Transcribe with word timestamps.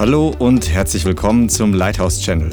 Hallo 0.00 0.34
und 0.38 0.70
herzlich 0.70 1.04
willkommen 1.04 1.50
zum 1.50 1.74
Lighthouse 1.74 2.22
Channel. 2.22 2.50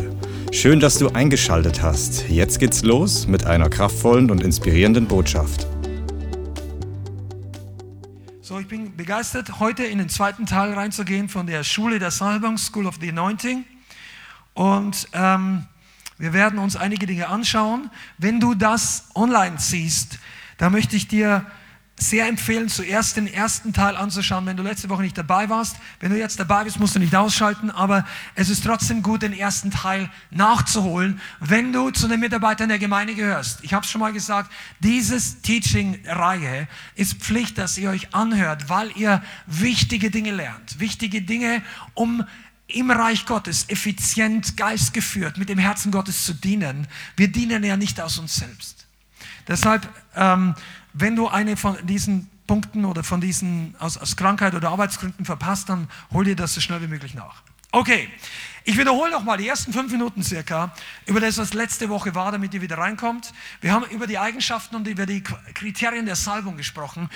Schön, 0.51 0.81
dass 0.81 0.97
du 0.97 1.07
eingeschaltet 1.11 1.81
hast. 1.81 2.27
Jetzt 2.27 2.59
geht's 2.59 2.83
los 2.83 3.25
mit 3.25 3.45
einer 3.45 3.69
kraftvollen 3.69 4.29
und 4.29 4.43
inspirierenden 4.43 5.07
Botschaft. 5.07 5.65
So, 8.41 8.59
ich 8.59 8.67
bin 8.67 8.97
begeistert, 8.97 9.61
heute 9.61 9.85
in 9.85 9.97
den 9.97 10.09
zweiten 10.09 10.45
Teil 10.45 10.73
reinzugehen 10.73 11.29
von 11.29 11.47
der 11.47 11.63
Schule 11.63 11.99
der 11.99 12.11
Salbung, 12.11 12.57
School 12.57 12.85
of 12.85 12.95
the 12.99 13.07
Anointing. 13.07 13.63
Und 14.53 15.07
ähm, 15.13 15.67
wir 16.17 16.33
werden 16.33 16.59
uns 16.59 16.75
einige 16.75 17.05
Dinge 17.05 17.29
anschauen. 17.29 17.89
Wenn 18.17 18.41
du 18.41 18.55
das 18.55 19.05
online 19.15 19.55
siehst, 19.57 20.19
da 20.57 20.69
möchte 20.69 20.97
ich 20.97 21.07
dir 21.07 21.45
sehr 21.99 22.27
empfehlen, 22.27 22.69
zuerst 22.69 23.17
den 23.17 23.25
ersten 23.25 23.73
Teil 23.73 23.97
anzuschauen, 23.97 24.45
wenn 24.45 24.55
du 24.55 24.61
letzte 24.61 24.87
Woche 24.89 25.01
nicht 25.01 25.17
dabei 25.17 25.49
warst. 25.49 25.77
Wenn 25.99 26.11
du 26.11 26.17
jetzt 26.17 26.39
dabei 26.39 26.63
bist, 26.63 26.79
musst 26.79 26.95
du 26.95 26.99
nicht 26.99 27.15
ausschalten, 27.15 27.71
aber 27.71 28.05
es 28.35 28.49
ist 28.49 28.63
trotzdem 28.63 29.01
gut, 29.01 29.23
den 29.23 29.33
ersten 29.33 29.71
Teil 29.71 30.09
nachzuholen, 30.29 31.19
wenn 31.39 31.73
du 31.73 31.89
zu 31.89 32.07
den 32.07 32.19
Mitarbeitern 32.19 32.69
der 32.69 32.77
Gemeinde 32.77 33.15
gehörst. 33.15 33.63
Ich 33.63 33.73
habe 33.73 33.83
es 33.83 33.91
schon 33.91 33.99
mal 33.99 34.13
gesagt, 34.13 34.51
dieses 34.79 35.41
Teaching-Reihe 35.41 36.67
ist 36.93 37.15
Pflicht, 37.15 37.57
dass 37.57 37.77
ihr 37.79 37.89
euch 37.89 38.13
anhört, 38.13 38.69
weil 38.69 38.91
ihr 38.95 39.23
wichtige 39.47 40.11
Dinge 40.11 40.31
lernt. 40.31 40.79
Wichtige 40.79 41.23
Dinge, 41.23 41.63
um 41.95 42.23
im 42.67 42.91
Reich 42.91 43.25
Gottes 43.25 43.65
effizient, 43.69 44.55
geistgeführt, 44.55 45.37
mit 45.37 45.49
dem 45.49 45.57
Herzen 45.57 45.91
Gottes 45.91 46.25
zu 46.25 46.33
dienen. 46.33 46.87
Wir 47.15 47.29
dienen 47.29 47.63
ja 47.63 47.75
nicht 47.75 47.99
aus 47.99 48.19
uns 48.19 48.35
selbst. 48.35 48.85
Deshalb 49.47 49.87
ähm, 50.15 50.53
wenn 50.99 51.15
du 51.15 51.27
eine 51.27 51.57
von 51.57 51.77
diesen 51.85 52.29
Punkten 52.47 52.85
oder 52.85 53.03
von 53.03 53.21
diesen 53.21 53.75
aus, 53.79 53.97
aus 53.97 54.15
Krankheit 54.15 54.55
oder 54.55 54.69
Arbeitsgründen 54.69 55.25
verpasst, 55.25 55.69
dann 55.69 55.89
hol 56.11 56.25
dir 56.25 56.35
das 56.35 56.53
so 56.53 56.61
schnell 56.61 56.81
wie 56.81 56.87
möglich 56.87 57.13
nach. 57.13 57.43
Okay, 57.71 58.09
ich 58.63 58.77
wiederhole 58.77 59.11
nochmal 59.11 59.37
die 59.37 59.47
ersten 59.47 59.73
fünf 59.73 59.91
Minuten 59.91 60.23
circa 60.23 60.73
über 61.05 61.19
das, 61.19 61.37
was 61.37 61.53
letzte 61.53 61.89
Woche 61.89 62.15
war, 62.15 62.31
damit 62.31 62.53
ihr 62.53 62.61
wieder 62.61 62.77
reinkommt. 62.77 63.33
Wir 63.61 63.73
haben 63.73 63.85
über 63.91 64.07
die 64.07 64.17
Eigenschaften 64.17 64.75
und 64.75 64.87
über 64.87 65.05
die 65.05 65.21
Kriterien 65.21 66.05
der 66.05 66.15
Salbung 66.15 66.57
gesprochen. 66.57 67.09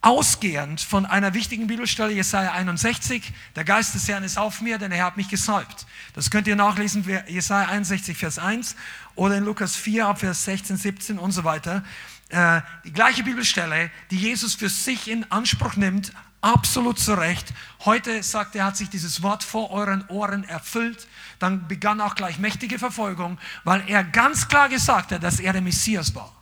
Ausgehend 0.00 0.80
von 0.80 1.06
einer 1.06 1.34
wichtigen 1.34 1.66
Bibelstelle, 1.66 2.12
Jesaja 2.12 2.52
61, 2.52 3.32
der 3.56 3.64
Geist 3.64 3.94
des 3.94 4.06
Herrn 4.06 4.22
ist 4.22 4.38
auf 4.38 4.60
mir, 4.60 4.78
denn 4.78 4.92
er 4.92 5.04
hat 5.04 5.16
mich 5.16 5.28
gesalbt. 5.28 5.86
Das 6.14 6.30
könnt 6.30 6.46
ihr 6.46 6.54
nachlesen, 6.54 7.04
Jesaja 7.26 7.68
61, 7.68 8.16
Vers 8.16 8.38
1 8.38 8.76
oder 9.16 9.36
in 9.36 9.44
Lukas 9.44 9.74
4, 9.74 10.14
Vers 10.14 10.44
16, 10.44 10.76
17 10.76 11.18
und 11.18 11.32
so 11.32 11.42
weiter. 11.42 11.82
Äh, 12.28 12.60
die 12.84 12.92
gleiche 12.92 13.22
Bibelstelle, 13.22 13.90
die 14.10 14.18
Jesus 14.18 14.54
für 14.54 14.68
sich 14.68 15.08
in 15.08 15.30
Anspruch 15.30 15.76
nimmt, 15.76 16.12
absolut 16.40 16.98
zu 16.98 17.14
Recht. 17.14 17.52
Heute 17.84 18.22
sagt 18.22 18.54
er, 18.54 18.66
hat 18.66 18.76
sich 18.76 18.90
dieses 18.90 19.22
Wort 19.22 19.42
vor 19.42 19.70
euren 19.70 20.06
Ohren 20.08 20.44
erfüllt. 20.44 21.08
Dann 21.38 21.66
begann 21.68 22.00
auch 22.00 22.14
gleich 22.14 22.38
mächtige 22.38 22.78
Verfolgung, 22.78 23.38
weil 23.64 23.82
er 23.88 24.04
ganz 24.04 24.48
klar 24.48 24.68
gesagt 24.68 25.12
hat, 25.12 25.22
dass 25.22 25.40
er 25.40 25.52
der 25.52 25.62
Messias 25.62 26.14
war. 26.14 26.34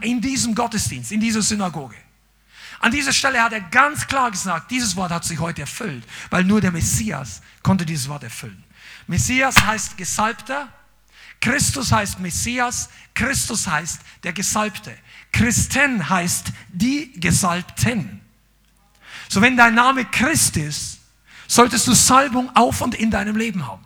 In 0.00 0.20
diesem 0.20 0.54
Gottesdienst, 0.54 1.12
in 1.12 1.20
dieser 1.20 1.42
Synagoge. 1.42 1.96
An 2.80 2.90
dieser 2.90 3.12
Stelle 3.12 3.42
hat 3.42 3.52
er 3.52 3.60
ganz 3.60 4.06
klar 4.06 4.30
gesagt, 4.30 4.70
dieses 4.70 4.96
Wort 4.96 5.12
hat 5.12 5.24
sich 5.24 5.38
heute 5.38 5.60
erfüllt, 5.60 6.02
weil 6.30 6.44
nur 6.44 6.60
der 6.60 6.72
Messias 6.72 7.42
konnte 7.62 7.84
dieses 7.84 8.08
Wort 8.08 8.24
erfüllen. 8.24 8.64
Messias 9.06 9.60
heißt 9.60 9.98
Gesalbter, 9.98 10.68
Christus 11.40 11.90
heißt 11.90 12.20
Messias, 12.20 12.90
Christus 13.14 13.66
heißt 13.66 14.00
der 14.22 14.32
Gesalbte. 14.32 14.96
Christen 15.32 16.08
heißt 16.08 16.52
die 16.68 17.12
Gesalbten. 17.18 18.20
So 19.28 19.40
wenn 19.40 19.56
dein 19.56 19.74
Name 19.74 20.04
Christ 20.04 20.56
ist, 20.56 20.98
solltest 21.46 21.86
du 21.86 21.94
Salbung 21.94 22.54
auf 22.54 22.80
und 22.80 22.94
in 22.94 23.10
deinem 23.10 23.36
Leben 23.36 23.66
haben. 23.66 23.84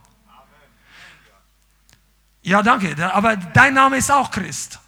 Ja, 2.42 2.62
danke, 2.62 2.94
aber 3.14 3.36
dein 3.36 3.74
Name 3.74 3.96
ist 3.96 4.11
auch 4.11 4.30
Christ. 4.30 4.78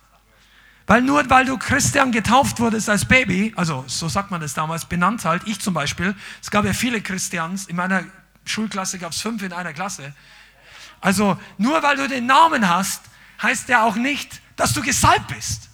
Weil 0.86 1.02
nur 1.02 1.29
weil 1.30 1.46
du 1.46 1.57
Christian 1.58 2.13
getauft 2.13 2.61
wurdest 2.61 2.89
als 2.89 3.05
Baby, 3.05 3.52
also 3.57 3.85
so 3.89 4.08
sagt 4.08 4.30
man 4.30 4.40
das 4.40 4.55
damals, 4.55 4.85
benannt 4.85 5.24
halt, 5.24 5.42
ich 5.46 5.61
zum 5.61 5.74
Beispiel, 5.74 6.14
es 6.40 6.51
gab 6.51 6.64
ja 6.64 6.73
viele 6.73 7.01
Christians, 7.01 7.67
in 7.67 7.77
meiner 7.77 8.05
Schulklasse 8.45 8.98
gab 8.98 9.13
es 9.13 9.20
fünf 9.20 9.42
in 9.42 9.52
einer 9.52 9.73
Klasse, 9.73 10.14
also 11.06 11.39
nur 11.56 11.84
weil 11.84 11.96
du 11.96 12.08
den 12.08 12.27
Namen 12.27 12.68
hast, 12.68 13.00
heißt 13.40 13.68
ja 13.68 13.84
auch 13.84 13.94
nicht, 13.94 14.42
dass 14.56 14.72
du 14.72 14.83
gesalbt 14.83 15.28
bist. 15.28 15.68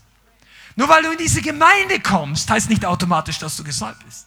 Nur 0.77 0.91
weil 0.91 1.03
du 1.03 1.13
in 1.13 1.17
diese 1.17 1.41
Gemeinde 1.41 2.01
kommst, 2.01 2.51
heißt 2.51 2.69
nicht 2.69 2.85
automatisch, 2.85 3.39
dass 3.39 3.57
du 3.57 3.65
gesalbt 3.65 4.05
bist. 4.05 4.27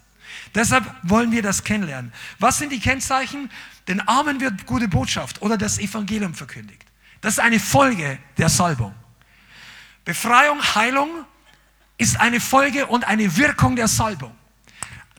Deshalb 0.55 0.83
wollen 1.03 1.31
wir 1.31 1.43
das 1.43 1.63
kennenlernen. 1.63 2.11
Was 2.39 2.57
sind 2.57 2.71
die 2.71 2.79
Kennzeichen? 2.79 3.51
Den 3.87 3.99
Armen 4.07 4.41
wird 4.41 4.65
gute 4.65 4.87
Botschaft 4.87 5.43
oder 5.43 5.59
das 5.59 5.77
Evangelium 5.77 6.33
verkündigt. 6.33 6.83
Das 7.21 7.33
ist 7.33 7.39
eine 7.39 7.59
Folge 7.59 8.17
der 8.39 8.49
Salbung. 8.49 8.95
Befreiung, 10.05 10.59
Heilung 10.73 11.09
ist 11.99 12.19
eine 12.19 12.39
Folge 12.39 12.87
und 12.87 13.05
eine 13.05 13.37
Wirkung 13.37 13.75
der 13.75 13.87
Salbung. 13.87 14.35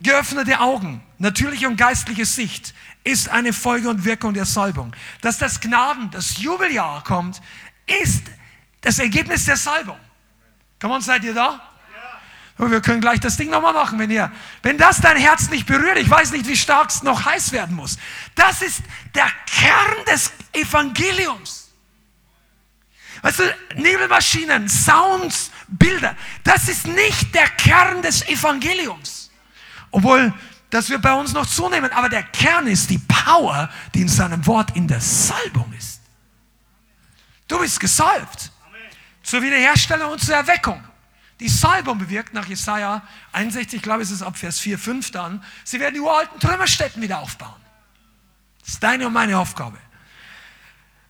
Geöffnete 0.02 0.60
Augen, 0.60 1.02
natürliche 1.18 1.68
und 1.68 1.76
geistliche 1.76 2.26
Sicht, 2.26 2.74
ist 3.04 3.28
eine 3.28 3.52
Folge 3.52 3.88
und 3.88 4.04
Wirkung 4.04 4.34
der 4.34 4.44
Salbung. 4.44 4.94
Dass 5.20 5.38
das 5.38 5.60
Gnaden, 5.60 6.10
das 6.10 6.38
Jubeljahr 6.38 7.02
kommt, 7.04 7.40
ist 7.86 8.24
das 8.80 8.98
Ergebnis 8.98 9.44
der 9.44 9.56
Salbung. 9.56 9.98
Komm 10.80 10.90
on, 10.90 11.00
seid 11.00 11.24
ihr 11.24 11.34
da? 11.34 11.60
Und 12.58 12.70
wir 12.70 12.80
können 12.80 13.00
gleich 13.00 13.20
das 13.20 13.36
Ding 13.36 13.50
nochmal 13.50 13.74
machen, 13.74 13.98
wenn 13.98 14.10
ihr, 14.10 14.32
wenn 14.62 14.78
das 14.78 15.00
dein 15.00 15.16
Herz 15.16 15.50
nicht 15.50 15.66
berührt, 15.66 15.98
ich 15.98 16.08
weiß 16.08 16.32
nicht, 16.32 16.46
wie 16.46 16.56
stark 16.56 16.88
es 16.88 17.02
noch 17.02 17.24
heiß 17.26 17.52
werden 17.52 17.76
muss. 17.76 17.98
Das 18.34 18.62
ist 18.62 18.82
der 19.14 19.28
Kern 19.46 20.04
des 20.10 20.32
Evangeliums. 20.52 21.70
Weißt 23.22 23.40
du, 23.40 23.56
Nebelmaschinen, 23.74 24.68
Sounds, 24.68 25.50
Bilder, 25.68 26.16
das 26.44 26.68
ist 26.68 26.86
nicht 26.86 27.34
der 27.34 27.48
Kern 27.48 28.00
des 28.00 28.26
Evangeliums. 28.28 29.25
Obwohl 29.90 30.32
das 30.70 30.90
wird 30.90 31.02
bei 31.02 31.14
uns 31.14 31.32
noch 31.32 31.46
zunehmen. 31.46 31.90
Aber 31.92 32.08
der 32.08 32.22
Kern 32.22 32.66
ist 32.66 32.90
die 32.90 32.98
Power, 32.98 33.70
die 33.94 34.02
in 34.02 34.08
seinem 34.08 34.44
Wort 34.46 34.76
in 34.76 34.88
der 34.88 35.00
Salbung 35.00 35.72
ist. 35.76 36.00
Du 37.48 37.58
bist 37.58 37.78
gesalbt. 37.80 38.50
Zur 39.22 39.42
Wiederherstellung 39.42 40.12
und 40.12 40.20
zur 40.20 40.34
Erweckung. 40.34 40.82
Die 41.40 41.48
Salbung 41.48 41.98
bewirkt 41.98 42.32
nach 42.32 42.46
Jesaja 42.46 43.02
61, 43.32 43.76
ich 43.76 43.82
glaube, 43.82 44.02
es 44.02 44.10
ist 44.10 44.22
ab 44.22 44.36
Vers 44.38 44.58
4, 44.60 44.78
5 44.78 45.10
dann, 45.10 45.44
sie 45.64 45.78
werden 45.80 45.94
die 45.94 46.00
uralten 46.00 46.40
Trümmerstätten 46.40 47.02
wieder 47.02 47.18
aufbauen. 47.18 47.60
Das 48.60 48.74
ist 48.74 48.82
deine 48.82 49.06
und 49.06 49.12
meine 49.12 49.38
Aufgabe. 49.38 49.76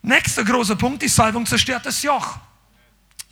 Nächster 0.03 0.44
großer 0.44 0.76
Punkt, 0.76 1.03
die 1.03 1.09
Salbung 1.09 1.47
zerstört 1.47 1.86
das 1.86 2.03
Joch. 2.03 2.38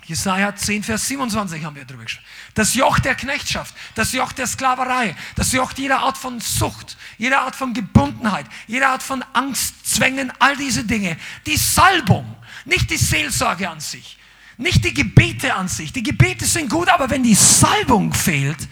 Jesaja 0.07 0.55
10, 0.55 0.83
Vers 0.83 1.09
27 1.09 1.65
haben 1.65 1.77
wir 1.77 1.85
drüber 1.85 2.05
gesprochen. 2.05 2.27
Das 2.55 2.75
Joch 2.75 2.99
der 2.99 3.15
Knechtschaft, 3.15 3.75
das 3.95 4.13
Joch 4.13 4.33
der 4.33 4.47
Sklaverei, 4.47 5.17
das 5.35 5.53
Joch 5.53 5.73
jeder 5.77 6.01
Art 6.01 6.19
von 6.19 6.41
Sucht, 6.41 6.97
jeder 7.17 7.41
Art 7.41 7.57
von 7.57 7.73
Gebundenheit, 7.73 8.47
jeder 8.67 8.91
Art 8.91 9.03
von 9.03 9.25
Angst, 9.33 9.87
Zwängen, 9.87 10.33
all 10.39 10.57
diese 10.57 10.85
Dinge. 10.85 11.17
Die 11.47 11.57
Salbung, 11.57 12.37
nicht 12.67 12.91
die 12.91 12.99
Seelsorge 12.99 13.69
an 13.69 13.81
sich, 13.81 14.19
nicht 14.59 14.85
die 14.85 14.93
Gebete 14.93 15.55
an 15.55 15.69
sich. 15.69 15.93
Die 15.93 16.03
Gebete 16.03 16.45
sind 16.45 16.71
gut, 16.71 16.89
aber 16.89 17.09
wenn 17.09 17.23
die 17.23 17.35
Salbung 17.35 18.13
fehlt, 18.13 18.69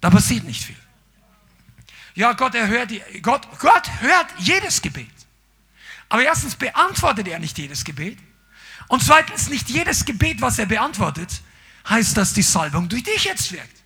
da 0.00 0.08
passiert 0.08 0.44
nicht 0.44 0.64
viel. 0.64 0.76
Ja, 2.14 2.32
Gott, 2.32 2.54
erhört, 2.54 2.90
Gott, 3.22 3.46
Gott 3.58 3.90
hört 4.00 4.26
jedes 4.38 4.80
Gebet. 4.80 5.08
Aber 6.08 6.22
erstens 6.22 6.54
beantwortet 6.54 7.28
er 7.28 7.38
nicht 7.38 7.56
jedes 7.58 7.84
Gebet. 7.84 8.18
Und 8.90 9.04
zweitens, 9.04 9.48
nicht 9.48 9.70
jedes 9.70 10.04
Gebet, 10.04 10.40
was 10.40 10.58
er 10.58 10.66
beantwortet, 10.66 11.42
heißt, 11.88 12.16
dass 12.16 12.34
die 12.34 12.42
Salbung 12.42 12.88
durch 12.88 13.04
dich 13.04 13.22
jetzt 13.22 13.52
wirkt. 13.52 13.84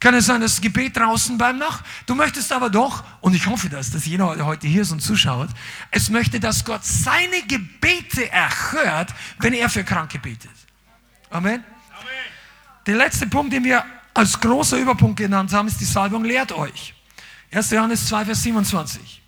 Kann 0.00 0.14
es 0.14 0.26
sein, 0.26 0.40
dass 0.40 0.56
das 0.56 0.60
Gebet 0.60 0.96
draußen 0.96 1.38
beim 1.38 1.58
Nach? 1.58 1.80
Du 2.04 2.16
möchtest 2.16 2.50
aber 2.50 2.70
doch, 2.70 3.04
und 3.20 3.34
ich 3.34 3.46
hoffe, 3.46 3.68
dass 3.68 3.92
das 3.92 4.04
jeder 4.04 4.44
heute 4.44 4.66
hier 4.66 4.82
ist 4.82 4.90
und 4.90 4.98
zuschaut, 4.98 5.48
es 5.92 6.10
möchte, 6.10 6.40
dass 6.40 6.64
Gott 6.64 6.84
seine 6.84 7.40
Gebete 7.46 8.32
erhört, 8.32 9.14
wenn 9.38 9.52
er 9.52 9.70
für 9.70 9.84
Kranke 9.84 10.18
betet. 10.18 10.50
Amen. 11.30 11.62
Amen. 11.62 12.08
Der 12.86 12.96
letzte 12.96 13.28
Punkt, 13.28 13.52
den 13.52 13.62
wir 13.62 13.84
als 14.12 14.40
großer 14.40 14.76
Überpunkt 14.76 15.18
genannt 15.18 15.52
haben, 15.52 15.68
ist 15.68 15.80
die 15.80 15.84
Salbung 15.84 16.24
lehrt 16.24 16.50
euch. 16.50 16.94
1. 17.52 17.70
Johannes 17.70 18.08
2, 18.08 18.24
Vers 18.24 18.42
27. 18.42 19.23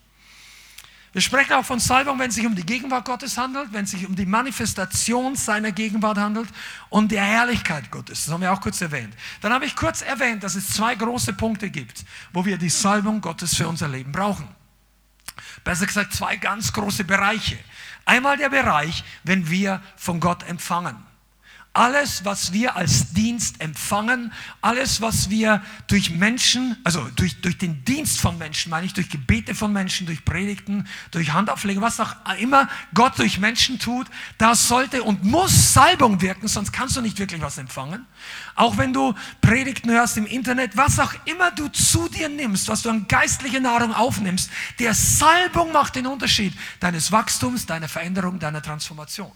Wir 1.16 1.22
sprechen 1.22 1.54
auch 1.54 1.64
von 1.64 1.80
Salbung, 1.80 2.18
wenn 2.18 2.28
es 2.28 2.34
sich 2.34 2.44
um 2.44 2.54
die 2.54 2.66
Gegenwart 2.66 3.06
Gottes 3.06 3.38
handelt, 3.38 3.72
wenn 3.72 3.84
es 3.84 3.92
sich 3.92 4.06
um 4.06 4.14
die 4.14 4.26
Manifestation 4.26 5.34
seiner 5.34 5.72
Gegenwart 5.72 6.18
handelt 6.18 6.46
und 6.90 7.10
der 7.10 7.24
Herrlichkeit 7.24 7.90
Gottes. 7.90 8.26
Das 8.26 8.34
haben 8.34 8.42
wir 8.42 8.52
auch 8.52 8.60
kurz 8.60 8.82
erwähnt. 8.82 9.14
Dann 9.40 9.50
habe 9.50 9.64
ich 9.64 9.74
kurz 9.74 10.02
erwähnt, 10.02 10.42
dass 10.42 10.56
es 10.56 10.68
zwei 10.68 10.94
große 10.94 11.32
Punkte 11.32 11.70
gibt, 11.70 12.04
wo 12.34 12.44
wir 12.44 12.58
die 12.58 12.68
Salbung 12.68 13.22
Gottes 13.22 13.56
für 13.56 13.66
unser 13.66 13.88
Leben 13.88 14.12
brauchen. 14.12 14.46
Besser 15.64 15.86
gesagt, 15.86 16.12
zwei 16.12 16.36
ganz 16.36 16.70
große 16.74 17.04
Bereiche. 17.04 17.56
Einmal 18.04 18.36
der 18.36 18.50
Bereich, 18.50 19.02
wenn 19.24 19.48
wir 19.48 19.80
von 19.96 20.20
Gott 20.20 20.46
empfangen. 20.46 21.05
Alles, 21.76 22.24
was 22.24 22.52
wir 22.52 22.76
als 22.76 23.12
Dienst 23.12 23.60
empfangen, 23.60 24.32
alles, 24.62 25.02
was 25.02 25.28
wir 25.28 25.62
durch 25.88 26.10
Menschen, 26.10 26.76
also 26.84 27.06
durch, 27.16 27.40
durch 27.42 27.58
den 27.58 27.84
Dienst 27.84 28.18
von 28.18 28.38
Menschen, 28.38 28.70
meine 28.70 28.86
ich, 28.86 28.94
durch 28.94 29.10
Gebete 29.10 29.54
von 29.54 29.72
Menschen, 29.72 30.06
durch 30.06 30.24
Predigten, 30.24 30.88
durch 31.10 31.32
Handauflegen, 31.32 31.82
was 31.82 32.00
auch 32.00 32.14
immer 32.40 32.68
Gott 32.94 33.18
durch 33.18 33.38
Menschen 33.38 33.78
tut, 33.78 34.06
das 34.38 34.68
sollte 34.68 35.02
und 35.02 35.24
muss 35.24 35.74
Salbung 35.74 36.22
wirken, 36.22 36.48
sonst 36.48 36.72
kannst 36.72 36.96
du 36.96 37.02
nicht 37.02 37.18
wirklich 37.18 37.42
was 37.42 37.58
empfangen. 37.58 38.06
Auch 38.54 38.78
wenn 38.78 38.94
du 38.94 39.14
Predigten 39.42 39.90
hörst 39.90 40.16
im 40.16 40.26
Internet, 40.26 40.76
was 40.76 40.98
auch 40.98 41.12
immer 41.26 41.50
du 41.50 41.68
zu 41.68 42.08
dir 42.08 42.30
nimmst, 42.30 42.68
was 42.68 42.82
du 42.82 42.90
an 42.90 43.06
geistlicher 43.06 43.60
Nahrung 43.60 43.92
aufnimmst, 43.92 44.50
der 44.78 44.94
Salbung 44.94 45.72
macht 45.72 45.96
den 45.96 46.06
Unterschied 46.06 46.54
deines 46.80 47.12
Wachstums, 47.12 47.66
deiner 47.66 47.88
Veränderung, 47.88 48.38
deiner 48.38 48.62
Transformation. 48.62 49.30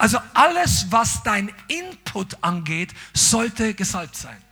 Also 0.00 0.18
alles, 0.32 0.86
was 0.90 1.22
dein 1.24 1.52
Input 1.68 2.42
angeht, 2.42 2.94
sollte 3.12 3.74
gesalbt 3.74 4.16
sein. 4.16 4.42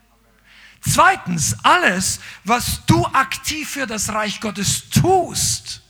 Zweitens, 0.87 1.57
alles, 1.63 2.21
was 2.45 2.85
du 2.85 3.07
aktiv 3.07 3.67
für 3.71 3.87
das 3.87 4.11
Reich 4.11 4.43
Gottes 4.43 4.91
tust, 4.91 5.81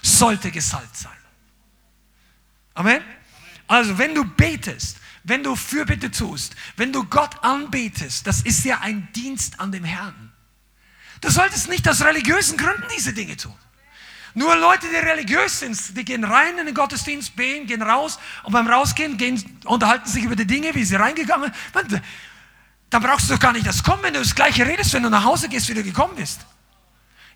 sollte 0.00 0.50
gesalbt 0.50 0.96
sein. 0.96 1.12
Amen? 2.72 3.02
Also, 3.66 3.98
wenn 3.98 4.14
du 4.14 4.24
betest, 4.24 4.96
wenn 5.22 5.42
du 5.42 5.54
Fürbitte 5.54 6.10
tust, 6.10 6.56
wenn 6.76 6.90
du 6.90 7.04
Gott 7.04 7.44
anbetest, 7.44 8.26
das 8.26 8.40
ist 8.40 8.64
ja 8.64 8.78
ein 8.78 9.12
Dienst 9.12 9.60
an 9.60 9.70
dem 9.70 9.84
Herrn. 9.84 10.32
Du 11.20 11.28
solltest 11.28 11.68
nicht 11.68 11.86
aus 11.86 12.00
religiösen 12.00 12.56
Gründen 12.56 12.86
diese 12.96 13.12
Dinge 13.12 13.36
tun. 13.36 13.54
Nur 14.34 14.54
Leute, 14.56 14.86
die 14.88 14.96
religiös 14.96 15.60
sind, 15.60 15.96
die 15.96 16.04
gehen 16.04 16.24
rein 16.24 16.58
in 16.58 16.66
den 16.66 16.74
Gottesdienst, 16.74 17.34
beten, 17.34 17.66
gehen 17.66 17.82
raus 17.82 18.18
und 18.44 18.52
beim 18.52 18.66
Rausgehen 18.66 19.16
gehen, 19.16 19.60
unterhalten 19.64 20.08
sich 20.08 20.24
über 20.24 20.36
die 20.36 20.46
Dinge, 20.46 20.74
wie 20.74 20.84
sie 20.84 20.96
reingegangen 20.96 21.52
sind. 21.74 22.02
Dann 22.90 23.02
brauchst 23.02 23.28
du 23.28 23.34
doch 23.34 23.40
gar 23.40 23.52
nicht 23.52 23.66
das 23.66 23.82
kommen, 23.82 24.02
wenn 24.02 24.14
du 24.14 24.20
das 24.20 24.34
Gleiche 24.34 24.66
redest, 24.66 24.92
wenn 24.92 25.02
du 25.02 25.10
nach 25.10 25.24
Hause 25.24 25.48
gehst, 25.48 25.68
wie 25.68 25.74
du 25.74 25.82
gekommen 25.82 26.14
bist. 26.16 26.40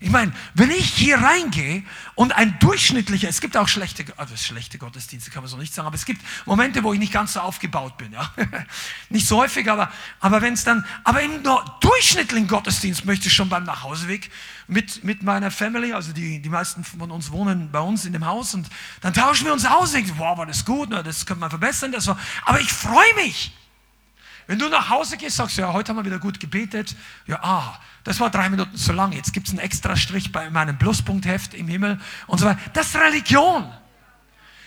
Ich 0.03 0.09
meine, 0.09 0.33
wenn 0.53 0.69
ich 0.69 0.93
hier 0.93 1.17
reingehe 1.17 1.81
und 2.15 2.33
ein 2.33 2.59
durchschnittlicher, 2.59 3.29
es 3.29 3.39
gibt 3.39 3.55
auch 3.55 3.69
schlechte, 3.69 4.03
also 4.17 4.35
schlechte 4.35 4.77
Gottesdienste, 4.77 5.31
kann 5.31 5.43
man 5.43 5.49
so 5.49 5.55
nicht 5.55 5.73
sagen, 5.73 5.87
aber 5.87 5.95
es 5.95 6.03
gibt 6.03 6.21
Momente, 6.45 6.83
wo 6.83 6.91
ich 6.91 6.99
nicht 6.99 7.13
ganz 7.13 7.31
so 7.31 7.39
aufgebaut 7.39 7.97
bin. 7.97 8.11
Ja? 8.11 8.29
nicht 9.09 9.25
so 9.25 9.37
häufig, 9.37 9.71
aber, 9.71 9.89
aber 10.19 10.41
wenn 10.41 10.55
es 10.55 10.65
dann, 10.65 10.85
aber 11.05 11.21
im 11.21 11.41
durchschnittlichen 11.79 12.49
Gottesdienst 12.49 13.05
möchte 13.05 13.29
ich 13.29 13.33
schon 13.33 13.47
beim 13.47 13.63
Nachhauseweg 13.63 14.29
mit, 14.67 15.05
mit 15.05 15.23
meiner 15.23 15.51
Family, 15.51 15.93
also 15.93 16.11
die, 16.11 16.41
die 16.41 16.49
meisten 16.49 16.83
von 16.83 17.09
uns 17.09 17.31
wohnen 17.31 17.71
bei 17.71 17.79
uns 17.79 18.03
in 18.03 18.11
dem 18.11 18.25
Haus 18.25 18.53
und 18.53 18.67
dann 18.99 19.13
tauschen 19.13 19.45
wir 19.45 19.53
uns 19.53 19.65
aus, 19.65 19.93
denken, 19.93 20.11
wow, 20.17 20.37
war 20.37 20.45
das 20.45 20.65
gut, 20.65 20.91
das 20.91 21.25
könnte 21.25 21.39
man 21.39 21.49
verbessern, 21.49 21.93
das 21.93 22.07
war, 22.07 22.19
aber 22.43 22.59
ich 22.59 22.73
freue 22.73 23.13
mich. 23.15 23.53
Wenn 24.47 24.59
du 24.59 24.69
nach 24.69 24.89
Hause 24.89 25.17
gehst, 25.17 25.37
sagst 25.37 25.57
du, 25.57 25.61
ja, 25.61 25.73
heute 25.73 25.89
haben 25.89 25.97
wir 25.97 26.05
wieder 26.05 26.19
gut 26.19 26.39
gebetet. 26.39 26.95
Ja, 27.27 27.39
ah, 27.41 27.79
das 28.03 28.19
war 28.19 28.29
drei 28.29 28.49
Minuten 28.49 28.75
zu 28.75 28.91
lang. 28.91 29.11
Jetzt 29.13 29.33
gibt 29.33 29.47
es 29.47 29.53
einen 29.53 29.59
extra 29.59 29.95
Strich 29.95 30.31
bei 30.31 30.49
meinem 30.49 30.77
Pluspunktheft 30.77 31.53
im 31.53 31.67
Himmel 31.67 31.99
und 32.27 32.39
so 32.39 32.45
weiter. 32.45 32.59
Das 32.73 32.87
ist 32.87 32.95
Religion. 32.95 33.71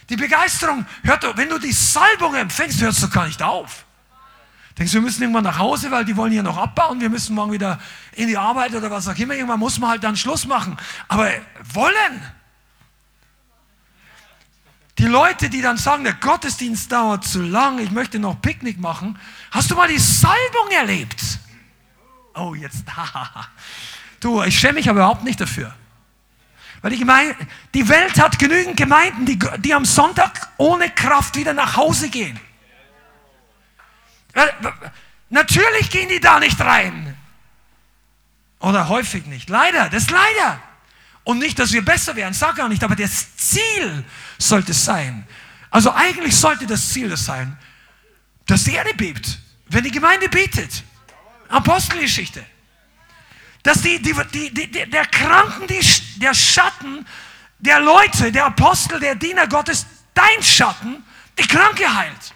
Die 0.09 0.17
Begeisterung, 0.17 0.87
hört, 1.03 1.37
wenn 1.37 1.49
du 1.49 1.59
die 1.59 1.73
Salbung 1.73 2.35
empfängst, 2.35 2.81
hörst 2.81 3.03
du 3.03 3.11
gar 3.11 3.27
nicht 3.27 3.43
auf. 3.43 3.85
Denkst 4.79 4.93
du, 4.93 4.99
wir 4.99 5.03
müssen 5.03 5.23
irgendwann 5.23 5.45
nach 5.45 5.59
Hause, 5.59 5.91
weil 5.91 6.05
die 6.05 6.17
wollen 6.17 6.33
hier 6.33 6.43
noch 6.43 6.59
abbauen, 6.59 7.01
wir 7.01 7.09
müssen 7.09 7.35
morgen 7.35 7.53
wieder 7.53 7.79
in 8.13 8.29
die 8.29 8.37
Arbeit 8.37 8.75
oder 8.75 8.91
was 8.91 9.09
auch 9.09 9.17
immer. 9.17 9.35
Irgendwann 9.35 9.59
muss 9.59 9.79
man 9.79 9.91
halt 9.91 10.05
dann 10.05 10.17
Schluss 10.17 10.47
machen. 10.47 10.77
Aber 11.09 11.31
wollen. 11.73 12.23
Die 14.99 15.07
Leute, 15.07 15.51
die 15.51 15.61
dann 15.61 15.77
sagen, 15.77 16.05
der 16.05 16.15
Gottesdienst 16.15 16.91
dauert 16.91 17.25
zu 17.25 17.43
lang, 17.43 17.79
ich 17.79 17.91
möchte 17.91 18.19
noch 18.19 18.41
Picknick 18.41 18.81
machen, 18.81 19.19
hast 19.51 19.71
du 19.71 19.75
mal 19.75 19.89
die 19.89 19.99
Salbung 19.99 20.71
erlebt? 20.71 21.21
Oh, 22.35 22.55
jetzt, 22.55 22.85
du, 24.21 24.43
ich 24.43 24.59
schäme 24.59 24.75
mich 24.75 24.89
aber 24.89 25.01
überhaupt 25.01 25.25
nicht 25.25 25.41
dafür. 25.41 25.75
Weil 26.81 26.93
die, 26.93 26.99
Gemeinde, 26.99 27.35
die 27.75 27.89
Welt 27.89 28.19
hat 28.21 28.39
genügend 28.39 28.77
Gemeinden, 28.77 29.27
die, 29.27 29.39
die 29.59 29.75
am 29.75 29.85
Sonntag 29.85 30.49
ohne 30.57 30.89
Kraft 30.91 31.37
wieder 31.37 31.53
nach 31.53 31.77
Hause 31.77 32.09
gehen. 32.09 32.39
Natürlich 35.29 35.91
gehen 35.91 36.09
die 36.09 36.21
da 36.21 36.39
nicht 36.39 36.61
rein. 36.61 37.17
Oder 38.61 38.89
häufig 38.89 39.27
nicht. 39.27 39.49
Leider, 39.51 39.89
das 39.89 40.05
ist 40.05 40.11
leider. 40.11 40.61
Und 41.27 41.41
nicht, 41.41 41.59
dass 41.59 41.73
wir 41.73 41.85
besser 41.85 42.15
wären, 42.15 42.33
sag 42.33 42.55
gar 42.55 42.69
nicht, 42.69 42.85
aber 42.85 42.95
das 42.95 43.37
Ziel 43.37 44.05
sollte 44.39 44.73
sein. 44.73 45.27
Also 45.71 45.93
eigentlich 45.93 46.37
sollte 46.37 46.69
das 46.69 46.91
Ziel 46.91 47.09
das 47.09 47.25
sein, 47.25 47.59
dass 48.47 48.63
die 48.63 48.75
Erde 48.75 48.95
bebt, 48.95 49.41
wenn 49.69 49.83
die 49.83 49.91
Gemeinde 49.91 50.29
betet. 50.29 50.85
Apostelgeschichte. 51.49 52.47
Dass 53.65 53.83
die, 53.83 54.01
die, 54.01 54.15
die, 54.33 54.55
die, 54.55 54.89
der 54.89 55.05
Kranken, 55.07 55.67
die, 55.67 55.81
der 56.21 56.33
Schatten 56.33 57.05
der 57.59 57.81
Leute, 57.81 58.31
der 58.31 58.47
Apostel, 58.47 59.01
der 59.01 59.17
Diener 59.17 59.49
Gottes, 59.49 59.85
dein 60.15 60.41
Schatten, 60.45 61.03
die 61.41 61.49
Kranke 61.49 61.93
heilt. 61.93 62.35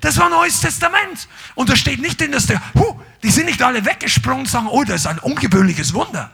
Das 0.00 0.18
war 0.18 0.28
Neues 0.28 0.58
Testament. 0.60 1.28
Und 1.54 1.68
da 1.68 1.76
steht 1.76 2.00
nicht 2.00 2.20
drin, 2.20 2.32
dass 2.32 2.46
der, 2.46 2.60
huh, 2.74 3.00
die 3.22 3.30
sind 3.30 3.46
nicht 3.46 3.62
alle 3.62 3.84
weggesprungen 3.84 4.40
und 4.40 4.48
sagen, 4.48 4.66
oh, 4.66 4.82
das 4.82 5.02
ist 5.02 5.06
ein 5.06 5.20
ungewöhnliches 5.20 5.94
Wunder. 5.94 6.32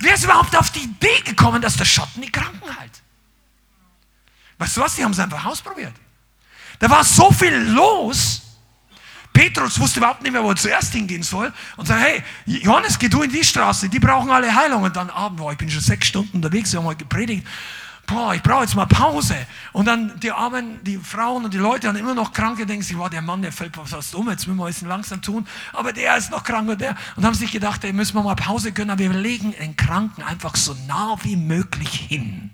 Wer 0.00 0.14
ist 0.14 0.24
überhaupt 0.24 0.56
auf 0.56 0.70
die 0.70 0.80
Idee 0.80 1.20
gekommen, 1.24 1.60
dass 1.60 1.76
der 1.76 1.84
Schatten 1.84 2.22
die 2.22 2.32
Kranken 2.32 2.76
heilt? 2.78 3.02
Weißt 4.58 4.76
du 4.76 4.80
was? 4.80 4.96
Die 4.96 5.04
haben 5.04 5.12
es 5.12 5.18
einfach 5.18 5.44
ausprobiert. 5.44 5.92
Da 6.78 6.90
war 6.90 7.04
so 7.04 7.30
viel 7.30 7.54
los. 7.54 8.42
Petrus 9.32 9.78
wusste 9.78 10.00
überhaupt 10.00 10.22
nicht 10.22 10.32
mehr, 10.32 10.42
wo 10.42 10.50
er 10.50 10.56
zuerst 10.56 10.92
hingehen 10.92 11.22
soll. 11.22 11.52
Und 11.76 11.86
sagt, 11.86 12.02
hey, 12.02 12.22
Johannes, 12.46 12.98
geh 12.98 13.08
du 13.08 13.22
in 13.22 13.30
die 13.30 13.44
Straße, 13.44 13.88
die 13.88 13.98
brauchen 13.98 14.30
alle 14.30 14.54
Heilung. 14.54 14.82
Und 14.82 14.96
dann 14.96 15.10
Abend, 15.10 15.40
oh, 15.40 15.50
ich 15.50 15.58
bin 15.58 15.70
schon 15.70 15.80
sechs 15.80 16.08
Stunden 16.08 16.36
unterwegs, 16.36 16.72
wir 16.72 16.80
haben 16.80 16.86
heute 16.86 17.04
gepredigt 17.04 17.46
boah, 18.10 18.34
ich 18.34 18.42
brauche 18.42 18.62
jetzt 18.62 18.74
mal 18.74 18.86
Pause. 18.86 19.36
Und 19.72 19.86
dann 19.86 20.18
die 20.20 20.32
Armen, 20.32 20.82
die 20.84 20.98
Frauen 20.98 21.44
und 21.44 21.54
die 21.54 21.58
Leute 21.58 21.88
haben 21.88 21.96
immer 21.96 22.14
noch 22.14 22.32
Kranke, 22.32 22.66
denken 22.66 22.82
sich, 22.82 22.98
wow, 22.98 23.08
der 23.08 23.22
Mann, 23.22 23.42
der 23.42 23.52
fällt 23.52 23.76
fast 23.76 24.14
um, 24.14 24.28
jetzt 24.28 24.46
müssen 24.46 24.58
wir 24.58 24.68
es 24.68 24.82
langsam 24.82 25.22
tun. 25.22 25.46
Aber 25.72 25.92
der 25.92 26.16
ist 26.16 26.30
noch 26.30 26.42
krank 26.42 26.68
und 26.68 26.80
der. 26.80 26.96
Und 27.16 27.24
haben 27.24 27.34
sich 27.34 27.52
gedacht, 27.52 27.84
ey, 27.84 27.92
müssen 27.92 28.14
wir 28.14 28.22
mal 28.22 28.34
Pause 28.34 28.72
gönnen, 28.72 28.90
aber 28.90 29.00
wir 29.00 29.12
legen 29.12 29.54
den 29.58 29.76
Kranken 29.76 30.22
einfach 30.22 30.56
so 30.56 30.74
nah 30.86 31.16
wie 31.22 31.36
möglich 31.36 32.06
hin. 32.08 32.50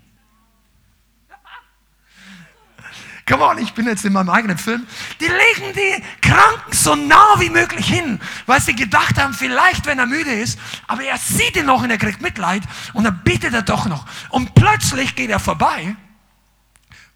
Come 3.28 3.42
on, 3.42 3.58
ich 3.58 3.74
bin 3.74 3.86
jetzt 3.86 4.04
in 4.04 4.12
meinem 4.12 4.30
eigenen 4.30 4.56
Film. 4.56 4.86
Die 5.18 5.26
legen 5.26 5.72
die 5.74 6.02
Kranken 6.20 6.72
so 6.72 6.94
nah 6.94 7.34
wie 7.38 7.50
möglich 7.50 7.88
hin, 7.88 8.20
weil 8.46 8.60
sie 8.60 8.76
gedacht 8.76 9.18
haben, 9.18 9.34
vielleicht, 9.34 9.84
wenn 9.86 9.98
er 9.98 10.06
müde 10.06 10.32
ist, 10.32 10.60
aber 10.86 11.02
er 11.02 11.18
sieht 11.18 11.56
ihn 11.56 11.66
noch 11.66 11.82
und 11.82 11.90
er 11.90 11.98
kriegt 11.98 12.22
Mitleid 12.22 12.62
und 12.92 13.02
dann 13.02 13.20
betet 13.24 13.52
er 13.52 13.62
doch 13.62 13.86
noch. 13.86 14.06
Und 14.30 14.54
plötzlich 14.54 15.16
geht 15.16 15.30
er 15.30 15.40
vorbei 15.40 15.96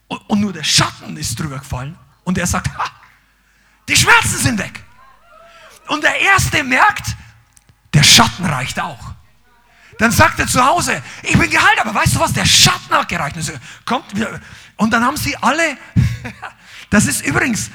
und, 0.09 0.19
und 0.29 0.41
nur 0.41 0.53
der 0.53 0.65
Schatten 0.65 1.17
ist 1.17 1.39
drüber 1.39 1.61
gefallen 1.61 1.97
und 2.25 2.37
er 2.39 2.47
sagt, 2.49 2.77
ha, 2.77 2.91
die 3.89 3.97
Schmerzen 3.97 4.39
sind 4.39 4.59
weg. 4.59 4.83
Und 5.87 6.03
der 6.03 6.21
Erste 6.21 6.65
merkt, 6.65 7.17
der 7.95 8.03
Schatten 8.03 8.45
reicht 8.47 8.81
auch. 8.81 9.10
Dann 10.01 10.13
sagt 10.13 10.39
er 10.41 10.47
zu 10.47 10.65
Hause, 10.65 11.03
ich 11.23 11.37
bin 11.37 11.51
geheilt, 11.51 11.79
aber 11.79 11.95
weißt 11.95 12.15
du 12.15 12.21
was, 12.21 12.33
der 12.33 12.47
Schatten 12.47 12.91
hat 12.91 13.07
gereicht. 13.07 13.37
Und, 13.37 13.43
so, 13.43 13.53
kommt, 13.85 14.07
und 14.77 14.91
dann 14.91 15.05
haben 15.05 15.19
sie 15.19 15.37
alle, 15.37 15.77
das 16.91 17.05
ist 17.05 17.21
übrigens, 17.21 17.71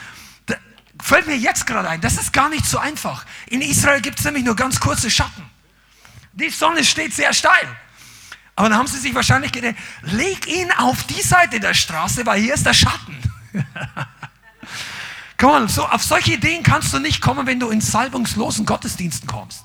fällt 0.99 1.27
mir 1.27 1.37
jetzt 1.37 1.67
gerade 1.67 1.87
ein, 1.87 2.01
das 2.01 2.17
ist 2.17 2.33
gar 2.33 2.49
nicht 2.49 2.65
so 2.65 2.79
einfach. 2.79 3.27
In 3.45 3.61
Israel 3.61 4.01
gibt 4.01 4.17
es 4.17 4.25
nämlich 4.25 4.43
nur 4.43 4.55
ganz 4.55 4.79
kurze 4.79 5.11
Schatten. 5.11 5.47
Die 6.33 6.49
Sonne 6.49 6.83
steht 6.83 7.13
sehr 7.13 7.31
steil. 7.31 7.77
Aber 8.55 8.69
dann 8.69 8.79
haben 8.79 8.87
sie 8.87 8.97
sich 8.97 9.13
wahrscheinlich 9.13 9.51
gedacht, 9.51 9.75
leg 10.01 10.47
ihn 10.47 10.71
auf 10.79 11.03
die 11.03 11.21
Seite 11.21 11.59
der 11.59 11.75
Straße, 11.75 12.25
weil 12.25 12.41
hier 12.41 12.55
ist 12.55 12.65
der 12.65 12.73
Schatten. 12.73 13.17
Komm 15.37 15.51
on, 15.51 15.67
so, 15.67 15.85
auf 15.85 16.03
solche 16.03 16.33
Ideen 16.33 16.63
kannst 16.63 16.91
du 16.91 16.97
nicht 16.97 17.21
kommen, 17.21 17.45
wenn 17.45 17.59
du 17.59 17.69
in 17.69 17.81
salbungslosen 17.81 18.65
Gottesdiensten 18.65 19.27
kommst. 19.27 19.63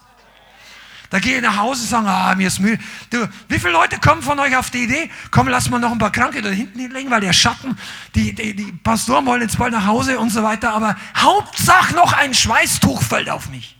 Da 1.10 1.18
gehe 1.18 1.36
ich 1.36 1.42
nach 1.42 1.56
Hause 1.56 1.82
und 1.82 1.88
sage, 1.88 2.08
ah, 2.08 2.34
mir 2.36 2.46
ist 2.46 2.60
müde. 2.60 2.82
Du, 3.10 3.28
wie 3.48 3.58
viele 3.58 3.72
Leute 3.72 3.98
kommen 3.98 4.22
von 4.22 4.38
euch 4.38 4.56
auf 4.56 4.70
die 4.70 4.84
Idee, 4.84 5.10
komm, 5.32 5.48
lass 5.48 5.68
mal 5.68 5.80
noch 5.80 5.90
ein 5.90 5.98
paar 5.98 6.12
Kranke 6.12 6.40
da 6.40 6.48
hinten 6.50 6.78
hinlegen, 6.78 7.10
weil 7.10 7.20
der 7.20 7.32
Schatten, 7.32 7.76
die, 8.14 8.32
die, 8.32 8.54
die 8.54 8.72
Pastoren 8.72 9.26
wollen 9.26 9.42
jetzt 9.42 9.58
bald 9.58 9.72
nach 9.72 9.86
Hause 9.86 10.20
und 10.20 10.30
so 10.30 10.44
weiter, 10.44 10.72
aber 10.72 10.96
Hauptsache 11.16 11.94
noch 11.96 12.12
ein 12.12 12.32
Schweißtuch 12.32 13.02
fällt 13.02 13.28
auf 13.28 13.50
mich. 13.50 13.76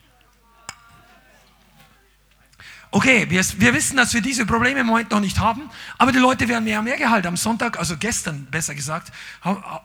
Okay, 2.92 3.26
wir, 3.30 3.44
wir, 3.58 3.75
wissen, 3.75 3.96
dass 3.96 4.12
wir 4.12 4.20
diese 4.20 4.44
Probleme 4.44 4.80
im 4.80 4.87
Moment 4.87 5.12
noch 5.12 5.20
nicht 5.20 5.38
haben, 5.38 5.70
aber 5.99 6.10
die 6.10 6.18
Leute 6.18 6.49
werden 6.49 6.64
mehr 6.64 6.80
und 6.80 6.87
mehr 6.87 6.96
gehalten. 6.96 7.28
Am 7.28 7.37
Sonntag, 7.37 7.78
also 7.78 7.96
gestern 7.96 8.46
besser 8.46 8.75
gesagt, 8.75 9.12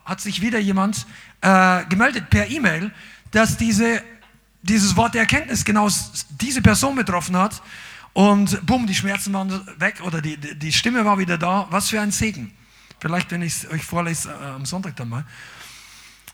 hat 0.04 0.20
sich 0.20 0.42
wieder 0.42 0.58
jemand 0.58 1.06
äh, 1.42 1.84
gemeldet 1.84 2.28
per 2.28 2.50
E-Mail, 2.50 2.90
dass 3.30 3.56
diese 3.56 4.02
dieses 4.68 4.96
Wort 4.96 5.14
der 5.14 5.22
Erkenntnis 5.22 5.64
genau 5.64 5.88
diese 6.40 6.60
Person 6.60 6.94
betroffen 6.94 7.36
hat 7.36 7.62
und 8.12 8.64
bumm, 8.66 8.86
die 8.86 8.94
Schmerzen 8.94 9.32
waren 9.32 9.66
weg 9.78 10.00
oder 10.02 10.20
die, 10.20 10.36
die 10.36 10.72
Stimme 10.72 11.04
war 11.04 11.18
wieder 11.18 11.38
da. 11.38 11.66
Was 11.70 11.90
für 11.90 12.00
ein 12.00 12.10
Segen. 12.10 12.52
Vielleicht, 12.98 13.30
wenn 13.30 13.42
ich 13.42 13.64
es 13.64 13.70
euch 13.70 13.84
vorlese 13.84 14.30
äh, 14.30 14.46
am 14.46 14.64
Sonntag 14.64 14.96
dann 14.96 15.08
mal. 15.08 15.24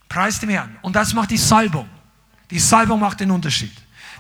Preis 0.09 0.39
dem 0.39 0.51
Herrn. 0.51 0.79
Und 0.83 0.95
das 0.95 1.13
macht 1.13 1.31
die 1.31 1.39
Salbung. 1.39 1.89
Die 2.51 2.59
Salbung 2.59 3.01
macht 3.01 3.21
den 3.21 3.31
Unterschied. 3.31 3.73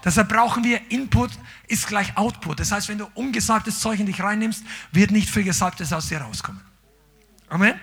Deshalb 0.05 0.29
brauchen 0.29 0.65
wir 0.65 0.91
Input 0.91 1.31
ist 1.69 1.87
gleich 1.87 2.17
Output. 2.17 2.59
Das 2.59 2.73
heißt, 2.73 2.89
wenn 2.89 2.99
du 2.99 3.07
ungesalbtes 3.15 3.79
Zeug 3.79 4.01
in 4.01 4.07
dich 4.07 4.21
reinnimmst, 4.21 4.65
wird 4.91 5.11
nicht 5.11 5.31
viel 5.31 5.45
Gesalbtes 5.45 5.93
aus 5.93 6.09
dir 6.09 6.21
rauskommen. 6.21 6.61
Amen. 7.49 7.79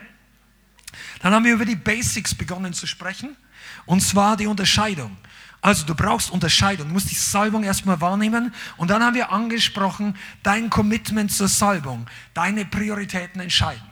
Dann 1.21 1.33
haben 1.33 1.45
wir 1.45 1.53
über 1.53 1.65
die 1.65 1.75
Basics 1.75 2.35
begonnen 2.35 2.73
zu 2.73 2.87
sprechen. 2.87 3.37
Und 3.85 4.01
zwar 4.01 4.35
die 4.35 4.47
Unterscheidung. 4.47 5.15
Also 5.61 5.85
du 5.85 5.93
brauchst 5.93 6.31
Unterscheidung, 6.31 6.87
du 6.87 6.93
musst 6.93 7.11
die 7.11 7.15
Salbung 7.15 7.63
erstmal 7.63 7.99
wahrnehmen 7.99 8.53
und 8.77 8.89
dann 8.89 9.03
haben 9.03 9.15
wir 9.15 9.31
angesprochen, 9.31 10.15
dein 10.41 10.69
Commitment 10.69 11.31
zur 11.31 11.49
Salbung, 11.49 12.07
deine 12.33 12.65
Prioritäten 12.65 13.41
entscheiden. 13.41 13.83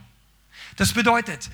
Das 0.78 0.94
bedeutet, 0.94 1.50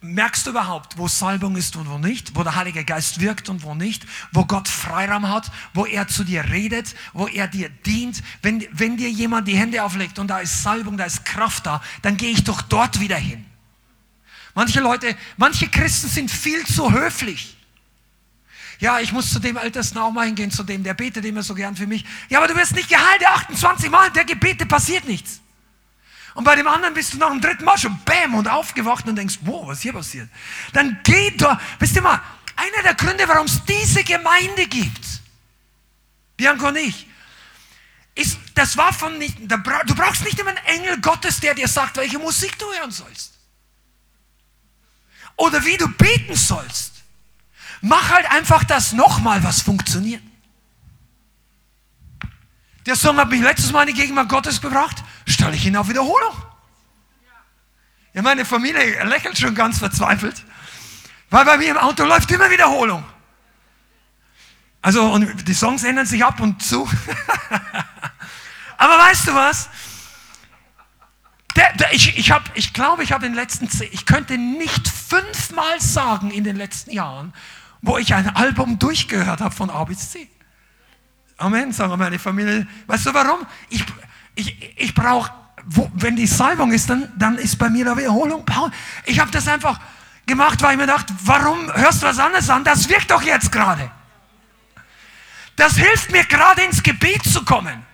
merkst 0.00 0.46
du 0.46 0.50
überhaupt, 0.50 0.98
wo 0.98 1.08
Salbung 1.08 1.56
ist 1.56 1.74
und 1.74 1.88
wo 1.88 1.98
nicht, 1.98 2.36
wo 2.36 2.44
der 2.44 2.54
Heilige 2.54 2.84
Geist 2.84 3.20
wirkt 3.20 3.48
und 3.48 3.62
wo 3.64 3.74
nicht, 3.74 4.06
wo 4.32 4.44
Gott 4.44 4.68
Freiraum 4.68 5.28
hat, 5.28 5.50
wo 5.74 5.86
er 5.86 6.06
zu 6.06 6.22
dir 6.22 6.44
redet, 6.50 6.94
wo 7.12 7.26
er 7.26 7.48
dir 7.48 7.68
dient. 7.68 8.22
Wenn, 8.42 8.64
wenn 8.70 8.96
dir 8.96 9.10
jemand 9.10 9.48
die 9.48 9.56
Hände 9.56 9.82
auflegt 9.82 10.18
und 10.18 10.28
da 10.28 10.38
ist 10.38 10.62
Salbung, 10.62 10.96
da 10.96 11.04
ist 11.04 11.24
Kraft 11.24 11.66
da, 11.66 11.82
dann 12.02 12.16
gehe 12.16 12.30
ich 12.30 12.44
doch 12.44 12.62
dort 12.62 13.00
wieder 13.00 13.16
hin. 13.16 13.44
Manche 14.54 14.80
Leute, 14.80 15.16
manche 15.36 15.68
Christen 15.68 16.08
sind 16.08 16.30
viel 16.30 16.64
zu 16.66 16.92
höflich. 16.92 17.57
Ja, 18.78 19.00
ich 19.00 19.12
muss 19.12 19.32
zu 19.32 19.40
dem 19.40 19.56
Ältesten 19.56 19.98
auch 19.98 20.12
mal 20.12 20.26
hingehen, 20.26 20.50
zu 20.50 20.62
dem, 20.62 20.84
der 20.84 20.94
betet 20.94 21.24
immer 21.24 21.42
so 21.42 21.54
gern 21.54 21.74
für 21.74 21.86
mich. 21.86 22.04
Ja, 22.28 22.38
aber 22.38 22.48
du 22.48 22.54
wirst 22.54 22.72
nicht 22.72 22.88
geheilt, 22.88 23.26
28 23.26 23.90
Mal, 23.90 24.10
der 24.10 24.24
Gebete 24.24 24.66
passiert 24.66 25.06
nichts. 25.06 25.40
Und 26.34 26.44
bei 26.44 26.54
dem 26.54 26.68
anderen 26.68 26.94
bist 26.94 27.14
du 27.14 27.18
nach 27.18 27.30
dem 27.30 27.40
dritten 27.40 27.64
Mal 27.64 27.76
schon 27.76 27.98
bam 28.04 28.34
und 28.34 28.46
aufgewacht 28.46 29.08
und 29.08 29.16
denkst, 29.16 29.38
wow, 29.42 29.66
was 29.66 29.80
hier 29.80 29.92
passiert? 29.92 30.28
Dann 30.72 31.00
geh 31.02 31.32
da, 31.36 31.60
wisst 31.80 31.96
ihr 31.96 32.02
mal, 32.02 32.22
einer 32.54 32.82
der 32.84 32.94
Gründe, 32.94 33.26
warum 33.26 33.46
es 33.46 33.64
diese 33.64 34.04
Gemeinde 34.04 34.66
gibt, 34.68 35.04
Bianco 36.36 36.68
und 36.68 36.76
ich, 36.76 37.08
ist, 38.14 38.38
das 38.54 38.76
war 38.76 38.92
von 38.92 39.18
nicht, 39.18 39.38
du 39.40 39.94
brauchst 39.94 40.24
nicht 40.24 40.38
immer 40.38 40.50
einen 40.50 40.64
Engel 40.66 41.00
Gottes, 41.00 41.40
der 41.40 41.54
dir 41.54 41.68
sagt, 41.68 41.96
welche 41.96 42.18
Musik 42.18 42.56
du 42.58 42.66
hören 42.72 42.90
sollst 42.90 43.38
oder 45.38 45.64
wie 45.64 45.76
du 45.76 45.88
beten 45.88 46.34
sollst. 46.34 46.97
Mach 47.80 48.10
halt 48.10 48.30
einfach 48.30 48.64
das 48.64 48.92
nochmal, 48.92 49.42
was 49.44 49.62
funktioniert. 49.62 50.22
Der 52.86 52.96
Song 52.96 53.18
hat 53.18 53.28
mich 53.28 53.42
letztes 53.42 53.70
Mal 53.70 53.82
in 53.82 53.94
die 53.94 54.00
Gegenwart 54.00 54.28
Gottes 54.28 54.60
gebracht, 54.60 55.04
stelle 55.26 55.54
ich 55.54 55.66
ihn 55.66 55.76
auf 55.76 55.88
Wiederholung. 55.88 56.34
Ja, 58.14 58.22
meine 58.22 58.44
Familie 58.44 59.04
lächelt 59.04 59.38
schon 59.38 59.54
ganz 59.54 59.78
verzweifelt, 59.78 60.42
weil 61.30 61.44
bei 61.44 61.58
mir 61.58 61.70
im 61.70 61.76
Auto 61.76 62.04
läuft 62.04 62.30
immer 62.30 62.50
Wiederholung. 62.50 63.04
Also, 64.80 65.04
und 65.12 65.46
die 65.46 65.54
Songs 65.54 65.84
ändern 65.84 66.06
sich 66.06 66.24
ab 66.24 66.40
und 66.40 66.62
zu. 66.62 66.88
Aber 68.78 68.98
weißt 68.98 69.28
du 69.28 69.34
was? 69.34 69.68
Der, 71.56 71.72
der, 71.74 71.92
ich 71.92 72.16
ich, 72.16 72.32
ich 72.54 72.72
glaube, 72.72 73.02
ich 73.02 73.12
habe 73.12 73.26
in 73.26 73.32
den 73.32 73.38
letzten 73.38 73.68
zehn, 73.68 73.88
ich 73.92 74.06
könnte 74.06 74.38
nicht 74.38 74.88
fünfmal 74.88 75.80
sagen 75.80 76.30
in 76.30 76.44
den 76.44 76.56
letzten 76.56 76.92
Jahren, 76.92 77.34
wo 77.82 77.98
ich 77.98 78.14
ein 78.14 78.34
Album 78.34 78.78
durchgehört 78.78 79.40
habe 79.40 79.54
von 79.54 79.70
A 79.70 79.84
bis 79.84 80.10
Z. 80.10 80.28
Amen, 81.36 81.72
sagen 81.72 81.96
meine 81.98 82.18
Familie. 82.18 82.66
Weißt 82.86 83.06
du 83.06 83.14
warum? 83.14 83.46
Ich, 83.68 83.84
ich, 84.34 84.74
ich 84.76 84.94
brauche, 84.94 85.32
wenn 85.94 86.16
die 86.16 86.26
Salbung 86.26 86.72
ist, 86.72 86.90
dann, 86.90 87.12
dann 87.16 87.36
ist 87.36 87.56
bei 87.58 87.70
mir 87.70 87.86
eine 87.86 87.96
Wiederholung. 87.96 88.44
Ich 89.04 89.20
habe 89.20 89.30
das 89.30 89.46
einfach 89.46 89.78
gemacht, 90.26 90.60
weil 90.62 90.72
ich 90.72 90.78
mir 90.78 90.86
dachte, 90.86 91.14
warum 91.24 91.72
hörst 91.74 92.02
du 92.02 92.06
was 92.06 92.18
anderes 92.18 92.50
an? 92.50 92.64
Das 92.64 92.88
wirkt 92.88 93.10
doch 93.10 93.22
jetzt 93.22 93.52
gerade. 93.52 93.90
Das 95.56 95.76
hilft 95.76 96.12
mir 96.12 96.24
gerade 96.24 96.62
ins 96.62 96.82
Gebet 96.82 97.24
zu 97.24 97.44
kommen. 97.44 97.87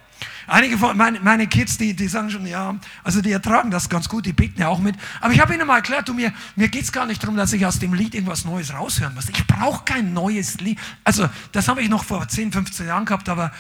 Einige 0.47 0.77
von 0.77 0.97
meine, 0.97 1.21
meine 1.21 1.47
Kids, 1.47 1.79
die, 1.79 1.95
die 1.95 2.09
sagen 2.09 2.31
schon, 2.31 2.47
ja, 2.47 2.75
also 3.03 3.23
die 3.23 3.33
ertragen 3.33 3.71
das 3.71 3.89
ganz 3.89 4.09
gut, 4.09 4.27
die 4.27 4.33
beten 4.33 4.61
ja 4.61 4.69
auch 4.69 4.79
mit. 4.79 4.97
Aber 5.21 5.33
ich 5.33 5.41
habe 5.41 5.55
ihnen 5.55 5.67
mal 5.67 5.77
erklärt, 5.77 6.09
du, 6.09 6.15
mir, 6.15 6.33
mir 6.55 6.69
geht 6.69 6.85
es 6.85 6.93
gar 6.93 7.07
nicht 7.07 7.23
darum, 7.23 7.37
dass 7.37 7.53
ich 7.53 7.65
aus 7.65 7.79
dem 7.79 7.95
Lied 7.95 8.15
irgendwas 8.15 8.45
Neues 8.45 8.75
raushören 8.75 9.15
muss. 9.15 9.29
Ich 9.29 9.47
brauche 9.47 9.85
kein 9.85 10.13
neues 10.13 10.61
Lied. 10.61 10.79
Also, 11.03 11.29
das 11.53 11.69
habe 11.69 11.83
ich 11.83 11.89
noch 11.89 12.05
vor 12.05 12.29
10, 12.29 12.53
15 12.53 12.87
Jahren 12.87 13.07
gehabt, 13.07 13.29
aber 13.29 13.53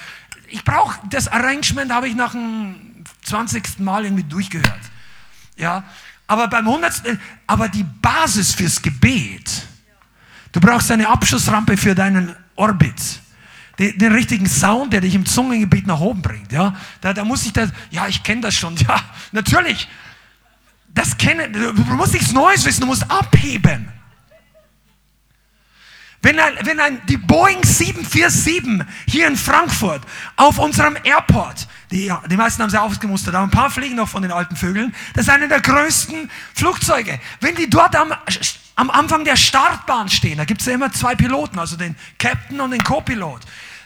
ich 0.48 0.62
brauche, 0.62 1.00
das 1.08 1.28
Arrangement 1.28 1.90
habe 1.90 2.06
ich 2.08 2.14
nach 2.14 2.32
dem 2.32 3.04
20. 3.22 3.80
Mal 3.80 4.04
irgendwie 4.04 4.24
durchgehört. 4.24 4.80
Ja, 5.56 5.84
aber 6.26 6.48
beim 6.48 6.66
100. 6.66 7.02
Aber 7.46 7.68
die 7.68 7.84
Basis 7.84 8.54
fürs 8.54 8.82
Gebet, 8.82 9.66
du 10.52 10.60
brauchst 10.60 10.90
eine 10.90 11.08
Abschussrampe 11.08 11.76
für 11.76 11.94
deinen 11.94 12.34
Orbit 12.56 13.23
den, 13.78 13.98
den, 13.98 14.12
richtigen 14.12 14.46
Sound, 14.46 14.92
der 14.92 15.00
dich 15.00 15.14
im 15.14 15.26
Zungengebiet 15.26 15.86
nach 15.86 16.00
oben 16.00 16.22
bringt. 16.22 16.52
Ja, 16.52 16.74
da, 17.00 17.12
da 17.12 17.24
muss 17.24 17.44
ich 17.44 17.52
das, 17.52 17.70
ja, 17.90 18.06
ich 18.06 18.22
kenne 18.22 18.42
das 18.42 18.54
schon. 18.54 18.76
Ja, 18.88 19.00
natürlich. 19.32 19.88
Das 20.88 21.16
kennen, 21.18 21.52
du 21.52 21.72
musst 21.94 22.12
nichts 22.12 22.32
Neues 22.32 22.64
wissen, 22.64 22.82
du 22.82 22.86
musst 22.86 23.10
abheben. 23.10 23.88
Wenn, 26.24 26.40
ein, 26.40 26.54
wenn 26.62 26.80
ein, 26.80 27.02
die 27.06 27.18
Boeing 27.18 27.62
747 27.62 28.86
hier 29.06 29.26
in 29.26 29.36
Frankfurt 29.36 30.00
auf 30.36 30.58
unserem 30.58 30.96
Airport, 31.04 31.68
die, 31.90 32.10
die 32.30 32.36
meisten 32.38 32.62
haben 32.62 32.70
sie 32.70 32.80
ausgemustert, 32.80 33.34
aber 33.34 33.44
ein 33.44 33.50
paar 33.50 33.68
fliegen 33.68 33.96
noch 33.96 34.08
von 34.08 34.22
den 34.22 34.32
alten 34.32 34.56
Vögeln, 34.56 34.94
das 35.12 35.26
ist 35.26 35.30
eine 35.30 35.48
der 35.48 35.60
größten 35.60 36.30
Flugzeuge. 36.54 37.20
Wenn 37.40 37.54
die 37.56 37.68
dort 37.68 37.94
am, 37.94 38.14
am 38.74 38.88
Anfang 38.88 39.24
der 39.24 39.36
Startbahn 39.36 40.08
stehen, 40.08 40.38
da 40.38 40.46
gibt 40.46 40.62
es 40.62 40.66
ja 40.66 40.72
immer 40.72 40.90
zwei 40.92 41.14
Piloten, 41.14 41.58
also 41.58 41.76
den 41.76 41.94
Captain 42.18 42.58
und 42.58 42.70
den 42.70 42.82
Co-Pilot. 42.82 43.42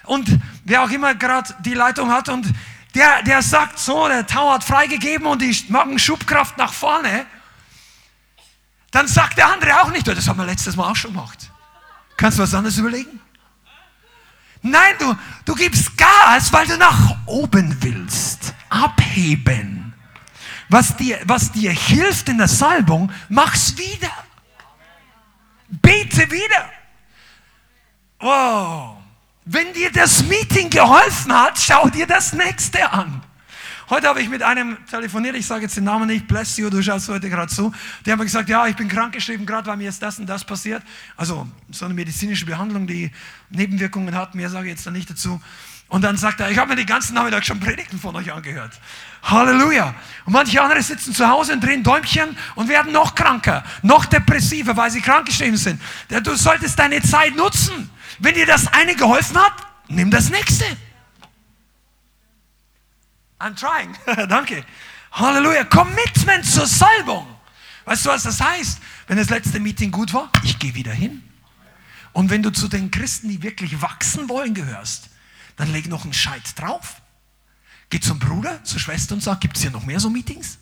Und 0.09 0.39
wer 0.65 0.81
auch 0.81 0.89
immer 0.89 1.13
gerade 1.13 1.53
die 1.59 1.75
Leitung 1.75 2.11
hat 2.11 2.29
und 2.29 2.51
der, 2.95 3.21
der 3.21 3.43
sagt 3.43 3.77
so, 3.77 4.07
der 4.07 4.25
Tau 4.25 4.51
hat 4.51 4.63
freigegeben 4.63 5.27
und 5.27 5.39
die 5.39 5.55
machen 5.67 5.99
Schubkraft 5.99 6.57
nach 6.57 6.73
vorne, 6.73 7.27
dann 8.89 9.07
sagt 9.07 9.37
der 9.37 9.53
andere 9.53 9.81
auch 9.81 9.91
nicht, 9.91 10.07
das 10.07 10.27
haben 10.27 10.39
wir 10.39 10.47
letztes 10.47 10.75
Mal 10.75 10.89
auch 10.89 10.95
schon 10.95 11.13
gemacht. 11.13 11.51
Kannst 12.17 12.39
du 12.39 12.41
was 12.41 12.55
anderes 12.55 12.79
überlegen? 12.79 13.21
Nein, 14.63 14.95
du, 14.97 15.15
du 15.45 15.53
gibst 15.53 15.95
Gas, 15.95 16.51
weil 16.51 16.65
du 16.65 16.75
nach 16.77 17.15
oben 17.27 17.77
willst. 17.79 18.55
Abheben. 18.67 19.93
Was 20.69 20.97
dir, 20.97 21.19
was 21.25 21.51
dir 21.51 21.71
hilft 21.71 22.29
in 22.29 22.39
der 22.39 22.47
Salbung, 22.47 23.11
mach's 23.29 23.77
wieder. 23.77 24.11
Bete 25.67 26.31
wieder. 26.31 26.69
Wow. 28.19 28.98
Wenn 29.51 29.73
dir 29.73 29.91
das 29.91 30.23
Meeting 30.25 30.69
geholfen 30.69 31.33
hat, 31.33 31.59
schau 31.59 31.89
dir 31.89 32.05
das 32.05 32.33
nächste 32.33 32.93
an. 32.93 33.23
Heute 33.89 34.07
habe 34.07 34.21
ich 34.21 34.29
mit 34.29 34.43
einem 34.43 34.77
telefoniert, 34.85 35.35
ich 35.35 35.47
sage 35.47 35.63
jetzt 35.63 35.75
den 35.75 35.85
Namen 35.85 36.05
nicht, 36.05 36.27
bless 36.27 36.57
you, 36.57 36.69
du 36.69 36.83
schaust 36.83 37.09
heute 37.09 37.31
gerade 37.31 37.51
zu. 37.51 37.73
Der 38.05 38.13
hat 38.13 38.19
mir 38.19 38.25
gesagt, 38.25 38.47
ja, 38.47 38.67
ich 38.67 38.75
bin 38.75 38.87
krankgeschrieben, 38.87 39.47
gerade 39.47 39.65
weil 39.65 39.77
mir 39.77 39.89
ist 39.89 40.03
das 40.03 40.19
und 40.19 40.27
das 40.27 40.45
passiert. 40.45 40.83
Also 41.17 41.47
so 41.71 41.85
eine 41.85 41.95
medizinische 41.95 42.45
Behandlung, 42.45 42.85
die 42.85 43.09
Nebenwirkungen 43.49 44.13
hat, 44.13 44.35
mehr 44.35 44.51
sage 44.51 44.67
ich 44.67 44.73
jetzt 44.73 44.85
da 44.85 44.91
nicht 44.91 45.09
dazu. 45.09 45.41
Und 45.87 46.03
dann 46.03 46.15
sagt 46.15 46.41
er, 46.41 46.51
ich 46.51 46.57
habe 46.59 46.69
mir 46.69 46.75
den 46.75 46.85
ganzen 46.85 47.15
Nachmittag 47.15 47.43
schon 47.43 47.59
Predigten 47.59 47.99
von 47.99 48.15
euch 48.15 48.31
angehört. 48.31 48.79
Halleluja. 49.23 49.95
Und 50.25 50.33
manche 50.33 50.61
andere 50.61 50.83
sitzen 50.83 51.15
zu 51.15 51.27
Hause 51.27 51.53
und 51.53 51.63
drehen 51.63 51.81
Däumchen 51.81 52.37
und 52.53 52.69
werden 52.69 52.91
noch 52.91 53.15
kranker, 53.15 53.63
noch 53.81 54.05
depressiver, 54.05 54.77
weil 54.77 54.91
sie 54.91 55.01
krankgeschrieben 55.01 55.57
sind. 55.57 55.81
Du 56.21 56.35
solltest 56.35 56.77
deine 56.77 57.01
Zeit 57.01 57.35
nutzen. 57.35 57.89
Wenn 58.19 58.35
dir 58.35 58.45
das 58.45 58.67
eine 58.67 58.95
geholfen 58.95 59.37
hat, 59.37 59.53
nimm 59.87 60.11
das 60.11 60.29
nächste. 60.29 60.65
I'm 63.39 63.55
trying. 63.55 63.95
Danke. 64.27 64.65
Halleluja. 65.11 65.63
Commitment 65.63 66.45
zur 66.45 66.67
Salbung. 66.67 67.25
Weißt 67.85 68.05
du, 68.05 68.09
was 68.09 68.23
das 68.23 68.41
heißt? 68.41 68.79
Wenn 69.07 69.17
das 69.17 69.29
letzte 69.29 69.59
Meeting 69.59 69.91
gut 69.91 70.13
war, 70.13 70.31
ich 70.43 70.59
gehe 70.59 70.75
wieder 70.75 70.91
hin. 70.91 71.23
Und 72.13 72.29
wenn 72.29 72.43
du 72.43 72.51
zu 72.51 72.67
den 72.67 72.91
Christen, 72.91 73.29
die 73.29 73.41
wirklich 73.41 73.81
wachsen 73.81 74.29
wollen, 74.29 74.53
gehörst, 74.53 75.09
dann 75.55 75.71
leg 75.71 75.87
noch 75.87 76.03
einen 76.03 76.13
Scheit 76.13 76.59
drauf. 76.59 77.01
Geh 77.89 77.99
zum 77.99 78.19
Bruder, 78.19 78.63
zur 78.63 78.79
Schwester 78.79 79.15
und 79.15 79.23
sag, 79.23 79.41
gibt 79.41 79.55
es 79.55 79.63
hier 79.63 79.71
noch 79.71 79.85
mehr 79.85 79.99
so 79.99 80.09
Meetings? 80.09 80.59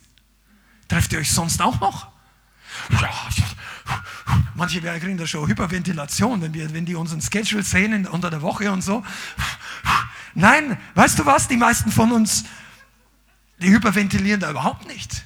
Trefft 0.88 1.12
ihr 1.12 1.20
euch 1.20 1.32
sonst 1.32 1.62
auch 1.62 1.80
noch? 1.80 2.08
Ja, 2.90 3.10
manche 4.56 4.82
werden 4.84 5.02
kriegen 5.02 5.18
da 5.18 5.28
schon 5.28 5.48
Hyperventilation, 5.48 6.42
wenn, 6.42 6.54
wir, 6.54 6.74
wenn 6.74 6.86
die 6.86 6.96
unseren 6.96 7.22
Schedule 7.22 7.64
sehen 7.64 8.06
unter 8.08 8.30
der 8.30 8.42
Woche 8.42 8.72
und 8.72 8.82
so. 8.82 9.04
Nein, 10.34 10.78
weißt 10.96 11.20
du 11.20 11.26
was? 11.26 11.48
Die 11.48 11.58
meisten 11.58 11.92
von 11.92 12.12
uns 12.12 12.44
die 13.60 13.70
hyperventilieren 13.70 14.40
da 14.40 14.52
überhaupt 14.52 14.88
nicht. 14.88 15.26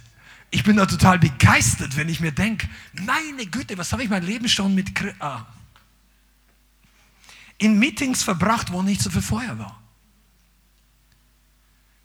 Ich 0.52 0.64
bin 0.64 0.76
da 0.78 0.86
total 0.86 1.20
begeistert, 1.20 1.96
wenn 1.96 2.10
ich 2.10 2.20
mir 2.20 2.32
denke, 2.32 2.68
meine 2.94 3.46
Güte, 3.46 3.78
was 3.78 3.92
habe 3.92 4.04
ich 4.04 4.10
mein 4.10 4.24
Leben 4.24 4.50
schon 4.50 4.76
mit 4.76 4.92
ah, 5.20 5.46
in 7.58 7.80
Meetings 7.80 8.24
verbracht, 8.24 8.72
wo 8.72 8.82
nicht 8.82 9.02
so 9.02 9.10
viel 9.10 9.22
Feuer 9.22 9.58
war. 9.60 9.82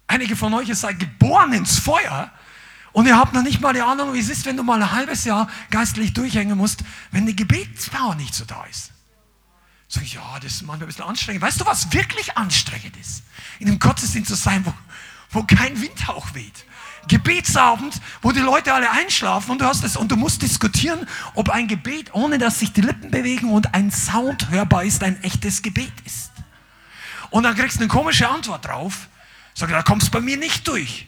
Einige 0.07 0.37
von 0.37 0.55
euch 0.55 0.73
seid 0.75 1.01
geboren 1.01 1.53
ins 1.53 1.79
Feuer 1.79 2.31
Und 2.97 3.05
ihr 3.05 3.19
habt 3.19 3.35
noch 3.35 3.43
nicht 3.43 3.61
mal 3.61 3.75
die 3.75 3.83
Ahnung, 3.83 4.15
wie 4.15 4.21
es 4.21 4.31
ist, 4.31 4.47
wenn 4.47 4.57
du 4.57 4.62
mal 4.62 4.83
ein 4.83 4.91
halbes 4.91 5.25
Jahr 5.26 5.50
geistlich 5.69 6.15
durchhängen 6.15 6.57
musst, 6.57 6.83
wenn 7.11 7.26
die 7.26 7.37
Gebetspower 7.37 8.15
nicht 8.15 8.35
so 8.35 8.47
da 8.47 8.65
ist. 8.71 8.91
So, 9.87 10.00
ja, 10.00 10.23
das 10.41 10.55
ist 10.55 10.62
manchmal 10.62 10.87
ein 10.87 10.87
bisschen 10.87 11.05
anstrengend. 11.05 11.43
Weißt 11.43 11.61
du, 11.61 11.67
was 11.67 11.93
wirklich 11.93 12.38
anstrengend 12.38 12.97
ist? 12.97 13.23
In 13.59 13.69
einem 13.69 13.79
Gottesdienst 13.81 14.31
zu 14.31 14.35
sein, 14.35 14.65
wo, 14.65 14.73
wo 15.29 15.43
kein 15.43 15.79
Windhauch 15.79 16.33
weht. 16.33 16.65
Gebetsabend, 17.07 18.00
wo 18.23 18.33
die 18.33 18.41
Leute 18.41 18.73
alle 18.73 18.91
einschlafen 18.91 19.50
und 19.50 19.61
du 19.61 19.67
hast 19.67 19.85
es 19.85 19.99
und 19.99 20.11
du 20.11 20.17
musst 20.17 20.41
diskutieren, 20.41 21.07
ob 21.35 21.50
ein 21.50 21.69
Gebet, 21.69 22.15
ohne 22.15 22.38
dass 22.38 22.61
sich 22.61 22.73
die 22.73 22.81
Lippen 22.81 23.11
bewegen 23.11 23.50
und 23.50 23.75
ein 23.75 23.91
Sound 23.91 24.49
hörbar 24.49 24.85
ist, 24.85 25.03
ein 25.03 25.23
echtes 25.23 25.61
Gebet 25.61 25.93
ist. 26.07 26.31
Und 27.29 27.43
dann 27.43 27.55
kriegst 27.57 27.76
du 27.76 27.81
eine 27.81 27.88
komische 27.88 28.26
Antwort 28.26 28.65
drauf. 28.65 29.09
Sag, 29.53 29.69
da 29.69 29.83
kommst 29.83 30.07
du 30.07 30.12
bei 30.12 30.21
mir 30.23 30.38
nicht 30.38 30.67
durch. 30.67 31.07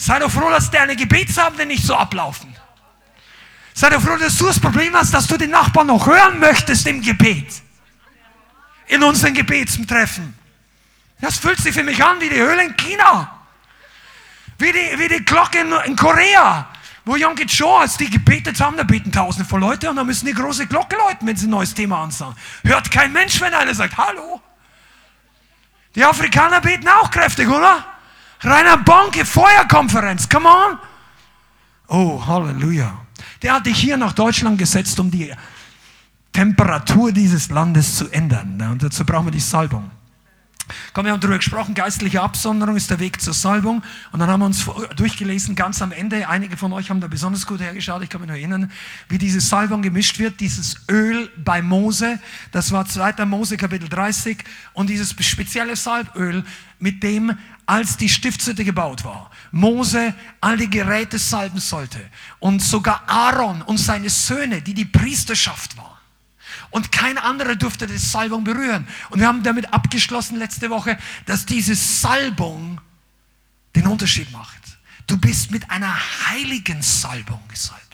Sei 0.00 0.18
doch 0.18 0.30
froh, 0.30 0.48
dass 0.48 0.70
deine 0.70 0.96
Gebetsabende 0.96 1.66
nicht 1.66 1.84
so 1.84 1.94
ablaufen. 1.94 2.56
Sei 3.74 3.90
doch 3.90 4.00
froh, 4.00 4.16
dass 4.16 4.38
du 4.38 4.46
das 4.46 4.58
Problem 4.58 4.94
hast, 4.94 5.12
dass 5.12 5.26
du 5.26 5.36
den 5.36 5.50
Nachbarn 5.50 5.88
noch 5.88 6.06
hören 6.06 6.38
möchtest 6.38 6.86
im 6.86 7.02
Gebet. 7.02 7.60
In 8.86 9.02
unseren 9.02 9.34
Gebetstreffen. 9.34 10.34
Das 11.20 11.36
fühlt 11.36 11.58
sich 11.58 11.74
für 11.74 11.82
mich 11.82 12.02
an 12.02 12.18
wie 12.18 12.30
die 12.30 12.40
Höhle 12.40 12.64
in 12.64 12.74
China. 12.78 13.42
Wie 14.56 14.72
die, 14.72 14.98
wie 14.98 15.08
die 15.08 15.22
Glocke 15.22 15.58
in, 15.58 15.70
in 15.84 15.96
Korea. 15.96 16.66
Wo 17.04 17.16
Yom 17.16 17.34
Cho, 17.36 17.76
als 17.76 17.98
die 17.98 18.08
gebetet 18.08 18.58
haben, 18.58 18.78
da 18.78 18.84
beten 18.84 19.12
tausende 19.12 19.46
von 19.46 19.60
Leute 19.60 19.90
und 19.90 19.96
dann 19.96 20.06
müssen 20.06 20.24
die 20.24 20.32
große 20.32 20.66
Glocke 20.66 20.96
läuten, 20.96 21.26
wenn 21.26 21.36
sie 21.36 21.46
ein 21.46 21.50
neues 21.50 21.74
Thema 21.74 22.02
ansagen. 22.02 22.36
Hört 22.64 22.90
kein 22.90 23.12
Mensch, 23.12 23.38
wenn 23.42 23.52
einer 23.52 23.74
sagt, 23.74 23.98
hallo. 23.98 24.40
Die 25.94 26.02
Afrikaner 26.02 26.62
beten 26.62 26.88
auch 26.88 27.10
kräftig, 27.10 27.48
oder? 27.48 27.84
Rainer 28.42 28.78
Bonke, 28.78 29.24
Feuerkonferenz, 29.24 30.28
come 30.28 30.48
on. 30.48 30.78
Oh, 31.88 32.26
Halleluja. 32.26 33.06
Der 33.42 33.54
hat 33.54 33.66
dich 33.66 33.78
hier 33.78 33.96
nach 33.96 34.12
Deutschland 34.12 34.58
gesetzt, 34.58 34.98
um 34.98 35.10
die 35.10 35.32
Temperatur 36.32 37.12
dieses 37.12 37.50
Landes 37.50 37.96
zu 37.96 38.08
ändern. 38.10 38.60
Und 38.70 38.82
dazu 38.82 39.04
brauchen 39.04 39.26
wir 39.26 39.32
die 39.32 39.40
Salbung. 39.40 39.90
Komm, 40.92 41.06
wir 41.06 41.12
haben 41.12 41.20
darüber 41.20 41.38
gesprochen, 41.38 41.74
geistliche 41.74 42.20
Absonderung 42.22 42.76
ist 42.76 42.90
der 42.90 43.00
Weg 43.00 43.20
zur 43.20 43.34
Salbung. 43.34 43.82
Und 44.12 44.20
dann 44.20 44.30
haben 44.30 44.40
wir 44.40 44.46
uns 44.46 44.66
durchgelesen, 44.96 45.54
ganz 45.54 45.82
am 45.82 45.92
Ende, 45.92 46.28
einige 46.28 46.56
von 46.56 46.72
euch 46.72 46.90
haben 46.90 47.00
da 47.00 47.08
besonders 47.08 47.46
gut 47.46 47.60
hergeschaut, 47.60 48.02
ich 48.02 48.08
kann 48.08 48.20
mich 48.20 48.28
noch 48.28 48.36
erinnern, 48.36 48.70
wie 49.08 49.18
diese 49.18 49.40
Salbung 49.40 49.82
gemischt 49.82 50.18
wird, 50.18 50.40
dieses 50.40 50.76
Öl 50.88 51.30
bei 51.36 51.62
Mose, 51.62 52.20
das 52.52 52.72
war 52.72 52.86
2. 52.86 53.24
Mose 53.24 53.56
Kapitel 53.56 53.88
30, 53.88 54.38
und 54.72 54.88
dieses 54.88 55.14
spezielle 55.24 55.76
Salböl, 55.76 56.44
mit 56.78 57.02
dem, 57.02 57.36
als 57.70 57.96
die 57.96 58.08
Stiftshütte 58.08 58.64
gebaut 58.64 59.04
war, 59.04 59.30
Mose 59.52 60.12
all 60.40 60.56
die 60.56 60.68
Geräte 60.68 61.20
salben 61.20 61.60
sollte 61.60 62.00
und 62.40 62.60
sogar 62.60 63.08
Aaron 63.08 63.62
und 63.62 63.78
seine 63.78 64.10
Söhne, 64.10 64.60
die 64.60 64.74
die 64.74 64.86
Priesterschaft 64.86 65.76
waren 65.76 65.96
und 66.70 66.90
kein 66.90 67.16
anderer 67.16 67.54
durfte 67.54 67.86
die 67.86 67.96
Salbung 67.96 68.42
berühren. 68.42 68.88
Und 69.10 69.20
wir 69.20 69.28
haben 69.28 69.44
damit 69.44 69.72
abgeschlossen 69.72 70.36
letzte 70.36 70.68
Woche, 70.68 70.98
dass 71.26 71.46
diese 71.46 71.76
Salbung 71.76 72.80
den 73.76 73.86
Unterschied 73.86 74.32
macht. 74.32 74.58
Du 75.06 75.16
bist 75.16 75.52
mit 75.52 75.70
einer 75.70 75.96
heiligen 76.26 76.82
Salbung 76.82 77.40
gesalbt. 77.46 77.89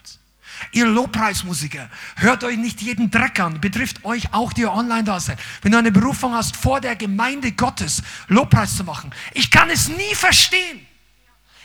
Ihr 0.77 0.85
Lobpreismusiker, 0.85 1.89
hört 2.17 2.45
euch 2.45 2.59
nicht 2.59 2.83
jeden 2.83 3.11
Dreck 3.11 3.41
an, 3.41 3.63
betrifft 3.63 4.05
euch 4.05 4.35
auch, 4.35 4.53
die 4.53 4.61
ihr 4.61 4.73
online 4.73 5.05
da 5.05 5.19
seid. 5.19 5.39
Wenn 5.63 5.73
du 5.73 5.79
eine 5.79 5.91
Berufung 5.91 6.35
hast, 6.35 6.55
vor 6.55 6.83
der 6.83 6.97
Gemeinde 6.97 7.53
Gottes 7.53 8.03
Lobpreis 8.29 8.77
zu 8.77 8.85
machen. 8.85 9.11
Ich 9.33 9.51
kann 9.51 9.71
es 9.71 9.89
nie 9.89 10.15
verstehen. 10.15 10.87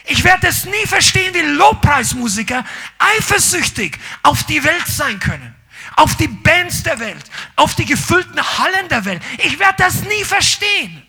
Ich 0.05 0.23
werde 0.23 0.47
es 0.47 0.63
nie 0.63 0.87
verstehen, 0.87 1.33
wie 1.33 1.41
Lobpreismusiker 1.41 2.63
eifersüchtig 2.99 3.99
auf 4.23 4.45
die 4.45 4.63
Welt 4.63 4.87
sein 4.87 5.19
können 5.19 5.55
auf 5.97 6.15
die 6.15 6.27
Bands 6.27 6.83
der 6.83 6.99
Welt, 6.99 7.25
auf 7.57 7.75
die 7.75 7.85
gefüllten 7.85 8.39
Hallen 8.39 8.87
der 8.89 9.03
Welt. 9.03 9.21
Ich 9.39 9.59
werde 9.59 9.75
das 9.77 10.03
nie 10.03 10.23
verstehen. 10.23 11.01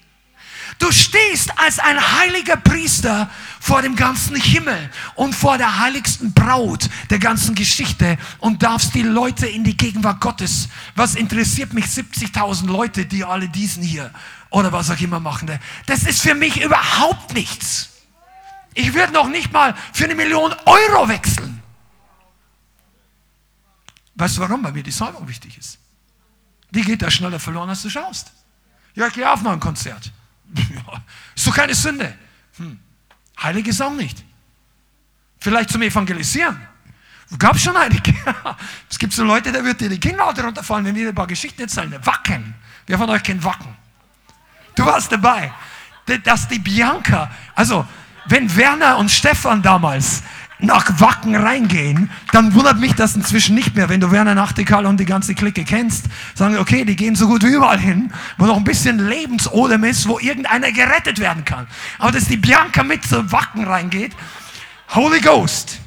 Du 0.79 0.91
stehst 0.91 1.57
als 1.59 1.79
ein 1.79 2.19
heiliger 2.19 2.57
Priester 2.57 3.31
vor 3.63 3.81
dem 3.81 3.95
ganzen 3.95 4.35
Himmel 4.35 4.91
und 5.15 5.37
vor 5.37 5.57
der 5.57 5.79
heiligsten 5.79 6.33
Braut 6.33 6.91
der 7.11 7.21
ganzen 7.21 7.55
Geschichte 7.55 8.19
und 8.41 8.65
darfst 8.65 8.93
die 8.93 9.03
Leute 9.03 9.47
in 9.47 9.63
die 9.63 9.77
Gegenwart 9.77 10.21
Gottes. 10.21 10.69
Was 10.97 11.15
interessiert 11.15 11.73
mich 11.73 11.85
70.000 11.85 12.67
Leute, 12.67 13.07
die 13.07 13.23
alle 13.23 13.49
diesen 13.49 13.85
hier 13.85 14.13
oder 14.51 14.73
was 14.73 14.91
auch 14.91 14.99
immer 14.99 15.21
machen? 15.21 15.49
Das 15.87 16.03
ist 16.03 16.23
für 16.23 16.35
mich 16.35 16.61
überhaupt 16.61 17.35
nichts. 17.35 17.91
Ich 18.75 18.95
würde 18.95 19.13
noch 19.13 19.29
nicht 19.29 19.53
mal 19.53 19.77
für 19.93 20.07
eine 20.07 20.17
Million 20.17 20.53
Euro 20.67 21.09
wechseln. 21.09 21.63
Weißt 24.17 24.39
du 24.39 24.41
warum? 24.41 24.65
Weil 24.65 24.73
mir 24.73 24.83
die 24.83 24.91
Salbung 24.91 25.29
wichtig 25.29 25.57
ist. 25.57 25.79
Die 26.73 26.83
geht 26.83 27.01
da 27.01 27.13
schneller 27.13 27.39
verloren, 27.39 27.69
als 27.69 27.83
du 27.83 27.91
schaust. 27.91 28.33
Ja, 28.97 29.07
ich 29.07 29.15
gehe 29.15 29.31
auf 29.31 29.41
mal 29.41 29.53
ein 29.53 29.61
Konzert. 29.61 30.11
Ist 31.37 31.47
doch 31.47 31.55
keine 31.55 31.77
Sünde. 31.77 32.19
Hm. 32.57 32.81
Heilig 33.41 33.67
ist 33.67 33.81
auch 33.81 33.93
nicht. 33.93 34.25
Vielleicht 35.39 35.71
zum 35.71 35.83
Evangelisieren. 35.83 36.61
Gab 37.39 37.59
schon 37.59 37.77
einige. 37.77 38.15
es 38.91 38.99
gibt 38.99 39.13
so 39.13 39.25
Leute, 39.25 39.53
da 39.53 39.65
wird 39.65 39.81
dir 39.81 39.89
die 39.89 39.99
Kinnlaute 39.99 40.43
runterfallen, 40.43 40.85
wenn 40.85 40.95
wir 40.95 41.09
ein 41.09 41.15
paar 41.15 41.27
Geschichten 41.27 41.63
erzählen. 41.63 41.95
Wacken. 42.05 42.55
Wer 42.87 42.99
von 42.99 43.09
euch 43.11 43.23
kennt 43.23 43.43
Wacken? 43.43 43.75
Du 44.75 44.85
warst 44.85 45.11
dabei. 45.11 45.53
Dass 46.25 46.49
die 46.49 46.59
Bianca, 46.59 47.31
also 47.55 47.87
wenn 48.27 48.55
Werner 48.55 48.99
und 48.99 49.11
Stefan 49.11 49.63
damals 49.63 50.23
nach 50.63 51.01
Wacken 51.01 51.35
reingehen, 51.35 52.11
dann 52.33 52.55
wundert 52.55 52.79
mich 52.79 52.95
das 52.95 53.17
inzwischen 53.17 53.55
nicht 53.55 53.75
mehr. 53.75 53.89
Wenn 53.89 54.01
du 54.01 54.11
Werner 54.11 54.35
Nachtigall 54.35 54.87
und 54.87 54.99
die 54.99 55.05
ganze 55.05 55.35
Clique 55.35 55.65
kennst, 55.65 56.07
sagen, 56.35 56.57
okay, 56.57 56.85
die 56.85 56.97
gehen 56.97 57.17
so 57.17 57.27
gut 57.27 57.43
wie 57.43 57.53
überall 57.53 57.79
hin, 57.79 58.13
wo 58.39 58.47
noch 58.47 58.57
ein 58.57 58.65
bisschen 58.65 58.99
Lebensodem 58.99 59.85
ist, 59.85 60.09
wo 60.09 60.19
irgendeiner 60.19 60.73
gerettet 60.73 61.19
werden 61.19 61.45
kann. 61.45 61.67
Aber 61.99 62.13
dass 62.13 62.27
die 62.27 62.37
Bianca 62.37 62.83
mit 62.83 63.05
zu 63.05 63.31
Wacken 63.33 63.65
reingeht, 63.65 64.13
Holy 64.95 65.21
Ghost. 65.21 65.81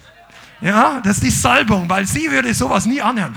Ja, 0.61 0.99
das 1.03 1.17
ist 1.17 1.23
die 1.23 1.29
Salbung, 1.31 1.89
weil 1.89 2.05
sie 2.05 2.31
würde 2.31 2.53
sowas 2.53 2.85
nie 2.85 3.01
anhören. 3.01 3.35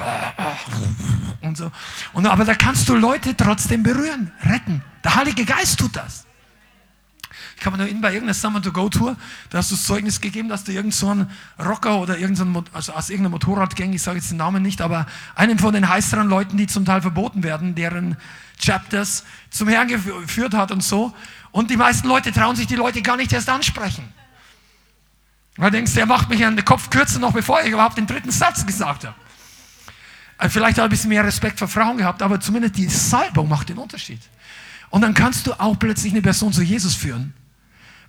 Und 1.41 1.57
so. 1.57 1.71
Und, 2.13 2.27
aber 2.27 2.45
da 2.45 2.55
kannst 2.55 2.89
du 2.89 2.95
Leute 2.95 3.37
trotzdem 3.37 3.83
berühren, 3.83 4.33
retten. 4.45 4.83
Der 5.05 5.15
Heilige 5.15 5.45
Geist 5.45 5.79
tut 5.79 5.95
das. 5.97 6.28
Ich 7.59 7.65
kann 7.65 7.73
mich 7.73 7.83
noch 7.83 7.89
in 7.89 8.01
bei 8.01 8.13
irgendeiner 8.13 8.35
Summer-to-Go-Tour, 8.35 9.17
da 9.51 9.59
hast 9.59 9.73
du 9.73 9.75
das 9.75 9.85
Zeugnis 9.85 10.21
gegeben, 10.21 10.49
dass 10.49 10.63
du 10.63 10.71
irgend 10.71 10.95
so 10.95 11.09
einen 11.09 11.29
Rocker 11.59 11.99
oder 11.99 12.17
irgendein, 12.17 12.65
also 12.73 12.93
aus 12.93 13.11
irgendeiner 13.11 13.31
Motorradgang, 13.31 13.93
ich 13.93 14.01
sage 14.01 14.19
jetzt 14.19 14.31
den 14.31 14.37
Namen 14.37 14.63
nicht, 14.63 14.81
aber 14.81 15.07
einen 15.35 15.59
von 15.59 15.75
den 15.75 15.89
heißeren 15.89 16.29
Leuten, 16.29 16.57
die 16.57 16.69
zum 16.69 16.85
Teil 16.85 17.03
verboten 17.03 17.43
werden, 17.43 17.75
deren 17.75 18.17
Chapters 18.61 19.25
zum 19.51 19.67
Herrn 19.67 19.89
geführt 19.89 20.55
hat 20.55 20.71
und 20.71 20.85
so. 20.85 21.13
Und 21.51 21.73
die 21.73 21.77
meisten 21.77 22.07
Leute 22.07 22.31
trauen 22.31 22.55
sich 22.55 22.69
die 22.69 22.77
Leute 22.77 23.03
gar 23.03 23.17
nicht 23.17 23.33
erst 23.33 23.49
ansprechen. 23.49 24.05
Weil 25.57 25.73
du 25.73 25.79
denkst, 25.79 25.95
der 25.95 26.07
macht 26.07 26.29
mich 26.31 26.47
an 26.47 26.55
den 26.55 26.65
Kopf 26.65 26.91
kürzer 26.91 27.19
noch, 27.19 27.33
bevor 27.33 27.61
ich 27.63 27.73
überhaupt 27.73 27.99
den 27.99 28.07
dritten 28.07 28.31
Satz 28.31 28.65
gesagt 28.67 29.05
habe. 29.05 29.17
Äh, 30.39 30.49
vielleicht 30.49 30.79
er 30.79 30.85
ein 30.85 30.91
bisschen 30.91 31.09
mehr 31.09 31.25
Respekt 31.25 31.59
vor 31.59 31.67
Frauen 31.67 31.97
gehabt, 31.97 32.23
aber 32.23 32.39
zumindest 32.39 32.77
die 32.77 32.87
Salbung 32.87 33.49
macht 33.49 33.69
den 33.69 33.79
Unterschied. 33.79 34.21
Und 34.91 35.03
dann 35.03 35.13
kannst 35.13 35.49
du 35.49 35.55
auch 35.55 35.77
plötzlich 35.77 36.13
eine 36.13 36.23
Person 36.23 36.53
zu 36.53 36.63
Jesus 36.63 36.95
führen, 36.95 37.35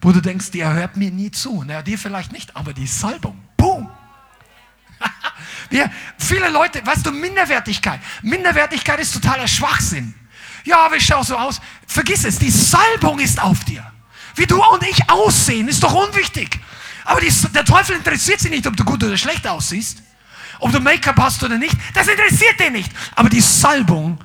wo 0.01 0.11
du 0.11 0.21
denkst, 0.21 0.51
der 0.51 0.73
hört 0.73 0.97
mir 0.97 1.11
nie 1.11 1.31
zu. 1.31 1.63
Naja, 1.63 1.81
dir 1.81 1.97
vielleicht 1.97 2.31
nicht, 2.31 2.55
aber 2.55 2.73
die 2.73 2.87
Salbung, 2.87 3.37
boom. 3.57 3.89
Wir, 5.69 5.91
viele 6.17 6.49
Leute, 6.49 6.85
weißt 6.85 7.05
du, 7.05 7.11
Minderwertigkeit. 7.11 7.99
Minderwertigkeit 8.21 8.99
ist 8.99 9.13
totaler 9.13 9.47
Schwachsinn. 9.47 10.13
Ja, 10.63 10.85
aber 10.85 10.97
ich 10.97 11.05
schaue 11.05 11.23
so 11.23 11.37
aus. 11.37 11.61
Vergiss 11.87 12.23
es, 12.25 12.39
die 12.39 12.49
Salbung 12.49 13.19
ist 13.19 13.41
auf 13.41 13.63
dir. 13.65 13.85
Wie 14.35 14.45
du 14.45 14.63
und 14.63 14.83
ich 14.83 15.09
aussehen, 15.09 15.67
ist 15.67 15.83
doch 15.83 15.93
unwichtig. 15.93 16.59
Aber 17.05 17.21
die, 17.21 17.31
der 17.53 17.65
Teufel 17.65 17.95
interessiert 17.95 18.39
sich 18.39 18.51
nicht, 18.51 18.67
ob 18.67 18.77
du 18.77 18.83
gut 18.83 19.03
oder 19.03 19.17
schlecht 19.17 19.47
aussiehst. 19.47 20.01
Ob 20.59 20.71
du 20.71 20.79
Make-up 20.79 21.17
hast 21.17 21.43
oder 21.43 21.57
nicht. 21.57 21.75
Das 21.93 22.07
interessiert 22.07 22.59
den 22.59 22.73
nicht. 22.73 22.91
Aber 23.15 23.29
die 23.29 23.41
Salbung, 23.41 24.19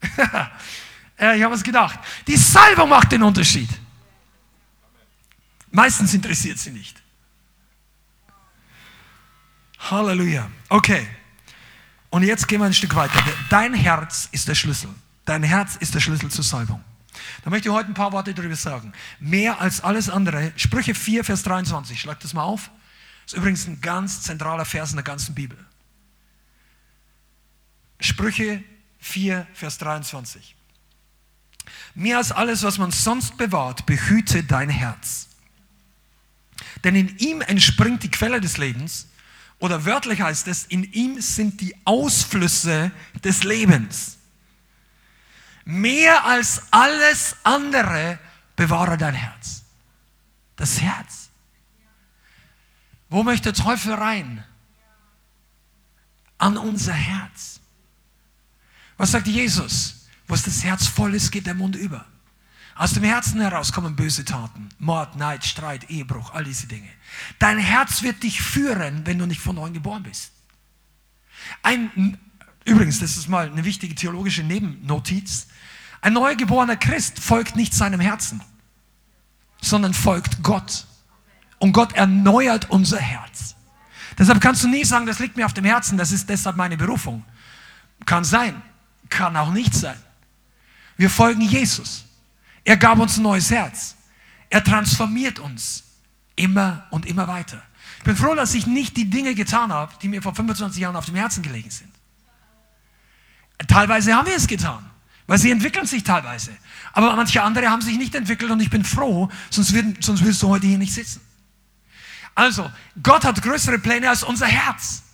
ich 1.18 1.42
habe 1.42 1.54
es 1.54 1.62
gedacht, 1.62 1.98
die 2.26 2.36
Salbung 2.36 2.88
macht 2.88 3.12
den 3.12 3.22
Unterschied. 3.22 3.68
Meistens 5.76 6.14
interessiert 6.14 6.58
sie 6.58 6.70
nicht. 6.70 7.02
Halleluja. 9.78 10.50
Okay. 10.70 11.06
Und 12.08 12.22
jetzt 12.22 12.48
gehen 12.48 12.60
wir 12.60 12.64
ein 12.64 12.72
Stück 12.72 12.94
weiter. 12.94 13.22
Dein 13.50 13.74
Herz 13.74 14.30
ist 14.32 14.48
der 14.48 14.54
Schlüssel. 14.54 14.88
Dein 15.26 15.42
Herz 15.42 15.76
ist 15.76 15.94
der 15.94 16.00
Schlüssel 16.00 16.30
zur 16.30 16.44
Salbung. 16.44 16.82
Da 17.44 17.50
möchte 17.50 17.68
ich 17.68 17.74
heute 17.74 17.90
ein 17.90 17.94
paar 17.94 18.12
Worte 18.12 18.32
darüber 18.32 18.56
sagen. 18.56 18.94
Mehr 19.20 19.60
als 19.60 19.82
alles 19.82 20.08
andere. 20.08 20.50
Sprüche 20.56 20.94
4, 20.94 21.24
Vers 21.24 21.42
23. 21.42 22.00
Schlag 22.00 22.20
das 22.20 22.32
mal 22.32 22.44
auf. 22.44 22.70
Das 23.24 23.34
ist 23.34 23.38
übrigens 23.38 23.66
ein 23.66 23.82
ganz 23.82 24.22
zentraler 24.22 24.64
Vers 24.64 24.92
in 24.92 24.96
der 24.96 25.04
ganzen 25.04 25.34
Bibel. 25.34 25.58
Sprüche 28.00 28.64
4, 29.00 29.46
Vers 29.52 29.76
23. 29.76 30.56
Mehr 31.94 32.16
als 32.16 32.32
alles, 32.32 32.62
was 32.62 32.78
man 32.78 32.92
sonst 32.92 33.36
bewahrt, 33.36 33.84
behüte 33.84 34.42
dein 34.42 34.70
Herz 34.70 35.25
denn 36.84 36.94
in 36.94 37.16
ihm 37.18 37.40
entspringt 37.40 38.02
die 38.02 38.10
Quelle 38.10 38.40
des 38.40 38.58
Lebens. 38.58 39.08
Oder 39.58 39.84
wörtlich 39.84 40.20
heißt 40.20 40.48
es, 40.48 40.64
in 40.64 40.84
ihm 40.92 41.20
sind 41.20 41.60
die 41.60 41.74
Ausflüsse 41.84 42.90
des 43.24 43.42
Lebens. 43.44 44.18
Mehr 45.64 46.24
als 46.24 46.62
alles 46.70 47.36
andere 47.42 48.18
bewahre 48.54 48.96
dein 48.96 49.14
Herz. 49.14 49.62
Das 50.56 50.80
Herz. 50.80 51.30
Wo 53.08 53.22
möchte 53.22 53.52
der 53.52 53.64
Teufel 53.64 53.94
rein? 53.94 54.44
An 56.38 56.56
unser 56.56 56.92
Herz. 56.92 57.60
Was 58.96 59.12
sagt 59.12 59.26
Jesus? 59.26 60.06
Wo 60.26 60.34
das 60.34 60.64
Herz 60.64 60.86
voll 60.86 61.14
ist, 61.14 61.30
geht 61.30 61.46
der 61.46 61.54
Mund 61.54 61.76
über. 61.76 62.04
Aus 62.76 62.92
dem 62.92 63.04
Herzen 63.04 63.40
heraus 63.40 63.72
kommen 63.72 63.96
böse 63.96 64.24
Taten. 64.24 64.68
Mord, 64.78 65.16
Neid, 65.16 65.44
Streit, 65.46 65.88
Ehebruch, 65.88 66.34
all 66.34 66.44
diese 66.44 66.66
Dinge. 66.66 66.88
Dein 67.38 67.58
Herz 67.58 68.02
wird 68.02 68.22
dich 68.22 68.42
führen, 68.42 69.06
wenn 69.06 69.18
du 69.18 69.26
nicht 69.26 69.40
von 69.40 69.56
neuem 69.56 69.72
geboren 69.72 70.02
bist. 70.02 70.32
Ein, 71.62 72.18
übrigens, 72.66 73.00
das 73.00 73.16
ist 73.16 73.28
mal 73.28 73.50
eine 73.50 73.64
wichtige 73.64 73.94
theologische 73.94 74.42
Nebennotiz. 74.42 75.46
Ein 76.02 76.12
neugeborener 76.12 76.76
Christ 76.76 77.18
folgt 77.18 77.56
nicht 77.56 77.72
seinem 77.72 78.00
Herzen, 78.00 78.42
sondern 79.62 79.94
folgt 79.94 80.42
Gott. 80.42 80.86
Und 81.58 81.72
Gott 81.72 81.94
erneuert 81.94 82.68
unser 82.68 82.98
Herz. 82.98 83.54
Deshalb 84.18 84.40
kannst 84.42 84.62
du 84.62 84.68
nie 84.68 84.84
sagen, 84.84 85.06
das 85.06 85.18
liegt 85.18 85.36
mir 85.36 85.46
auf 85.46 85.54
dem 85.54 85.64
Herzen, 85.64 85.96
das 85.96 86.12
ist 86.12 86.28
deshalb 86.28 86.56
meine 86.56 86.76
Berufung. 86.76 87.24
Kann 88.04 88.24
sein, 88.24 88.60
kann 89.08 89.34
auch 89.36 89.52
nicht 89.52 89.74
sein. 89.74 89.96
Wir 90.98 91.08
folgen 91.08 91.40
Jesus. 91.40 92.05
Er 92.66 92.76
gab 92.76 92.98
uns 92.98 93.16
ein 93.16 93.22
neues 93.22 93.48
Herz. 93.52 93.94
Er 94.50 94.62
transformiert 94.62 95.38
uns 95.38 95.84
immer 96.34 96.84
und 96.90 97.06
immer 97.06 97.28
weiter. 97.28 97.62
Ich 97.98 98.04
bin 98.04 98.16
froh, 98.16 98.34
dass 98.34 98.54
ich 98.54 98.66
nicht 98.66 98.96
die 98.96 99.08
Dinge 99.08 99.36
getan 99.36 99.72
habe, 99.72 99.94
die 100.02 100.08
mir 100.08 100.20
vor 100.20 100.34
25 100.34 100.82
Jahren 100.82 100.96
auf 100.96 101.06
dem 101.06 101.14
Herzen 101.14 101.44
gelegen 101.44 101.70
sind. 101.70 101.92
Teilweise 103.68 104.14
haben 104.14 104.26
wir 104.26 104.34
es 104.34 104.48
getan, 104.48 104.84
weil 105.28 105.38
sie 105.38 105.52
entwickeln 105.52 105.86
sich 105.86 106.02
teilweise. 106.02 106.50
Aber 106.92 107.14
manche 107.14 107.40
andere 107.40 107.70
haben 107.70 107.82
sich 107.82 107.98
nicht 107.98 108.16
entwickelt 108.16 108.50
und 108.50 108.58
ich 108.58 108.68
bin 108.68 108.84
froh, 108.84 109.30
sonst, 109.48 109.72
würden, 109.72 109.96
sonst 110.00 110.22
würdest 110.22 110.42
du 110.42 110.48
heute 110.48 110.66
hier 110.66 110.78
nicht 110.78 110.92
sitzen. 110.92 111.20
Also, 112.34 112.68
Gott 113.00 113.24
hat 113.24 113.40
größere 113.42 113.78
Pläne 113.78 114.10
als 114.10 114.24
unser 114.24 114.46
Herz. 114.46 115.04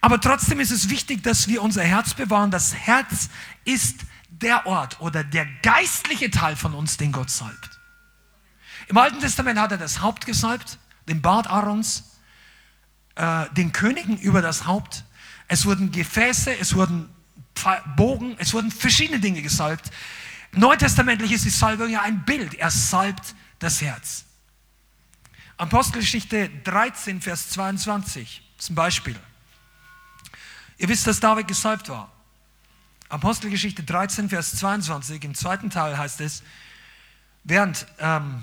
Aber 0.00 0.20
trotzdem 0.20 0.60
ist 0.60 0.70
es 0.70 0.88
wichtig, 0.90 1.24
dass 1.24 1.48
wir 1.48 1.60
unser 1.60 1.82
Herz 1.82 2.14
bewahren. 2.14 2.52
Das 2.52 2.72
Herz 2.72 3.30
ist 3.64 3.96
der 4.40 4.66
Ort 4.66 5.00
oder 5.00 5.22
der 5.24 5.46
geistliche 5.62 6.30
Teil 6.30 6.56
von 6.56 6.74
uns, 6.74 6.96
den 6.96 7.12
Gott 7.12 7.30
salbt. 7.30 7.80
Im 8.88 8.96
Alten 8.96 9.20
Testament 9.20 9.58
hat 9.58 9.72
er 9.72 9.78
das 9.78 10.00
Haupt 10.00 10.26
gesalbt, 10.26 10.78
den 11.08 11.22
Bart 11.22 11.46
Aarons, 11.46 12.18
äh, 13.14 13.48
den 13.50 13.72
Königen 13.72 14.18
über 14.18 14.42
das 14.42 14.66
Haupt. 14.66 15.04
Es 15.48 15.66
wurden 15.66 15.92
Gefäße, 15.92 16.58
es 16.58 16.74
wurden 16.74 17.08
Bogen, 17.96 18.36
es 18.38 18.54
wurden 18.54 18.70
verschiedene 18.70 19.20
Dinge 19.20 19.42
gesalbt. 19.42 19.90
Neutestamentlich 20.52 21.32
ist 21.32 21.44
die 21.44 21.50
Salbung 21.50 21.90
ja 21.90 22.02
ein 22.02 22.24
Bild. 22.24 22.54
Er 22.54 22.70
salbt 22.70 23.34
das 23.58 23.80
Herz. 23.80 24.24
Apostelgeschichte 25.56 26.48
13, 26.64 27.20
Vers 27.20 27.50
22 27.50 28.42
zum 28.58 28.74
Beispiel. 28.74 29.16
Ihr 30.78 30.88
wisst, 30.88 31.06
dass 31.06 31.20
David 31.20 31.46
gesalbt 31.46 31.88
war. 31.88 32.10
Apostelgeschichte 33.12 33.82
13, 33.82 34.30
Vers 34.30 34.56
22, 34.56 35.22
im 35.22 35.34
zweiten 35.34 35.68
Teil 35.68 35.98
heißt 35.98 36.22
es, 36.22 36.42
während 37.44 37.86
ähm, 37.98 38.42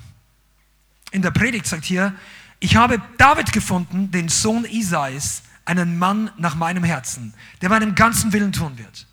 in 1.09 1.23
der 1.23 1.31
Predigt 1.31 1.65
sagt 1.65 1.85
hier, 1.85 2.13
ich 2.59 2.75
habe 2.75 3.01
David 3.17 3.51
gefunden, 3.51 4.11
den 4.11 4.29
Sohn 4.29 4.65
Isais, 4.65 5.41
einen 5.65 5.97
Mann 5.97 6.29
nach 6.37 6.53
meinem 6.53 6.83
Herzen, 6.83 7.33
der 7.61 7.69
meinem 7.69 7.95
ganzen 7.95 8.31
Willen 8.31 8.51
tun 8.51 8.77
wird. 8.77 9.07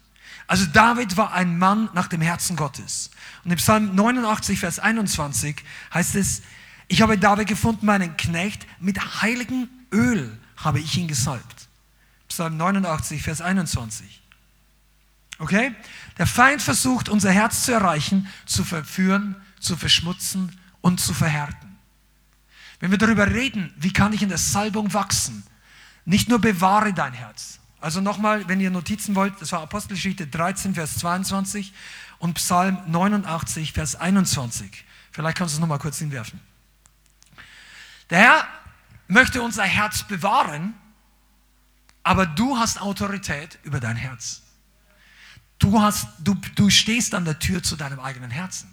Also 0.47 0.67
David 0.67 1.17
war 1.17 1.33
ein 1.33 1.59
Mann 1.59 1.89
nach 1.95 2.09
dem 2.09 2.21
Herzen 2.21 2.55
Gottes. 2.55 3.11
Und 3.43 3.51
im 3.51 3.57
Psalm 3.57 3.95
89, 3.95 4.61
Vers 4.61 4.79
21 4.79 5.57
heißt 5.95 6.17
es, 6.17 6.43
ich 6.87 7.01
habe 7.01 7.17
David 7.17 7.49
gefunden, 7.49 7.87
meinen 7.87 8.15
Knecht, 8.19 8.67
mit 8.79 9.23
heiligem 9.23 9.71
Öl 9.91 10.39
habe 10.59 10.81
ich 10.81 10.99
ihn 10.99 11.09
gesalbt. 11.09 11.69
Psalm 12.29 12.59
89, 12.59 13.23
Vers 13.23 13.41
21. 13.41 14.23
Okay? 15.39 15.75
Der 16.19 16.27
Feind 16.27 16.63
versucht, 16.63 17.09
unser 17.09 17.31
Herz 17.31 17.65
zu 17.65 17.73
erreichen, 17.73 18.29
zu 18.47 18.65
verführen, 18.65 19.37
zu 19.61 19.77
verschmutzen 19.77 20.59
und 20.81 21.01
zu 21.01 21.15
verhärten. 21.15 21.79
Wenn 22.81 22.91
wir 22.91 22.99
darüber 22.99 23.27
reden, 23.27 23.73
wie 23.77 23.93
kann 23.93 24.13
ich 24.13 24.23
in 24.23 24.29
der 24.29 24.39
Salbung 24.39 24.93
wachsen, 24.95 25.45
nicht 26.05 26.29
nur 26.29 26.39
bewahre 26.39 26.93
dein 26.93 27.13
Herz. 27.13 27.59
Also 27.81 28.01
nochmal, 28.01 28.49
wenn 28.49 28.61
ihr 28.61 28.71
Notizen 28.71 29.15
wollt, 29.15 29.41
das 29.41 29.53
war 29.53 29.61
Apostelgeschichte 29.63 30.27
13, 30.27 30.75
Vers 30.75 30.99
22 30.99 31.73
und 32.19 32.35
Psalm 32.35 32.79
89, 32.87 33.73
Vers 33.73 33.97
21. 33.97 34.85
Vielleicht 35.13 35.37
kannst 35.37 35.55
du 35.55 35.57
es 35.57 35.61
nochmal 35.61 35.79
kurz 35.79 35.99
hinwerfen. 35.99 36.41
Der 38.11 38.19
Herr 38.19 38.49
möchte 39.09 39.43
unser 39.43 39.65
Herz 39.65 40.05
bewahren, 40.05 40.75
aber 42.03 42.27
du 42.27 42.57
hast 42.57 42.81
Autorität 42.81 43.59
über 43.63 43.81
dein 43.81 43.97
Herz. 43.97 44.43
Du, 45.59 45.81
hast, 45.81 46.09
du, 46.19 46.35
du 46.55 46.71
stehst 46.71 47.15
an 47.15 47.25
der 47.25 47.39
Tür 47.39 47.63
zu 47.63 47.77
deinem 47.77 48.01
eigenen 48.01 48.31
Herzen. 48.31 48.73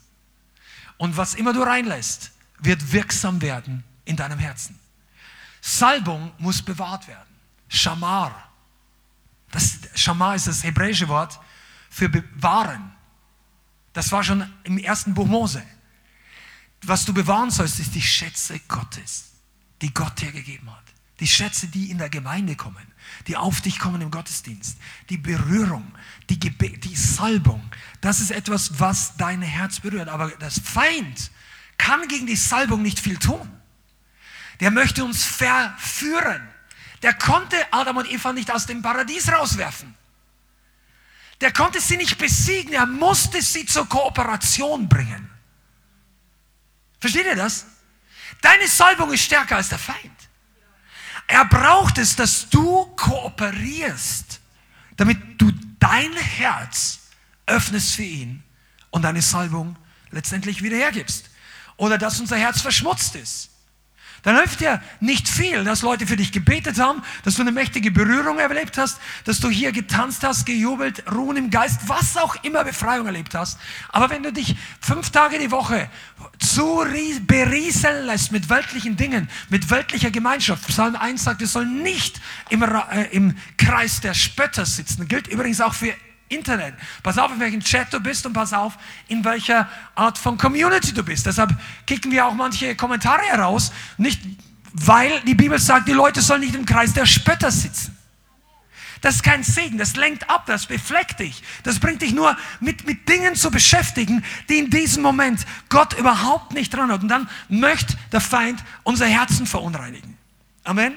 Und 0.98 1.18
was 1.18 1.34
immer 1.34 1.54
du 1.54 1.62
reinlässt, 1.62 2.32
wird 2.60 2.92
wirksam 2.92 3.42
werden 3.42 3.84
in 4.06 4.16
deinem 4.16 4.40
Herzen. 4.40 4.80
Salbung 5.62 6.32
muss 6.38 6.62
bewahrt 6.62 7.08
werden. 7.08 7.36
Shamar. 7.70 8.52
Das, 9.52 9.80
Shamar 9.96 10.36
ist 10.36 10.48
das 10.48 10.64
hebräische 10.64 11.08
Wort 11.08 11.40
für 11.90 12.10
bewahren. 12.10 12.92
Das 13.94 14.12
war 14.12 14.24
schon 14.24 14.52
im 14.64 14.78
ersten 14.78 15.14
Buch 15.14 15.28
Mose. 15.28 15.64
Was 16.82 17.06
du 17.06 17.14
bewahren 17.14 17.50
sollst, 17.50 17.80
ist 17.80 17.96
die 17.96 18.02
Schätze 18.02 18.60
Gottes, 18.68 19.32
die 19.82 19.94
Gott 19.94 20.20
dir 20.20 20.32
gegeben 20.32 20.70
hat. 20.70 20.84
Die 21.24 21.28
Schätze, 21.30 21.68
die 21.68 21.90
in 21.90 22.00
der 22.00 22.10
Gemeinde 22.10 22.58
kommen, 22.58 22.86
die 23.28 23.38
auf 23.38 23.62
dich 23.62 23.80
kommen 23.80 24.02
im 24.02 24.12
Gottesdienst, 24.12 24.78
die 25.10 25.16
Berührung, 25.16 25.90
die, 26.30 26.38
Gebe 26.38 26.78
die 26.78 26.98
Salbung, 26.98 27.64
das 28.02 28.20
ist 28.20 28.32
etwas, 28.32 28.78
was 28.78 29.16
dein 29.16 29.42
Herz 29.42 29.80
berührt. 29.80 30.10
Aber 30.10 30.32
das 30.32 30.60
Feind 30.60 31.32
kann 31.78 32.10
gegen 32.10 32.28
die 32.28 32.36
Salbung 32.36 32.82
nicht 32.82 33.00
viel 33.00 33.18
tun. 33.18 33.50
Der 34.60 34.70
möchte 34.70 35.06
uns 35.06 35.24
verführen. 35.24 36.46
Der 37.02 37.14
konnte 37.14 37.56
Adam 37.72 37.96
und 37.96 38.12
Eva 38.12 38.34
nicht 38.34 38.52
aus 38.52 38.66
dem 38.66 38.82
Paradies 38.82 39.32
rauswerfen. 39.32 39.96
Der 41.40 41.54
konnte 41.54 41.80
sie 41.80 41.96
nicht 41.96 42.18
besiegen. 42.18 42.74
Er 42.74 42.86
musste 42.86 43.42
sie 43.42 43.66
zur 43.66 43.88
Kooperation 43.88 44.90
bringen. 44.90 45.30
Versteht 47.00 47.28
ihr 47.28 47.38
das? 47.38 47.66
Deine 48.42 48.68
Salbung 48.68 49.14
ist 49.14 49.24
stärker 49.24 49.56
als 49.56 49.70
der 49.70 49.80
Feind. 49.80 50.23
Er 51.28 51.46
braucht 51.46 51.98
es, 51.98 52.16
dass 52.16 52.50
du 52.50 52.86
kooperierst, 52.96 54.40
damit 54.98 55.42
du 55.42 55.52
dein 55.80 56.14
Herz 56.14 57.00
öffnest 57.46 57.96
für 57.96 58.04
ihn 58.04 58.44
und 58.92 59.04
deine 59.04 59.22
Salbung 59.22 59.76
letztendlich 60.12 60.62
wieder 60.62 60.78
hergibst. 60.78 61.30
Oder 61.78 61.98
dass 61.98 62.20
unser 62.20 62.38
Herz 62.38 62.62
verschmutzt 62.62 63.16
ist 63.16 63.53
dann 64.24 64.38
hilft 64.38 64.62
dir 64.62 64.82
nicht 65.02 65.28
viel, 65.28 65.66
dass 65.66 65.82
Leute 65.82 66.08
für 66.08 66.16
dich 66.16 66.32
gebetet 66.32 66.80
haben, 66.80 67.04
dass 67.24 67.36
du 67.36 67.42
eine 67.42 67.52
mächtige 67.52 67.92
Berührung 67.92 68.40
erlebt 68.40 68.78
hast, 68.78 69.00
dass 69.26 69.40
du 69.40 69.50
hier 69.50 69.74
getanzt 69.74 70.24
hast, 70.24 70.46
gejubelt, 70.46 71.04
Ruhen 71.12 71.36
im 71.36 71.50
Geist, 71.50 71.82
was 71.88 72.16
auch 72.16 72.42
immer 72.44 72.64
Befreiung 72.64 73.06
erlebt 73.06 73.36
hast. 73.36 73.60
Aber 73.90 74.10
wenn 74.10 74.24
du 74.24 74.32
dich 74.32 74.56
fünf 74.80 75.10
Tage 75.10 75.40
die 75.40 75.52
Woche 75.52 75.90
zu 76.40 76.86
berieseln 77.28 78.06
lässt 78.06 78.32
mit 78.32 78.50
weltlichen 78.50 78.96
Dingen, 78.96 79.30
mit 79.50 79.70
weltlicher 79.70 80.10
Gemeinschaft, 80.10 80.68
Psalm 80.68 80.96
1 80.96 81.22
sagt, 81.22 81.42
wir 81.42 81.48
sollen 81.48 81.84
nicht 81.84 82.22
im, 82.50 82.64
äh, 82.64 83.04
im 83.12 83.36
Kreis 83.58 84.00
der 84.00 84.14
Spötter 84.14 84.66
sitzen. 84.66 85.08
Gilt 85.10 85.28
übrigens 85.28 85.60
auch 85.60 85.74
für 85.74 85.94
Internet. 86.36 86.76
Pass 87.02 87.18
auf, 87.18 87.32
in 87.32 87.40
welchem 87.40 87.62
Chat 87.62 87.94
du 87.94 88.00
bist 88.00 88.26
und 88.26 88.34
pass 88.34 88.54
auf, 88.54 88.78
in 89.08 89.24
welcher 89.24 89.70
Art 89.96 90.18
von 90.18 90.38
Community 90.38 90.94
du 90.94 91.04
bist. 91.04 91.26
Deshalb 91.26 91.56
kicken 91.86 92.12
wir 92.12 92.26
auch 92.26 92.34
manche 92.34 92.76
Kommentare 92.76 93.24
heraus, 93.24 93.72
nicht 93.98 94.22
weil 94.74 95.22
die 95.22 95.36
Bibel 95.36 95.60
sagt, 95.60 95.88
die 95.88 95.94
Leute 95.94 96.22
sollen 96.22 96.42
nicht 96.42 96.56
im 96.56 96.66
Kreis 96.66 96.94
der 96.94 97.06
Spötter 97.06 97.52
sitzen. 97.52 97.98
Das 99.04 99.16
ist 99.16 99.24
kein 99.24 99.44
Segen, 99.44 99.78
das 99.78 99.98
lenkt 99.98 100.30
ab, 100.30 100.46
das 100.46 100.66
befleckt 100.66 101.20
dich. 101.20 101.44
Das 101.64 101.78
bringt 101.78 102.02
dich 102.02 102.14
nur 102.14 102.38
mit, 102.62 102.88
mit 102.88 103.10
Dingen 103.10 103.36
zu 103.36 103.52
beschäftigen, 103.52 104.24
die 104.48 104.60
in 104.60 104.70
diesem 104.70 105.04
Moment 105.04 105.46
Gott 105.68 105.92
überhaupt 106.00 106.54
nicht 106.54 106.74
dran 106.74 106.90
hat. 106.90 107.02
Und 107.02 107.10
dann 107.10 107.30
möchte 107.50 107.98
der 108.14 108.22
Feind 108.22 108.64
unser 108.84 109.06
Herzen 109.06 109.46
verunreinigen. 109.46 110.18
Amen. 110.64 110.96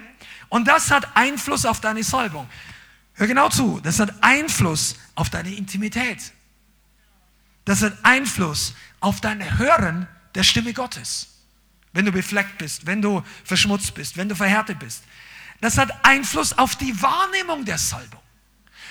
Und 0.49 0.69
das 0.69 0.93
hat 0.93 1.17
Einfluss 1.17 1.67
auf 1.67 1.81
deine 1.81 2.05
Salbung. 2.05 2.47
Hör 3.17 3.27
genau 3.27 3.49
zu, 3.49 3.81
das 3.83 3.99
hat 3.99 4.15
Einfluss 4.23 4.97
auf 5.15 5.31
deine 5.31 5.55
Intimität. 5.55 6.33
Das 7.65 7.83
hat 7.83 7.95
Einfluss 8.03 8.75
auf 9.01 9.21
dein 9.21 9.59
Hören 9.59 10.07
der 10.35 10.43
Stimme 10.43 10.73
Gottes. 10.73 11.29
wenn 11.97 12.05
du 12.05 12.13
befleckt 12.13 12.59
bist, 12.59 12.87
wenn 12.87 13.01
du 13.01 13.23
verschmutzt 13.43 13.95
bist, 13.95 14.19
wenn 14.19 14.29
du 14.29 14.37
verhärtet 14.37 14.79
bist. 14.79 15.03
Das 15.63 15.79
hat 15.79 16.05
Einfluss 16.05 16.57
auf 16.57 16.77
die 16.77 17.01
Wahrnehmung 17.01 17.65
der 17.65 17.79
Salbung. 17.79 18.21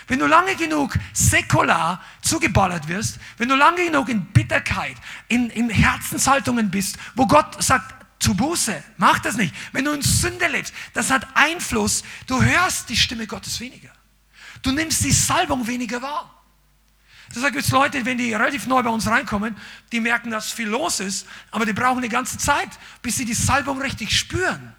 Wenn 0.08 0.20
du 0.20 0.26
lange 0.26 0.56
genug 0.56 0.98
säkular 1.14 2.02
zugeballert 2.22 2.88
wirst, 2.88 3.20
wenn 3.38 3.48
du 3.48 3.56
lange 3.56 3.86
genug 3.86 4.10
in 4.10 4.26
Bitterkeit, 4.26 4.98
in, 5.28 5.52
in 5.52 5.70
Herzenshaltungen 5.70 6.72
bist, 6.72 6.98
wo 7.16 7.28
Gott 7.28 7.64
sagt, 7.64 7.94
zu 8.18 8.34
Buße, 8.34 8.84
mach 8.98 9.20
das 9.20 9.36
nicht. 9.36 9.54
Wenn 9.72 9.86
du 9.86 9.92
in 9.92 10.02
Sünde 10.02 10.48
lebst, 10.48 10.74
das 10.94 11.12
hat 11.12 11.28
Einfluss. 11.36 12.04
Du 12.26 12.42
hörst 12.42 12.90
die 12.90 12.98
Stimme 12.98 13.28
Gottes 13.28 13.60
weniger. 13.60 13.92
Du 14.62 14.72
nimmst 14.72 15.04
die 15.04 15.12
Salbung 15.12 15.68
weniger 15.68 16.02
wahr. 16.02 16.32
Deshalb 17.34 17.54
gibt 17.54 17.66
es 17.66 17.72
Leute, 17.72 18.06
wenn 18.06 18.18
die 18.18 18.34
relativ 18.34 18.68
neu 18.68 18.84
bei 18.84 18.90
uns 18.90 19.08
reinkommen, 19.08 19.56
die 19.92 20.00
merken, 20.00 20.30
dass 20.30 20.52
viel 20.52 20.68
los 20.68 21.00
ist, 21.00 21.28
aber 21.52 21.66
die 21.66 21.74
brauchen 21.74 21.98
eine 21.98 22.10
ganze 22.10 22.38
Zeit, 22.38 22.70
bis 23.02 23.18
sie 23.18 23.26
die 23.26 23.34
Salbung 23.34 23.82
richtig 23.82 24.18
spüren. 24.18 24.74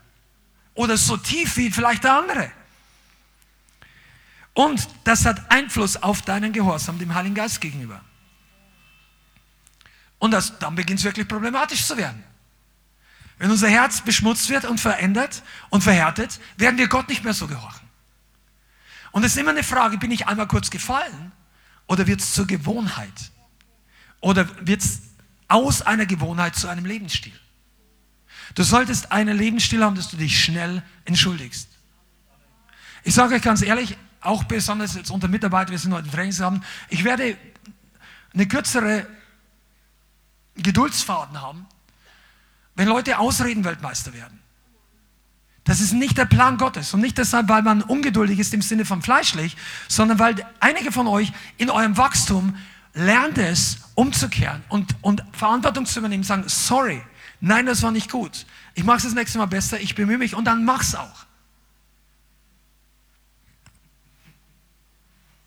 Oder 0.75 0.97
so 0.97 1.17
tief 1.17 1.57
wie 1.57 1.71
vielleicht 1.71 2.05
der 2.05 2.19
andere. 2.19 2.51
Und 4.55 4.89
das 5.05 5.27
hat 5.27 5.51
Einfluss 5.51 5.97
auf 5.97 6.23
deinen 6.23 6.53
Gehorsam 6.53 6.99
dem 6.99 7.15
Heiligen 7.15 7.35
Geist 7.35 7.61
gegenüber. 7.61 8.01
Und 10.19 10.31
das, 10.31 10.59
dann 10.59 10.75
beginnt 10.75 11.01
es 11.01 11.05
wirklich 11.05 11.29
problematisch 11.29 11.85
zu 11.85 11.97
werden. 11.97 12.25
Wenn 13.39 13.51
unser 13.51 13.69
Herz 13.69 14.01
beschmutzt 14.01 14.49
wird 14.49 14.65
und 14.65 14.81
verändert 14.81 15.43
und 15.69 15.83
verhärtet, 15.83 16.41
werden 16.57 16.79
wir 16.79 16.89
Gott 16.89 17.09
nicht 17.09 17.23
mehr 17.23 17.35
so 17.35 17.47
gehorchen. 17.47 17.86
Und 19.17 19.25
es 19.25 19.33
ist 19.33 19.39
immer 19.39 19.53
eine 19.53 19.63
Frage, 19.63 19.97
bin 19.97 20.11
ich 20.11 20.27
einmal 20.27 20.47
kurz 20.47 20.69
gefallen 20.69 21.33
oder 21.87 22.07
wird 22.07 22.21
es 22.21 22.35
zur 22.35 22.47
Gewohnheit? 22.47 23.33
Oder 24.21 24.47
wird 24.67 24.83
es 24.83 25.01
aus 25.49 25.81
einer 25.81 26.05
Gewohnheit 26.05 26.55
zu 26.55 26.69
einem 26.69 26.85
Lebensstil? 26.85 27.33
Du 28.55 28.63
solltest 28.63 29.13
einen 29.13 29.35
Lebensstil 29.35 29.83
haben, 29.83 29.97
dass 29.97 30.11
du 30.11 30.19
dich 30.19 30.39
schnell 30.39 30.83
entschuldigst. 31.07 31.67
Ich 33.05 33.15
sage 33.15 33.37
euch 33.37 33.41
ganz 33.41 33.63
ehrlich, 33.63 33.97
auch 34.21 34.45
besonders 34.45 34.95
jetzt 34.95 35.11
unter 35.11 35.29
Mitarbeitern, 35.29 35.71
wir 35.71 35.79
sind 35.79 35.95
heute 35.95 36.11
Trainings 36.11 36.41
haben, 36.41 36.63
ich 36.91 37.03
werde 37.03 37.39
eine 38.35 38.47
kürzere 38.47 39.07
Geduldsfaden 40.57 41.41
haben, 41.41 41.65
wenn 42.75 42.87
Leute 42.87 43.19
Ausreden-Weltmeister 43.19 44.13
werden. 44.13 44.46
Das 45.67 45.81
ist 45.81 45.93
nicht 45.93 46.17
der 46.17 46.27
Plan 46.27 46.59
Gottes 46.59 46.95
und 46.95 47.01
nicht 47.01 47.19
deshalb, 47.19 47.49
weil 47.49 47.63
man 47.63 47.83
ungeduldig 47.83 48.39
ist 48.39 48.55
im 48.55 48.63
Sinne 48.63 48.85
von 48.85 49.03
fleischlich, 49.03 49.57
sondern 49.89 50.21
weil 50.21 50.47
einige 50.61 50.93
von 50.93 51.09
euch 51.09 51.33
in 51.59 51.71
eurem 51.71 51.97
Wachstum 51.97 52.57
lernt 52.95 53.37
es, 53.37 53.79
umzukehren 53.97 54.63
und, 54.69 54.95
und 55.03 55.25
Verantwortung 55.33 55.85
zu 55.85 55.99
übernehmen, 55.99 56.23
sagen, 56.23 56.45
sorry, 56.47 57.03
nein, 57.41 57.67
das 57.67 57.83
war 57.83 57.91
nicht 57.91 58.13
gut. 58.13 58.47
Ich 58.75 58.85
mache 58.85 58.99
es 58.99 59.03
das 59.03 59.15
nächste 59.15 59.39
Mal 59.39 59.47
besser, 59.47 59.81
ich 59.81 59.97
bemühe 59.97 60.19
mich 60.19 60.37
und 60.37 60.45
dann 60.45 60.65
mach's 60.65 60.95
auch. 60.95 61.27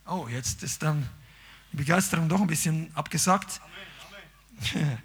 Oh, 0.05 0.27
jetzt 0.27 0.63
ist 0.63 0.83
dann 0.83 1.07
die 1.71 1.77
Begeisterung 1.77 2.27
doch 2.27 2.41
ein 2.41 2.47
bisschen 2.47 2.91
abgesagt. 2.93 3.61
Amen, 3.63 4.83
Amen. 4.83 4.97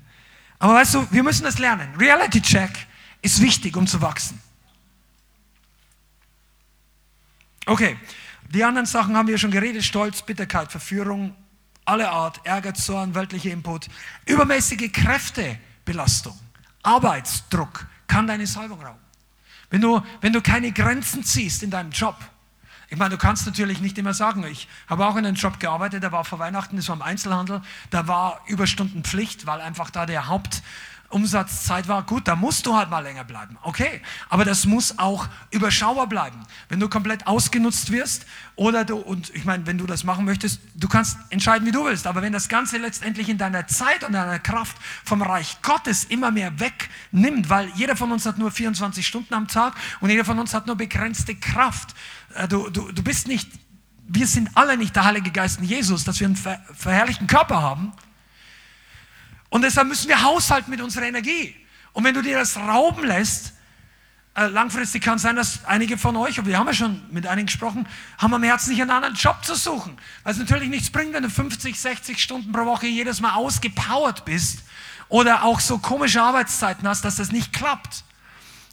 Aber 0.59 0.75
weißt 0.75 0.95
du, 0.95 1.07
wir 1.13 1.23
müssen 1.23 1.45
das 1.45 1.59
lernen. 1.61 1.95
Reality 1.97 2.43
Check 2.43 2.89
ist 3.23 3.41
wichtig, 3.41 3.77
um 3.77 3.87
zu 3.87 4.01
wachsen. 4.03 4.41
Okay, 7.67 7.97
die 8.51 8.63
anderen 8.63 8.87
Sachen 8.87 9.17
haben 9.17 9.29
wir 9.29 9.39
schon 9.39 9.51
geredet. 9.51 9.85
Stolz, 9.85 10.23
Bitterkeit, 10.23 10.71
Verführung, 10.71 11.35
alle 11.85 12.11
Art, 12.11 12.41
Ärger, 12.45 12.75
Zorn, 12.75 13.15
weltlicher 13.15 13.51
Input, 13.51 13.89
übermäßige 14.27 14.93
Kräftebelastung, 14.93 16.39
Arbeitsdruck 16.83 17.87
kann 18.07 18.27
deine 18.27 18.47
Salbung 18.47 18.83
rauben. 18.83 18.99
Wenn 19.71 19.81
du, 19.81 20.03
wenn 20.21 20.33
du 20.33 20.41
keine 20.41 20.73
Grenzen 20.73 21.25
ziehst 21.25 21.63
in 21.63 21.71
deinem 21.71 21.91
Job, 21.91 22.17
ich 22.91 22.99
meine, 22.99 23.11
du 23.11 23.19
kannst 23.19 23.47
natürlich 23.47 23.81
nicht 23.81 23.99
immer 23.99 24.15
sagen, 24.15 24.45
ich 24.45 24.69
habe 24.87 25.07
auch 25.07 25.17
in 25.17 25.27
einem 25.27 25.37
Job 25.37 25.59
gearbeitet, 25.59 26.03
der 26.03 26.13
war 26.13 26.25
vor 26.25 26.39
Weihnachten, 26.39 26.77
das 26.77 26.89
war 26.89 26.97
im 26.97 27.03
Einzelhandel, 27.03 27.63
da 27.91 28.07
war 28.07 28.43
Überstundenpflicht, 28.47 29.47
weil 29.47 29.61
einfach 29.61 29.91
da 29.91 30.07
der 30.07 30.29
Haupt, 30.29 30.63
Umsatzzeit 31.15 31.87
war, 31.87 32.03
gut, 32.03 32.27
da 32.27 32.35
musst 32.35 32.67
du 32.67 32.75
halt 32.75 32.91
mal 32.91 32.99
länger 32.99 33.23
bleiben. 33.23 33.57
Okay, 33.63 34.03
aber 34.29 34.45
das 34.45 34.67
muss 34.67 34.99
auch 34.99 35.29
überschaubar 35.53 36.09
bleiben. 36.09 36.41
Wenn 36.69 36.81
du 36.81 36.89
komplett 36.89 37.29
ausgenutzt 37.29 37.93
wirst 37.93 38.27
oder 38.57 38.85
du, 38.85 38.97
und 38.97 39.33
ich 39.33 39.45
meine, 39.45 39.65
wenn 39.65 39.79
du 39.79 39.87
das 39.87 40.03
machen 40.03 40.25
möchtest, 40.25 40.61
du 40.75 40.89
kannst 40.89 41.17
entscheiden, 41.31 41.67
wie 41.69 41.71
du 41.71 41.85
willst, 41.85 42.09
aber 42.09 42.21
wenn 42.21 42.33
das 42.33 42.49
Ganze 42.49 42.79
letztendlich 42.79 43.29
in 43.29 43.39
deiner 43.39 43.69
Zeit 43.69 44.03
und 44.03 44.13
deiner 44.13 44.41
Kraft 44.41 44.77
vom 45.05 45.23
Reich 45.23 45.63
Gottes 45.63 46.03
immer 46.03 46.33
mehr 46.33 46.59
wegnimmt, 46.59 47.49
weil 47.49 47.69
jeder 47.77 47.95
von 47.95 48.11
uns 48.11 48.27
hat 48.27 48.39
nur 48.39 48.51
24 48.51 49.07
Stunden 49.07 49.35
am 49.35 49.47
Tag 49.47 49.75
und 50.01 50.11
jeder 50.11 50.25
von 50.25 50.41
uns 50.41 50.53
hat 50.53 50.67
nur 50.67 50.75
begrenzte 50.75 51.37
Kraft. 51.37 51.95
Äh, 52.35 52.49
du, 52.49 52.69
du, 52.71 52.91
du 52.91 53.03
bist 53.05 53.29
nicht, 53.29 53.49
wir 54.09 54.27
sind 54.27 54.51
alle 54.55 54.77
nicht 54.77 54.97
der 54.97 55.05
Heilige 55.05 55.31
Geist 55.31 55.61
in 55.61 55.65
Jesus, 55.65 56.03
dass 56.03 56.19
wir 56.19 56.27
einen 56.27 56.37
ver 56.37 56.59
verherrlichten 56.75 57.29
Körper 57.29 57.63
haben, 57.63 57.93
und 59.55 59.63
deshalb 59.63 59.87
müssen 59.87 60.09
wir 60.09 60.21
haushalten 60.21 60.69
mit 60.69 60.81
unserer 60.81 61.05
Energie. 61.05 61.55
Und 61.93 62.03
wenn 62.03 62.13
du 62.13 62.23
dir 62.23 62.37
das 62.37 62.57
rauben 62.57 63.05
lässt, 63.05 63.53
äh, 64.35 64.49
langfristig 64.49 65.01
kann 65.01 65.15
es 65.15 65.23
sein, 65.23 65.37
dass 65.37 65.65
einige 65.65 65.97
von 65.97 66.17
euch, 66.17 66.41
und 66.41 66.47
wir 66.47 66.59
haben 66.59 66.67
ja 66.67 66.75
schon 66.75 67.01
mit 67.13 67.29
einigen 67.29 67.47
gesprochen, 67.47 67.87
haben 68.19 68.35
am 68.35 68.43
Herzen 68.43 68.71
nicht 68.71 68.83
einen 68.83 68.91
anderen 68.91 69.15
Job 69.15 69.45
zu 69.45 69.55
suchen. 69.55 69.97
Weil 70.25 70.33
es 70.33 70.41
natürlich 70.41 70.69
nichts 70.69 70.91
bringt, 70.91 71.13
wenn 71.13 71.23
du 71.23 71.31
50, 71.31 71.81
60 71.81 72.21
Stunden 72.21 72.51
pro 72.51 72.67
Woche 72.67 72.89
jedes 72.89 73.21
Mal 73.21 73.35
ausgepowert 73.35 74.25
bist 74.25 74.65
oder 75.09 75.45
auch 75.45 75.61
so 75.61 75.79
komische 75.79 76.21
Arbeitszeiten 76.21 76.89
hast, 76.89 77.05
dass 77.05 77.15
das 77.15 77.31
nicht 77.31 77.53
klappt. 77.53 78.03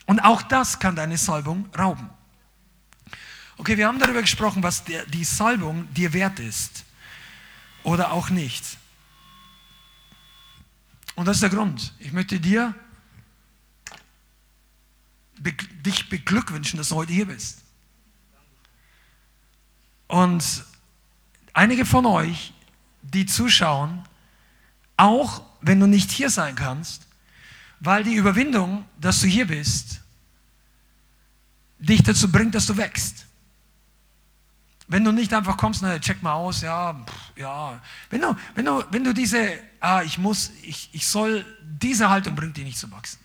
Und 0.08 0.22
auch 0.22 0.42
das 0.42 0.80
kann 0.80 0.96
deine 0.96 1.20
Salbung 1.20 1.70
rauben. 1.78 2.10
Okay, 3.60 3.78
wir 3.78 3.86
haben 3.86 4.00
darüber 4.00 4.22
gesprochen, 4.22 4.64
was 4.64 4.84
der, 4.84 5.06
die 5.06 5.26
Salbung 5.26 5.94
dir 5.94 6.12
wert 6.14 6.40
ist 6.40 6.86
oder 7.84 8.14
auch 8.14 8.32
nicht. 8.32 8.81
Und 11.16 11.26
das 11.26 11.38
ist 11.38 11.44
der 11.44 11.50
Grund. 11.50 11.94
Ich 12.00 12.12
möchte 12.12 12.40
dir 12.40 12.74
dich 15.86 16.10
beglückwünschen, 16.10 16.78
dass 16.78 16.90
du 16.90 16.96
heute 16.96 17.14
hier 17.14 17.26
bist. 17.26 17.64
Und 20.08 20.66
einige 21.54 21.86
von 21.86 22.06
euch, 22.06 22.54
die 23.02 23.26
zuschauen, 23.26 24.04
auch 24.98 25.42
wenn 25.62 25.80
du 25.80 25.88
nicht 25.88 26.12
hier 26.12 26.30
sein 26.30 26.56
kannst, 26.56 27.08
weil 27.80 28.04
die 28.04 28.14
Überwindung, 28.14 28.86
dass 29.00 29.22
du 29.22 29.28
hier 29.28 29.48
bist, 29.48 30.02
dich 31.80 32.04
dazu 32.04 32.32
bringt, 32.32 32.54
dass 32.54 32.68
du 32.68 32.78
wächst. 32.78 33.26
Wenn 34.88 35.04
du 35.04 35.12
nicht 35.12 35.34
einfach 35.34 35.58
kommst, 35.58 35.82
na, 35.82 35.98
check 35.98 36.22
mal 36.22 36.34
aus, 36.34 36.62
ja, 36.62 36.94
pff, 36.94 37.38
ja. 37.38 37.82
Wenn 38.10 38.22
du, 38.22 38.36
wenn 38.54 38.66
du, 38.66 38.84
wenn 38.92 39.04
du 39.04 39.14
diese, 39.14 39.58
ah, 39.82 40.04
ich 40.04 40.18
muss, 40.18 40.52
ich, 40.62 40.90
ich 40.94 41.06
soll, 41.08 41.46
diese 41.62 42.10
Haltung 42.10 42.36
bringt 42.36 42.56
dich 42.56 42.64
nicht 42.64 42.78
zum 42.78 42.92
Wachsen. 42.92 43.20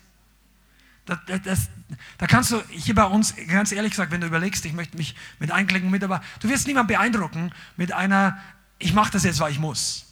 Das, 1.05 1.19
das, 1.43 1.69
da 2.17 2.27
kannst 2.27 2.51
du, 2.51 2.61
hier 2.69 2.93
bei 2.93 3.05
uns, 3.05 3.33
ganz 3.47 3.71
ehrlich 3.71 3.91
gesagt, 3.91 4.11
wenn 4.11 4.19
du 4.19 4.27
überlegst, 4.27 4.65
ich 4.65 4.73
möchte 4.73 4.97
mich 4.97 5.15
mit 5.39 5.51
einklicken, 5.51 5.89
mit, 5.89 6.03
aber 6.03 6.21
du 6.41 6.49
wirst 6.49 6.67
niemand 6.67 6.89
beeindrucken 6.89 7.53
mit 7.77 7.93
einer, 7.93 8.37
ich 8.77 8.93
mache 8.93 9.11
das 9.11 9.23
jetzt, 9.23 9.39
weil 9.39 9.53
ich 9.53 9.59
muss. 9.59 10.03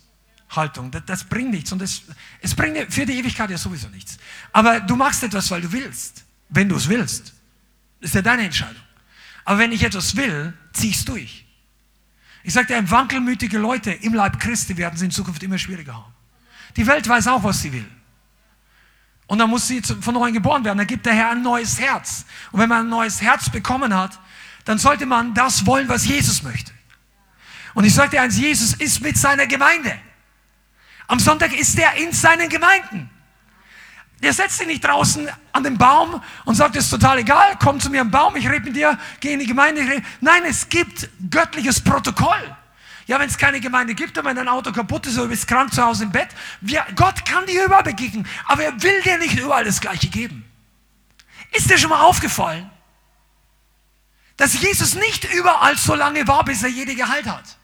Haltung. 0.56 0.92
Das, 0.92 1.04
das 1.06 1.24
bringt 1.26 1.52
nichts 1.52 1.72
und 1.72 1.80
das, 1.82 2.04
es 2.40 2.56
bringt 2.56 2.94
für 2.94 3.06
die 3.06 3.14
Ewigkeit 3.14 3.50
ja 3.50 3.58
sowieso 3.58 3.90
nichts. 3.90 4.18
Aber 4.54 4.80
du 4.80 4.96
machst 4.96 5.24
etwas, 5.24 5.50
weil 5.52 5.62
du 5.62 5.72
willst. 5.72 6.24
Wenn 6.48 6.70
du 6.70 6.76
es 6.76 6.88
willst. 6.88 7.34
Das 8.00 8.12
ist 8.12 8.16
ja 8.16 8.22
deine 8.22 8.44
Entscheidung. 8.44 8.84
Aber 9.44 9.60
wenn 9.60 9.72
ich 9.72 9.84
etwas 9.84 10.16
will, 10.16 10.54
zieh 10.72 10.90
ich 10.90 10.98
es 10.98 11.06
durch. 11.06 11.46
Ich 12.44 12.54
dir, 12.54 12.92
wankelmütige 12.92 13.58
Leute 13.58 13.92
im 13.92 14.14
Leib 14.14 14.40
Christi 14.40 14.78
werden 14.78 14.98
sie 14.98 15.06
in 15.06 15.12
Zukunft 15.12 15.42
immer 15.42 15.58
schwieriger 15.58 15.96
haben. 15.96 16.15
Die 16.76 16.86
Welt 16.88 17.08
weiß 17.08 17.28
auch, 17.28 17.44
was 17.44 17.62
sie 17.62 17.72
will. 17.72 17.90
Und 19.28 19.40
dann 19.40 19.50
muss 19.50 19.68
sie 19.68 19.82
von 19.82 20.14
neuem 20.14 20.34
geboren 20.34 20.64
werden. 20.64 20.78
Dann 20.78 20.88
gibt 20.88 21.06
der 21.06 21.14
Herr 21.14 21.32
ein 21.32 21.42
neues 21.42 21.80
Herz. 21.80 22.26
Und 22.52 22.60
wenn 22.60 22.70
man 22.70 22.86
ein 22.86 22.90
neues 22.90 23.22
Herz 23.22 23.50
bekommen 23.50 23.96
hat, 23.96 24.20
dann 24.66 24.78
sollte 24.78 25.06
man 25.06 25.34
das 25.34 25.66
wollen, 25.66 25.88
was 25.88 26.06
Jesus 26.06 26.44
möchte. 26.44 26.72
Und 27.74 27.86
ich 27.86 27.94
dir 27.94 28.22
eins, 28.22 28.38
Jesus 28.38 28.74
ist 28.74 29.02
mit 29.02 29.18
seiner 29.18 29.48
Gemeinde. 29.48 29.98
Am 31.08 31.20
Sonntag 31.20 31.54
ist 31.54 31.78
er 31.78 31.94
in 31.96 32.12
seinen 32.12 32.50
Gemeinden. 32.50 33.10
Der 34.24 34.34
setzt 34.34 34.58
sich 34.58 34.68
nicht 34.68 34.84
draußen 34.84 35.28
an 35.52 35.64
den 35.64 35.78
Baum 35.78 36.22
und 36.46 36.56
sagt, 36.56 36.76
es 36.76 36.86
ist 36.86 36.90
total 36.90 37.20
egal, 37.20 37.58
komm 37.60 37.80
zu 37.80 37.90
mir 37.90 38.02
am 38.02 38.10
Baum, 38.10 38.36
ich 38.38 38.50
rede 38.50 38.64
mit 38.64 38.76
dir, 38.76 38.98
geh 39.20 39.34
in 39.34 39.40
die 39.40 39.46
Gemeinde. 39.46 39.82
Nein, 40.22 40.44
es 40.46 40.70
gibt 40.70 41.10
göttliches 41.30 41.82
Protokoll. 41.82 42.56
Ja, 43.08 43.20
wenn 43.20 43.30
es 43.30 43.38
keine 43.38 43.60
Gemeinde 43.60 43.94
gibt 43.94 44.18
und 44.18 44.26
wenn 44.26 44.36
dein 44.36 44.48
Auto 44.48 44.72
kaputt 44.72 45.06
ist 45.06 45.16
oder 45.16 45.24
du 45.24 45.30
bist 45.30 45.48
krank 45.48 45.74
zu 45.74 45.84
Hause 45.84 46.06
im 46.06 46.12
Bett, 46.12 46.30
wir, 46.62 46.84
Gott 46.96 47.24
kann 47.26 47.46
dir 47.46 47.66
überall 47.66 47.84
begegnen, 47.84 48.28
aber 48.46 48.64
er 48.64 48.82
will 48.82 49.02
dir 49.04 49.18
nicht 49.20 49.38
überall 49.38 49.64
das 49.64 49.80
Gleiche 49.80 50.08
geben. 50.08 50.44
Ist 51.52 51.70
dir 51.70 51.78
schon 51.78 51.92
mal 51.92 52.02
aufgefallen, 52.02 52.70
dass 54.38 54.60
Jesus 54.60 54.96
nicht 54.96 55.24
überall 55.34 55.78
so 55.78 55.94
lange 55.96 56.28
war, 56.28 56.44
bis 56.44 56.64
er 56.64 56.70
jede 56.70 56.96
geheilt 56.96 57.28
hat? 57.28 57.58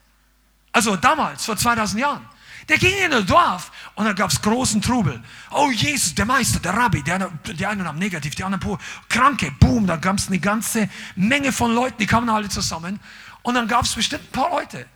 Also 0.70 0.96
damals, 0.96 1.44
vor 1.44 1.56
2000 1.56 2.00
Jahren. 2.00 2.28
Der 2.68 2.78
ging 2.78 2.96
in 3.04 3.12
ein 3.12 3.26
Dorf 3.26 3.72
und 3.96 4.04
dann 4.04 4.14
gab 4.14 4.30
es 4.30 4.40
großen 4.40 4.80
Trubel. 4.80 5.20
Oh 5.50 5.70
Jesus, 5.70 6.14
der 6.14 6.24
Meister, 6.24 6.60
der 6.60 6.74
Rabbi, 6.74 7.02
der, 7.02 7.28
die 7.44 7.66
einen 7.66 7.86
haben 7.86 7.98
negativ, 7.98 8.36
die 8.36 8.44
anderen 8.44 8.78
Kranke, 9.08 9.50
boom, 9.58 9.86
dann 9.86 10.00
gab 10.00 10.16
es 10.16 10.28
eine 10.28 10.38
ganze 10.38 10.88
Menge 11.16 11.52
von 11.52 11.74
Leuten, 11.74 11.98
die 11.98 12.06
kamen 12.06 12.30
alle 12.30 12.48
zusammen. 12.48 13.00
Und 13.42 13.54
dann 13.54 13.66
gab 13.66 13.84
es 13.84 13.94
bestimmt 13.94 14.22
ein 14.22 14.32
paar 14.32 14.50
Leute, 14.50 14.86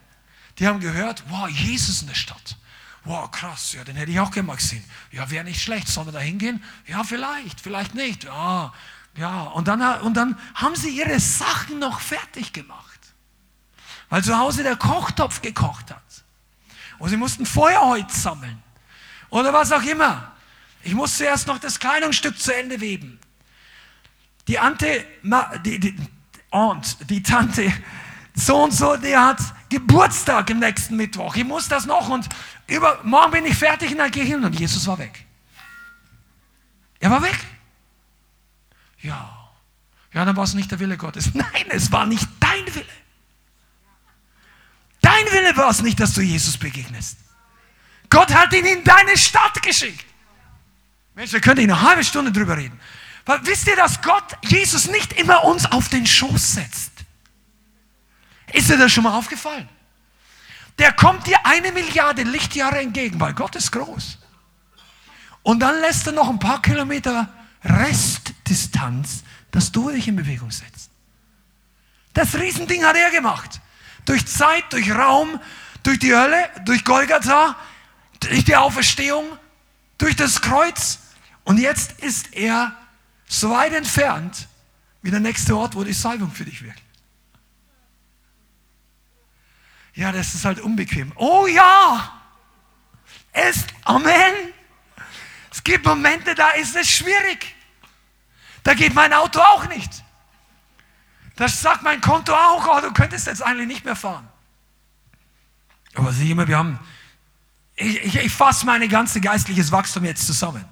die 0.59 0.67
haben 0.67 0.81
gehört, 0.81 1.25
wow, 1.29 1.49
Jesus 1.49 2.01
in 2.01 2.09
der 2.09 2.15
Stadt. 2.15 2.57
Wow, 3.05 3.31
krass, 3.31 3.73
ja, 3.73 3.85
den 3.85 3.95
hätte 3.95 4.11
ich 4.11 4.19
auch 4.19 4.33
gerne 4.33 4.49
mal 4.49 4.57
gesehen. 4.57 4.83
Ja, 5.13 5.31
wäre 5.31 5.45
nicht 5.45 5.63
schlecht, 5.63 5.87
sollen 5.89 6.09
wir 6.09 6.13
da 6.13 6.19
hingehen? 6.19 6.63
Ja, 6.87 7.05
vielleicht, 7.05 7.61
vielleicht 7.61 7.95
nicht. 7.95 8.25
Ja, 8.25 8.73
ja. 9.17 9.43
Und 9.43 9.69
dann, 9.69 10.01
und 10.01 10.15
dann 10.15 10.37
haben 10.55 10.75
sie 10.75 10.91
ihre 10.91 11.21
Sachen 11.21 11.79
noch 11.79 12.01
fertig 12.01 12.53
gemacht. 12.53 12.83
Weil 14.09 14.25
zu 14.25 14.37
Hause 14.37 14.63
der 14.63 14.77
Kochtopf 14.77 15.41
gekocht 15.41 15.91
hat. 15.91 16.03
Und 16.99 17.11
sie 17.11 17.17
mussten 17.17 17.47
Feuerholz 17.47 18.23
sammeln. 18.23 18.61
Oder 19.31 19.53
was 19.53 19.71
auch 19.71 19.83
immer. 19.83 20.33
Ich 20.83 20.95
musste 20.95 21.25
erst 21.25 21.47
noch 21.47 21.59
das 21.59 21.79
Kleidungsstück 21.79 22.39
zu 22.39 22.55
Ende 22.55 22.81
weben. 22.81 23.19
Die 24.49 24.59
Ante, 24.59 25.05
die, 25.65 25.81
die 25.81 25.97
Aunt, 26.51 27.11
die 27.11 27.23
Tante, 27.23 27.73
so 28.35 28.65
und 28.65 28.73
so, 28.73 28.97
die 28.97 29.17
hat 29.17 29.41
Geburtstag 29.69 30.51
im 30.51 30.61
nächsten 30.61 30.97
Mittwoch. 30.97 31.35
Ich 31.37 31.45
muss 31.45 31.69
das 31.69 31.87
noch 31.87 32.09
und 32.09 32.29
über, 32.67 33.01
morgen 33.03 33.33
bin 33.33 33.47
ich 33.47 33.57
fertig 33.57 33.93
und 33.93 33.99
dann 33.99 34.11
gehe 34.11 34.23
ich 34.23 34.31
hin 34.31 34.45
und 34.45 34.59
Jesus 34.59 34.87
war 34.87 34.99
weg. 34.99 35.25
Er 37.01 37.11
war 37.11 37.23
weg. 37.23 37.39
Ja. 39.01 39.33
Ja, 40.13 40.25
dann 40.25 40.37
war 40.37 40.45
es 40.45 40.55
nicht 40.55 40.71
der 40.71 40.79
Wille 40.79 40.97
Gottes. 40.97 41.31
Nein, 41.35 41.67
es 41.69 41.93
war 41.93 42.07
nicht 42.07 42.27
dein 42.41 42.75
Wille. 42.75 42.87
Dein 45.01 45.25
Wille 45.33 45.57
war 45.57 45.71
es 45.71 45.83
nicht, 45.83 46.01
dass 46.01 46.15
du 46.15 46.21
Jesus 46.21 46.57
begegnest. 46.57 47.19
Gott 48.09 48.33
hat 48.35 48.53
ihn 48.53 48.65
in 48.65 48.83
deine 48.83 49.17
Stadt 49.17 49.63
geschickt. 49.63 50.05
Mensch, 51.15 51.33
wir 51.33 51.41
können 51.41 51.61
eine 51.61 51.81
halbe 51.81 52.05
Stunde 52.05 52.33
drüber 52.33 52.57
reden. 52.57 52.79
Weil 53.25 53.45
wisst 53.45 53.67
ihr, 53.67 53.77
dass 53.77 54.01
Gott 54.03 54.37
Jesus 54.43 54.89
nicht 54.89 55.13
immer 55.15 55.45
uns 55.45 55.67
auf 55.67 55.89
den 55.89 56.07
Schoß 56.07 56.55
setzt? 56.55 56.96
Ist 58.53 58.71
dir 58.71 58.79
das 58.79 58.93
schon 58.93 59.05
mal 59.05 59.17
aufgefallen? 59.17 59.69
Der 60.79 60.93
kommt 60.93 61.27
dir 61.27 61.39
eine 61.45 61.73
Milliarde 61.73 62.23
Lichtjahre 62.23 62.81
entgegen, 62.81 63.19
weil 63.19 63.33
Gott 63.33 63.57
ist 63.57 63.73
groß. 63.73 64.19
Und 65.43 65.61
dann 65.61 65.81
lässt 65.81 66.07
er 66.07 66.13
noch 66.13 66.29
ein 66.29 66.39
paar 66.39 66.61
Kilometer 66.61 67.29
Restdistanz, 67.65 69.23
dass 69.51 69.73
du 69.73 69.91
dich 69.91 70.09
in 70.09 70.17
Bewegung 70.17 70.51
setzt. 70.51 70.91
Das 72.13 72.35
Riesending 72.35 72.85
hat 72.85 72.97
er 72.97 73.11
gemacht 73.11 73.61
durch 74.07 74.27
Zeit, 74.27 74.65
durch 74.73 74.91
Raum, 74.91 75.41
durch 75.83 75.99
die 75.99 76.15
Hölle, 76.15 76.49
durch 76.65 76.85
Golgatha, 76.85 77.57
durch 78.21 78.45
die 78.45 78.57
Auferstehung, 78.57 79.27
durch 79.99 80.17
das 80.17 80.41
Kreuz. 80.41 80.99
Und 81.45 81.59
jetzt 81.59 82.01
ist 82.01 82.33
er 82.33 82.75
so 83.29 83.51
weit 83.51 83.73
entfernt 83.73 84.49
wie 85.03 85.11
der 85.11 85.21
nächste 85.21 85.57
Ort, 85.57 85.75
wo 85.75 85.85
die 85.85 85.93
Salbung 85.93 86.31
für 86.31 86.45
dich 86.45 86.63
wirkt. 86.63 86.83
Ja, 89.97 90.13
das 90.13 90.35
ist 90.35 90.45
halt 90.45 90.61
unbequem. 90.61 91.11
Oh 91.17 91.47
ja, 91.47 92.13
es, 93.33 93.65
Amen. 93.85 94.53
Es 95.51 95.65
gibt 95.65 95.87
Momente, 95.87 96.35
da 96.35 96.51
ist 96.51 96.77
es 96.77 96.89
schwierig. 96.89 97.55
Da 98.63 98.75
geht 98.75 98.95
mein 98.95 99.13
Auto 99.15 99.41
auch 99.41 99.67
nicht. 99.69 99.91
Das 101.37 101.61
sagt 101.61 101.83
mein 101.83 102.01
Konto 102.01 102.35
auch, 102.35 102.67
oh, 102.69 102.81
du 102.81 102.93
könntest 102.93 103.27
jetzt 103.27 103.43
eigentlich 103.43 103.69
nicht 103.69 103.85
mehr 103.85 103.97
fahren. 103.97 104.29
Aber 105.95 106.13
sieh 106.13 106.35
mal, 106.35 106.47
wir 106.47 106.59
haben, 106.59 106.79
ich, 107.75 108.03
ich, 108.05 108.17
ich 108.17 108.33
fasse 108.33 108.67
mein 108.67 108.87
ganzes 108.89 109.23
geistliches 109.23 109.73
Wachstum 109.73 110.05
jetzt 110.05 110.27
zusammen. 110.27 110.65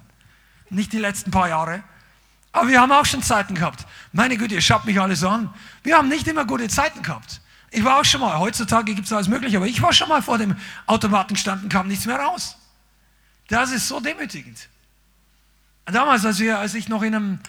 Nicht 0.69 0.93
die 0.93 0.99
letzten 0.99 1.31
paar 1.31 1.49
Jahre, 1.49 1.83
aber 2.51 2.69
wir 2.69 2.79
haben 2.79 2.91
auch 2.91 3.05
schon 3.05 3.23
Zeiten 3.23 3.55
gehabt. 3.55 3.85
Meine 4.11 4.37
Güte, 4.37 4.53
ihr 4.53 4.61
schaut 4.61 4.85
mich 4.85 4.99
alle 4.99 5.15
so 5.15 5.29
an. 5.29 5.53
Wir 5.83 5.97
haben 5.97 6.09
nicht 6.09 6.27
immer 6.27 6.45
gute 6.45 6.67
Zeiten 6.67 7.01
gehabt. 7.01 7.41
Ich 7.75 7.83
war 7.83 7.99
auch 7.99 8.05
schon 8.05 8.21
mal, 8.21 8.39
heutzutage 8.39 8.95
gibt 8.95 9.05
es 9.05 9.13
alles 9.13 9.27
mögliche, 9.27 9.57
aber 9.57 9.67
ich 9.67 9.81
war 9.81 9.91
schon 9.91 10.07
mal 10.07 10.21
vor 10.21 10.37
dem 10.37 10.55
Automaten 10.85 11.33
gestanden, 11.33 11.67
kam 11.67 11.89
nichts 11.89 12.05
mehr 12.05 12.17
raus. 12.17 12.55
Das 13.49 13.71
ist 13.71 13.89
so 13.89 13.99
demütigend. 13.99 14.69
Damals, 15.85 16.25
als, 16.25 16.39
wir, 16.39 16.57
als 16.57 16.73
ich 16.73 16.87
noch 16.87 17.03
in 17.03 17.13
einem 17.13 17.39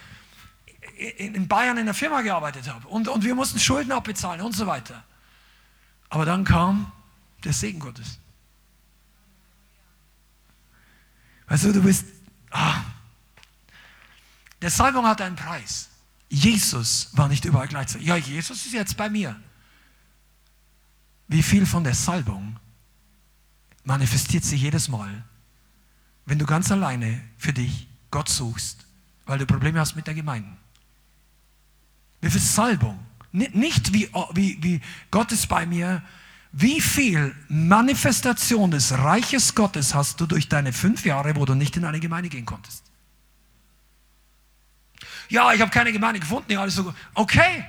in 0.97 1.47
Bayern 1.47 1.77
in 1.77 1.85
der 1.85 1.93
Firma 1.93 2.21
gearbeitet 2.21 2.67
habe 2.67 2.87
und, 2.87 3.07
und 3.07 3.23
wir 3.23 3.35
mussten 3.35 3.59
Schulden 3.59 3.91
abbezahlen 3.91 4.41
und 4.41 4.53
so 4.53 4.67
weiter. 4.67 5.03
Aber 6.09 6.25
dann 6.25 6.43
kam 6.43 6.91
der 7.43 7.53
Segen 7.53 7.79
Gottes. 7.79 8.19
Weißt 11.47 11.63
du, 11.65 11.71
du 11.71 11.83
bist, 11.83 12.05
ah, 12.51 12.81
der 14.61 14.71
Salbung 14.71 15.05
hat 15.05 15.21
einen 15.21 15.37
Preis. 15.37 15.89
Jesus 16.29 17.11
war 17.13 17.29
nicht 17.29 17.45
überall 17.45 17.67
gleichzeitig. 17.67 18.07
Ja, 18.07 18.17
Jesus 18.17 18.65
ist 18.65 18.73
jetzt 18.73 18.97
bei 18.97 19.09
mir. 19.09 19.39
Wie 21.27 21.43
viel 21.43 21.65
von 21.65 21.83
der 21.83 21.93
Salbung 21.93 22.57
manifestiert 23.83 24.43
sich 24.43 24.61
jedes 24.61 24.87
Mal, 24.87 25.23
wenn 26.25 26.39
du 26.39 26.45
ganz 26.45 26.71
alleine 26.71 27.21
für 27.37 27.53
dich 27.53 27.87
Gott 28.11 28.29
suchst, 28.29 28.85
weil 29.25 29.37
du 29.37 29.45
Probleme 29.45 29.79
hast 29.79 29.95
mit 29.95 30.07
der 30.07 30.13
Gemeinde? 30.13 30.49
Wie 32.21 32.29
viel 32.29 32.41
Salbung? 32.41 32.99
Nicht 33.31 33.93
wie, 33.93 34.09
wie, 34.33 34.57
wie 34.63 34.81
Gott 35.11 35.31
ist 35.31 35.47
bei 35.47 35.65
mir. 35.65 36.01
Wie 36.53 36.81
viel 36.81 37.35
Manifestation 37.49 38.71
des 38.71 38.91
Reiches 38.93 39.53
Gottes 39.53 39.93
hast 39.93 40.19
du 40.21 40.25
durch 40.25 40.49
deine 40.49 40.73
fünf 40.73 41.05
Jahre, 41.05 41.35
wo 41.35 41.45
du 41.45 41.53
nicht 41.53 41.75
in 41.77 41.85
eine 41.85 41.99
Gemeinde 41.99 42.29
gehen 42.29 42.45
konntest? 42.45 42.83
Ja, 45.29 45.53
ich 45.53 45.61
habe 45.61 45.71
keine 45.71 45.91
Gemeinde 45.91 46.19
gefunden. 46.19 46.51
Ja, 46.51 46.61
alles 46.61 46.75
so 46.75 46.85
gut. 46.85 46.95
Okay. 47.13 47.65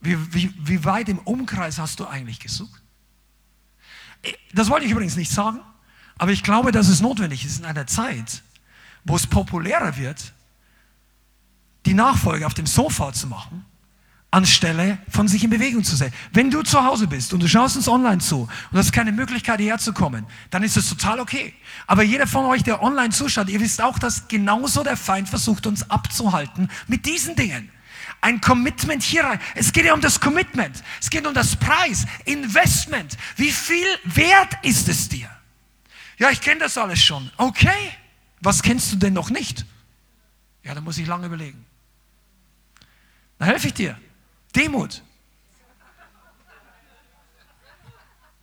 Wie, 0.00 0.34
wie, 0.34 0.54
wie 0.58 0.84
weit 0.84 1.08
im 1.08 1.18
Umkreis 1.18 1.78
hast 1.78 2.00
du 2.00 2.06
eigentlich 2.06 2.40
gesucht? 2.40 2.82
Das 4.52 4.68
wollte 4.68 4.86
ich 4.86 4.92
übrigens 4.92 5.16
nicht 5.16 5.30
sagen, 5.30 5.60
aber 6.18 6.32
ich 6.32 6.42
glaube, 6.42 6.72
dass 6.72 6.88
es 6.88 7.00
notwendig 7.00 7.44
ist 7.44 7.58
in 7.58 7.64
einer 7.64 7.86
Zeit, 7.86 8.42
wo 9.04 9.16
es 9.16 9.26
populärer 9.26 9.96
wird, 9.96 10.32
die 11.86 11.94
Nachfolge 11.94 12.46
auf 12.46 12.54
dem 12.54 12.66
Sofa 12.66 13.12
zu 13.12 13.26
machen, 13.26 13.64
anstelle 14.30 14.98
von 15.08 15.28
sich 15.28 15.42
in 15.44 15.50
Bewegung 15.50 15.82
zu 15.82 15.96
sein. 15.96 16.12
Wenn 16.32 16.50
du 16.50 16.62
zu 16.62 16.84
Hause 16.84 17.06
bist 17.06 17.32
und 17.32 17.42
du 17.42 17.48
schaust 17.48 17.76
uns 17.76 17.88
online 17.88 18.18
zu 18.18 18.48
und 18.70 18.78
hast 18.78 18.92
keine 18.92 19.12
Möglichkeit 19.12 19.60
hierher 19.60 19.78
zu 19.78 19.92
kommen, 19.92 20.26
dann 20.50 20.62
ist 20.62 20.76
das 20.76 20.88
total 20.88 21.20
okay. 21.20 21.54
Aber 21.86 22.02
jeder 22.02 22.26
von 22.26 22.44
euch, 22.46 22.62
der 22.62 22.82
online 22.82 23.10
zuschaut, 23.10 23.48
ihr 23.48 23.60
wisst 23.60 23.82
auch, 23.82 23.98
dass 23.98 24.28
genauso 24.28 24.84
der 24.84 24.96
Feind 24.96 25.28
versucht, 25.28 25.66
uns 25.66 25.88
abzuhalten 25.90 26.70
mit 26.86 27.06
diesen 27.06 27.34
Dingen. 27.34 27.70
Ein 28.20 28.40
Commitment 28.40 29.02
hier 29.02 29.24
rein. 29.24 29.40
Es 29.54 29.72
geht 29.72 29.84
ja 29.84 29.94
um 29.94 30.00
das 30.00 30.20
Commitment. 30.20 30.82
Es 31.00 31.08
geht 31.08 31.26
um 31.26 31.32
das 31.32 31.56
Preis, 31.56 32.04
Investment. 32.24 33.16
Wie 33.36 33.50
viel 33.50 33.86
wert 34.04 34.52
ist 34.62 34.88
es 34.88 35.08
dir? 35.08 35.30
Ja, 36.18 36.30
ich 36.30 36.40
kenne 36.40 36.60
das 36.60 36.76
alles 36.76 37.02
schon. 37.02 37.30
Okay. 37.38 37.92
Was 38.40 38.62
kennst 38.62 38.92
du 38.92 38.96
denn 38.96 39.14
noch 39.14 39.30
nicht? 39.30 39.64
Ja, 40.62 40.74
da 40.74 40.80
muss 40.80 40.98
ich 40.98 41.06
lange 41.06 41.26
überlegen. 41.26 41.64
Dann 43.38 43.48
helfe 43.48 43.68
ich 43.68 43.74
dir. 43.74 43.98
Demut. 44.54 45.02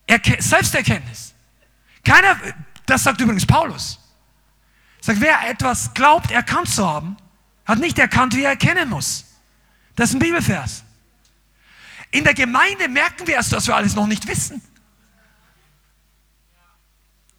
Erke 0.08 0.42
Selbsterkenntnis. 0.42 1.34
Keiner, 2.04 2.40
das 2.86 3.04
sagt 3.04 3.20
übrigens 3.22 3.46
Paulus. 3.46 4.00
Sagt, 5.02 5.22
wer 5.22 5.48
etwas 5.50 5.94
glaubt, 5.94 6.32
erkannt 6.32 6.70
zu 6.70 6.88
haben, 6.88 7.18
hat 7.66 7.80
nicht 7.80 8.00
erkannt, 8.00 8.36
wie 8.36 8.44
er 8.44 8.52
erkennen 8.52 8.90
muss. 8.90 9.27
Das 9.98 10.10
ist 10.10 10.16
ein 10.16 10.20
Bibelvers. 10.20 10.84
In 12.12 12.24
der 12.24 12.36
Gemeinde 12.36 12.88
merken 12.88 13.28
wir 13.28 13.34
erst, 13.34 13.52
dass 13.52 13.68
wir 13.68 13.76
alles 13.76 13.96
noch 13.96 14.08
nicht 14.08 14.26
wissen. 14.28 14.62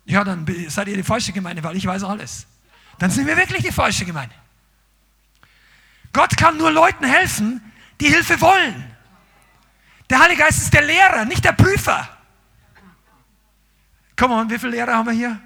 Ja, 0.05 0.25
dann 0.25 0.44
seid 0.68 0.88
ihr 0.88 0.97
die 0.97 1.03
falsche 1.03 1.33
Gemeinde, 1.33 1.62
weil 1.62 1.77
ich 1.77 1.87
weiß 1.87 2.03
alles. 2.03 2.47
Dann 2.99 3.11
sind 3.11 3.27
wir 3.27 3.37
wirklich 3.37 3.62
die 3.62 3.73
falsche 3.73 4.05
Gemeinde. 4.05 4.35
Gott 6.12 6.37
kann 6.37 6.57
nur 6.57 6.73
Leuten 6.73 7.05
helfen, 7.05 7.62
die 8.01 8.09
Hilfe 8.09 8.40
wollen. 8.40 8.92
Der 10.11 10.18
Heilige 10.18 10.42
Geist 10.42 10.62
ist 10.62 10.75
der 10.75 10.83
Lehrer, 10.83 11.25
nicht 11.27 11.44
der 11.44 11.53
Prüfer. 11.53 12.09
Komm 14.17 14.33
on, 14.33 14.50
wie 14.50 14.59
viele 14.59 14.73
Lehrer 14.73 14.94
haben 14.94 15.06
wir 15.06 15.13
hier? 15.13 15.38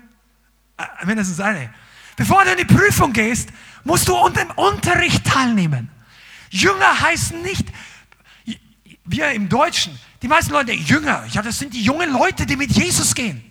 Äh, 0.79 1.05
mindestens 1.05 1.41
eine. 1.41 1.75
Bevor 2.17 2.43
du 2.45 2.53
in 2.53 2.57
die 2.57 2.65
Prüfung 2.65 3.13
gehst, 3.13 3.51
musst 3.85 4.09
du 4.09 4.17
unter 4.17 4.45
dem 4.45 4.53
Unterricht 4.53 5.27
teilnehmen. 5.27 5.92
Jünger 6.53 7.01
heißen 7.01 7.41
nicht, 7.43 7.67
wir 9.05 9.33
im 9.33 9.49
Deutschen, 9.49 9.99
die 10.21 10.29
meisten 10.29 10.53
Leute 10.53 10.67
denken, 10.67 10.85
Jünger, 10.85 11.25
ja, 11.31 11.43
das 11.43 11.59
sind 11.59 11.75
die 11.75 11.83
jungen 11.83 12.13
Leute, 12.13 12.47
die 12.47 12.57
mit 12.57 12.71
Jesus 12.71 13.15
gehen. 13.15 13.43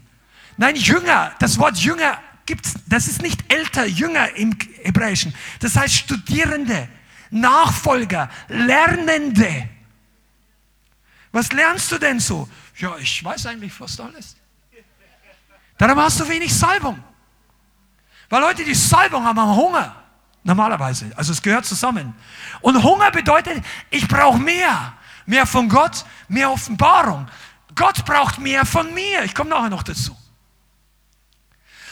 Nein, 0.55 0.75
Jünger, 0.75 1.33
das 1.39 1.57
Wort 1.57 1.77
Jünger 1.77 2.21
gibt's, 2.45 2.75
das 2.85 3.07
ist 3.07 3.21
nicht 3.21 3.51
älter, 3.51 3.85
Jünger 3.85 4.35
im 4.35 4.55
Hebräischen. 4.83 5.33
Das 5.59 5.75
heißt 5.75 5.93
Studierende, 5.93 6.87
Nachfolger, 7.31 8.29
Lernende. 8.47 9.67
Was 11.31 11.51
lernst 11.51 11.91
du 11.91 11.97
denn 11.97 12.19
so? 12.19 12.47
Ja, 12.77 12.97
ich 12.97 13.23
weiß 13.23 13.47
eigentlich 13.47 13.73
fast 13.73 13.99
alles. 13.99 14.35
Darum 15.77 15.97
hast 15.99 16.19
du 16.19 16.29
wenig 16.29 16.53
Salbung. 16.53 17.03
Weil 18.29 18.41
Leute, 18.41 18.63
die 18.63 18.75
Salbung 18.75 19.23
haben, 19.23 19.39
haben 19.39 19.55
Hunger. 19.55 20.00
Normalerweise. 20.43 21.11
Also 21.15 21.31
es 21.31 21.41
gehört 21.41 21.65
zusammen. 21.65 22.15
Und 22.61 22.81
Hunger 22.83 23.11
bedeutet, 23.11 23.63
ich 23.89 24.07
brauche 24.07 24.39
mehr. 24.39 24.93
Mehr 25.25 25.45
von 25.45 25.69
Gott, 25.69 26.03
mehr 26.27 26.51
Offenbarung. 26.51 27.27
Gott 27.75 28.03
braucht 28.05 28.39
mehr 28.39 28.65
von 28.65 28.93
mir. 28.93 29.23
Ich 29.23 29.35
komme 29.35 29.51
nachher 29.51 29.69
noch 29.69 29.83
dazu. 29.83 30.17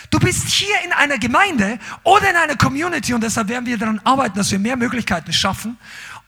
Du 0.09 0.19
bist 0.19 0.47
hier 0.47 0.75
in 0.83 0.91
einer 0.91 1.19
Gemeinde 1.19 1.77
oder 2.03 2.31
in 2.31 2.35
einer 2.35 2.55
Community 2.55 3.13
und 3.13 3.21
deshalb 3.21 3.47
werden 3.47 3.67
wir 3.67 3.77
daran 3.77 4.01
arbeiten, 4.03 4.37
dass 4.37 4.49
wir 4.49 4.57
mehr 4.57 4.75
Möglichkeiten 4.75 5.31
schaffen, 5.31 5.77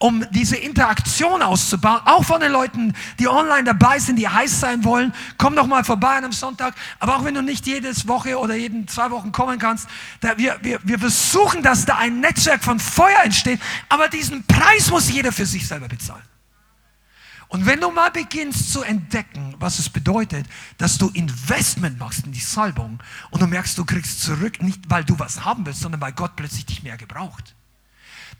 um 0.02 0.26
diese 0.32 0.56
Interaktion 0.56 1.44
auszubauen, 1.44 2.02
auch 2.06 2.24
von 2.24 2.42
den 2.42 2.52
Leuten, 2.52 2.94
die 3.20 3.28
online 3.28 3.64
dabei 3.64 4.00
sind, 4.00 4.16
die 4.16 4.28
heiß 4.28 4.60
sein 4.60 4.84
wollen. 4.84 5.14
Komm 5.38 5.56
doch 5.56 5.68
mal 5.68 5.84
vorbei 5.84 6.18
an 6.18 6.24
einem 6.24 6.34
Sonntag. 6.34 6.74
Aber 7.00 7.18
auch 7.18 7.24
wenn 7.24 7.36
du 7.36 7.44
nicht 7.44 7.68
jedes 7.68 8.08
Woche 8.08 8.40
oder 8.40 8.56
jeden 8.56 8.88
zwei 8.88 9.12
Wochen 9.12 9.32
kommen 9.32 9.60
kannst, 9.60 9.88
wir, 10.38 10.58
wir, 10.62 10.80
wir 10.84 10.98
versuchen, 10.98 11.62
dass 11.62 11.86
da 11.86 11.98
ein 11.98 12.20
Netzwerk 12.20 12.64
von 12.64 12.80
Feuer 12.80 13.20
entsteht. 13.24 13.60
Aber 13.90 14.08
diesen 14.08 14.44
Preis 14.48 14.90
muss 14.90 15.08
jeder 15.12 15.32
für 15.32 15.46
sich 15.46 15.68
selber 15.68 15.88
bezahlen. 15.88 16.24
Und 17.50 17.68
wenn 17.68 17.80
du 17.80 17.92
mal 17.92 18.10
beginnst 18.10 18.74
zu 18.74 18.82
entdecken, 18.82 19.56
was 19.60 19.78
es 19.78 19.90
bedeutet, 19.90 20.48
dass 20.80 20.98
du 20.98 21.10
Investment 21.10 22.00
machst 22.00 22.26
in 22.26 22.32
die 22.32 22.40
Salbung 22.40 23.00
und 23.30 23.42
du 23.42 23.46
merkst, 23.46 23.78
du 23.78 23.86
kriegst 23.86 24.22
zurück, 24.22 24.64
nicht 24.64 24.90
weil 24.90 25.04
du 25.04 25.20
was 25.20 25.46
haben 25.46 25.64
willst, 25.66 25.82
sondern 25.82 26.02
weil 26.02 26.14
Gott 26.14 26.36
plötzlich 26.36 26.66
dich 26.66 26.82
mehr 26.82 26.98
gebraucht 26.98 27.56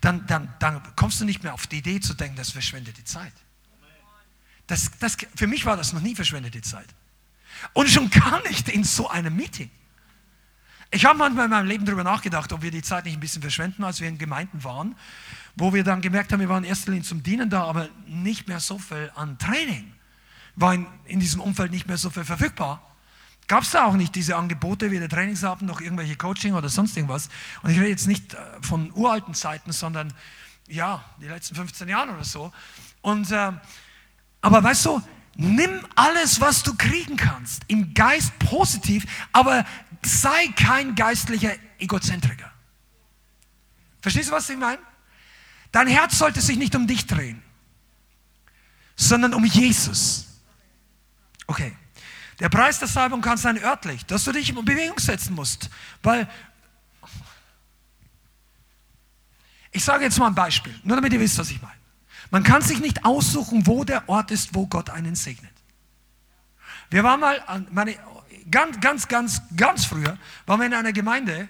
dann, 0.02 0.26
dann, 0.26 0.52
dann 0.58 0.82
kommst 0.96 1.20
du 1.20 1.24
nicht 1.24 1.42
mehr 1.42 1.54
auf 1.54 1.66
die 1.66 1.78
Idee 1.78 2.00
zu 2.00 2.12
denken, 2.12 2.36
das 2.36 2.48
ist 2.48 2.52
verschwendete 2.52 3.04
Zeit. 3.04 3.32
Das, 4.66 4.90
das, 4.98 5.16
für 5.34 5.46
mich 5.46 5.64
war 5.64 5.76
das 5.76 5.92
noch 5.92 6.00
nie 6.00 6.14
verschwendete 6.14 6.60
Zeit. 6.60 6.88
Und 7.72 7.88
schon 7.88 8.10
gar 8.10 8.42
nicht 8.48 8.68
in 8.68 8.84
so 8.84 9.08
einem 9.08 9.34
Meeting. 9.36 9.70
Ich 10.90 11.04
habe 11.04 11.18
manchmal 11.18 11.44
in 11.44 11.52
meinem 11.52 11.68
Leben 11.68 11.84
darüber 11.84 12.04
nachgedacht, 12.04 12.52
ob 12.52 12.62
wir 12.62 12.70
die 12.70 12.82
Zeit 12.82 13.04
nicht 13.04 13.14
ein 13.14 13.20
bisschen 13.20 13.42
verschwenden, 13.42 13.84
als 13.84 14.00
wir 14.00 14.08
in 14.08 14.18
Gemeinden 14.18 14.64
waren, 14.64 14.96
wo 15.54 15.72
wir 15.72 15.84
dann 15.84 16.00
gemerkt 16.00 16.32
haben, 16.32 16.40
wir 16.40 16.48
waren 16.48 16.64
in 16.64 16.70
erster 16.70 16.90
Linie 16.90 17.06
zum 17.06 17.22
Dienen 17.22 17.48
da, 17.48 17.64
aber 17.64 17.88
nicht 18.06 18.48
mehr 18.48 18.60
so 18.60 18.78
viel 18.78 19.10
an 19.14 19.38
Training. 19.38 19.92
War 20.56 20.74
in, 20.74 20.86
in 21.06 21.20
diesem 21.20 21.40
Umfeld 21.40 21.70
nicht 21.70 21.86
mehr 21.86 21.96
so 21.96 22.10
viel 22.10 22.24
verfügbar 22.24 22.91
gab 23.48 23.64
es 23.64 23.70
da 23.70 23.84
auch 23.84 23.94
nicht 23.94 24.14
diese 24.14 24.36
Angebote, 24.36 24.90
wie 24.90 24.98
der 24.98 25.08
Trainingsabend, 25.08 25.68
noch 25.68 25.80
irgendwelche 25.80 26.16
Coaching 26.16 26.54
oder 26.54 26.68
sonst 26.68 26.96
irgendwas. 26.96 27.28
Und 27.62 27.70
ich 27.70 27.78
rede 27.78 27.90
jetzt 27.90 28.06
nicht 28.06 28.34
äh, 28.34 28.38
von 28.62 28.92
uralten 28.92 29.34
Zeiten, 29.34 29.72
sondern 29.72 30.12
ja, 30.68 31.04
die 31.20 31.26
letzten 31.26 31.54
15 31.54 31.88
Jahre 31.88 32.12
oder 32.12 32.24
so. 32.24 32.52
Und, 33.02 33.30
äh, 33.30 33.52
aber 34.40 34.62
weißt 34.62 34.86
du, 34.86 35.02
nimm 35.36 35.86
alles, 35.94 36.40
was 36.40 36.62
du 36.62 36.74
kriegen 36.74 37.16
kannst, 37.16 37.62
im 37.68 37.94
Geist 37.94 38.38
positiv, 38.38 39.04
aber 39.32 39.64
sei 40.02 40.48
kein 40.56 40.94
geistlicher 40.94 41.52
Egozentriker. 41.78 42.50
Verstehst 44.00 44.30
du, 44.30 44.32
was 44.32 44.48
ich 44.48 44.56
meine? 44.56 44.80
Dein 45.70 45.86
Herz 45.86 46.18
sollte 46.18 46.40
sich 46.40 46.58
nicht 46.58 46.74
um 46.74 46.86
dich 46.86 47.06
drehen, 47.06 47.42
sondern 48.96 49.32
um 49.34 49.44
Jesus. 49.44 50.26
Okay. 51.46 51.76
Der 52.40 52.48
Preis 52.48 52.78
der 52.78 52.88
Salbung 52.88 53.20
kann 53.20 53.36
sein 53.36 53.62
örtlich, 53.62 54.04
dass 54.06 54.24
du 54.24 54.32
dich 54.32 54.48
in 54.48 54.64
Bewegung 54.64 54.98
setzen 54.98 55.34
musst. 55.34 55.70
Weil, 56.02 56.28
ich 59.70 59.84
sage 59.84 60.04
jetzt 60.04 60.18
mal 60.18 60.26
ein 60.26 60.34
Beispiel, 60.34 60.74
nur 60.82 60.96
damit 60.96 61.12
ihr 61.12 61.20
wisst, 61.20 61.38
was 61.38 61.50
ich 61.50 61.60
meine. 61.60 61.80
Man 62.30 62.42
kann 62.42 62.62
sich 62.62 62.80
nicht 62.80 63.04
aussuchen, 63.04 63.66
wo 63.66 63.84
der 63.84 64.08
Ort 64.08 64.30
ist, 64.30 64.54
wo 64.54 64.66
Gott 64.66 64.90
einen 64.90 65.14
segnet. 65.14 65.52
Wir 66.90 67.04
waren 67.04 67.20
mal, 67.20 67.66
meine, 67.70 67.96
ganz, 68.50 68.80
ganz, 68.80 69.08
ganz, 69.08 69.42
ganz 69.56 69.84
früher, 69.84 70.18
waren 70.46 70.60
wir 70.60 70.66
in 70.66 70.74
einer 70.74 70.92
Gemeinde 70.92 71.48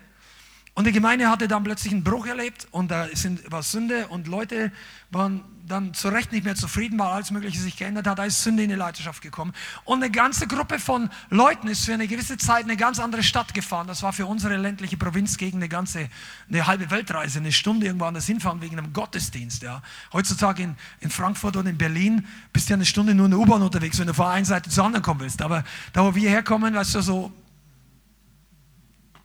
und 0.74 0.86
die 0.86 0.92
Gemeinde 0.92 1.28
hatte 1.28 1.48
dann 1.48 1.64
plötzlich 1.64 1.92
einen 1.92 2.02
Bruch 2.02 2.26
erlebt 2.26 2.66
und 2.70 2.90
da 2.90 3.06
war 3.50 3.62
Sünde 3.62 4.08
und 4.08 4.26
Leute 4.26 4.72
waren 5.10 5.44
dann 5.66 5.94
zu 5.94 6.08
Recht 6.08 6.32
nicht 6.32 6.44
mehr 6.44 6.54
zufrieden, 6.54 6.98
weil 6.98 7.08
alles 7.08 7.30
Mögliche 7.30 7.60
sich 7.60 7.76
geändert 7.76 8.06
hat, 8.06 8.18
da 8.18 8.24
ist 8.24 8.42
Sünde 8.42 8.62
in 8.62 8.70
die 8.70 8.74
Leiterschaft 8.74 9.22
gekommen. 9.22 9.52
Und 9.84 10.02
eine 10.02 10.10
ganze 10.10 10.46
Gruppe 10.46 10.78
von 10.78 11.10
Leuten 11.30 11.68
ist 11.68 11.84
für 11.84 11.94
eine 11.94 12.08
gewisse 12.08 12.36
Zeit 12.36 12.64
eine 12.64 12.76
ganz 12.76 12.98
andere 12.98 13.22
Stadt 13.22 13.54
gefahren. 13.54 13.86
Das 13.86 14.02
war 14.02 14.12
für 14.12 14.26
unsere 14.26 14.56
ländliche 14.56 14.96
Provinz 14.96 15.36
gegen 15.36 15.58
eine 15.58 15.68
ganze, 15.68 16.08
eine 16.48 16.66
halbe 16.66 16.90
Weltreise, 16.90 17.38
eine 17.38 17.52
Stunde 17.52 17.86
irgendwo 17.86 18.06
anders 18.06 18.26
hinfahren 18.26 18.60
wegen 18.60 18.78
einem 18.78 18.92
Gottesdienst. 18.92 19.62
Ja. 19.62 19.82
Heutzutage 20.12 20.62
in, 20.62 20.76
in 21.00 21.10
Frankfurt 21.10 21.56
und 21.56 21.66
in 21.66 21.78
Berlin 21.78 22.26
bist 22.52 22.68
du 22.68 22.72
ja 22.72 22.76
eine 22.76 22.86
Stunde 22.86 23.14
nur 23.14 23.26
in 23.26 23.32
der 23.32 23.40
U-Bahn 23.40 23.62
unterwegs, 23.62 23.98
wenn 23.98 24.06
du 24.06 24.14
von 24.14 24.26
einer 24.26 24.46
Seite 24.46 24.70
zur 24.70 24.84
anderen 24.84 25.02
kommen 25.02 25.20
willst. 25.20 25.42
Aber 25.42 25.64
da, 25.92 26.04
wo 26.04 26.14
wir 26.14 26.30
herkommen, 26.30 26.74
weißt 26.74 26.94
du, 26.96 27.00
so 27.02 27.32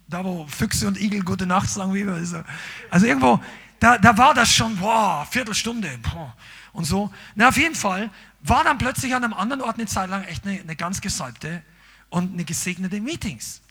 da 0.07 0.23
wo 0.23 0.47
Füchse 0.47 0.87
und 0.87 0.99
Igel 0.99 1.23
gute 1.23 1.45
Nacht 1.45 1.69
sagen, 1.69 1.93
wie 1.93 2.03
also, 2.03 2.43
also 2.89 3.05
irgendwo, 3.05 3.41
da, 3.79 3.97
da 3.97 4.17
war 4.17 4.33
das 4.33 4.51
schon, 4.51 4.75
boah, 4.77 5.27
Viertelstunde 5.29 5.97
boah, 5.99 6.35
und 6.73 6.85
so. 6.85 7.11
Na, 7.35 7.49
auf 7.49 7.57
jeden 7.57 7.75
Fall 7.75 8.09
war 8.41 8.63
dann 8.63 8.77
plötzlich 8.77 9.13
an 9.13 9.23
einem 9.23 9.33
anderen 9.33 9.61
Ort 9.61 9.77
eine 9.77 9.85
Zeit 9.85 10.09
lang 10.09 10.23
echt 10.23 10.45
eine, 10.45 10.59
eine 10.59 10.75
ganz 10.75 11.01
gesalbte 11.01 11.63
und 12.09 12.33
eine 12.33 12.45
gesegnete 12.45 13.01
Meetings. 13.01 13.61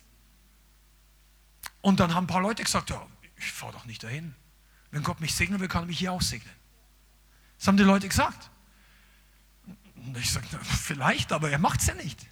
Und 1.80 2.01
dann 2.01 2.14
haben 2.14 2.24
ein 2.24 2.28
paar 2.28 2.43
Leute 2.43 2.62
gesagt, 2.62 2.91
ja, 2.91 3.07
ich 3.37 3.53
fahre 3.53 3.72
doch 3.72 3.84
nicht 3.84 4.03
dahin. 4.03 4.34
Wenn 4.91 5.03
Gott 5.03 5.20
mich 5.20 5.34
segnen 5.34 5.61
will, 5.61 5.68
kann 5.68 5.84
er 5.84 5.87
mich 5.87 5.99
hier 5.99 6.12
auch 6.12 6.22
segnen. 6.22 6.53
Das 7.59 7.68
haben 7.68 7.76
die 7.76 7.84
Leute 7.84 8.09
gesagt. 8.09 8.51
Und 9.95 10.16
ich 10.18 10.30
sage, 10.30 10.47
vielleicht, 10.62 11.32
aber 11.32 11.51
er 11.51 11.59
macht 11.59 11.80
es 11.80 11.87
ja 11.87 11.95
nicht. 11.95 12.26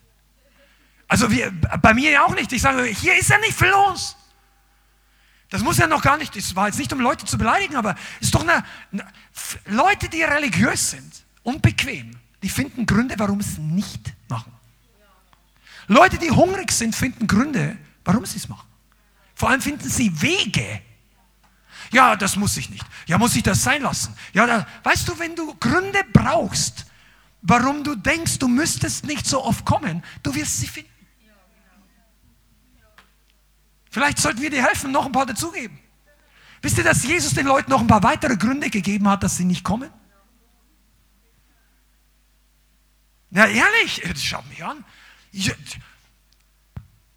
Also 1.08 1.30
wir, 1.30 1.50
bei 1.82 1.94
mir 1.94 2.10
ja 2.10 2.24
auch 2.24 2.34
nicht. 2.34 2.52
Ich 2.52 2.62
sage, 2.62 2.84
hier 2.84 3.18
ist 3.18 3.28
ja 3.28 3.38
nicht 3.38 3.56
viel 3.56 3.68
los. 3.68 4.16
Das 5.50 5.62
muss 5.62 5.76
ja 5.78 5.86
noch 5.86 6.02
gar 6.02 6.16
nicht, 6.16 6.34
das 6.34 6.56
war 6.56 6.66
jetzt 6.66 6.78
nicht, 6.78 6.92
um 6.92 7.00
Leute 7.00 7.26
zu 7.26 7.38
beleidigen, 7.38 7.76
aber 7.76 7.94
es 8.20 8.26
ist 8.26 8.34
doch 8.34 8.42
eine, 8.42 8.64
eine 8.90 9.06
Leute, 9.66 10.08
die 10.08 10.22
religiös 10.22 10.90
sind 10.90 11.24
und 11.44 11.62
bequem, 11.62 12.10
die 12.42 12.48
finden 12.48 12.86
Gründe, 12.86 13.14
warum 13.18 13.40
sie 13.40 13.52
es 13.52 13.58
nicht 13.58 14.14
machen. 14.28 14.52
Leute, 15.86 16.18
die 16.18 16.30
hungrig 16.30 16.72
sind, 16.72 16.96
finden 16.96 17.26
Gründe, 17.26 17.76
warum 18.04 18.24
sie 18.26 18.38
es 18.38 18.48
machen. 18.48 18.66
Vor 19.34 19.50
allem 19.50 19.60
finden 19.60 19.88
sie 19.88 20.20
Wege. 20.20 20.80
Ja, 21.92 22.16
das 22.16 22.36
muss 22.36 22.56
ich 22.56 22.70
nicht. 22.70 22.84
Ja, 23.06 23.18
muss 23.18 23.36
ich 23.36 23.42
das 23.42 23.62
sein 23.62 23.82
lassen? 23.82 24.16
Ja, 24.32 24.46
da, 24.46 24.66
weißt 24.82 25.08
du, 25.08 25.18
wenn 25.18 25.36
du 25.36 25.54
Gründe 25.54 26.00
brauchst, 26.12 26.86
warum 27.42 27.84
du 27.84 27.94
denkst, 27.94 28.38
du 28.38 28.48
müsstest 28.48 29.04
nicht 29.04 29.26
so 29.26 29.44
oft 29.44 29.64
kommen, 29.64 30.02
du 30.22 30.34
wirst 30.34 30.58
sie 30.58 30.66
finden. 30.66 30.90
Vielleicht 33.94 34.18
sollten 34.18 34.42
wir 34.42 34.50
dir 34.50 34.66
helfen, 34.66 34.90
noch 34.90 35.06
ein 35.06 35.12
paar 35.12 35.24
dazugeben. 35.24 35.78
Wisst 36.62 36.78
ihr, 36.78 36.82
dass 36.82 37.04
Jesus 37.04 37.32
den 37.32 37.46
Leuten 37.46 37.70
noch 37.70 37.80
ein 37.80 37.86
paar 37.86 38.02
weitere 38.02 38.36
Gründe 38.36 38.68
gegeben 38.68 39.08
hat, 39.08 39.22
dass 39.22 39.36
sie 39.36 39.44
nicht 39.44 39.62
kommen? 39.62 39.88
Ja, 43.30 43.46
ehrlich, 43.46 44.02
schau 44.16 44.42
mich 44.48 44.64
an. 44.64 44.84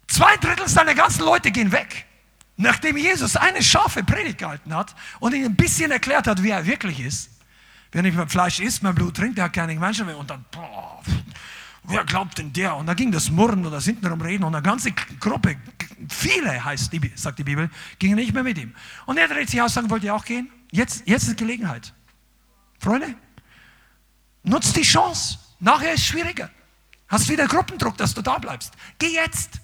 Zwei 0.06 0.36
Drittel 0.36 0.68
seiner 0.68 0.94
ganzen 0.94 1.24
Leute 1.24 1.50
gehen 1.50 1.72
weg, 1.72 2.06
nachdem 2.56 2.96
Jesus 2.96 3.34
eine 3.34 3.60
scharfe 3.60 4.04
Predigt 4.04 4.38
gehalten 4.38 4.72
hat 4.72 4.94
und 5.18 5.34
ihnen 5.34 5.46
ein 5.46 5.56
bisschen 5.56 5.90
erklärt 5.90 6.28
hat, 6.28 6.44
wie 6.44 6.50
er 6.50 6.64
wirklich 6.64 7.00
ist. 7.00 7.28
Wer 7.90 8.02
nicht 8.02 8.14
mehr 8.14 8.28
Fleisch 8.28 8.60
isst, 8.60 8.84
mehr 8.84 8.92
Blut 8.92 9.16
trinkt, 9.16 9.36
der 9.36 9.46
hat 9.46 9.52
keine 9.52 9.74
Gemeinschaft 9.74 10.06
mehr. 10.06 10.16
Und 10.16 10.30
dann, 10.30 10.44
boah, 10.52 11.02
wer 11.88 12.04
glaubt 12.04 12.38
denn 12.38 12.52
der? 12.52 12.76
Und 12.76 12.86
da 12.86 12.94
ging 12.94 13.10
das 13.10 13.30
Murren 13.30 13.64
und 13.64 13.72
das 13.72 13.84
hintenrum 13.84 14.20
reden 14.20 14.44
und 14.44 14.54
eine 14.54 14.62
ganze 14.62 14.92
Gruppe, 14.92 15.56
viele 16.08 16.64
heißt 16.64 16.92
die, 16.92 17.12
sagt 17.14 17.38
die 17.38 17.44
Bibel, 17.44 17.70
gingen 17.98 18.16
nicht 18.16 18.32
mehr 18.32 18.42
mit 18.42 18.58
ihm. 18.58 18.74
Und 19.06 19.18
er 19.18 19.28
dreht 19.28 19.50
sich 19.50 19.60
aus 19.60 19.74
sagt, 19.74 19.90
wollt 19.90 20.04
ihr 20.04 20.14
auch 20.14 20.24
gehen? 20.24 20.50
Jetzt, 20.70 21.02
jetzt 21.06 21.28
ist 21.28 21.36
Gelegenheit. 21.36 21.94
Freunde, 22.78 23.14
nutzt 24.42 24.76
die 24.76 24.82
Chance. 24.82 25.38
Nachher 25.60 25.94
ist 25.94 26.00
es 26.02 26.06
schwieriger. 26.06 26.50
Hast 27.08 27.28
wieder 27.28 27.46
Gruppendruck, 27.46 27.96
dass 27.96 28.14
du 28.14 28.22
da 28.22 28.38
bleibst. 28.38 28.74
Geh 28.98 29.14
jetzt. 29.14 29.60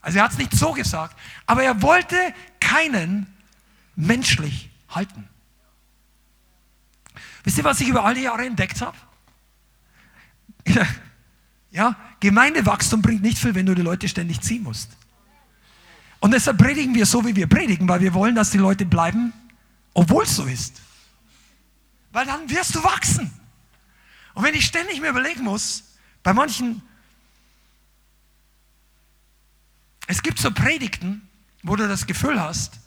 Also 0.00 0.18
er 0.18 0.24
hat 0.24 0.32
es 0.32 0.38
nicht 0.38 0.52
so 0.52 0.72
gesagt, 0.72 1.18
aber 1.46 1.64
er 1.64 1.82
wollte 1.82 2.16
keinen 2.60 3.26
menschlich 3.96 4.70
halten. 4.88 5.28
Wisst 7.42 7.58
ihr, 7.58 7.64
was 7.64 7.80
ich 7.80 7.88
über 7.88 8.04
all 8.04 8.14
die 8.14 8.22
Jahre 8.22 8.46
entdeckt 8.46 8.80
habe? 8.80 8.96
Ja, 11.76 11.94
Gemeindewachstum 12.20 13.02
bringt 13.02 13.20
nicht 13.20 13.36
viel, 13.36 13.54
wenn 13.54 13.66
du 13.66 13.74
die 13.74 13.82
Leute 13.82 14.08
ständig 14.08 14.40
ziehen 14.40 14.62
musst. 14.62 14.88
Und 16.20 16.30
deshalb 16.30 16.56
predigen 16.56 16.94
wir 16.94 17.04
so, 17.04 17.22
wie 17.26 17.36
wir 17.36 17.46
predigen, 17.46 17.86
weil 17.86 18.00
wir 18.00 18.14
wollen, 18.14 18.34
dass 18.34 18.50
die 18.50 18.56
Leute 18.56 18.86
bleiben, 18.86 19.34
obwohl 19.92 20.24
es 20.24 20.34
so 20.34 20.44
ist. 20.46 20.80
Weil 22.12 22.24
dann 22.24 22.48
wirst 22.48 22.74
du 22.74 22.82
wachsen. 22.82 23.30
Und 24.32 24.42
wenn 24.42 24.54
ich 24.54 24.64
ständig 24.64 25.02
mir 25.02 25.10
überlegen 25.10 25.44
muss, 25.44 25.84
bei 26.22 26.32
manchen, 26.32 26.80
es 30.06 30.22
gibt 30.22 30.38
so 30.38 30.50
Predigten, 30.52 31.28
wo 31.62 31.76
du 31.76 31.86
das 31.86 32.06
Gefühl 32.06 32.40
hast, 32.40 32.80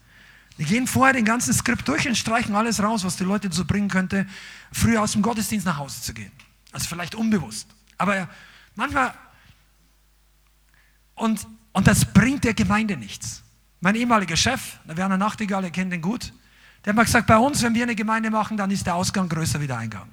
die 0.58 0.66
gehen 0.66 0.88
vorher 0.88 1.14
den 1.14 1.26
ganzen 1.26 1.54
Skript 1.54 1.88
durch 1.88 2.08
und 2.08 2.16
streichen 2.16 2.56
alles 2.56 2.82
raus, 2.82 3.04
was 3.04 3.18
die 3.18 3.24
Leute 3.24 3.50
dazu 3.50 3.68
bringen 3.68 3.88
könnte, 3.88 4.26
früher 4.72 5.04
aus 5.04 5.12
dem 5.12 5.22
Gottesdienst 5.22 5.68
nach 5.68 5.78
Hause 5.78 6.02
zu 6.02 6.16
gehen. 6.16 6.32
Also 6.72 6.88
vielleicht 6.88 7.14
unbewusst. 7.14 7.68
Aber 8.00 8.28
manchmal, 8.80 9.14
und 11.16 11.46
Und 11.72 11.88
das 11.88 12.06
bringt 12.06 12.44
der 12.44 12.54
Gemeinde 12.54 12.98
nichts. 12.98 13.44
Mein 13.80 13.96
ehemaliger 13.96 14.36
Chef, 14.36 14.78
der 14.86 14.98
Werner 14.98 15.18
Nachtigall, 15.18 15.64
ihr 15.64 15.70
kennt 15.70 15.94
ihn 15.94 16.02
gut, 16.02 16.34
der 16.84 16.92
hat 16.92 16.96
mal 16.96 17.06
gesagt, 17.06 17.28
bei 17.28 17.38
uns, 17.38 17.62
wenn 17.62 17.74
wir 17.74 17.84
eine 17.84 17.96
Gemeinde 17.96 18.30
machen, 18.30 18.58
dann 18.58 18.72
ist 18.72 18.86
der 18.86 18.96
Ausgang 18.96 19.30
größer 19.30 19.62
wie 19.62 19.68
der 19.68 19.78
Eingang. 19.78 20.10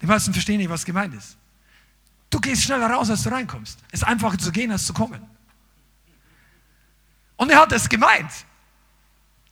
Die 0.00 0.06
meisten 0.06 0.32
verstehen 0.32 0.58
nicht, 0.58 0.68
was 0.68 0.84
gemeint 0.84 1.14
ist. 1.14 1.36
Du 2.28 2.38
gehst 2.40 2.62
schneller 2.62 2.90
raus, 2.90 3.08
als 3.08 3.22
du 3.22 3.30
reinkommst. 3.30 3.78
Es 3.90 4.02
ist 4.02 4.06
einfacher 4.06 4.38
zu 4.38 4.52
gehen, 4.52 4.70
als 4.70 4.84
zu 4.84 4.92
kommen. 4.92 5.22
Und 7.36 7.50
er 7.50 7.60
hat 7.60 7.72
es 7.72 7.88
gemeint. 7.88 8.30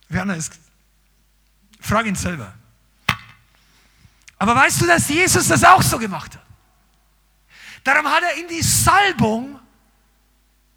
Werner 0.09 0.35
ist, 0.35 0.57
frag 1.79 2.05
ihn 2.05 2.15
selber. 2.15 2.53
Aber 4.37 4.55
weißt 4.55 4.81
du, 4.81 4.87
dass 4.87 5.09
Jesus 5.09 5.47
das 5.47 5.63
auch 5.63 5.81
so 5.81 5.97
gemacht 5.97 6.35
hat? 6.35 6.44
Darum 7.85 8.07
hat 8.07 8.23
er 8.23 8.41
in 8.41 8.47
die 8.47 8.63
Salbung 8.63 9.59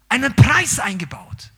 einen 0.07 0.33
Preis 0.35 0.79
eingebaut. 0.79 1.51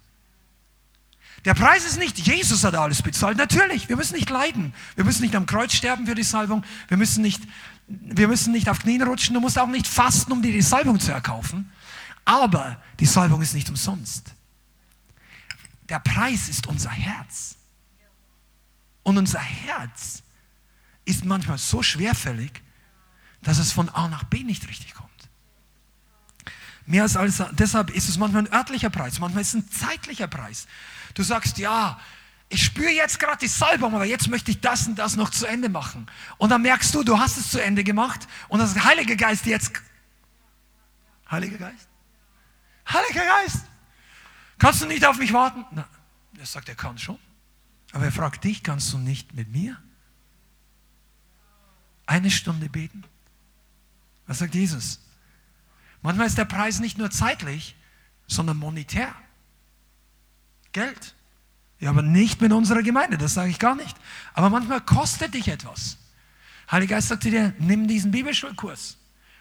Der 1.43 1.54
Preis 1.54 1.86
ist 1.86 1.99
nicht, 1.99 2.18
Jesus 2.20 2.64
hat 2.64 2.74
alles 2.74 3.02
bezahlt. 3.02 3.38
Natürlich, 3.38 3.89
wir 3.89 3.97
müssen 3.97 4.16
nicht 4.16 4.30
leiden. 4.30 4.74
Wir 4.95 5.04
müssen 5.04 5.24
nicht 5.24 5.36
am 5.36 5.45
Kreuz 5.45 5.74
sterben 5.74 6.06
für 6.06 6.16
die 6.16 6.24
Salbung. 6.24 6.64
Wir 6.88 6.95
müssen 6.95 7.22
nicht, 7.22 7.41
wir 7.88 8.30
müssen 8.30 8.54
nicht 8.54 8.70
auf 8.70 8.80
Knien 8.80 9.02
rutschen. 9.02 9.34
Du 9.34 9.41
musst 9.41 9.60
auch 9.60 9.68
nicht 9.68 9.88
fasten, 9.88 10.32
um 10.32 10.41
dir 10.41 10.54
die 10.54 10.62
Salbung 10.62 11.02
zu 11.02 11.12
erkaufen. 11.12 11.70
Aber 12.24 12.82
die 13.02 13.06
Salbung 13.06 13.41
ist 13.41 13.54
nicht 13.54 13.70
umsonst. 13.70 14.34
Der 15.89 15.99
Preis 15.99 16.47
ist 16.47 16.68
unser 16.68 16.91
Herz. 16.91 17.58
Und 19.04 19.18
unser 19.18 19.39
Herz 19.39 20.24
ist 21.04 21.26
manchmal 21.26 21.58
so 21.58 21.84
schwerfällig, 21.84 22.62
dass 23.41 23.58
es 23.58 23.74
von 23.74 23.89
A 23.89 24.08
nach 24.08 24.24
B 24.24 24.43
nicht 24.43 24.70
richtig 24.70 24.93
kommt. 24.93 25.11
Mehr 26.86 27.03
als 27.03 27.15
alles, 27.15 27.41
deshalb 27.51 27.91
ist 27.91 28.09
es 28.09 28.17
manchmal 28.17 28.43
ein 28.43 28.53
örtlicher 28.53 28.89
Preis, 28.89 29.19
manchmal 29.19 29.41
ist 29.41 29.49
es 29.49 29.53
ein 29.55 29.71
zeitlicher 29.71 30.27
Preis. 30.27 30.67
Du 31.13 31.23
sagst, 31.23 31.57
ja, 31.57 31.99
ich 32.49 32.63
spüre 32.65 32.91
jetzt 32.91 33.19
gerade 33.19 33.38
die 33.38 33.47
Salbung, 33.47 33.95
aber 33.95 34.05
jetzt 34.05 34.27
möchte 34.27 34.51
ich 34.51 34.59
das 34.59 34.88
und 34.88 34.95
das 34.95 35.15
noch 35.15 35.29
zu 35.29 35.45
Ende 35.45 35.69
machen. 35.69 36.07
Und 36.38 36.49
dann 36.49 36.61
merkst 36.61 36.93
du, 36.93 37.03
du 37.03 37.17
hast 37.17 37.38
es 37.38 37.49
zu 37.49 37.63
Ende 37.63 37.84
gemacht 37.84 38.27
und 38.49 38.59
das 38.59 38.75
Heilige 38.84 39.15
Geist 39.15 39.45
jetzt. 39.45 39.71
Heiliger 41.29 41.57
Geist? 41.57 41.88
Heiliger 42.89 43.25
Geist! 43.25 43.65
Kannst 44.59 44.82
du 44.82 44.86
nicht 44.86 45.05
auf 45.05 45.17
mich 45.17 45.32
warten? 45.32 45.65
Na, 45.71 45.88
er 46.38 46.45
sagt, 46.45 46.67
er 46.67 46.75
kann 46.75 46.97
schon. 46.97 47.17
Aber 47.93 48.05
er 48.05 48.11
fragt 48.11 48.43
dich, 48.43 48.63
kannst 48.63 48.91
du 48.93 48.97
nicht 48.97 49.34
mit 49.34 49.49
mir 49.49 49.82
eine 52.05 52.29
Stunde 52.29 52.67
beten? 52.69 53.03
Was 54.27 54.39
sagt 54.39 54.55
Jesus? 54.55 54.99
Manchmal 56.02 56.28
ist 56.28 56.38
der 56.38 56.45
Preis 56.45 56.80
nicht 56.80 56.97
nur 56.97 57.12
zeitlich, 57.12 57.76
sondern 58.28 58.58
monetär. 58.58 59.14
Geld. 60.72 61.16
Ja, 61.80 61.89
aber 61.89 62.02
nicht 62.02 62.41
mit 62.41 62.52
unserer 62.54 62.84
Gemeinde, 62.84 63.18
das 63.18 63.34
sage 63.34 63.49
ich 63.49 63.60
gar 63.60 63.76
nicht. 63.76 63.97
Aber 64.34 64.49
manchmal 64.49 64.82
kostet 64.82 65.34
dich 65.34 65.47
etwas. 65.47 65.97
Heiliger 66.72 66.95
Geist 66.95 67.10
sagt 67.10 67.24
dir, 67.24 67.54
nimm 67.60 67.88
diesen 67.88 68.12
Bibelschulkurs 68.12 68.97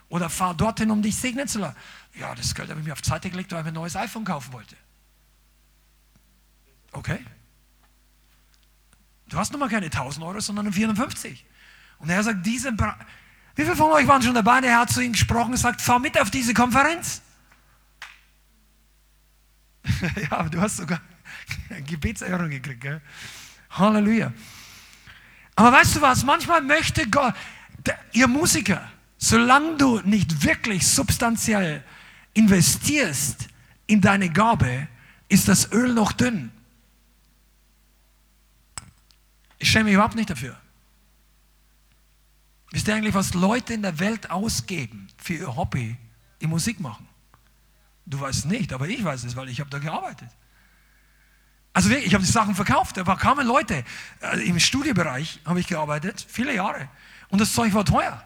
oder 0.08 0.28
fahr 0.28 0.54
dorthin, 0.54 0.90
um 0.90 1.02
dich 1.02 1.16
segnen 1.16 1.46
zu 1.46 1.60
lassen. 1.60 1.76
Ja, 2.14 2.34
das 2.34 2.54
Geld 2.54 2.68
habe 2.70 2.80
ich 2.80 2.86
mir 2.86 2.92
auf 2.92 3.04
Seite 3.04 3.30
gelegt, 3.30 3.52
weil 3.52 3.60
ich 3.60 3.64
mir 3.64 3.70
ein 3.70 3.74
neues 3.74 3.94
iPhone 3.94 4.24
kaufen 4.24 4.52
wollte. 4.52 4.76
Okay. 6.92 7.24
Du 9.28 9.38
hast 9.38 9.52
nun 9.52 9.60
mal 9.60 9.68
keine 9.68 9.86
1000 9.86 10.24
Euro, 10.26 10.40
sondern 10.40 10.72
450. 10.72 11.44
Und 11.98 12.10
er 12.10 12.22
sagt, 12.22 12.44
diese, 12.44 12.74
wie 13.60 13.64
viele 13.64 13.76
von 13.76 13.92
euch 13.92 14.08
waren 14.08 14.22
schon 14.22 14.34
dabei? 14.34 14.62
Der 14.62 14.78
hat 14.78 14.90
zu 14.90 15.02
ihm 15.02 15.12
gesprochen 15.12 15.50
und 15.50 15.58
sagt, 15.58 15.82
fahr 15.82 15.98
mit 15.98 16.18
auf 16.18 16.30
diese 16.30 16.54
Konferenz. 16.54 17.20
ja, 20.16 20.32
aber 20.32 20.48
du 20.48 20.58
hast 20.58 20.78
sogar 20.78 20.98
Gebetserhörung 21.86 22.48
gekriegt. 22.48 22.80
Gell? 22.80 23.02
Halleluja. 23.68 24.32
Aber 25.56 25.72
weißt 25.72 25.96
du 25.96 26.00
was? 26.00 26.24
Manchmal 26.24 26.62
möchte 26.62 27.06
Gott, 27.10 27.34
der, 27.84 27.98
ihr 28.12 28.28
Musiker, 28.28 28.90
solange 29.18 29.76
du 29.76 30.00
nicht 30.06 30.42
wirklich 30.42 30.86
substanziell 30.86 31.84
investierst 32.32 33.48
in 33.86 34.00
deine 34.00 34.30
Gabe, 34.30 34.88
ist 35.28 35.48
das 35.48 35.70
Öl 35.70 35.92
noch 35.92 36.12
dünn. 36.12 36.50
Ich 39.58 39.70
schäme 39.70 39.84
mich 39.84 39.94
überhaupt 39.94 40.14
nicht 40.14 40.30
dafür. 40.30 40.58
Wisst 42.70 42.86
ihr 42.88 42.94
eigentlich, 42.94 43.14
was 43.14 43.34
Leute 43.34 43.74
in 43.74 43.82
der 43.82 43.98
Welt 43.98 44.30
ausgeben 44.30 45.08
für 45.16 45.34
ihr 45.34 45.56
Hobby, 45.56 45.96
die 46.40 46.46
Musik 46.46 46.80
machen? 46.80 47.08
Du 48.06 48.20
weißt 48.20 48.46
nicht, 48.46 48.72
aber 48.72 48.88
ich 48.88 49.02
weiß 49.02 49.24
es, 49.24 49.36
weil 49.36 49.48
ich 49.48 49.60
habe 49.60 49.70
da 49.70 49.78
gearbeitet. 49.78 50.28
Also 51.72 51.90
ich 51.90 52.12
habe 52.14 52.24
die 52.24 52.30
Sachen 52.30 52.54
verkauft. 52.54 52.96
Da 52.96 53.04
kamen 53.14 53.46
Leute, 53.46 53.84
äh, 54.20 54.46
im 54.46 54.58
Studiebereich 54.58 55.40
habe 55.44 55.60
ich 55.60 55.66
gearbeitet, 55.66 56.24
viele 56.28 56.54
Jahre. 56.54 56.88
Und 57.28 57.40
das 57.40 57.54
Zeug 57.54 57.72
war 57.74 57.84
teuer. 57.84 58.22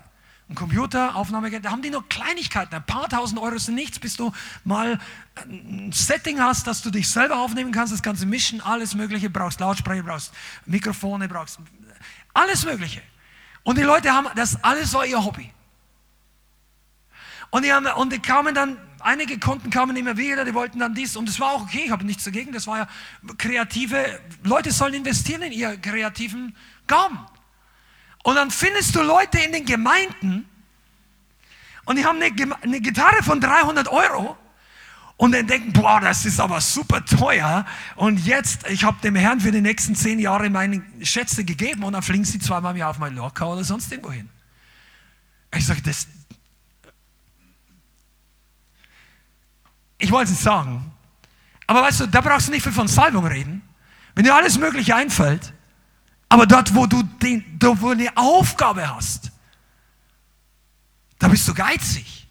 Ein 0.48 0.54
Computer, 0.54 1.16
Aufnahmegerät, 1.16 1.64
da 1.64 1.70
haben 1.70 1.80
die 1.80 1.88
nur 1.88 2.06
Kleinigkeiten. 2.06 2.74
Ein 2.74 2.84
paar 2.84 3.08
tausend 3.08 3.40
Euro 3.40 3.56
sind 3.56 3.76
nichts, 3.76 3.98
bis 3.98 4.16
du 4.16 4.30
mal 4.62 4.98
ein 5.36 5.90
Setting 5.90 6.38
hast, 6.38 6.66
dass 6.66 6.82
du 6.82 6.90
dich 6.90 7.08
selber 7.08 7.38
aufnehmen 7.38 7.72
kannst, 7.72 7.94
das 7.94 8.02
ganze 8.02 8.26
Mischen, 8.26 8.60
alles 8.60 8.94
Mögliche, 8.94 9.30
brauchst 9.30 9.60
Lautsprecher, 9.60 10.02
brauchst 10.02 10.34
Mikrofone, 10.66 11.28
brauchst 11.28 11.60
alles 12.34 12.64
Mögliche. 12.66 13.00
Und 13.64 13.78
die 13.78 13.82
Leute 13.82 14.12
haben, 14.12 14.28
das 14.36 14.62
alles 14.62 14.94
war 14.94 15.04
ihr 15.04 15.24
Hobby. 15.24 15.50
Und 17.50 17.64
die, 17.64 17.72
haben, 17.72 17.86
und 17.86 18.12
die 18.12 18.18
kamen 18.18 18.54
dann, 18.54 18.78
einige 19.00 19.38
Kunden 19.38 19.70
kamen 19.70 19.96
immer 19.96 20.16
wieder, 20.16 20.44
die 20.44 20.54
wollten 20.54 20.78
dann 20.78 20.94
dies, 20.94 21.16
und 21.16 21.28
das 21.28 21.40
war 21.40 21.52
auch 21.52 21.62
okay, 21.62 21.84
ich 21.86 21.90
habe 21.90 22.04
nichts 22.04 22.24
dagegen, 22.24 22.52
das 22.52 22.66
war 22.66 22.78
ja 22.78 22.88
kreative, 23.38 24.20
Leute 24.42 24.70
sollen 24.70 24.94
investieren 24.94 25.42
in 25.42 25.52
ihre 25.52 25.78
kreativen 25.78 26.56
Gaben. 26.86 27.18
Und 28.22 28.36
dann 28.36 28.50
findest 28.50 28.94
du 28.94 29.02
Leute 29.02 29.38
in 29.38 29.52
den 29.52 29.64
Gemeinden, 29.64 30.48
und 31.86 31.96
die 31.96 32.04
haben 32.04 32.20
eine, 32.20 32.56
eine 32.62 32.80
Gitarre 32.80 33.22
von 33.22 33.40
300 33.40 33.88
Euro, 33.88 34.36
und 35.16 35.32
dann 35.32 35.46
denken, 35.46 35.72
boah, 35.72 36.00
das 36.00 36.26
ist 36.26 36.40
aber 36.40 36.60
super 36.60 37.04
teuer. 37.04 37.64
Und 37.94 38.24
jetzt, 38.26 38.68
ich 38.68 38.82
habe 38.82 39.00
dem 39.00 39.14
Herrn 39.14 39.40
für 39.40 39.52
die 39.52 39.60
nächsten 39.60 39.94
zehn 39.94 40.18
Jahre 40.18 40.50
meine 40.50 40.82
Schätze 41.02 41.44
gegeben 41.44 41.84
und 41.84 41.92
dann 41.92 42.02
fliegen 42.02 42.24
sie 42.24 42.40
zweimal 42.40 42.72
im 42.72 42.78
Jahr 42.78 42.90
auf 42.90 42.98
Mallorca 42.98 43.44
oder 43.46 43.62
sonst 43.62 43.90
irgendwo 43.92 44.10
hin. 44.10 44.28
Ich 45.54 45.64
sage, 45.66 45.82
das. 45.82 46.08
Ich 49.98 50.10
wollte 50.10 50.32
es 50.32 50.42
sagen. 50.42 50.90
Aber 51.66 51.82
weißt 51.82 52.00
du, 52.00 52.06
da 52.08 52.20
brauchst 52.20 52.48
du 52.48 52.52
nicht 52.52 52.62
viel 52.62 52.72
von 52.72 52.88
Salbung 52.88 53.24
reden. 53.26 53.62
Wenn 54.16 54.24
dir 54.24 54.34
alles 54.34 54.58
Mögliche 54.58 54.96
einfällt, 54.96 55.52
aber 56.28 56.46
dort, 56.46 56.74
wo 56.74 56.86
du, 56.86 57.02
den, 57.02 57.44
wo 57.60 57.74
du 57.74 57.90
eine 57.90 58.16
Aufgabe 58.16 58.88
hast, 58.94 59.30
da 61.20 61.28
bist 61.28 61.46
du 61.46 61.54
geizig. 61.54 62.26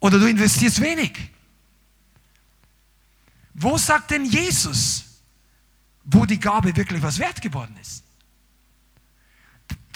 Oder 0.00 0.18
du 0.18 0.26
investierst 0.26 0.80
wenig. 0.80 1.33
Wo 3.54 3.78
sagt 3.78 4.10
denn 4.10 4.24
Jesus, 4.24 5.04
wo 6.04 6.26
die 6.26 6.38
Gabe 6.38 6.76
wirklich 6.76 7.02
was 7.02 7.18
wert 7.18 7.40
geworden 7.40 7.76
ist? 7.80 8.02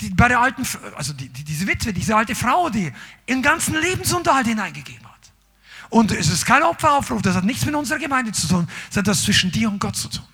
Die, 0.00 0.10
bei 0.10 0.28
der 0.28 0.40
alten, 0.40 0.64
also 0.96 1.12
die, 1.12 1.28
die, 1.28 1.42
diese 1.42 1.66
Witwe, 1.66 1.92
diese 1.92 2.16
alte 2.16 2.36
Frau, 2.36 2.70
die 2.70 2.92
ihren 3.26 3.42
ganzen 3.42 3.74
Lebensunterhalt 3.74 4.46
hineingegeben 4.46 5.04
hat. 5.04 5.32
Und 5.90 6.12
es 6.12 6.28
ist 6.28 6.46
kein 6.46 6.62
Opferaufruf, 6.62 7.20
das 7.20 7.34
hat 7.34 7.44
nichts 7.44 7.66
mit 7.66 7.74
unserer 7.74 7.98
Gemeinde 7.98 8.30
zu 8.30 8.46
tun, 8.46 8.68
das 8.88 8.98
hat 8.98 9.08
das 9.08 9.24
zwischen 9.24 9.50
dir 9.50 9.68
und 9.68 9.80
Gott 9.80 9.96
zu 9.96 10.08
tun. 10.08 10.24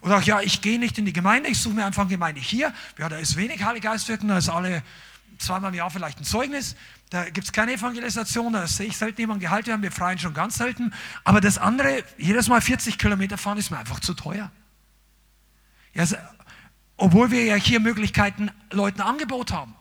Und 0.00 0.12
auch, 0.12 0.22
ja, 0.22 0.42
ich 0.42 0.60
gehe 0.60 0.78
nicht 0.78 0.98
in 0.98 1.06
die 1.06 1.12
Gemeinde, 1.12 1.48
ich 1.48 1.58
suche 1.58 1.74
mir 1.74 1.86
einfach 1.86 2.02
eine 2.02 2.10
Gemeinde 2.10 2.40
hier. 2.40 2.74
Ja, 2.98 3.08
da 3.08 3.16
ist 3.16 3.36
wenig 3.36 3.64
Heilige 3.64 3.88
Geist 3.88 4.06
wirken, 4.06 4.28
da 4.28 4.36
ist 4.36 4.50
alle 4.50 4.82
zweimal 5.38 5.70
im 5.70 5.76
Jahr 5.76 5.90
vielleicht 5.90 6.20
ein 6.20 6.24
Zeugnis. 6.24 6.76
Da 7.10 7.28
gibt 7.28 7.46
es 7.46 7.52
keine 7.52 7.72
Evangelisation, 7.74 8.52
da 8.52 8.66
sehe 8.66 8.86
ich 8.86 8.96
selten 8.96 9.20
jemanden 9.20 9.40
gehalten, 9.40 9.72
haben 9.72 9.82
wir 9.82 9.92
freien 9.92 10.18
schon 10.18 10.34
ganz 10.34 10.56
selten. 10.56 10.92
Aber 11.22 11.40
das 11.40 11.58
andere, 11.58 12.02
jedes 12.18 12.48
Mal 12.48 12.60
40 12.60 12.98
Kilometer 12.98 13.38
fahren, 13.38 13.58
ist 13.58 13.70
mir 13.70 13.78
einfach 13.78 14.00
zu 14.00 14.14
teuer. 14.14 14.50
Ja, 15.92 16.00
also, 16.00 16.16
obwohl 16.96 17.30
wir 17.30 17.44
ja 17.44 17.56
hier 17.56 17.80
Möglichkeiten 17.80 18.50
Leuten 18.70 19.00
Angebot 19.00 19.52
haben, 19.52 19.74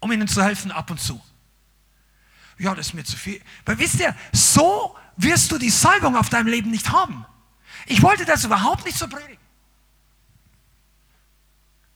um 0.00 0.12
ihnen 0.12 0.28
zu 0.28 0.42
helfen 0.42 0.70
ab 0.70 0.90
und 0.90 1.00
zu. 1.00 1.20
Ja, 2.58 2.74
das 2.74 2.88
ist 2.88 2.94
mir 2.94 3.04
zu 3.04 3.16
viel. 3.16 3.40
Weil 3.64 3.78
wisst 3.78 4.00
ihr, 4.00 4.14
so 4.32 4.96
wirst 5.16 5.52
du 5.52 5.58
die 5.58 5.70
Salbung 5.70 6.16
auf 6.16 6.30
deinem 6.30 6.46
Leben 6.46 6.70
nicht 6.70 6.90
haben. 6.90 7.26
Ich 7.86 8.02
wollte 8.02 8.24
das 8.24 8.44
überhaupt 8.44 8.84
nicht 8.84 8.96
so 8.96 9.08
predigen. 9.08 9.45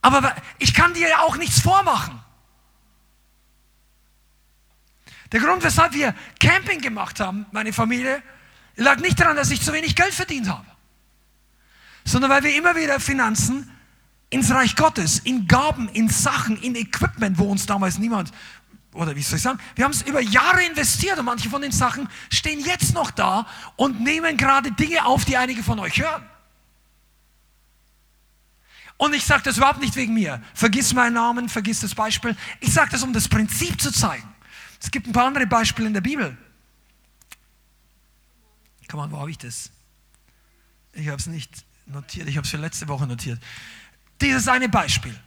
Aber 0.02 0.34
ich 0.58 0.74
kann 0.74 0.94
dir 0.94 1.08
ja 1.08 1.20
auch 1.20 1.36
nichts 1.36 1.60
vormachen. 1.60 2.18
Der 5.32 5.40
Grund, 5.40 5.62
weshalb 5.62 5.92
wir 5.92 6.14
Camping 6.40 6.80
gemacht 6.80 7.20
haben, 7.20 7.46
meine 7.52 7.72
Familie, 7.72 8.22
lag 8.76 8.98
nicht 8.98 9.20
daran, 9.20 9.36
dass 9.36 9.50
ich 9.50 9.62
zu 9.62 9.72
wenig 9.72 9.94
Geld 9.94 10.12
verdient 10.12 10.48
habe, 10.48 10.66
sondern 12.04 12.30
weil 12.30 12.42
wir 12.42 12.56
immer 12.56 12.74
wieder 12.74 12.98
Finanzen 12.98 13.70
ins 14.30 14.50
Reich 14.50 14.74
Gottes, 14.74 15.20
in 15.20 15.46
Gaben, 15.46 15.88
in 15.90 16.08
Sachen, 16.08 16.60
in 16.62 16.74
Equipment, 16.74 17.38
wo 17.38 17.44
uns 17.44 17.66
damals 17.66 17.98
niemand 17.98 18.32
oder 18.92 19.14
wie 19.14 19.22
soll 19.22 19.36
ich 19.36 19.42
sagen, 19.42 19.60
wir 19.76 19.84
haben 19.84 19.92
es 19.92 20.02
über 20.02 20.20
Jahre 20.20 20.64
investiert 20.64 21.18
und 21.18 21.24
manche 21.24 21.48
von 21.48 21.62
den 21.62 21.72
Sachen 21.72 22.08
stehen 22.28 22.60
jetzt 22.60 22.94
noch 22.94 23.10
da 23.10 23.46
und 23.76 24.00
nehmen 24.00 24.36
gerade 24.36 24.72
Dinge 24.72 25.04
auf, 25.04 25.24
die 25.24 25.36
einige 25.36 25.62
von 25.62 25.78
euch 25.78 26.00
hören. 26.00 26.24
Und 29.00 29.14
ich 29.14 29.24
sage 29.24 29.42
das 29.44 29.56
überhaupt 29.56 29.80
nicht 29.80 29.96
wegen 29.96 30.12
mir. 30.12 30.42
Vergiss 30.52 30.92
meinen 30.92 31.14
Namen, 31.14 31.48
vergiss 31.48 31.80
das 31.80 31.94
Beispiel. 31.94 32.36
Ich 32.60 32.74
sage 32.74 32.90
das, 32.90 33.02
um 33.02 33.14
das 33.14 33.28
Prinzip 33.28 33.80
zu 33.80 33.90
zeigen. 33.90 34.28
Es 34.78 34.90
gibt 34.90 35.06
ein 35.06 35.14
paar 35.14 35.24
andere 35.24 35.46
Beispiele 35.46 35.88
in 35.88 35.94
der 35.94 36.02
Bibel. 36.02 36.36
Komm 38.88 39.00
on, 39.00 39.10
wo 39.10 39.18
habe 39.18 39.30
ich 39.30 39.38
das? 39.38 39.70
Ich 40.92 41.08
habe 41.08 41.16
es 41.16 41.26
nicht 41.28 41.64
notiert, 41.86 42.28
ich 42.28 42.36
habe 42.36 42.44
es 42.44 42.50
für 42.50 42.58
letzte 42.58 42.88
Woche 42.88 43.06
notiert. 43.06 43.42
Dieses 44.20 44.46
eine 44.48 44.68
Beispiel. 44.68 45.18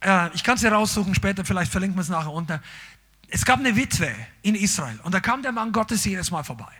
Äh, 0.00 0.34
ich 0.34 0.42
kann 0.42 0.54
es 0.54 0.62
dir 0.62 0.72
raussuchen 0.72 1.14
später, 1.14 1.44
vielleicht 1.44 1.70
verlinken 1.70 1.98
wir 1.98 2.02
es 2.02 2.08
nachher 2.08 2.32
unter. 2.32 2.62
Es 3.28 3.44
gab 3.44 3.58
eine 3.58 3.76
Witwe 3.76 4.14
in 4.40 4.54
Israel 4.54 4.98
und 5.02 5.12
da 5.12 5.20
kam 5.20 5.42
der 5.42 5.52
Mann 5.52 5.72
Gottes 5.72 6.06
jedes 6.06 6.30
Mal 6.30 6.42
vorbei. 6.42 6.72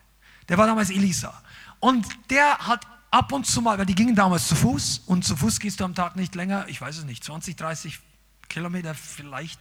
Der 0.49 0.57
war 0.57 0.67
damals 0.67 0.89
Elisa. 0.89 1.43
Und 1.81 2.07
der 2.31 2.57
hat 2.67 2.87
ab 3.13 3.31
und 3.31 3.47
zu 3.47 3.61
mal, 3.61 3.79
weil 3.79 3.87
die 3.87 3.95
gingen 3.95 4.17
damals 4.17 4.49
zu 4.49 4.57
Fuß 4.57 5.03
und 5.07 5.25
zu 5.25 5.37
Fuß 5.37 5.61
gehst 5.61 5.81
du 5.81 5.85
am 5.85 5.95
Tag 5.95 6.17
nicht 6.17 6.35
länger, 6.35 6.67
ich 6.69 6.81
weiß 6.81 6.99
es 6.99 7.05
nicht, 7.05 7.23
20, 7.23 7.57
30 7.57 8.01
Kilometer 8.49 8.95
vielleicht, 8.95 9.61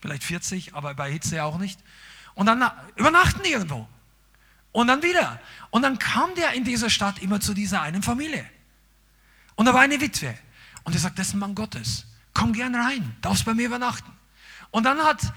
vielleicht 0.00 0.22
40, 0.22 0.74
aber 0.74 0.94
bei 0.94 1.10
Hitze 1.10 1.42
auch 1.42 1.58
nicht. 1.58 1.80
Und 2.34 2.46
dann 2.46 2.62
übernachten 2.96 3.42
die 3.42 3.52
irgendwo. 3.52 3.88
Und 4.72 4.86
dann 4.86 5.02
wieder. 5.02 5.40
Und 5.70 5.82
dann 5.82 5.98
kam 5.98 6.34
der 6.36 6.52
in 6.52 6.64
dieser 6.64 6.90
Stadt 6.90 7.20
immer 7.20 7.40
zu 7.40 7.54
dieser 7.54 7.82
einen 7.82 8.02
Familie. 8.02 8.44
Und 9.56 9.66
da 9.66 9.74
war 9.74 9.80
eine 9.80 10.00
Witwe. 10.00 10.38
Und 10.84 10.94
er 10.94 11.00
sagt, 11.00 11.18
das 11.18 11.28
ist 11.28 11.34
ein 11.34 11.40
Mann 11.40 11.54
Gottes. 11.54 12.06
Komm 12.34 12.52
gern 12.52 12.74
rein, 12.74 13.16
darfst 13.22 13.44
bei 13.46 13.54
mir 13.54 13.66
übernachten. 13.66 14.12
Und 14.70 14.84
dann 14.84 14.98
hat 14.98 15.32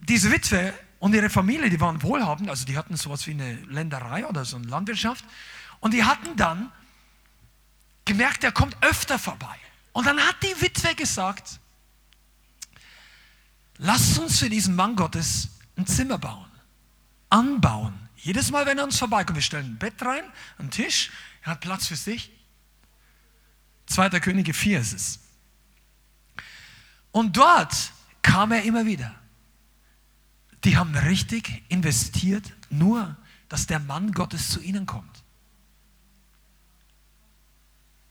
diese 0.00 0.30
Witwe 0.32 0.74
und 0.98 1.14
ihre 1.14 1.30
Familie, 1.30 1.70
die 1.70 1.80
waren 1.80 2.02
wohlhabend, 2.02 2.50
also 2.50 2.66
die 2.66 2.76
hatten 2.76 2.96
sowas 2.96 3.26
wie 3.26 3.32
eine 3.32 3.54
Länderei 3.66 4.26
oder 4.26 4.44
so 4.44 4.56
eine 4.56 4.66
Landwirtschaft. 4.66 5.24
Und 5.82 5.92
die 5.92 6.04
hatten 6.04 6.36
dann 6.36 6.70
gemerkt, 8.04 8.44
er 8.44 8.52
kommt 8.52 8.76
öfter 8.82 9.18
vorbei. 9.18 9.58
Und 9.92 10.06
dann 10.06 10.18
hat 10.20 10.36
die 10.42 10.60
Witwe 10.60 10.94
gesagt, 10.94 11.58
lasst 13.78 14.16
uns 14.20 14.38
für 14.38 14.48
diesen 14.48 14.76
Mann 14.76 14.94
Gottes 14.94 15.48
ein 15.76 15.84
Zimmer 15.86 16.18
bauen, 16.18 16.50
anbauen. 17.30 18.08
Jedes 18.16 18.52
Mal, 18.52 18.64
wenn 18.64 18.78
er 18.78 18.84
uns 18.84 18.96
vorbeikommt, 18.96 19.36
wir 19.36 19.42
stellen 19.42 19.72
ein 19.72 19.78
Bett 19.78 20.00
rein, 20.02 20.22
einen 20.56 20.70
Tisch, 20.70 21.10
er 21.42 21.52
hat 21.52 21.60
Platz 21.60 21.88
für 21.88 21.96
sich. 21.96 22.30
Zweiter 23.86 24.20
Könige 24.20 24.54
4 24.54 24.78
ist 24.78 24.92
es. 24.92 25.18
Und 27.10 27.36
dort 27.36 27.74
kam 28.22 28.52
er 28.52 28.62
immer 28.62 28.86
wieder. 28.86 29.12
Die 30.62 30.76
haben 30.76 30.94
richtig 30.94 31.64
investiert, 31.68 32.52
nur 32.70 33.16
dass 33.48 33.66
der 33.66 33.80
Mann 33.80 34.12
Gottes 34.12 34.48
zu 34.48 34.60
ihnen 34.60 34.86
kommt. 34.86 35.11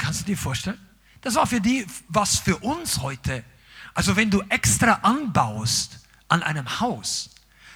Kannst 0.02 0.22
du 0.22 0.26
dir 0.26 0.38
vorstellen? 0.38 0.80
Das 1.22 1.36
war 1.36 1.46
für 1.46 1.62
die 1.62 1.86
was 2.08 2.40
für 2.40 2.58
uns 2.58 3.02
heute. 3.02 3.44
Also 3.94 4.16
wenn 4.16 4.32
du 4.32 4.42
extra 4.50 4.94
anbaust 5.04 6.00
an 6.28 6.42
einem 6.42 6.80
Haus, 6.80 7.30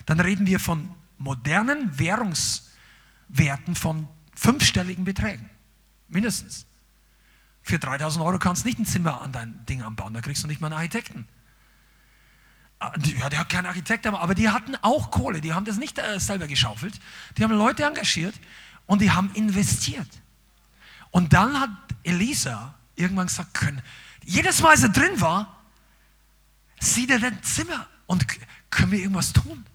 dann 0.07 0.19
reden 0.19 0.47
wir 0.47 0.59
von 0.59 0.89
modernen 1.19 1.99
Währungswerten 1.99 3.75
von 3.75 4.07
fünfstelligen 4.35 5.03
Beträgen. 5.03 5.51
Mindestens. 6.07 6.65
Für 7.61 7.77
3000 7.77 8.25
Euro 8.25 8.39
kannst 8.39 8.63
du 8.63 8.69
nicht 8.69 8.79
ein 8.79 8.87
Zimmer 8.87 9.21
an 9.21 9.31
dein 9.31 9.63
Ding 9.67 9.83
anbauen, 9.83 10.15
da 10.15 10.21
kriegst 10.21 10.43
du 10.43 10.47
nicht 10.47 10.61
mal 10.61 10.67
einen 10.67 10.77
Architekten. 10.77 11.27
Ah, 12.79 12.91
ja, 13.19 13.29
der 13.29 13.39
hat 13.39 13.49
keinen 13.49 13.67
Architekt, 13.67 14.07
aber 14.07 14.33
die 14.33 14.49
hatten 14.49 14.75
auch 14.81 15.11
Kohle, 15.11 15.41
die 15.41 15.53
haben 15.53 15.65
das 15.65 15.77
nicht 15.77 15.99
äh, 15.99 16.19
selber 16.19 16.47
geschaufelt, 16.47 16.99
die 17.37 17.43
haben 17.43 17.53
Leute 17.53 17.83
engagiert 17.83 18.35
und 18.87 19.01
die 19.01 19.11
haben 19.11 19.31
investiert. 19.35 20.09
Und 21.15 21.31
dann 21.31 21.57
hat 21.57 21.69
Elisa 22.03 22.75
irgendwann 22.95 23.27
gesagt, 23.27 23.53
können, 23.53 23.81
jedes 24.25 24.61
Mal, 24.61 24.71
als 24.71 24.83
er 24.83 24.89
drin 24.89 25.21
war, 25.21 25.63
sieht 26.77 27.09
er 27.09 27.19
dein 27.19 27.41
Zimmer 27.41 27.87
und 28.05 28.25
können 28.69 28.91
wir 28.91 28.99
irgendwas 28.99 29.31
tun? 29.31 29.65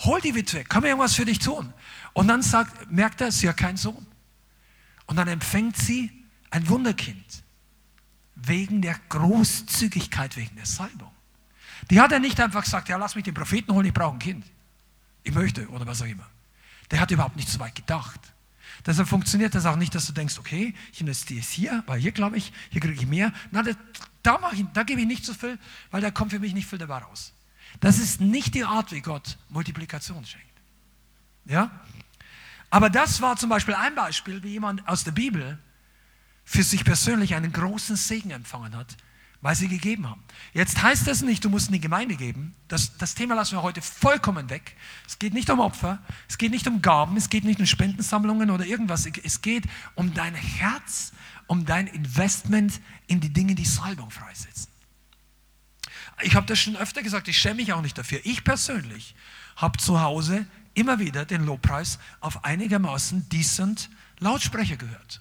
Hol 0.00 0.20
die 0.20 0.34
Witwe, 0.34 0.64
können 0.64 0.82
wir 0.82 0.90
irgendwas 0.90 1.14
für 1.14 1.24
dich 1.24 1.38
tun? 1.38 1.72
Und 2.12 2.26
dann 2.26 2.42
sagt, 2.42 2.90
merkt 2.90 3.20
er, 3.20 3.30
sie 3.30 3.48
hat 3.48 3.56
keinen 3.56 3.76
Sohn. 3.76 4.04
Und 5.06 5.14
dann 5.14 5.28
empfängt 5.28 5.76
sie 5.76 6.10
ein 6.50 6.68
Wunderkind 6.68 7.44
wegen 8.34 8.82
der 8.82 8.96
Großzügigkeit, 9.10 10.36
wegen 10.36 10.56
der 10.56 10.66
Salbung. 10.66 11.12
Die 11.88 12.00
hat 12.00 12.10
er 12.10 12.18
nicht 12.18 12.40
einfach 12.40 12.64
gesagt, 12.64 12.88
ja, 12.88 12.96
lass 12.96 13.14
mich 13.14 13.22
den 13.22 13.34
Propheten 13.34 13.72
holen, 13.72 13.86
ich 13.86 13.94
brauche 13.94 14.16
ein 14.16 14.18
Kind. 14.18 14.44
Ich 15.22 15.32
möchte 15.32 15.68
oder 15.68 15.86
was 15.86 16.02
auch 16.02 16.06
immer. 16.06 16.26
Der 16.90 16.98
hat 16.98 17.12
überhaupt 17.12 17.36
nicht 17.36 17.48
so 17.48 17.60
weit 17.60 17.76
gedacht. 17.76 18.33
Deshalb 18.86 19.08
funktioniert 19.08 19.54
das 19.54 19.64
auch 19.66 19.76
nicht, 19.76 19.94
dass 19.94 20.06
du 20.06 20.12
denkst, 20.12 20.38
okay, 20.38 20.74
ich 20.92 21.00
investiere 21.00 21.40
es 21.40 21.50
hier, 21.50 21.82
weil 21.86 21.98
hier 21.98 22.12
glaube 22.12 22.36
ich, 22.36 22.52
hier 22.70 22.80
kriege 22.80 22.94
ich 22.94 23.06
mehr. 23.06 23.32
Na, 23.50 23.62
da, 23.62 23.72
da, 24.22 24.38
ich, 24.52 24.64
da 24.74 24.82
gebe 24.82 25.00
ich 25.00 25.06
nicht 25.06 25.24
so 25.24 25.32
viel, 25.32 25.58
weil 25.90 26.02
da 26.02 26.10
kommt 26.10 26.32
für 26.32 26.38
mich 26.38 26.52
nicht 26.52 26.68
viel 26.68 26.78
dabei 26.78 26.98
raus. 26.98 27.32
Das 27.80 27.98
ist 27.98 28.20
nicht 28.20 28.54
die 28.54 28.64
Art, 28.64 28.92
wie 28.92 29.00
Gott 29.00 29.38
Multiplikation 29.48 30.24
schenkt. 30.24 30.46
Ja? 31.46 31.70
Aber 32.70 32.90
das 32.90 33.20
war 33.20 33.36
zum 33.36 33.48
Beispiel 33.48 33.74
ein 33.74 33.94
Beispiel, 33.94 34.42
wie 34.42 34.50
jemand 34.50 34.86
aus 34.86 35.04
der 35.04 35.12
Bibel 35.12 35.58
für 36.44 36.62
sich 36.62 36.84
persönlich 36.84 37.34
einen 37.34 37.52
großen 37.52 37.96
Segen 37.96 38.30
empfangen 38.30 38.76
hat, 38.76 38.96
weil 39.44 39.54
sie 39.54 39.68
gegeben 39.68 40.08
haben. 40.08 40.22
Jetzt 40.54 40.82
heißt 40.82 41.06
das 41.06 41.20
nicht, 41.20 41.44
du 41.44 41.50
musst 41.50 41.66
in 41.66 41.74
die 41.74 41.80
Gemeinde 41.80 42.16
geben. 42.16 42.54
Das, 42.66 42.96
das 42.96 43.14
Thema 43.14 43.34
lassen 43.34 43.56
wir 43.56 43.62
heute 43.62 43.82
vollkommen 43.82 44.48
weg. 44.48 44.74
Es 45.06 45.18
geht 45.18 45.34
nicht 45.34 45.50
um 45.50 45.60
Opfer, 45.60 45.98
es 46.30 46.38
geht 46.38 46.50
nicht 46.50 46.66
um 46.66 46.80
Gaben, 46.80 47.18
es 47.18 47.28
geht 47.28 47.44
nicht 47.44 47.60
um 47.60 47.66
Spendensammlungen 47.66 48.50
oder 48.50 48.64
irgendwas. 48.64 49.06
Es 49.22 49.42
geht 49.42 49.64
um 49.96 50.14
dein 50.14 50.34
Herz, 50.34 51.12
um 51.46 51.66
dein 51.66 51.88
Investment 51.88 52.80
in 53.06 53.20
die 53.20 53.34
Dinge, 53.34 53.54
die 53.54 53.66
Salbung 53.66 54.10
freisetzen. 54.10 54.72
Ich 56.22 56.36
habe 56.36 56.46
das 56.46 56.58
schon 56.58 56.76
öfter 56.76 57.02
gesagt, 57.02 57.28
ich 57.28 57.36
schäme 57.36 57.56
mich 57.56 57.74
auch 57.74 57.82
nicht 57.82 57.98
dafür. 57.98 58.20
Ich 58.24 58.44
persönlich 58.44 59.14
habe 59.56 59.76
zu 59.76 60.00
Hause 60.00 60.46
immer 60.72 61.00
wieder 61.00 61.26
den 61.26 61.44
Lobpreis 61.44 61.98
auf 62.20 62.46
einigermaßen 62.46 63.28
decent 63.28 63.90
Lautsprecher 64.20 64.78
gehört 64.78 65.20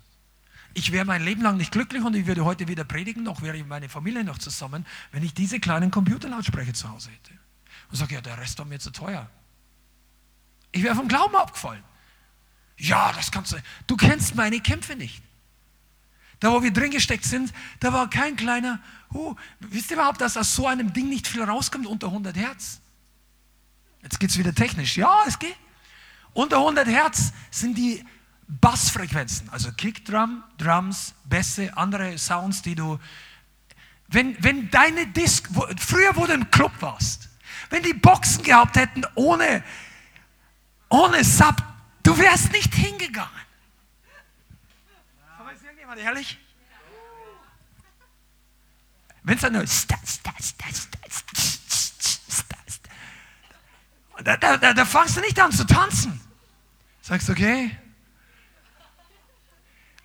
ich 0.74 0.92
wäre 0.92 1.06
mein 1.06 1.24
Leben 1.24 1.42
lang 1.42 1.58
nicht 1.58 1.72
glücklich 1.72 2.04
und 2.04 2.16
ich 2.16 2.26
würde 2.26 2.46
heute 2.46 2.68
wieder 2.68 2.84
predigen, 2.84 3.24
noch 3.24 3.42
wäre 3.42 3.62
meine 3.64 3.90
Familie 3.90 4.24
noch 4.24 4.40
zusammen, 4.40 4.86
wenn 5.12 5.24
ich 5.24 5.34
diese 5.34 5.60
kleinen 5.60 5.92
Computerlautsprecher 5.92 6.74
zu 6.74 6.90
Hause 6.90 7.10
hätte. 7.12 7.32
Und 7.90 7.98
sage, 7.98 8.16
ja, 8.16 8.22
der 8.22 8.38
Rest 8.38 8.58
war 8.58 8.66
mir 8.66 8.80
zu 8.80 8.92
teuer. 8.92 9.30
Ich 10.72 10.84
wäre 10.84 10.96
vom 10.96 11.08
Glauben 11.08 11.36
abgefallen. 11.36 11.84
Ja, 12.78 13.14
das 13.14 13.32
kannst 13.32 13.52
du. 13.52 13.58
Du 13.86 13.96
kennst 13.96 14.36
meine 14.36 14.60
Kämpfe 14.60 14.96
nicht. 14.96 15.22
Da, 16.40 16.52
wo 16.52 16.64
wir 16.64 16.74
drin 16.74 16.92
gesteckt 16.92 17.24
sind, 17.24 17.54
da 17.80 17.94
war 17.94 18.10
kein 18.10 18.36
kleiner, 18.36 18.82
uh, 19.14 19.36
wisst 19.60 19.92
ihr 19.92 19.98
überhaupt, 19.98 20.20
dass 20.20 20.36
aus 20.36 20.56
so 20.56 20.68
einem 20.68 20.92
Ding 20.92 21.08
nicht 21.08 21.28
viel 21.28 21.44
rauskommt 21.44 21.86
unter 21.86 22.08
100 22.08 22.36
Hertz? 22.36 22.82
Jetzt 24.02 24.20
geht 24.20 24.32
es 24.32 24.38
wieder 24.38 24.54
technisch. 24.54 24.98
Ja, 24.98 25.24
es 25.26 25.40
geht. 25.40 25.56
Unter 26.34 26.58
100 26.58 26.88
Hertz 26.88 27.32
sind 27.52 27.78
die 27.78 28.04
Bassfrequenzen, 28.48 29.50
also 29.50 29.72
Kickdrum, 29.72 30.44
Drums, 30.58 31.14
Bässe, 31.26 31.76
andere 31.78 32.18
Sounds, 32.18 32.62
die 32.62 32.76
du. 32.76 33.00
Wenn, 34.08 34.42
wenn 34.44 34.70
deine 34.70 35.08
Disc, 35.08 35.48
wo, 35.52 35.66
früher 35.78 36.16
wo 36.16 36.26
du 36.26 36.34
im 36.34 36.52
Club 36.52 36.72
warst, 36.80 37.30
wenn 37.70 37.84
die 37.84 37.94
Boxen 37.94 38.44
gehabt 38.44 38.76
hätten 38.76 39.04
ohne, 39.16 39.64
ohne 40.90 41.24
Sub, 41.24 41.56
du 42.04 42.18
wärst 42.18 42.52
nicht 42.52 42.74
hingegangen. 42.74 43.30
Aber 45.40 45.54
ist 45.54 45.64
irgendjemand 45.64 46.00
ehrlich? 46.00 46.38
Wenn 49.24 49.36
es 49.36 49.42
dann 49.42 49.54
nur 49.54 49.66
da, 54.24 54.38
da, 54.38 54.58
da, 54.58 54.74
da 54.74 54.86
fangst 54.86 55.18
du 55.18 55.22
nicht 55.22 55.40
an 55.40 55.52
zu 55.52 55.66
tanzen. 55.66 56.20
Sagst, 57.02 57.30
okay, 57.30 57.76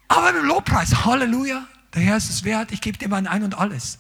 aber 0.09 0.33
dem 0.33 0.45
Lobpreis, 0.45 1.05
Halleluja, 1.05 1.67
der 1.95 2.03
Herr 2.03 2.17
ist 2.17 2.31
es 2.31 2.45
wert, 2.45 2.73
ich 2.73 2.81
gebe 2.81 2.99
dir 2.99 3.09
mein 3.09 3.27
Ein 3.27 3.45
und 3.45 3.57
Alles. 3.57 3.99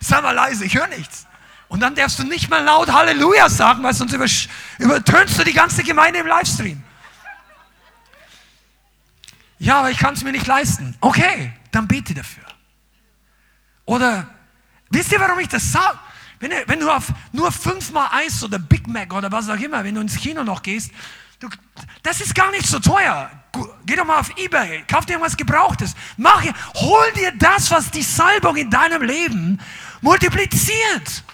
Sei 0.00 0.20
mal 0.20 0.32
leise, 0.32 0.64
ich 0.64 0.74
höre 0.76 0.88
nichts. 0.88 1.26
Und 1.68 1.80
dann 1.80 1.94
darfst 1.94 2.18
du 2.18 2.24
nicht 2.24 2.50
mal 2.50 2.62
laut 2.62 2.92
Halleluja 2.92 3.48
sagen, 3.48 3.82
weil 3.82 3.94
sonst 3.94 4.14
übertönst 4.78 5.38
du 5.38 5.44
die 5.44 5.54
ganze 5.54 5.82
Gemeinde 5.82 6.20
im 6.20 6.26
Livestream. 6.26 6.82
Ja, 9.58 9.78
aber 9.78 9.90
ich 9.90 9.98
kann 9.98 10.14
es 10.14 10.24
mir 10.24 10.32
nicht 10.32 10.46
leisten. 10.46 10.96
Okay, 11.00 11.52
dann 11.70 11.88
bete 11.88 12.14
dafür. 12.14 12.44
Oder, 13.84 14.28
wisst 14.90 15.12
ihr, 15.12 15.20
warum 15.20 15.38
ich 15.38 15.48
das 15.48 15.72
sage? 15.72 15.98
Wenn, 16.40 16.50
wenn, 16.66 16.80
du 16.80 16.90
auf 16.90 17.12
nur 17.30 17.52
fünfmal 17.52 18.08
Eis 18.10 18.42
oder 18.42 18.58
Big 18.58 18.88
Mac 18.88 19.14
oder 19.14 19.30
was 19.30 19.48
auch 19.48 19.58
immer, 19.58 19.84
wenn 19.84 19.94
du 19.94 20.00
ins 20.00 20.16
Kino 20.16 20.42
noch 20.42 20.62
gehst, 20.62 20.90
du, 21.42 21.48
das 22.02 22.20
ist 22.20 22.34
gar 22.34 22.50
nicht 22.50 22.66
so 22.66 22.78
teuer. 22.78 23.30
Geh 23.84 23.96
doch 23.96 24.04
mal 24.04 24.20
auf 24.20 24.36
Ebay, 24.38 24.84
kauf 24.88 25.04
dir 25.04 25.12
irgendwas 25.12 25.36
Gebrauchtes. 25.36 25.94
Mach, 26.16 26.42
hol 26.74 27.12
dir 27.12 27.32
das, 27.32 27.70
was 27.70 27.90
die 27.90 28.02
Salbung 28.02 28.56
in 28.56 28.70
deinem 28.70 29.02
Leben 29.02 29.60
multipliziert. 30.00 31.24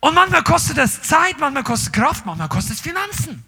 Und 0.00 0.14
manchmal 0.14 0.42
kostet 0.42 0.78
das 0.78 1.02
Zeit, 1.02 1.38
manchmal 1.38 1.64
kostet 1.64 1.92
Kraft, 1.92 2.26
manchmal 2.26 2.48
kostet 2.48 2.74
es 2.74 2.80
Finanzen. 2.80 3.44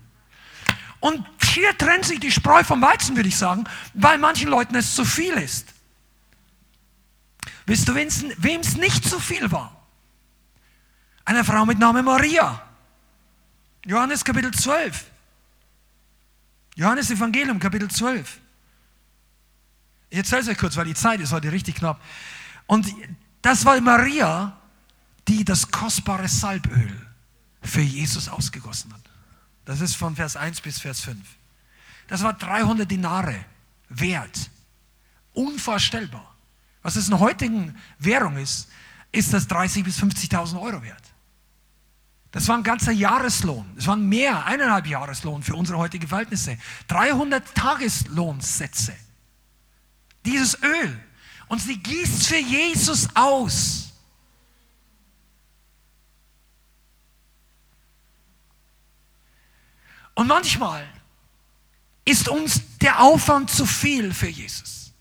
Und 1.00 1.24
hier 1.42 1.76
trennt 1.76 2.06
sich 2.06 2.18
die 2.18 2.32
Spreu 2.32 2.64
vom 2.64 2.80
Weizen, 2.80 3.14
würde 3.16 3.28
ich 3.28 3.36
sagen, 3.36 3.64
weil 3.92 4.18
manchen 4.18 4.48
Leuten 4.48 4.74
es 4.74 4.94
zu 4.94 5.04
viel 5.04 5.34
ist. 5.34 5.74
Wisst 7.66 7.88
du, 7.88 7.94
wem 7.94 8.60
es 8.60 8.76
nicht 8.76 9.04
zu 9.08 9.20
viel 9.20 9.50
war? 9.52 9.84
Eine 11.24 11.44
Frau 11.44 11.64
mit 11.64 11.78
Namen 11.78 12.04
Maria. 12.04 12.62
Johannes 13.84 14.24
Kapitel 14.24 14.50
12. 14.50 15.04
Johannes 16.74 17.10
Evangelium 17.10 17.58
Kapitel 17.58 17.88
12. 17.88 18.40
Ich 20.10 20.18
erzähle 20.18 20.42
es 20.42 20.48
euch 20.48 20.58
kurz, 20.58 20.76
weil 20.76 20.86
die 20.86 20.94
Zeit 20.94 21.20
ist 21.20 21.32
heute 21.32 21.50
richtig 21.50 21.76
knapp. 21.76 22.00
Und 22.66 22.92
das 23.42 23.64
war 23.64 23.80
Maria, 23.80 24.56
die 25.28 25.44
das 25.44 25.70
kostbare 25.70 26.28
Salböl 26.28 26.94
für 27.62 27.80
Jesus 27.80 28.28
ausgegossen 28.28 28.92
hat. 28.92 29.00
Das 29.64 29.80
ist 29.80 29.96
von 29.96 30.14
Vers 30.14 30.36
1 30.36 30.60
bis 30.60 30.80
Vers 30.80 31.00
5. 31.00 31.18
Das 32.08 32.22
war 32.22 32.34
300 32.34 32.90
Dinare 32.90 33.44
wert. 33.88 34.50
Unvorstellbar. 35.32 36.34
Was 36.82 36.96
es 36.96 37.08
in 37.08 37.18
heutigen 37.18 37.76
Währung 37.98 38.36
ist, 38.36 38.68
ist 39.10 39.32
das 39.32 39.48
30.000 39.48 39.84
bis 39.84 39.98
50.000 40.00 40.60
Euro 40.60 40.82
wert. 40.82 41.13
Das 42.34 42.48
war 42.48 42.56
ein 42.56 42.64
ganzer 42.64 42.90
Jahreslohn. 42.90 43.64
Das 43.76 43.86
waren 43.86 44.08
mehr, 44.08 44.44
eineinhalb 44.44 44.88
Jahreslohn 44.88 45.44
für 45.44 45.54
unsere 45.54 45.78
heutigen 45.78 46.08
Verhältnisse. 46.08 46.58
300 46.88 47.54
Tageslohnsätze. 47.54 48.92
Dieses 50.24 50.60
Öl. 50.60 51.00
Und 51.46 51.60
sie 51.60 51.78
gießt 51.78 52.26
für 52.26 52.38
Jesus 52.38 53.06
aus. 53.14 53.92
Und 60.14 60.26
manchmal 60.26 60.88
ist 62.04 62.28
uns 62.28 62.62
der 62.78 63.00
Aufwand 63.00 63.48
zu 63.48 63.64
viel 63.64 64.12
für 64.12 64.26
Jesus. 64.26 64.92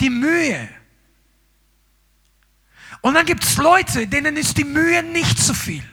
Die 0.00 0.10
Mühe. 0.10 0.68
Und 3.02 3.14
dann 3.14 3.24
gibt 3.24 3.44
es 3.44 3.56
Leute, 3.56 4.08
denen 4.08 4.36
ist 4.36 4.58
die 4.58 4.64
Mühe 4.64 5.04
nicht 5.04 5.38
zu 5.38 5.54
viel. 5.54 5.84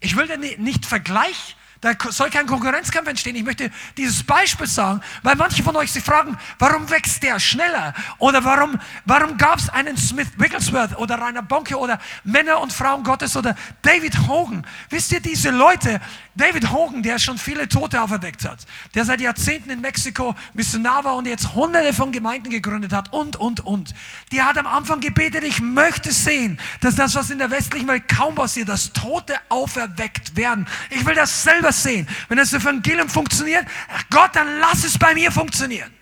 Ich 0.00 0.16
will 0.16 0.26
da 0.26 0.36
nicht 0.36 0.86
Vergleich 0.86 1.56
da 1.80 1.92
soll 2.10 2.30
kein 2.30 2.46
Konkurrenzkampf 2.46 3.08
entstehen. 3.08 3.36
Ich 3.36 3.44
möchte 3.44 3.70
dieses 3.96 4.24
Beispiel 4.24 4.66
sagen, 4.66 5.00
weil 5.22 5.36
manche 5.36 5.62
von 5.62 5.76
euch 5.76 5.92
sich 5.92 6.02
fragen, 6.02 6.36
warum 6.58 6.90
wächst 6.90 7.22
der 7.22 7.38
schneller? 7.38 7.94
Oder 8.18 8.44
warum, 8.44 8.80
warum 9.04 9.36
gab 9.36 9.58
es 9.58 9.68
einen 9.68 9.96
Smith 9.96 10.28
Wigglesworth 10.36 10.96
oder 10.98 11.20
Rainer 11.20 11.42
Bonke 11.42 11.78
oder 11.78 12.00
Männer 12.24 12.60
und 12.60 12.72
Frauen 12.72 13.04
Gottes 13.04 13.36
oder 13.36 13.54
David 13.82 14.26
Hogan? 14.26 14.66
Wisst 14.90 15.12
ihr, 15.12 15.20
diese 15.20 15.50
Leute, 15.50 16.00
David 16.38 16.70
Hogan, 16.70 17.02
der 17.02 17.18
schon 17.18 17.36
viele 17.36 17.68
Tote 17.68 18.00
auferweckt 18.00 18.48
hat, 18.48 18.64
der 18.94 19.04
seit 19.04 19.20
Jahrzehnten 19.20 19.70
in 19.70 19.80
Mexiko 19.80 20.36
Missionar 20.54 21.02
war 21.02 21.16
und 21.16 21.26
jetzt 21.26 21.52
hunderte 21.54 21.92
von 21.92 22.12
Gemeinden 22.12 22.48
gegründet 22.48 22.92
hat 22.92 23.12
und, 23.12 23.34
und, 23.36 23.66
und. 23.66 23.92
Der 24.30 24.46
hat 24.46 24.56
am 24.56 24.68
Anfang 24.68 25.00
gebetet, 25.00 25.42
ich 25.42 25.60
möchte 25.60 26.12
sehen, 26.12 26.60
dass 26.80 26.94
das, 26.94 27.16
was 27.16 27.30
in 27.30 27.38
der 27.38 27.50
westlichen 27.50 27.88
Welt 27.88 28.08
kaum 28.08 28.36
passiert, 28.36 28.68
dass 28.68 28.92
Tote 28.92 29.34
auferweckt 29.48 30.36
werden. 30.36 30.68
Ich 30.90 31.04
will 31.04 31.16
das 31.16 31.42
selber 31.42 31.72
sehen. 31.72 32.06
Wenn 32.28 32.38
das 32.38 32.52
Evangelium 32.52 33.08
funktioniert, 33.08 33.66
Gott, 34.08 34.30
dann 34.34 34.60
lass 34.60 34.84
es 34.84 34.96
bei 34.96 35.14
mir 35.14 35.32
funktionieren. 35.32 35.97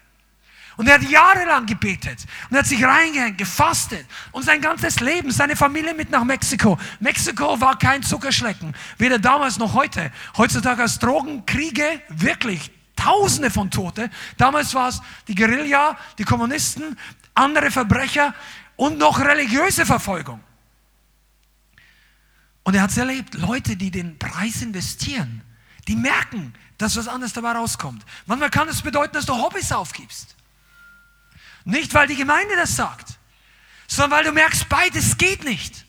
Und 0.76 0.88
er 0.88 0.94
hat 0.94 1.02
jahrelang 1.08 1.64
gebetet 1.64 2.26
und 2.50 2.56
er 2.56 2.58
hat 2.60 2.66
sich 2.66 2.84
reingehängt, 2.84 3.38
gefastet 3.38 4.06
und 4.32 4.44
sein 4.44 4.60
ganzes 4.60 5.00
Leben, 5.00 5.30
seine 5.30 5.56
Familie 5.56 5.94
mit 5.94 6.10
nach 6.10 6.24
Mexiko. 6.24 6.78
Mexiko 7.00 7.60
war 7.60 7.78
kein 7.78 8.02
Zuckerschlecken, 8.02 8.74
weder 8.98 9.18
damals 9.18 9.58
noch 9.58 9.72
heute. 9.72 10.12
Heutzutage 10.36 10.82
als 10.82 10.98
Drogenkriege 10.98 12.02
wirklich 12.08 12.70
Tausende 12.96 13.50
von 13.50 13.70
Tote. 13.70 14.10
Damals 14.38 14.74
war 14.74 14.88
es 14.88 15.00
die 15.28 15.34
Guerilla, 15.34 15.98
die 16.18 16.24
Kommunisten, 16.24 16.98
andere 17.34 17.70
Verbrecher 17.70 18.34
und 18.76 18.98
noch 18.98 19.20
religiöse 19.20 19.84
Verfolgung. 19.84 20.40
Und 22.64 22.74
er 22.74 22.82
hat 22.82 22.90
es 22.90 22.96
erlebt, 22.96 23.34
Leute, 23.34 23.76
die 23.76 23.90
den 23.90 24.18
Preis 24.18 24.62
investieren, 24.62 25.42
die 25.86 25.94
merken, 25.94 26.54
dass 26.78 26.96
was 26.96 27.06
anderes 27.06 27.32
dabei 27.32 27.52
rauskommt. 27.52 28.04
Manchmal 28.26 28.50
kann 28.50 28.68
es 28.68 28.82
bedeuten, 28.82 29.12
dass 29.12 29.26
du 29.26 29.34
Hobbys 29.34 29.70
aufgibst. 29.72 30.35
Nicht, 31.66 31.92
weil 31.94 32.06
die 32.06 32.14
Gemeinde 32.14 32.54
das 32.54 32.76
sagt, 32.76 33.18
sondern 33.88 34.18
weil 34.18 34.24
du 34.24 34.32
merkst, 34.32 34.68
beides 34.68 35.18
geht 35.18 35.44
nicht. 35.44 35.84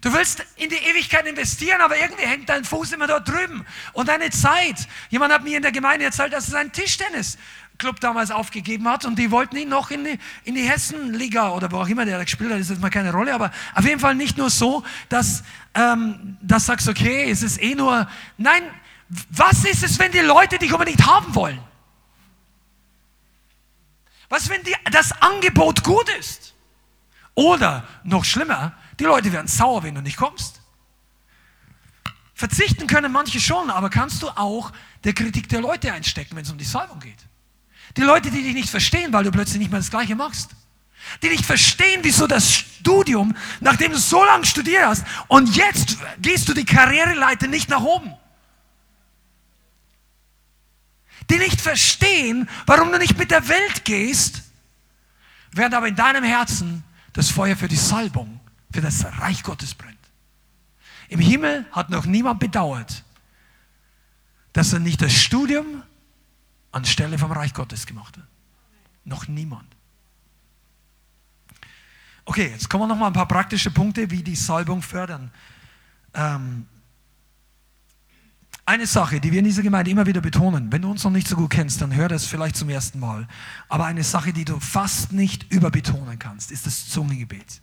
Du 0.00 0.12
willst 0.12 0.42
in 0.56 0.70
die 0.70 0.76
Ewigkeit 0.76 1.26
investieren, 1.26 1.80
aber 1.82 1.96
irgendwie 1.96 2.24
hängt 2.24 2.48
dein 2.48 2.64
Fuß 2.64 2.92
immer 2.92 3.06
dort 3.06 3.28
drüben. 3.28 3.64
Und 3.92 4.08
deine 4.08 4.30
Zeit. 4.30 4.88
Jemand 5.10 5.32
hat 5.32 5.44
mir 5.44 5.56
in 5.56 5.62
der 5.62 5.70
Gemeinde 5.70 6.06
erzählt, 6.06 6.32
dass 6.32 6.46
er 6.46 6.52
seinen 6.52 6.72
Tischtennisclub 6.72 8.00
damals 8.00 8.30
aufgegeben 8.30 8.88
hat 8.88 9.04
und 9.04 9.16
die 9.18 9.30
wollten 9.30 9.56
ihn 9.58 9.68
noch 9.68 9.90
in 9.90 10.02
die, 10.04 10.18
in 10.44 10.54
die 10.54 10.68
Hessenliga 10.68 11.50
oder 11.50 11.70
wo 11.70 11.76
auch 11.76 11.88
immer 11.88 12.06
der 12.06 12.18
gespielt 12.24 12.50
hat, 12.50 12.58
ist 12.58 12.70
jetzt 12.70 12.80
mal 12.80 12.88
keine 12.88 13.12
Rolle, 13.12 13.34
aber 13.34 13.52
auf 13.74 13.84
jeden 13.84 14.00
Fall 14.00 14.14
nicht 14.14 14.38
nur 14.38 14.48
so, 14.48 14.82
dass, 15.10 15.44
ähm, 15.74 16.38
dass 16.40 16.66
sagst, 16.66 16.88
okay, 16.88 17.30
es 17.30 17.42
ist 17.42 17.62
eh 17.62 17.74
nur, 17.74 18.08
nein, 18.38 18.62
was 19.28 19.64
ist 19.66 19.84
es, 19.84 19.98
wenn 19.98 20.10
die 20.10 20.20
Leute 20.20 20.58
dich 20.58 20.72
unbedingt 20.72 21.06
haben 21.06 21.34
wollen? 21.34 21.60
Was, 24.32 24.48
wenn 24.48 24.62
die, 24.62 24.74
das 24.90 25.12
Angebot 25.20 25.84
gut 25.84 26.08
ist? 26.18 26.54
Oder 27.34 27.86
noch 28.02 28.24
schlimmer, 28.24 28.72
die 28.98 29.04
Leute 29.04 29.30
werden 29.30 29.46
sauer, 29.46 29.82
wenn 29.82 29.94
du 29.94 30.00
nicht 30.00 30.16
kommst. 30.16 30.62
Verzichten 32.32 32.86
können 32.86 33.12
manche 33.12 33.40
schon, 33.40 33.68
aber 33.68 33.90
kannst 33.90 34.22
du 34.22 34.30
auch 34.30 34.72
der 35.04 35.12
Kritik 35.12 35.50
der 35.50 35.60
Leute 35.60 35.92
einstecken, 35.92 36.34
wenn 36.34 36.44
es 36.44 36.50
um 36.50 36.56
die 36.56 36.64
Salbung 36.64 36.98
geht? 37.00 37.18
Die 37.98 38.00
Leute, 38.00 38.30
die 38.30 38.42
dich 38.42 38.54
nicht 38.54 38.70
verstehen, 38.70 39.12
weil 39.12 39.24
du 39.24 39.30
plötzlich 39.30 39.58
nicht 39.58 39.70
mehr 39.70 39.80
das 39.80 39.90
Gleiche 39.90 40.16
machst. 40.16 40.52
Die 41.22 41.28
nicht 41.28 41.44
verstehen, 41.44 42.00
wieso 42.02 42.26
das 42.26 42.54
Studium, 42.54 43.36
nachdem 43.60 43.92
du 43.92 43.98
so 43.98 44.24
lange 44.24 44.46
studiert 44.46 44.86
hast, 44.86 45.04
und 45.28 45.54
jetzt 45.54 45.98
gehst 46.22 46.48
du 46.48 46.54
die 46.54 46.64
Karriereleiter 46.64 47.48
nicht 47.48 47.68
nach 47.68 47.82
oben. 47.82 48.14
Die 51.30 51.38
nicht 51.38 51.60
verstehen, 51.60 52.48
warum 52.66 52.92
du 52.92 52.98
nicht 52.98 53.18
mit 53.18 53.30
der 53.30 53.48
Welt 53.48 53.84
gehst, 53.84 54.42
während 55.52 55.74
aber 55.74 55.88
in 55.88 55.96
deinem 55.96 56.24
Herzen 56.24 56.84
das 57.12 57.30
Feuer 57.30 57.56
für 57.56 57.68
die 57.68 57.76
Salbung, 57.76 58.40
für 58.72 58.80
das 58.80 59.04
Reich 59.18 59.42
Gottes 59.42 59.74
brennt. 59.74 59.98
Im 61.08 61.20
Himmel 61.20 61.66
hat 61.72 61.90
noch 61.90 62.06
niemand 62.06 62.40
bedauert, 62.40 63.04
dass 64.52 64.72
er 64.72 64.78
nicht 64.78 65.02
das 65.02 65.12
Studium 65.12 65.82
anstelle 66.70 67.18
vom 67.18 67.32
Reich 67.32 67.52
Gottes 67.52 67.86
gemacht 67.86 68.16
hat. 68.16 68.26
Noch 69.04 69.28
niemand. 69.28 69.66
Okay, 72.24 72.50
jetzt 72.50 72.70
kommen 72.70 72.88
noch 72.88 72.96
mal 72.96 73.08
ein 73.08 73.12
paar 73.12 73.28
praktische 73.28 73.70
Punkte, 73.70 74.10
wie 74.10 74.22
die 74.22 74.36
Salbung 74.36 74.80
fördern. 74.80 75.30
Ähm, 76.14 76.66
eine 78.72 78.86
Sache, 78.86 79.20
die 79.20 79.30
wir 79.32 79.40
in 79.40 79.44
dieser 79.44 79.62
Gemeinde 79.62 79.90
immer 79.90 80.06
wieder 80.06 80.22
betonen, 80.22 80.72
wenn 80.72 80.80
du 80.80 80.90
uns 80.90 81.04
noch 81.04 81.10
nicht 81.10 81.28
so 81.28 81.36
gut 81.36 81.50
kennst, 81.50 81.82
dann 81.82 81.94
hör 81.94 82.08
das 82.08 82.24
vielleicht 82.24 82.56
zum 82.56 82.70
ersten 82.70 82.98
Mal. 82.98 83.28
Aber 83.68 83.84
eine 83.84 84.02
Sache, 84.02 84.32
die 84.32 84.46
du 84.46 84.58
fast 84.60 85.12
nicht 85.12 85.52
überbetonen 85.52 86.18
kannst, 86.18 86.50
ist 86.50 86.64
das 86.64 86.88
Zungengebet. 86.88 87.60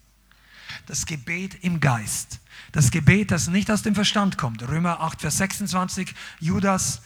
Das 0.86 1.08
Gebet 1.08 1.64
im 1.64 1.80
Geist. 1.80 2.40
Das 2.74 2.92
Gebet, 2.92 3.32
das 3.32 3.48
nicht 3.48 3.72
aus 3.72 3.82
dem 3.82 3.96
Verstand 3.96 4.38
kommt. 4.38 4.62
Römer 4.68 5.00
8, 5.00 5.22
Vers 5.22 5.38
26, 5.38 6.14
Judas, 6.40 7.02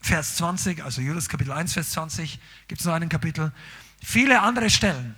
Vers 0.00 0.34
20, 0.36 0.82
also 0.82 1.00
Judas 1.00 1.28
Kapitel 1.28 1.52
1, 1.52 1.74
Vers 1.74 1.90
20, 1.90 2.40
gibt 2.66 2.80
es 2.80 2.86
noch 2.88 2.94
einen 2.94 3.08
Kapitel. 3.08 3.52
Viele 4.02 4.42
andere 4.42 4.68
Stellen 4.68 5.14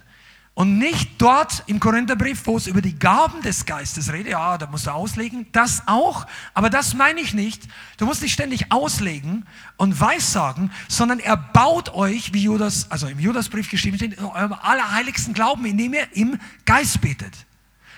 und 0.60 0.76
nicht 0.76 1.12
dort 1.16 1.62
im 1.68 1.80
Korintherbrief, 1.80 2.42
wo 2.44 2.58
es 2.58 2.66
über 2.66 2.82
die 2.82 2.98
Gaben 2.98 3.40
des 3.40 3.64
Geistes 3.64 4.12
redet, 4.12 4.32
ja, 4.32 4.58
da 4.58 4.66
musst 4.66 4.86
du 4.86 4.90
auslegen, 4.90 5.46
das 5.52 5.84
auch, 5.86 6.26
aber 6.52 6.68
das 6.68 6.92
meine 6.92 7.18
ich 7.22 7.32
nicht. 7.32 7.62
Du 7.96 8.04
musst 8.04 8.20
nicht 8.20 8.34
ständig 8.34 8.70
auslegen 8.70 9.46
und 9.78 9.98
weissagen, 9.98 10.70
sondern 10.86 11.18
er 11.18 11.38
baut 11.38 11.94
euch, 11.94 12.34
wie 12.34 12.42
Judas, 12.42 12.90
also 12.90 13.06
im 13.06 13.18
Judasbrief 13.18 13.70
geschrieben 13.70 13.96
steht, 13.96 14.12
in 14.12 14.22
eurem 14.22 14.52
allerheiligsten 14.52 15.32
Glauben, 15.32 15.64
indem 15.64 15.94
ihr 15.94 16.14
im 16.14 16.38
Geist 16.66 17.00
betet. 17.00 17.32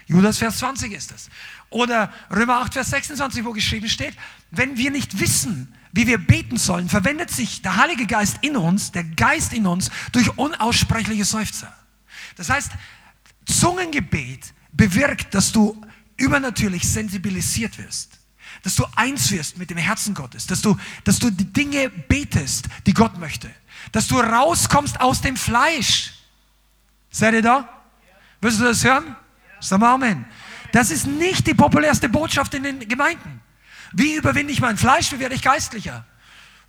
Judas 0.06 0.38
Vers 0.38 0.58
20 0.58 0.92
ist 0.92 1.10
das. 1.10 1.30
Oder 1.68 2.12
Römer 2.30 2.60
8 2.60 2.74
Vers 2.74 2.90
26, 2.90 3.44
wo 3.44 3.50
geschrieben 3.50 3.88
steht, 3.88 4.14
wenn 4.52 4.76
wir 4.76 4.92
nicht 4.92 5.18
wissen, 5.18 5.74
wie 5.90 6.06
wir 6.06 6.18
beten 6.18 6.58
sollen, 6.58 6.88
verwendet 6.88 7.32
sich 7.32 7.60
der 7.62 7.76
Heilige 7.78 8.06
Geist 8.06 8.36
in 8.42 8.56
uns, 8.56 8.92
der 8.92 9.02
Geist 9.02 9.52
in 9.52 9.66
uns, 9.66 9.90
durch 10.12 10.38
unaussprechliche 10.38 11.24
Seufzer. 11.24 11.74
Das 12.36 12.50
heißt, 12.50 12.72
Zungengebet 13.46 14.52
bewirkt, 14.72 15.34
dass 15.34 15.52
du 15.52 15.80
übernatürlich 16.16 16.88
sensibilisiert 16.88 17.78
wirst. 17.78 18.18
Dass 18.62 18.76
du 18.76 18.84
eins 18.94 19.30
wirst 19.30 19.58
mit 19.58 19.70
dem 19.70 19.76
Herzen 19.76 20.14
Gottes. 20.14 20.46
Dass 20.46 20.62
du, 20.62 20.76
dass 21.04 21.18
du 21.18 21.30
die 21.30 21.52
Dinge 21.52 21.88
betest, 21.88 22.66
die 22.86 22.94
Gott 22.94 23.18
möchte. 23.18 23.50
Dass 23.90 24.06
du 24.08 24.18
rauskommst 24.18 25.00
aus 25.00 25.20
dem 25.20 25.36
Fleisch. 25.36 26.12
Seid 27.10 27.34
ihr 27.34 27.42
da? 27.42 27.82
Willst 28.40 28.60
du 28.60 28.64
das 28.64 28.84
hören? 28.84 29.16
Sag 29.60 29.80
mal 29.80 29.94
Amen. 29.94 30.24
Das 30.72 30.90
ist 30.90 31.06
nicht 31.06 31.46
die 31.46 31.54
populärste 31.54 32.08
Botschaft 32.08 32.54
in 32.54 32.62
den 32.62 32.88
Gemeinden. 32.88 33.40
Wie 33.92 34.14
überwinde 34.14 34.52
ich 34.52 34.60
mein 34.60 34.76
Fleisch? 34.78 35.12
Wie 35.12 35.18
werde 35.18 35.34
ich 35.34 35.42
geistlicher? 35.42 36.06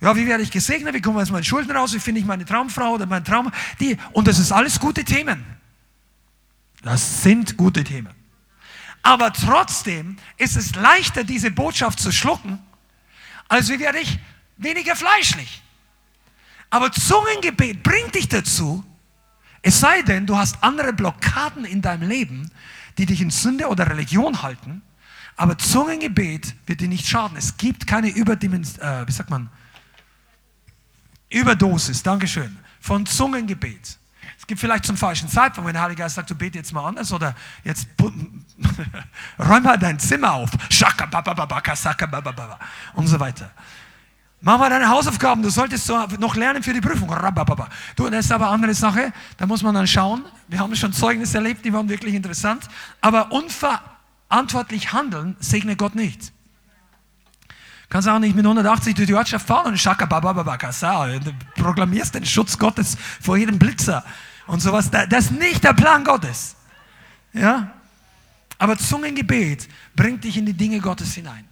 Ja, 0.04 0.14
wie 0.14 0.26
werde 0.26 0.42
ich 0.42 0.50
gesegnet? 0.50 0.92
Wie 0.92 1.00
komme 1.00 1.20
ich 1.20 1.22
aus 1.22 1.30
meinen 1.30 1.44
Schulden 1.44 1.74
raus? 1.74 1.94
Wie 1.94 1.98
finde 1.98 2.20
ich 2.20 2.26
meine 2.26 2.44
Traumfrau 2.44 2.92
oder 2.92 3.06
meinen 3.06 3.24
Traum? 3.24 3.50
Die, 3.80 3.96
und 4.12 4.28
das 4.28 4.38
ist 4.38 4.52
alles 4.52 4.78
gute 4.78 5.02
Themen. 5.02 5.42
Das 6.82 7.22
sind 7.22 7.56
gute 7.56 7.82
Themen. 7.82 8.12
Aber 9.02 9.32
trotzdem 9.32 10.18
ist 10.36 10.58
es 10.58 10.74
leichter, 10.74 11.24
diese 11.24 11.50
Botschaft 11.50 12.00
zu 12.00 12.12
schlucken, 12.12 12.58
als 13.48 13.70
wie 13.70 13.78
werde 13.78 13.98
ich 13.98 14.18
weniger 14.58 14.94
fleischlich. 14.94 15.62
Aber 16.68 16.92
Zungengebet 16.92 17.82
bringt 17.82 18.14
dich 18.14 18.28
dazu, 18.28 18.84
es 19.62 19.80
sei 19.80 20.02
denn, 20.02 20.26
du 20.26 20.36
hast 20.36 20.62
andere 20.62 20.92
Blockaden 20.92 21.64
in 21.64 21.80
deinem 21.80 22.06
Leben, 22.06 22.50
die 22.98 23.06
dich 23.06 23.22
in 23.22 23.30
Sünde 23.30 23.68
oder 23.68 23.88
Religion 23.88 24.42
halten, 24.42 24.82
aber 25.36 25.56
Zungengebet 25.56 26.54
wird 26.66 26.82
dir 26.82 26.88
nicht 26.88 27.08
schaden. 27.08 27.38
Es 27.38 27.56
gibt 27.56 27.86
keine 27.86 28.10
Überdimens 28.10 28.76
äh, 28.76 29.06
wie 29.06 29.12
sagt 29.12 29.30
man? 29.30 29.48
Überdosis, 31.34 32.02
Dankeschön, 32.02 32.56
von 32.80 33.04
Zungengebet. 33.04 33.98
Es 34.38 34.46
gibt 34.46 34.60
vielleicht 34.60 34.84
zum 34.84 34.96
falschen 34.96 35.28
Zeitpunkt, 35.28 35.66
wenn 35.66 35.74
der 35.74 35.82
Heilige 35.82 36.02
Geist 36.02 36.14
sagt, 36.14 36.30
du 36.30 36.34
bete 36.34 36.58
jetzt 36.58 36.72
mal 36.72 36.86
anders 36.86 37.12
oder 37.12 37.34
jetzt 37.64 37.88
räum 39.38 39.62
mal 39.62 39.78
dein 39.78 39.98
Zimmer 39.98 40.34
auf. 40.34 40.50
Und 42.92 43.06
so 43.06 43.18
weiter. 43.18 43.50
Mach 44.42 44.58
mal 44.58 44.68
deine 44.68 44.88
Hausaufgaben, 44.88 45.42
du 45.42 45.48
solltest 45.48 45.86
so 45.86 45.98
noch 46.18 46.36
lernen 46.36 46.62
für 46.62 46.74
die 46.74 46.82
Prüfung. 46.82 47.08
Du, 47.96 48.10
das 48.10 48.26
ist 48.26 48.32
aber 48.32 48.44
eine 48.44 48.54
andere 48.54 48.74
Sache, 48.74 49.12
da 49.38 49.46
muss 49.46 49.62
man 49.62 49.74
dann 49.74 49.86
schauen. 49.86 50.26
Wir 50.48 50.58
haben 50.58 50.76
schon 50.76 50.92
Zeugnisse 50.92 51.38
erlebt, 51.38 51.64
die 51.64 51.72
waren 51.72 51.88
wirklich 51.88 52.14
interessant. 52.14 52.68
Aber 53.00 53.32
unverantwortlich 53.32 54.92
handeln 54.92 55.36
segnet 55.40 55.78
Gott 55.78 55.94
nicht. 55.94 56.33
Kannst 57.94 58.08
auch 58.08 58.18
nicht 58.18 58.34
mit 58.34 58.44
180 58.44 58.96
durch 58.96 59.06
die 59.06 59.14
Ortschaft 59.14 59.46
fahren 59.46 59.66
und 59.66 59.78
Shaka 59.78 60.06
Du 60.06 61.32
proklamierst 61.54 62.12
den 62.12 62.26
Schutz 62.26 62.58
Gottes 62.58 62.96
vor 63.20 63.36
jedem 63.36 63.56
Blitzer 63.56 64.04
und 64.48 64.58
sowas. 64.58 64.90
Das 64.90 65.26
ist 65.26 65.30
nicht 65.30 65.62
der 65.62 65.74
Plan 65.74 66.02
Gottes. 66.02 66.56
Ja? 67.32 67.72
Aber 68.58 68.76
Zungengebet 68.76 69.68
bringt 69.94 70.24
dich 70.24 70.36
in 70.36 70.44
die 70.44 70.54
Dinge 70.54 70.80
Gottes 70.80 71.14
hinein. 71.14 71.46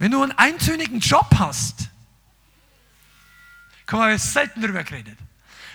Wenn 0.00 0.10
du 0.10 0.20
einen 0.20 0.32
eintönigen 0.32 0.98
Job 0.98 1.30
hast, 1.38 1.90
komm, 3.86 4.00
wir 4.00 4.18
selten 4.18 4.62
darüber 4.62 4.82
geredet. 4.82 5.16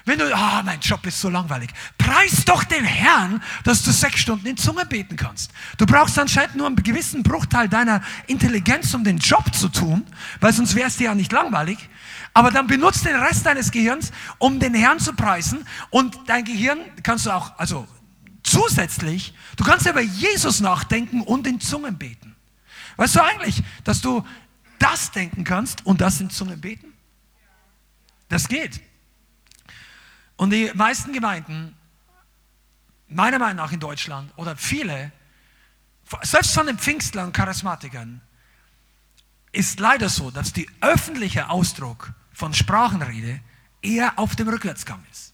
Wenn 0.09 0.17
du, 0.17 0.35
ah, 0.35 0.57
oh, 0.59 0.63
mein 0.65 0.79
Job 0.79 1.05
ist 1.05 1.21
so 1.21 1.29
langweilig, 1.29 1.69
preis 1.99 2.43
doch 2.43 2.63
den 2.63 2.83
Herrn, 2.83 3.43
dass 3.63 3.83
du 3.83 3.91
sechs 3.91 4.21
Stunden 4.21 4.47
in 4.47 4.57
Zunge 4.57 4.83
beten 4.87 5.15
kannst. 5.15 5.51
Du 5.77 5.85
brauchst 5.85 6.17
anscheinend 6.17 6.55
nur 6.55 6.65
einen 6.65 6.77
gewissen 6.77 7.21
Bruchteil 7.21 7.69
deiner 7.69 8.01
Intelligenz, 8.25 8.91
um 8.95 9.03
den 9.03 9.19
Job 9.19 9.53
zu 9.53 9.69
tun, 9.69 10.03
weil 10.39 10.51
sonst 10.51 10.73
wäre 10.73 10.87
es 10.87 10.97
dir 10.97 11.03
ja 11.03 11.13
nicht 11.13 11.31
langweilig. 11.31 11.77
Aber 12.33 12.49
dann 12.49 12.65
benutzt 12.65 13.05
den 13.05 13.17
Rest 13.17 13.45
deines 13.45 13.69
Gehirns, 13.69 14.11
um 14.39 14.59
den 14.59 14.73
Herrn 14.73 14.97
zu 14.97 15.13
preisen. 15.13 15.63
Und 15.91 16.17
dein 16.25 16.43
Gehirn 16.43 16.79
kannst 17.03 17.27
du 17.27 17.29
auch, 17.29 17.59
also 17.59 17.87
zusätzlich, 18.41 19.35
du 19.57 19.63
kannst 19.63 19.85
über 19.85 20.01
Jesus 20.01 20.59
nachdenken 20.59 21.21
und 21.21 21.45
in 21.45 21.59
Zungen 21.59 21.99
beten. 21.99 22.35
Weißt 22.97 23.15
du 23.15 23.23
eigentlich, 23.23 23.61
dass 23.83 24.01
du 24.01 24.25
das 24.79 25.11
denken 25.11 25.43
kannst 25.43 25.85
und 25.85 26.01
das 26.01 26.19
in 26.19 26.31
Zungen 26.31 26.59
beten? 26.59 26.93
Das 28.27 28.47
geht. 28.47 28.88
Und 30.39 30.51
die 30.51 30.71
meisten 30.73 31.11
Gemeinden, 31.11 31.75
meiner 33.09 33.39
Meinung 33.39 33.57
nach 33.57 33.73
in 33.73 33.81
Deutschland, 33.81 34.31
oder 34.37 34.55
viele, 34.55 35.11
selbst 36.21 36.53
von 36.53 36.65
den 36.65 36.77
Pfingstlern, 36.77 37.33
Charismatikern, 37.33 38.21
ist 39.51 39.81
leider 39.81 40.07
so, 40.07 40.31
dass 40.31 40.53
der 40.53 40.63
öffentliche 40.79 41.49
Ausdruck 41.49 42.13
von 42.31 42.53
Sprachenrede 42.53 43.41
eher 43.81 44.17
auf 44.17 44.37
dem 44.37 44.47
Rückwärtsgang 44.47 45.03
ist. 45.11 45.33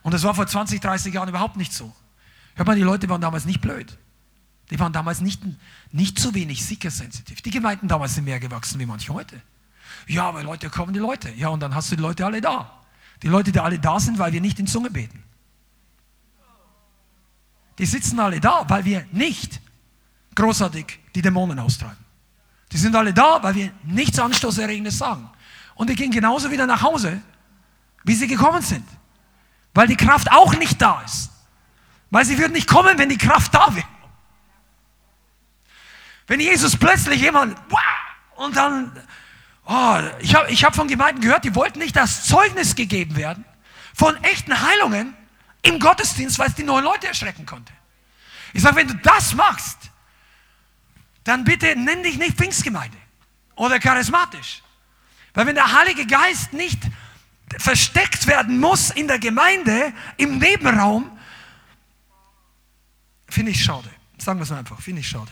Und 0.00 0.14
das 0.14 0.22
war 0.22 0.34
vor 0.34 0.46
20, 0.46 0.80
30 0.80 1.12
Jahren 1.12 1.28
überhaupt 1.28 1.58
nicht 1.58 1.74
so. 1.74 1.94
Hört 2.54 2.66
mal, 2.66 2.74
die 2.74 2.80
Leute 2.80 3.06
waren 3.10 3.20
damals 3.20 3.44
nicht 3.44 3.60
blöd. 3.60 3.98
Die 4.70 4.80
waren 4.80 4.94
damals 4.94 5.20
nicht, 5.20 5.42
nicht 5.92 6.18
so 6.18 6.32
wenig 6.32 6.64
seeker-sensitiv. 6.64 7.42
Die 7.42 7.50
Gemeinden 7.50 7.86
damals 7.86 8.14
sind 8.14 8.24
mehr 8.24 8.40
gewachsen 8.40 8.80
wie 8.80 8.86
manche 8.86 9.12
heute. 9.12 9.42
Ja, 10.06 10.26
aber 10.26 10.42
Leute 10.42 10.70
kommen 10.70 10.94
die 10.94 11.00
Leute. 11.00 11.28
Ja, 11.32 11.48
und 11.48 11.60
dann 11.60 11.74
hast 11.74 11.92
du 11.92 11.96
die 11.96 12.02
Leute 12.02 12.24
alle 12.24 12.40
da. 12.40 12.77
Die 13.22 13.28
Leute, 13.28 13.52
die 13.52 13.60
alle 13.60 13.78
da 13.78 13.98
sind, 13.98 14.18
weil 14.18 14.32
wir 14.32 14.40
nicht 14.40 14.58
in 14.58 14.66
Zunge 14.66 14.90
beten. 14.90 15.22
Die 17.78 17.86
sitzen 17.86 18.18
alle 18.18 18.40
da, 18.40 18.64
weil 18.68 18.84
wir 18.84 19.06
nicht 19.12 19.60
großartig 20.34 20.98
die 21.14 21.22
Dämonen 21.22 21.58
austreiben. 21.58 22.04
Die 22.72 22.78
sind 22.78 22.94
alle 22.94 23.14
da, 23.14 23.42
weil 23.42 23.54
wir 23.54 23.72
nichts 23.84 24.18
Anstoßerregendes 24.18 24.98
sagen. 24.98 25.30
Und 25.74 25.90
die 25.90 25.94
gehen 25.94 26.10
genauso 26.10 26.50
wieder 26.50 26.66
nach 26.66 26.82
Hause, 26.82 27.22
wie 28.04 28.14
sie 28.14 28.26
gekommen 28.26 28.62
sind. 28.62 28.86
Weil 29.74 29.86
die 29.86 29.96
Kraft 29.96 30.30
auch 30.32 30.54
nicht 30.56 30.80
da 30.82 31.00
ist. 31.02 31.30
Weil 32.10 32.24
sie 32.24 32.38
würden 32.38 32.52
nicht 32.52 32.68
kommen, 32.68 32.98
wenn 32.98 33.08
die 33.08 33.18
Kraft 33.18 33.54
da 33.54 33.74
wäre. 33.74 33.86
Wenn 36.26 36.40
Jesus 36.40 36.76
plötzlich 36.76 37.20
jemand, 37.20 37.56
und 38.36 38.56
dann, 38.56 38.92
oh, 39.68 40.00
ich 40.20 40.34
habe 40.34 40.50
ich 40.50 40.64
hab 40.64 40.74
von 40.74 40.88
Gemeinden 40.88 41.20
gehört, 41.20 41.44
die 41.44 41.54
wollten 41.54 41.78
nicht 41.78 41.94
das 41.94 42.24
Zeugnis 42.24 42.74
gegeben 42.74 43.16
werden 43.16 43.44
von 43.94 44.16
echten 44.24 44.60
Heilungen 44.60 45.14
im 45.62 45.78
Gottesdienst, 45.78 46.38
weil 46.38 46.48
es 46.48 46.54
die 46.54 46.64
neuen 46.64 46.84
Leute 46.84 47.06
erschrecken 47.06 47.46
konnte. 47.46 47.72
Ich 48.54 48.62
sage, 48.62 48.76
wenn 48.76 48.88
du 48.88 48.94
das 48.94 49.34
machst, 49.34 49.78
dann 51.24 51.44
bitte 51.44 51.76
nenn 51.76 52.02
dich 52.02 52.16
nicht 52.16 52.36
Pfingstgemeinde 52.36 52.96
oder 53.56 53.78
charismatisch. 53.78 54.62
Weil 55.34 55.46
wenn 55.46 55.54
der 55.54 55.78
Heilige 55.78 56.06
Geist 56.06 56.52
nicht 56.54 56.80
versteckt 57.58 58.26
werden 58.26 58.58
muss 58.58 58.90
in 58.90 59.06
der 59.06 59.18
Gemeinde, 59.18 59.92
im 60.16 60.38
Nebenraum, 60.38 61.18
finde 63.28 63.50
ich 63.50 63.62
schade. 63.62 63.90
Sagen 64.16 64.38
wir 64.38 64.44
es 64.44 64.52
einfach, 64.52 64.80
finde 64.80 65.00
ich 65.00 65.08
schade. 65.08 65.30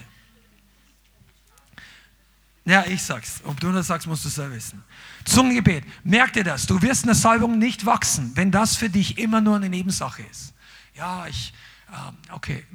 Ja, 2.67 2.85
ich 2.85 3.01
sag's. 3.01 3.41
Ob 3.45 3.61
du 3.61 3.71
das 3.71 3.87
sagst, 3.87 4.09
musst 4.09 4.25
du 4.25 4.29
selber 4.29 4.57
wissen. 4.57 4.83
Zungengebet. 5.25 5.85
Merk 6.03 6.33
dir 6.33 6.43
das. 6.43 6.67
Du 6.67 6.83
wirst 6.83 7.05
in 7.05 7.07
der 7.07 7.14
Salbung 7.14 7.59
nicht 7.59 7.87
wachsen, 7.87 8.33
wenn 8.35 8.51
das 8.51 8.75
für 8.75 8.91
dich 8.91 9.19
immer 9.19 9.41
nur 9.41 9.55
eine 9.55 9.69
Nebensache 9.69 10.23
ist. 10.25 10.53
Ja, 10.95 11.29
ich, 11.29 11.55
ähm, 11.93 12.17
okay. 12.33 12.67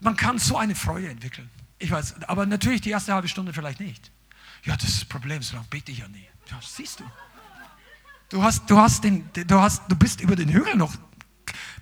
Man 0.00 0.16
kann 0.16 0.38
so 0.38 0.56
eine 0.56 0.74
Freude 0.74 1.10
entwickeln. 1.10 1.50
Ich 1.78 1.90
weiß, 1.90 2.22
aber 2.28 2.46
natürlich 2.46 2.80
die 2.80 2.90
erste 2.90 3.12
halbe 3.12 3.28
Stunde 3.28 3.52
vielleicht 3.52 3.78
nicht. 3.78 4.10
Ja, 4.64 4.74
das 4.74 4.88
ist 4.88 5.02
das 5.02 5.04
Problem, 5.04 5.42
so 5.42 5.54
lange 5.54 5.68
bete 5.68 5.92
ich 5.92 5.98
ja 5.98 6.08
nie. 6.08 6.26
Ja, 6.50 6.58
siehst 6.62 7.00
du. 7.00 7.04
Du 8.30 8.42
hast, 8.42 8.68
du 8.70 8.78
hast 8.78 9.04
den, 9.04 9.28
du 9.34 9.60
hast, 9.60 9.82
du 9.88 9.96
bist 9.96 10.22
über 10.22 10.34
den 10.34 10.48
Hügel 10.48 10.76
noch. 10.76 10.94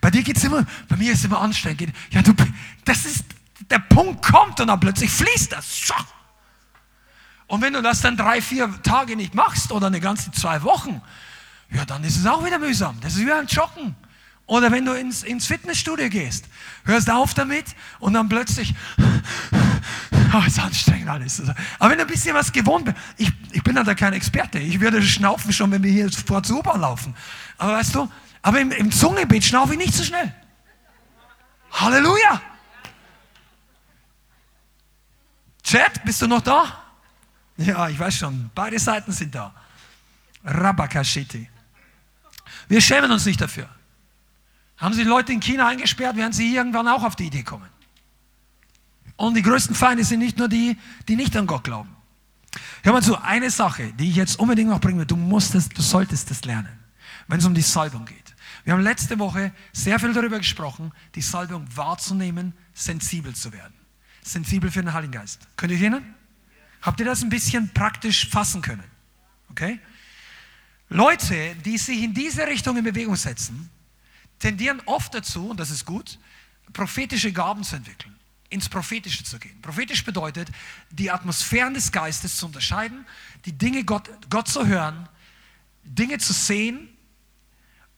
Bei 0.01 0.11
dir 0.11 0.25
geht's 0.25 0.43
immer, 0.43 0.67
bei 0.89 0.97
mir 0.97 1.13
ist 1.13 1.21
es 1.21 1.25
immer 1.27 1.41
anstrengend. 1.41 1.95
Ja, 2.11 2.21
du, 2.21 2.35
das 2.85 3.07
ist, 3.07 3.25
der 3.71 3.79
Punkt 3.79 4.23
kommt 4.27 4.61
und 4.61 4.67
dann 4.67 4.81
plötzlich 4.81 5.11
fließt 5.11 5.53
das. 5.53 5.79
Und 7.47 7.63
wenn 7.63 7.73
du 7.73 7.83
das 7.83 8.01
dann 8.01 8.17
drei, 8.17 8.41
vier 8.41 8.73
Tage 8.83 9.17
nicht 9.17 9.35
machst 9.35 9.73
oder 9.73 9.89
eine 9.89 10.01
ganze 10.01 10.33
zwei 10.33 10.63
Wochen, 10.63 11.03
ja, 11.71 11.85
dann 11.85 12.05
ist 12.05 12.17
es 12.17 12.27
auch 12.27 12.45
wieder 12.45 12.59
mühsam. 12.59 12.99
Das 13.01 13.15
ist 13.15 13.27
wie 13.27 13.33
ein 13.33 13.47
Joggen. 13.47 13.95
Oder 14.47 14.71
wenn 14.71 14.85
du 14.85 14.93
ins, 14.93 15.23
ins 15.23 15.47
Fitnessstudio 15.47 16.11
gehst, 16.11 16.45
hörst 16.85 17.11
auf 17.11 17.33
damit 17.33 17.65
und 17.99 18.13
dann 18.13 18.29
plötzlich, 18.29 18.75
oh, 20.35 20.43
ist 20.47 20.59
anstrengend 20.59 21.09
alles. 21.09 21.43
Aber 21.79 21.91
wenn 21.91 21.99
du 21.99 22.05
ein 22.05 22.11
bisschen 22.11 22.35
was 22.35 22.53
gewohnt 22.53 22.85
bist, 22.85 22.97
ich, 23.17 23.33
ich 23.53 23.63
bin 23.63 23.75
da 23.75 23.95
kein 23.95 24.13
Experte, 24.13 24.59
ich 24.59 24.81
würde 24.81 25.03
schnaufen 25.03 25.53
schon, 25.53 25.71
wenn 25.71 25.83
wir 25.83 25.91
hier 25.91 26.11
vor 26.11 26.43
zur 26.43 26.59
U-Bahn 26.59 26.81
laufen. 26.81 27.15
Aber 27.57 27.73
weißt 27.73 27.95
du, 27.95 28.11
aber 28.43 28.61
im, 28.61 28.71
im 28.73 28.93
Zungenbeet 28.93 29.45
schnaufe 29.45 29.73
ich 29.73 29.79
nicht 29.79 29.95
so 29.95 30.05
schnell. 30.05 30.35
Halleluja! 31.73 32.43
Chat, 35.63 36.05
bist 36.05 36.21
du 36.21 36.27
noch 36.27 36.43
da? 36.43 36.84
Ja, 37.57 37.89
ich 37.89 37.99
weiß 37.99 38.17
schon, 38.17 38.51
beide 38.55 38.79
Seiten 38.79 39.13
sind 39.13 39.35
da. 39.35 39.55
Rabakashiti. 40.45 41.49
Wir 42.69 42.81
schämen 42.81 43.11
uns 43.11 43.27
nicht 43.27 43.41
dafür. 43.41 43.69
Haben 44.77 44.95
Sie 44.95 45.05
Leute 45.05 45.33
in 45.33 45.41
China 45.41 45.69
eingesperrt, 45.69 46.17
werden 46.17 46.33
sie 46.33 46.55
irgendwann 46.55 46.89
auch 46.89 47.05
auf 47.05 47.17
die 47.17 47.27
Idee 47.27 47.43
kommen. 47.43 47.69
Und 49.17 49.35
die 49.35 49.43
größten 49.43 49.77
Feinde 49.77 50.05
sind 50.05 50.19
nicht 50.19 50.39
nur 50.39 50.49
die, 50.49 50.77
die 51.07 51.17
nicht 51.17 51.37
an 51.37 51.47
Gott 51.47 51.65
glauben. 51.65 51.95
Hör 52.83 52.93
mal 52.93 53.03
zu, 53.03 53.17
eine 53.17 53.51
Sache, 53.51 53.93
die 53.93 54.11
ich 54.11 54.17
jetzt 54.17 54.39
unbedingt 54.39 54.71
noch 54.71 54.81
bringen 54.81 54.99
will, 54.99 55.07
du 55.07 55.17
musst 55.17 55.55
du 55.55 55.83
solltest 55.83 56.31
das 56.31 56.45
lernen, 56.45 56.79
wenn 57.29 57.39
es 57.39 57.47
um 57.47 57.55
die 57.55 57.63
Salbung 57.63 58.05
geht. 58.05 58.35
Wir 58.65 58.73
haben 58.73 58.83
letzte 58.83 59.19
Woche 59.19 59.53
sehr 59.73 59.99
viel 60.01 60.13
darüber 60.13 60.39
gesprochen, 60.39 60.93
die 61.15 61.23
Salbung 61.23 61.67
wahrzunehmen, 61.75 62.55
sensibel 62.73 63.35
zu 63.35 63.53
werden. 63.53 63.75
Sensibel 64.23 64.71
für 64.71 64.81
den 64.81 64.93
Heiligen 64.93 65.13
Geist. 65.13 65.47
Könnt 65.57 65.73
ihr 65.73 65.79
erinnern? 65.79 66.14
Habt 66.85 67.01
ihr 67.01 67.07
das 67.07 67.23
ein 67.23 67.31
bisschen 67.31 67.73
praktisch 67.73 68.29
fassen 68.29 68.61
können? 68.61 68.85
Okay? 69.51 69.81
Leute, 70.91 71.57
die 71.65 71.79
sich 71.79 72.03
in 72.03 72.13
diese 72.13 72.47
Richtung 72.47 72.77
in 72.77 72.85
Bewegung 72.85 73.17
setzen, 73.17 73.71
tendieren 74.39 74.83
oft 74.85 75.15
dazu, 75.15 75.49
und 75.49 75.59
das 75.59 75.71
ist 75.71 75.87
gut, 75.87 76.19
prophetische 76.75 77.33
Gaben 77.33 77.65
zu 77.65 77.77
entwickeln. 77.77 78.15
ins 78.51 78.69
Prophetische 78.69 79.25
zu 79.25 79.39
gehen. 79.39 79.61
Prophetisch 79.63 80.05
bedeutet, 80.05 80.49
die 80.91 81.11
Atmosphären 81.11 81.75
des 81.75 81.91
Geistes 81.91 82.37
zu 82.37 82.47
unterscheiden, 82.47 83.05
die 83.47 83.53
Dinge 83.53 83.85
Gott, 83.85 84.09
Gott 84.31 84.49
zu 84.49 84.67
hören, 84.67 85.09
Dinge 85.83 86.19
zu 86.19 86.33
sehen 86.33 86.89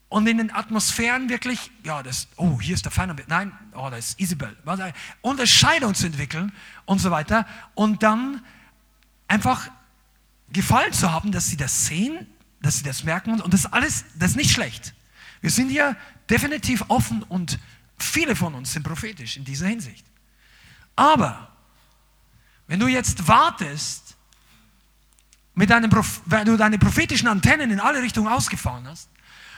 und 0.09 0.27
in 0.27 0.39
den 0.39 0.51
Atmosphären 0.51 1.29
wirklich, 1.29 1.71
ja, 1.85 2.03
das, 2.03 2.29
oh, 2.37 2.61
hier 2.61 2.75
ist 2.75 2.85
der 2.85 2.93
Feind, 2.93 3.29
nein, 3.29 3.53
oh, 3.75 3.91
da 3.91 3.97
ist 3.97 4.19
Isabel, 4.19 4.57
Unterscheidung 5.21 5.95
zu 5.95 6.07
entwickeln 6.07 6.53
und 6.87 7.01
so 7.01 7.11
weiter 7.11 7.47
und 7.75 8.03
dann 8.03 8.43
einfach 9.29 9.71
Gefallen 10.51 10.93
zu 10.93 11.11
haben, 11.11 11.33
dass 11.33 11.49
sie 11.49 11.57
das 11.57 11.87
sehen, 11.87 12.27
dass 12.61 12.79
sie 12.79 12.85
das 12.85 13.05
merken 13.05 13.41
und 13.41 13.53
das 13.53 13.67
alles, 13.67 14.05
das 14.15 14.31
ist 14.31 14.37
nicht 14.37 14.51
schlecht. 14.53 14.95
Wir 15.41 15.51
sind 15.51 15.69
hier 15.69 15.97
definitiv 16.31 16.85
offen 16.89 17.23
und 17.25 17.59
viele 17.99 18.37
von 18.37 18.55
uns 18.55 18.73
sind 18.73 18.83
prophetisch 18.83 19.37
in 19.37 19.45
dieser 19.45 19.67
Hinsicht. 19.67 20.07
Aber 20.95 21.53
wenn 22.67 22.81
du 22.81 22.87
jetzt 22.87 23.29
wartest, 23.29 24.17
mit 25.55 25.71
deinem, 25.71 25.91
wenn 26.27 26.45
du 26.45 26.57
deine 26.57 26.79
prophetischen 26.79 27.29
Antennen 27.29 27.71
in 27.71 27.81
alle 27.81 28.03
Richtungen 28.03 28.29
ausgefahren 28.29 28.87
hast 28.87 29.09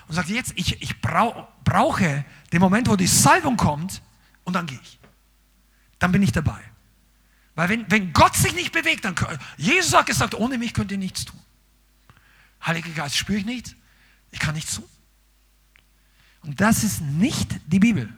und 0.06 0.14
sagst, 0.14 0.30
jetzt, 0.30 0.52
ich, 0.54 0.80
ich 0.80 1.00
brau, 1.00 1.48
brauche 1.64 2.24
den 2.52 2.60
Moment, 2.60 2.88
wo 2.88 2.96
die 2.96 3.06
Salbung 3.06 3.56
kommt 3.56 4.00
und 4.44 4.54
dann 4.54 4.66
gehe 4.66 4.78
ich. 4.80 4.98
Dann 5.98 6.12
bin 6.12 6.22
ich 6.22 6.32
dabei. 6.32 6.60
Weil 7.58 7.70
wenn, 7.70 7.90
wenn 7.90 8.12
Gott 8.12 8.36
sich 8.36 8.54
nicht 8.54 8.70
bewegt, 8.70 9.04
dann 9.04 9.16
Jesus 9.56 9.92
hat 9.92 10.06
gesagt, 10.06 10.36
ohne 10.36 10.58
mich 10.58 10.72
könnt 10.72 10.92
ihr 10.92 10.96
nichts 10.96 11.24
tun. 11.24 11.40
Heiliger 12.64 12.90
Geist 12.90 13.16
spüre 13.16 13.40
ich 13.40 13.46
nicht, 13.46 13.74
ich 14.30 14.38
kann 14.38 14.54
nichts 14.54 14.76
tun. 14.76 14.84
Und 16.42 16.60
das 16.60 16.84
ist 16.84 17.00
nicht 17.00 17.48
die 17.66 17.80
Bibel. 17.80 18.16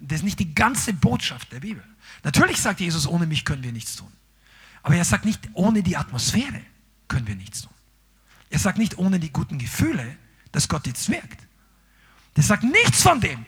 Das 0.00 0.18
ist 0.18 0.24
nicht 0.24 0.40
die 0.40 0.52
ganze 0.52 0.94
Botschaft 0.94 1.52
der 1.52 1.60
Bibel. 1.60 1.84
Natürlich 2.24 2.56
sagt 2.56 2.80
Jesus, 2.80 3.06
ohne 3.06 3.24
mich 3.24 3.44
können 3.44 3.62
wir 3.62 3.70
nichts 3.70 3.94
tun. 3.94 4.12
Aber 4.82 4.96
er 4.96 5.04
sagt 5.04 5.26
nicht, 5.26 5.48
ohne 5.52 5.84
die 5.84 5.96
Atmosphäre 5.96 6.60
können 7.06 7.28
wir 7.28 7.36
nichts 7.36 7.62
tun. 7.62 7.74
Er 8.50 8.58
sagt 8.58 8.78
nicht, 8.78 8.98
ohne 8.98 9.20
die 9.20 9.32
guten 9.32 9.58
Gefühle, 9.58 10.16
dass 10.50 10.68
Gott 10.68 10.88
jetzt 10.88 11.08
wirkt. 11.08 11.40
Er 12.34 12.42
sagt 12.42 12.64
nichts 12.64 13.00
von 13.00 13.20
dem. 13.20 13.46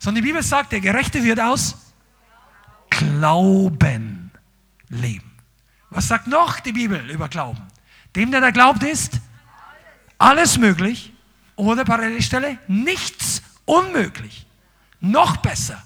Sondern 0.00 0.24
die 0.24 0.28
Bibel 0.28 0.42
sagt, 0.42 0.72
der 0.72 0.80
Gerechte 0.80 1.22
wird 1.22 1.38
aus 1.38 1.76
Glauben 2.90 4.23
leben. 4.88 5.30
Was 5.90 6.08
sagt 6.08 6.26
noch 6.26 6.60
die 6.60 6.72
Bibel 6.72 7.10
über 7.10 7.28
Glauben? 7.28 7.62
Dem, 8.16 8.30
der 8.30 8.40
da 8.40 8.50
glaubt, 8.50 8.82
ist 8.82 9.20
alles 10.18 10.58
möglich 10.58 11.12
oder 11.56 11.84
Parallelstelle 11.84 12.58
nichts 12.68 13.42
unmöglich. 13.64 14.46
Noch 15.00 15.36
besser. 15.38 15.82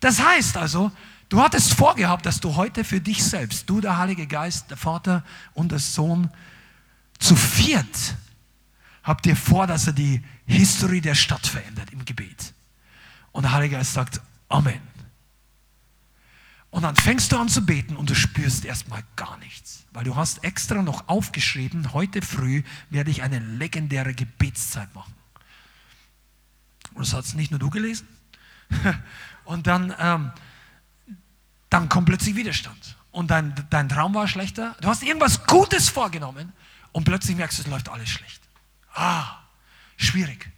Das 0.00 0.22
heißt 0.22 0.56
also, 0.56 0.92
du 1.28 1.42
hattest 1.42 1.74
vorgehabt, 1.74 2.26
dass 2.26 2.40
du 2.40 2.56
heute 2.56 2.84
für 2.84 3.00
dich 3.00 3.24
selbst, 3.24 3.68
du 3.68 3.80
der 3.80 3.98
Heilige 3.98 4.26
Geist, 4.26 4.70
der 4.70 4.76
Vater 4.76 5.24
und 5.54 5.72
der 5.72 5.78
Sohn, 5.78 6.30
zu 7.18 7.34
viert 7.34 8.16
habt 9.06 9.24
ihr 9.26 9.36
vor, 9.36 9.66
dass 9.66 9.86
er 9.86 9.92
die 9.92 10.22
Historie 10.46 11.00
der 11.00 11.14
Stadt 11.14 11.46
verändert 11.46 11.90
im 11.92 12.04
Gebet. 12.04 12.52
Und 13.32 13.44
der 13.44 13.52
Heilige 13.52 13.76
Geist 13.76 13.94
sagt, 13.94 14.20
Amen. 14.48 14.80
Und 16.76 16.82
dann 16.82 16.94
fängst 16.94 17.32
du 17.32 17.38
an 17.38 17.48
zu 17.48 17.64
beten 17.64 17.96
und 17.96 18.10
du 18.10 18.14
spürst 18.14 18.66
erstmal 18.66 19.02
gar 19.16 19.38
nichts. 19.38 19.86
Weil 19.92 20.04
du 20.04 20.14
hast 20.14 20.44
extra 20.44 20.82
noch 20.82 21.08
aufgeschrieben, 21.08 21.94
heute 21.94 22.20
früh 22.20 22.64
werde 22.90 23.10
ich 23.10 23.22
eine 23.22 23.38
legendäre 23.38 24.12
Gebetszeit 24.12 24.94
machen. 24.94 25.14
Und 26.92 27.06
das 27.06 27.14
hat 27.14 27.34
nicht 27.34 27.50
nur 27.50 27.58
du 27.58 27.70
gelesen. 27.70 28.06
Und 29.46 29.66
dann, 29.66 29.94
ähm, 29.98 30.32
dann 31.70 31.88
kommt 31.88 32.08
plötzlich 32.08 32.36
Widerstand. 32.36 32.96
Und 33.10 33.30
dein, 33.30 33.54
dein 33.70 33.88
Traum 33.88 34.12
war 34.12 34.28
schlechter. 34.28 34.76
Du 34.82 34.88
hast 34.88 35.02
irgendwas 35.02 35.46
Gutes 35.46 35.88
vorgenommen 35.88 36.52
und 36.92 37.04
plötzlich 37.04 37.38
merkst 37.38 37.56
du, 37.56 37.62
es 37.62 37.68
läuft 37.68 37.88
alles 37.88 38.10
schlecht. 38.10 38.42
Ah, 38.92 39.38
schwierig. 39.96 40.50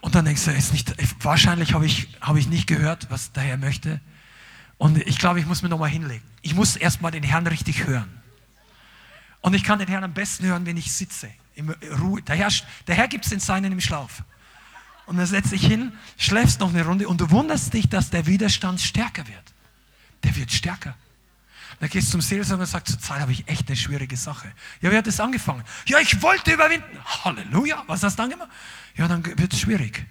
Und 0.00 0.14
dann 0.14 0.24
denkst 0.24 0.46
du, 0.46 0.50
ist 0.50 0.72
nicht, 0.72 0.94
wahrscheinlich 1.22 1.74
habe 1.74 1.84
ich, 1.84 2.08
hab 2.22 2.36
ich 2.36 2.46
nicht 2.46 2.66
gehört, 2.66 3.10
was 3.10 3.32
der 3.32 3.42
Herr 3.42 3.58
möchte. 3.58 4.00
Und 4.78 4.98
ich 4.98 5.18
glaube, 5.18 5.40
ich 5.40 5.46
muss 5.46 5.62
mir 5.62 5.68
nochmal 5.68 5.90
hinlegen. 5.90 6.24
Ich 6.42 6.54
muss 6.54 6.76
erstmal 6.76 7.10
den 7.10 7.22
Herrn 7.22 7.46
richtig 7.46 7.86
hören. 7.86 8.22
Und 9.40 9.54
ich 9.54 9.64
kann 9.64 9.78
den 9.78 9.88
Herrn 9.88 10.04
am 10.04 10.12
besten 10.12 10.44
hören, 10.44 10.66
wenn 10.66 10.76
ich 10.76 10.92
sitze. 10.92 11.30
Im 11.54 11.70
Ruhe. 12.00 12.20
Der 12.22 12.36
Herr, 12.36 12.52
der 12.86 12.94
Herr 12.94 13.08
gibt 13.08 13.24
es 13.24 13.30
den 13.30 13.40
Seinen 13.40 13.72
im 13.72 13.80
Schlaf. 13.80 14.22
Und 15.06 15.16
dann 15.16 15.26
setzt 15.26 15.52
dich 15.52 15.64
hin, 15.64 15.92
schläfst 16.18 16.60
noch 16.60 16.70
eine 16.70 16.84
Runde 16.84 17.08
und 17.08 17.20
du 17.20 17.30
wunderst 17.30 17.72
dich, 17.72 17.88
dass 17.88 18.10
der 18.10 18.26
Widerstand 18.26 18.80
stärker 18.80 19.26
wird. 19.26 19.54
Der 20.24 20.34
wird 20.34 20.50
stärker. 20.50 20.94
Dann 21.78 21.88
gehst 21.88 22.08
du 22.08 22.12
zum 22.12 22.20
Seelsorger 22.22 22.62
und 22.62 22.68
sagst, 22.68 22.88
zurzeit 22.88 23.20
habe 23.20 23.32
ich 23.32 23.46
echt 23.48 23.68
eine 23.68 23.76
schwierige 23.76 24.16
Sache. 24.16 24.52
Ja, 24.80 24.90
wie 24.90 24.96
hat 24.96 25.06
das 25.06 25.20
angefangen? 25.20 25.62
Ja, 25.86 25.98
ich 25.98 26.20
wollte 26.22 26.52
überwinden. 26.52 26.98
Halleluja. 27.04 27.84
Was 27.86 28.02
hast 28.02 28.18
du 28.18 28.22
dann 28.22 28.30
gemacht? 28.30 28.48
Ja, 28.96 29.08
dann 29.08 29.24
wird 29.24 29.52
es 29.52 29.60
schwierig. 29.60 30.06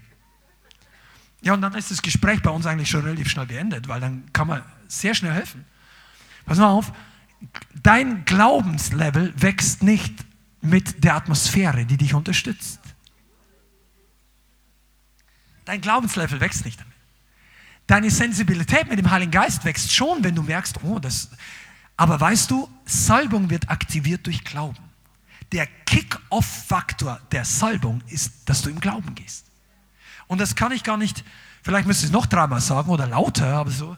Ja, 1.46 1.54
und 1.54 1.62
dann 1.62 1.76
ist 1.76 1.92
das 1.92 2.02
Gespräch 2.02 2.42
bei 2.42 2.50
uns 2.50 2.66
eigentlich 2.66 2.90
schon 2.90 3.04
relativ 3.04 3.30
schnell 3.30 3.46
beendet, 3.46 3.88
weil 3.88 4.02
dann 4.02 4.24
kann 4.34 4.48
man 4.48 4.64
sehr 4.88 5.14
schnell 5.14 5.32
helfen. 5.32 5.64
Pass 6.44 6.58
mal 6.58 6.70
auf, 6.70 6.92
dein 7.84 8.26
Glaubenslevel 8.26 9.32
wächst 9.40 9.84
nicht 9.84 10.26
mit 10.62 11.04
der 11.04 11.16
Atmosphäre, 11.16 11.86
die 11.86 11.98
dich 11.98 12.16
unterstützt. 12.16 12.80
Dein 15.66 15.82
Glaubenslevel 15.82 16.40
wächst 16.40 16.66
nicht 16.66 16.80
damit. 16.80 16.94
Deine 17.86 18.10
Sensibilität 18.10 18.90
mit 18.90 18.98
dem 18.98 19.12
Heiligen 19.12 19.32
Geist 19.32 19.66
wächst 19.66 19.94
schon, 19.94 20.24
wenn 20.24 20.34
du 20.34 20.42
merkst, 20.42 20.84
oh, 20.84 20.98
das. 20.98 21.30
Aber 21.96 22.20
weißt 22.20 22.50
du, 22.50 22.68
Salbung 22.86 23.52
wird 23.52 23.70
aktiviert 23.70 24.26
durch 24.26 24.44
Glauben. 24.44 24.84
Der 25.52 25.68
Kick-off-Faktor 25.68 27.22
der 27.32 27.46
Salbung 27.46 28.02
ist, 28.08 28.50
dass 28.50 28.64
du 28.64 28.72
im 28.72 28.80
Glauben 28.80 29.14
gehst. 29.14 29.46
Und 30.28 30.40
das 30.40 30.56
kann 30.56 30.72
ich 30.72 30.84
gar 30.84 30.98
nicht, 30.98 31.24
vielleicht 31.64 31.88
müsste 31.88 32.06
ich 32.06 32.10
es 32.10 32.14
noch 32.14 32.26
dreimal 32.26 32.62
sagen 32.62 32.90
oder 32.90 33.08
lauter, 33.08 33.48
aber 33.48 33.72
so. 33.72 33.98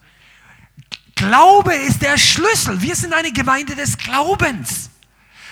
Glaube 1.15 1.73
ist 1.73 2.01
der 2.01 2.17
Schlüssel. 2.17 2.81
Wir 2.81 2.95
sind 2.95 3.13
eine 3.13 3.31
Gemeinde 3.31 3.75
des 3.75 3.97
Glaubens. 3.97 4.91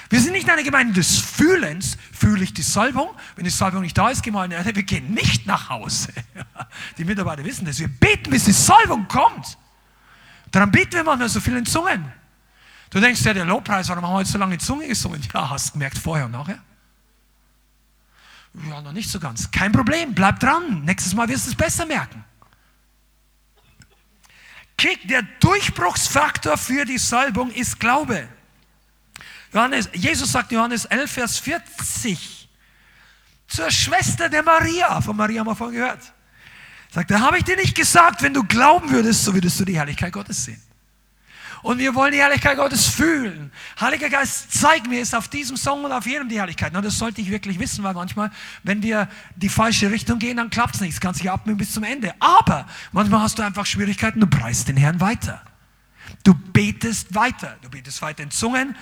Wir 0.09 0.21
sind 0.21 0.33
nicht 0.33 0.49
eine 0.49 0.63
Gemeinde 0.63 0.93
des 0.93 1.17
Fühlens. 1.17 1.97
Fühle 2.11 2.43
ich 2.43 2.53
die 2.53 2.61
Salbung? 2.61 3.09
Wenn 3.35 3.45
die 3.45 3.49
Salbung 3.49 3.81
nicht 3.81 3.97
da 3.97 4.09
ist, 4.09 4.21
gehen 4.21 4.33
wir, 4.33 4.47
gehen 4.47 5.13
nicht 5.13 5.47
nach 5.47 5.69
Hause. 5.69 6.09
Die 6.97 7.03
Mitarbeiter 7.03 7.43
wissen 7.43 7.65
das. 7.65 7.79
Wir 7.79 7.87
beten, 7.87 8.29
bis 8.29 8.45
die 8.45 8.51
Salbung 8.51 9.07
kommt. 9.07 9.57
Daran 10.51 10.71
beten 10.71 10.93
wir 10.93 11.03
manchmal 11.03 11.29
so 11.29 11.39
viel 11.39 11.57
in 11.57 11.65
Zungen. 11.65 12.11
Du 12.91 12.99
denkst 12.99 13.21
ja, 13.23 13.33
der 13.33 13.45
Lobpreis, 13.45 13.89
warum 13.89 14.03
haben 14.05 14.11
wir 14.13 14.17
heute 14.17 14.29
so 14.29 14.37
lange 14.37 14.53
in 14.53 14.59
Zunge 14.59 14.87
gesungen? 14.87 15.21
Ja, 15.33 15.49
hast 15.49 15.69
du 15.69 15.73
gemerkt, 15.73 15.97
vorher 15.97 16.25
und 16.25 16.31
nachher. 16.31 16.59
Ja, 18.69 18.81
noch 18.81 18.93
nicht 18.93 19.09
so 19.09 19.19
ganz. 19.19 19.51
Kein 19.51 19.71
Problem, 19.71 20.13
bleib 20.13 20.39
dran. 20.39 20.83
Nächstes 20.83 21.13
Mal 21.13 21.27
wirst 21.27 21.45
du 21.45 21.51
es 21.51 21.55
besser 21.55 21.85
merken. 21.85 22.23
Kick, 24.77 25.07
der 25.07 25.23
Durchbruchsfaktor 25.39 26.57
für 26.57 26.85
die 26.85 26.97
Salbung 26.97 27.51
ist 27.51 27.79
Glaube. 27.79 28.27
Johannes, 29.53 29.89
Jesus 29.93 30.31
sagt 30.31 30.51
Johannes 30.51 30.85
11, 30.85 31.11
Vers 31.11 31.39
40 31.39 32.49
zur 33.47 33.71
Schwester 33.71 34.27
der 34.27 34.43
Maria. 34.43 34.99
Von 35.01 35.15
Maria 35.15 35.39
haben 35.39 35.47
wir 35.47 35.55
vorhin 35.55 35.77
gehört. 35.77 36.13
Sagt, 36.91 37.11
da 37.11 37.19
habe 37.19 37.37
ich 37.37 37.43
dir 37.43 37.55
nicht 37.55 37.75
gesagt, 37.75 38.21
wenn 38.21 38.33
du 38.33 38.43
glauben 38.43 38.89
würdest, 38.89 39.23
so 39.23 39.33
würdest 39.33 39.59
du 39.59 39.65
die 39.65 39.75
Herrlichkeit 39.75 40.13
Gottes 40.13 40.45
sehen. 40.45 40.61
Und 41.65 41.79
wir 41.79 41.95
wollen 41.95 42.11
die 42.11 42.19
Herrlichkeit 42.19 42.57
Gottes 42.57 42.85
fühlen. 42.85 43.51
Heiliger 43.81 44.07
Geist, 44.07 44.53
zeig 44.53 44.87
mir 44.87 45.01
es 45.01 45.15
auf 45.15 45.29
diesem 45.29 45.57
Song 45.57 45.83
und 45.83 45.91
auf 45.91 46.05
jedem 46.05 46.29
die 46.29 46.37
Herrlichkeit. 46.37 46.75
Und 46.75 46.85
das 46.85 46.99
sollte 46.99 47.21
ich 47.21 47.31
wirklich 47.31 47.57
wissen, 47.57 47.83
weil 47.83 47.95
manchmal, 47.95 48.29
wenn 48.61 48.83
wir 48.83 49.09
die 49.35 49.49
falsche 49.49 49.89
Richtung 49.89 50.19
gehen, 50.19 50.37
dann 50.37 50.51
klappt 50.51 50.75
es 50.75 50.81
nicht. 50.81 50.93
Es 50.93 51.01
kann 51.01 51.15
sich 51.15 51.27
abmühen 51.27 51.57
bis 51.57 51.71
zum 51.71 51.83
Ende. 51.83 52.13
Aber 52.19 52.67
manchmal 52.91 53.21
hast 53.21 53.39
du 53.39 53.43
einfach 53.43 53.65
Schwierigkeiten, 53.65 54.19
du 54.19 54.27
preist 54.27 54.67
den 54.67 54.77
Herrn 54.77 54.99
weiter. 54.99 55.41
Du 56.23 56.35
betest 56.35 57.15
weiter. 57.15 57.57
Du 57.63 57.69
betest 57.71 57.99
weiter 58.03 58.21
in 58.21 58.29
Zungen. 58.29 58.75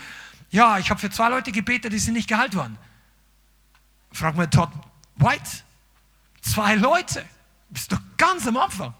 Ja, 0.49 0.77
ich 0.77 0.89
habe 0.89 0.99
für 0.99 1.09
zwei 1.09 1.29
Leute 1.29 1.53
gebetet, 1.53 1.93
die 1.93 1.99
sind 1.99 2.15
nicht 2.15 2.27
geheilt 2.27 2.53
worden. 2.53 2.77
Frag 4.11 4.36
mal 4.36 4.47
Todd 4.47 4.71
White. 5.15 5.49
Zwei 6.41 6.75
Leute. 6.75 7.23
Bist 7.69 7.93
du 7.93 7.97
ganz 8.17 8.45
am 8.45 8.57
Anfang. 8.57 8.93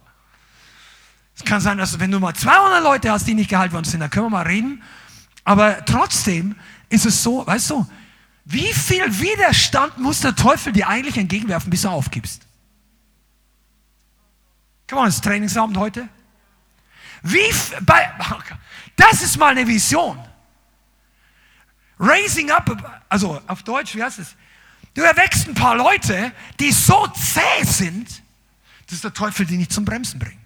Es 1.44 1.50
kann 1.50 1.60
sein, 1.60 1.78
dass 1.78 2.00
wenn 2.00 2.10
du 2.10 2.20
mal 2.20 2.34
200 2.34 2.82
Leute 2.82 3.12
hast, 3.12 3.28
die 3.28 3.34
nicht 3.34 3.50
geheilt 3.50 3.74
worden 3.74 3.84
sind, 3.84 4.00
dann 4.00 4.10
können 4.10 4.28
wir 4.28 4.30
mal 4.30 4.48
reden. 4.48 4.82
Aber 5.44 5.84
trotzdem 5.84 6.56
ist 6.88 7.06
es 7.06 7.22
so, 7.22 7.46
weißt 7.46 7.72
du, 7.72 7.86
wie 8.46 8.72
viel 8.74 9.04
Widerstand 9.20 9.98
muss 9.98 10.22
der 10.22 10.36
Teufel 10.36 10.72
dir 10.72 10.88
eigentlich 10.88 11.18
entgegenwerfen, 11.18 11.70
bis 11.70 11.82
du 11.82 11.90
aufgibst? 11.90 12.44
Komm 14.88 15.00
mal, 15.00 15.06
das 15.06 15.20
Trainingsabend 15.20 15.76
heute. 15.78 16.08
Wie, 17.24 17.54
bei, 17.82 18.10
das 18.96 19.22
ist 19.22 19.38
mal 19.38 19.52
eine 19.52 19.68
Vision. 19.68 20.18
Raising 22.00 22.52
up, 22.52 23.02
also 23.10 23.42
auf 23.48 23.64
Deutsch, 23.64 23.96
wie 23.96 24.04
heißt 24.04 24.20
es? 24.20 24.36
Du 24.94 25.02
erwächst 25.02 25.48
ein 25.48 25.56
paar 25.56 25.76
Leute, 25.76 26.32
die 26.60 26.72
so 26.72 27.08
zäh 27.08 27.64
sind, 27.64 28.24
dass 28.90 29.02
der 29.02 29.14
Teufel 29.14 29.46
die 29.46 29.58
nicht 29.58 29.74
zum 29.74 29.84
Bremsen 29.84 30.20
bringt. 30.20 30.43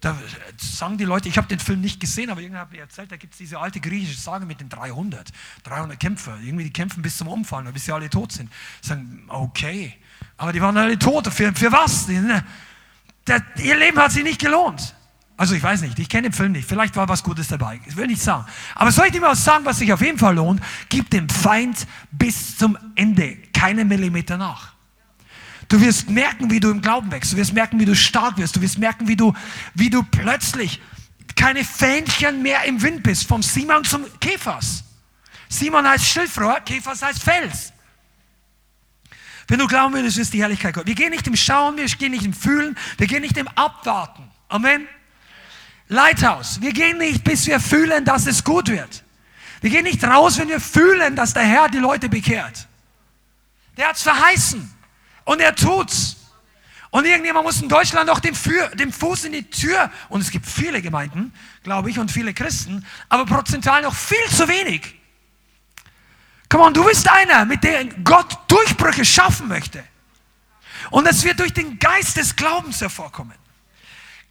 Da 0.00 0.16
sagen 0.56 0.96
die 0.96 1.04
Leute, 1.04 1.28
ich 1.28 1.36
habe 1.36 1.46
den 1.46 1.58
Film 1.58 1.82
nicht 1.82 2.00
gesehen, 2.00 2.30
aber 2.30 2.40
irgendwer 2.40 2.62
hat 2.62 2.72
mir 2.72 2.80
erzählt, 2.80 3.12
da 3.12 3.16
gibt 3.16 3.34
es 3.34 3.38
diese 3.38 3.58
alte 3.58 3.80
griechische 3.80 4.18
Sage 4.18 4.46
mit 4.46 4.60
den 4.60 4.70
300. 4.70 5.30
300 5.64 6.00
Kämpfer. 6.00 6.38
Irgendwie 6.42 6.64
die 6.64 6.72
kämpfen 6.72 7.02
bis 7.02 7.18
zum 7.18 7.28
Umfallen, 7.28 7.70
bis 7.72 7.84
sie 7.84 7.92
alle 7.92 8.08
tot 8.08 8.32
sind. 8.32 8.50
Sagen, 8.80 9.24
okay, 9.28 9.94
aber 10.38 10.52
die 10.52 10.62
waren 10.62 10.76
alle 10.76 10.98
tot. 10.98 11.26
Für, 11.28 11.52
für 11.54 11.70
was? 11.70 12.08
Ne, 12.08 12.44
der, 13.26 13.44
ihr 13.58 13.76
Leben 13.76 13.98
hat 13.98 14.12
sich 14.12 14.24
nicht 14.24 14.40
gelohnt. 14.40 14.94
Also 15.36 15.54
ich 15.54 15.62
weiß 15.62 15.82
nicht, 15.82 15.98
ich 15.98 16.08
kenne 16.08 16.28
den 16.28 16.32
Film 16.32 16.52
nicht. 16.52 16.68
Vielleicht 16.68 16.96
war 16.96 17.08
was 17.08 17.22
Gutes 17.22 17.48
dabei. 17.48 17.80
Ich 17.86 17.96
will 17.96 18.06
nicht 18.06 18.22
sagen. 18.22 18.44
Aber 18.74 18.92
soll 18.92 19.06
ich 19.06 19.12
dir 19.12 19.20
mal 19.20 19.34
sagen, 19.34 19.64
was 19.64 19.78
sich 19.78 19.92
auf 19.92 20.00
jeden 20.00 20.18
Fall 20.18 20.34
lohnt? 20.34 20.62
Gib 20.88 21.10
dem 21.10 21.28
Feind 21.28 21.86
bis 22.10 22.58
zum 22.58 22.76
Ende 22.94 23.36
keinen 23.54 23.88
Millimeter 23.88 24.36
nach. 24.36 24.74
Du 25.70 25.80
wirst 25.80 26.10
merken, 26.10 26.50
wie 26.50 26.58
du 26.58 26.68
im 26.68 26.82
Glauben 26.82 27.12
wächst. 27.12 27.32
Du 27.32 27.36
wirst 27.36 27.52
merken, 27.52 27.78
wie 27.78 27.84
du 27.84 27.94
stark 27.94 28.36
wirst. 28.38 28.56
Du 28.56 28.60
wirst 28.60 28.78
merken, 28.78 29.06
wie 29.06 29.14
du, 29.14 29.32
wie 29.72 29.88
du 29.88 30.02
plötzlich 30.02 30.80
keine 31.36 31.64
Fähnchen 31.64 32.42
mehr 32.42 32.64
im 32.64 32.82
Wind 32.82 33.04
bist. 33.04 33.28
Vom 33.28 33.40
Simon 33.40 33.84
zum 33.84 34.04
Käfers. 34.18 34.82
Simon 35.48 35.88
heißt 35.88 36.04
Schilfrohr, 36.04 36.58
Käfers 36.60 37.02
heißt 37.02 37.22
Fels. 37.22 37.72
Wenn 39.46 39.60
du 39.60 39.68
glauben 39.68 39.94
würdest, 39.94 40.18
ist 40.18 40.32
die 40.32 40.42
Herrlichkeit 40.42 40.74
Gott. 40.74 40.86
Wir 40.86 40.96
gehen 40.96 41.10
nicht 41.10 41.26
im 41.28 41.36
Schauen, 41.36 41.76
wir 41.76 41.86
gehen 41.86 42.10
nicht 42.10 42.24
im 42.24 42.34
Fühlen, 42.34 42.76
wir 42.98 43.06
gehen 43.06 43.22
nicht 43.22 43.36
im 43.36 43.46
Abwarten. 43.48 44.28
Amen. 44.48 44.88
Lighthouse, 45.86 46.60
wir 46.60 46.72
gehen 46.72 46.98
nicht, 46.98 47.22
bis 47.22 47.46
wir 47.46 47.60
fühlen, 47.60 48.04
dass 48.04 48.26
es 48.26 48.42
gut 48.42 48.68
wird. 48.68 49.04
Wir 49.60 49.70
gehen 49.70 49.84
nicht 49.84 50.02
raus, 50.02 50.36
wenn 50.38 50.48
wir 50.48 50.60
fühlen, 50.60 51.14
dass 51.14 51.32
der 51.32 51.44
Herr 51.44 51.68
die 51.68 51.78
Leute 51.78 52.08
bekehrt. 52.08 52.66
Der 53.76 53.88
hat 53.88 53.96
es 53.96 54.02
verheißen. 54.02 54.79
Und 55.30 55.38
er 55.40 55.54
tut's. 55.54 56.16
Und 56.90 57.04
irgendjemand 57.04 57.46
muss 57.46 57.62
in 57.62 57.68
Deutschland 57.68 58.08
noch 58.08 58.18
den, 58.18 58.36
den 58.74 58.92
Fuß 58.92 59.26
in 59.26 59.32
die 59.32 59.48
Tür. 59.48 59.88
Und 60.08 60.22
es 60.22 60.32
gibt 60.32 60.44
viele 60.44 60.82
Gemeinden, 60.82 61.32
glaube 61.62 61.88
ich, 61.88 62.00
und 62.00 62.10
viele 62.10 62.34
Christen, 62.34 62.84
aber 63.08 63.26
prozentual 63.26 63.80
noch 63.82 63.94
viel 63.94 64.28
zu 64.28 64.48
wenig. 64.48 64.96
Komm 66.48 66.62
on, 66.62 66.74
du 66.74 66.82
bist 66.84 67.08
einer, 67.08 67.44
mit 67.44 67.62
dem 67.62 68.02
Gott 68.02 68.36
Durchbrüche 68.48 69.04
schaffen 69.04 69.46
möchte. 69.46 69.84
Und 70.90 71.06
es 71.06 71.22
wird 71.22 71.38
durch 71.38 71.52
den 71.52 71.78
Geist 71.78 72.16
des 72.16 72.34
Glaubens 72.34 72.80
hervorkommen. 72.80 73.38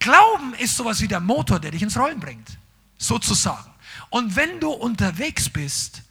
Glauben 0.00 0.52
ist 0.58 0.76
sowas 0.76 1.00
wie 1.00 1.08
der 1.08 1.20
Motor, 1.20 1.60
der 1.60 1.70
dich 1.70 1.80
ins 1.80 1.96
Rollen 1.96 2.20
bringt. 2.20 2.58
Sozusagen. 2.98 3.72
Und 4.10 4.36
wenn 4.36 4.60
du 4.60 4.68
unterwegs 4.68 5.48
bist, 5.48 6.02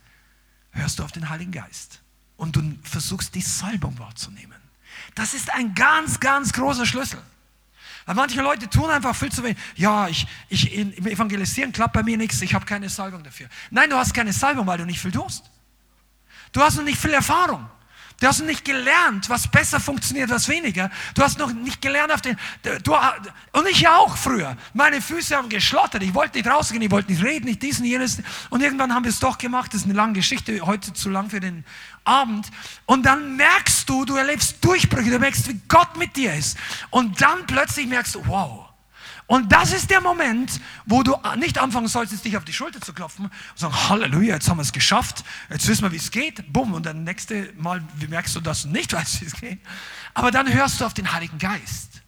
hörst 0.72 0.98
du 0.98 1.04
auf 1.04 1.12
den 1.12 1.30
Heiligen 1.30 1.52
Geist. 1.52 2.02
Und 2.38 2.56
du 2.56 2.64
versuchst, 2.82 3.36
die 3.36 3.42
Salbung 3.42 4.00
wahrzunehmen. 4.00 4.59
Das 5.20 5.34
ist 5.34 5.54
ein 5.54 5.76
ganz, 5.76 6.22
ganz 6.22 6.54
großer 6.54 6.86
Schlüssel. 6.86 7.20
Weil 8.06 8.16
manche 8.16 8.42
Leute 8.42 8.70
tun 8.70 8.90
einfach 8.90 9.14
viel 9.14 9.30
zu 9.30 9.44
wenig. 9.44 9.58
Ja, 9.76 10.08
ich, 10.08 10.26
ich 10.48 10.74
im 10.74 11.06
Evangelisieren 11.06 11.74
klappt 11.74 11.92
bei 11.92 12.04
mir 12.04 12.16
nichts, 12.16 12.42
ich 12.42 12.54
habe 12.54 12.66
keine 12.66 12.88
Salbung 12.88 13.22
dafür. 13.22 13.50
Nein, 13.70 13.90
du 13.90 13.98
hast 13.98 14.14
keine 14.14 14.32
Salbung, 14.32 14.66
weil 14.66 14.78
du 14.78 14.86
nicht 14.86 15.02
viel 15.02 15.12
tust. 15.12 15.44
Du 16.54 16.62
hast 16.62 16.78
noch 16.78 16.86
nicht 16.86 16.98
viel 16.98 17.12
Erfahrung. 17.12 17.70
Du 18.20 18.28
hast 18.28 18.44
nicht 18.44 18.66
gelernt, 18.66 19.30
was 19.30 19.48
besser 19.48 19.80
funktioniert, 19.80 20.30
was 20.30 20.50
weniger. 20.50 20.92
Du 21.16 21.22
hast 21.22 21.40
noch 21.40 21.54
nicht 21.54 21.82
gelernt 21.82 22.12
auf 22.12 22.22
den. 22.22 22.38
Du, 22.84 22.94
und 22.94 23.68
ich 23.70 23.88
auch 23.88 24.18
früher. 24.18 24.58
Meine 24.74 25.02
Füße 25.02 25.36
haben 25.36 25.48
geschlottert. 25.48 26.04
Ich 26.04 26.14
wollte 26.14 26.38
nicht 26.38 26.50
rausgehen, 26.50 26.82
ich 26.82 26.92
wollte 26.92 27.12
nicht 27.12 27.24
reden, 27.24 27.46
nicht 27.46 27.62
dies 27.62 27.80
und 27.80 27.86
jenes. 27.86 28.22
Und 28.50 28.62
irgendwann 28.62 28.94
haben 28.94 29.06
wir 29.06 29.12
es 29.12 29.20
doch 29.20 29.38
gemacht. 29.38 29.74
Das 29.74 29.82
ist 29.82 29.86
eine 29.86 29.94
lange 29.94 30.14
Geschichte, 30.14 30.60
heute 30.66 30.92
zu 30.94 31.10
lang 31.10 31.30
für 31.30 31.40
den 31.40 31.64
Abend. 32.04 32.48
Und 32.86 33.06
dann 33.06 33.38
merkst 33.38 33.88
du, 33.90 34.04
du 34.04 34.16
erlebst 34.16 34.64
Durchbrüche, 34.64 35.10
du 35.12 35.20
merkst, 35.20 35.48
wie 35.48 35.62
Gott 35.68 35.96
mit 35.98 36.16
dir 36.16 36.34
ist. 36.34 36.58
Und 36.90 37.22
dann 37.22 37.46
plötzlich 37.48 37.88
merkst 37.88 38.16
du, 38.16 38.28
wow. 38.28 38.69
Und 39.30 39.52
das 39.52 39.74
ist 39.74 39.92
der 39.92 40.02
Moment, 40.02 40.60
wo 40.88 41.04
du 41.04 41.16
nicht 41.38 41.60
anfangen 41.60 41.88
solltest, 41.88 42.26
dich 42.26 42.36
auf 42.36 42.46
die 42.46 42.52
Schulter 42.52 42.82
zu 42.82 42.94
klopfen 42.94 43.26
und 43.26 43.32
sagen, 43.54 43.76
Halleluja, 43.88 44.34
jetzt 44.34 44.50
haben 44.50 44.58
wir 44.58 44.64
es 44.64 44.74
geschafft, 44.74 45.24
jetzt 45.52 45.68
wissen 45.68 45.84
wir, 45.84 45.92
wie 45.92 45.98
es 45.98 46.10
geht. 46.10 46.52
Bumm, 46.52 46.74
und 46.74 46.84
dann 46.88 47.04
nächste 47.04 47.54
Mal 47.56 47.84
merkst 48.10 48.36
du, 48.36 48.40
dass 48.40 48.64
du 48.64 48.70
nicht 48.70 48.92
weißt, 48.94 49.22
wie 49.22 49.26
es 49.26 49.34
geht. 49.34 49.60
Aber 50.16 50.32
dann 50.32 50.52
hörst 50.52 50.82
du 50.82 50.86
auf 50.86 50.96
den 50.96 51.14
Heiligen 51.14 51.38
Geist. 51.38 52.02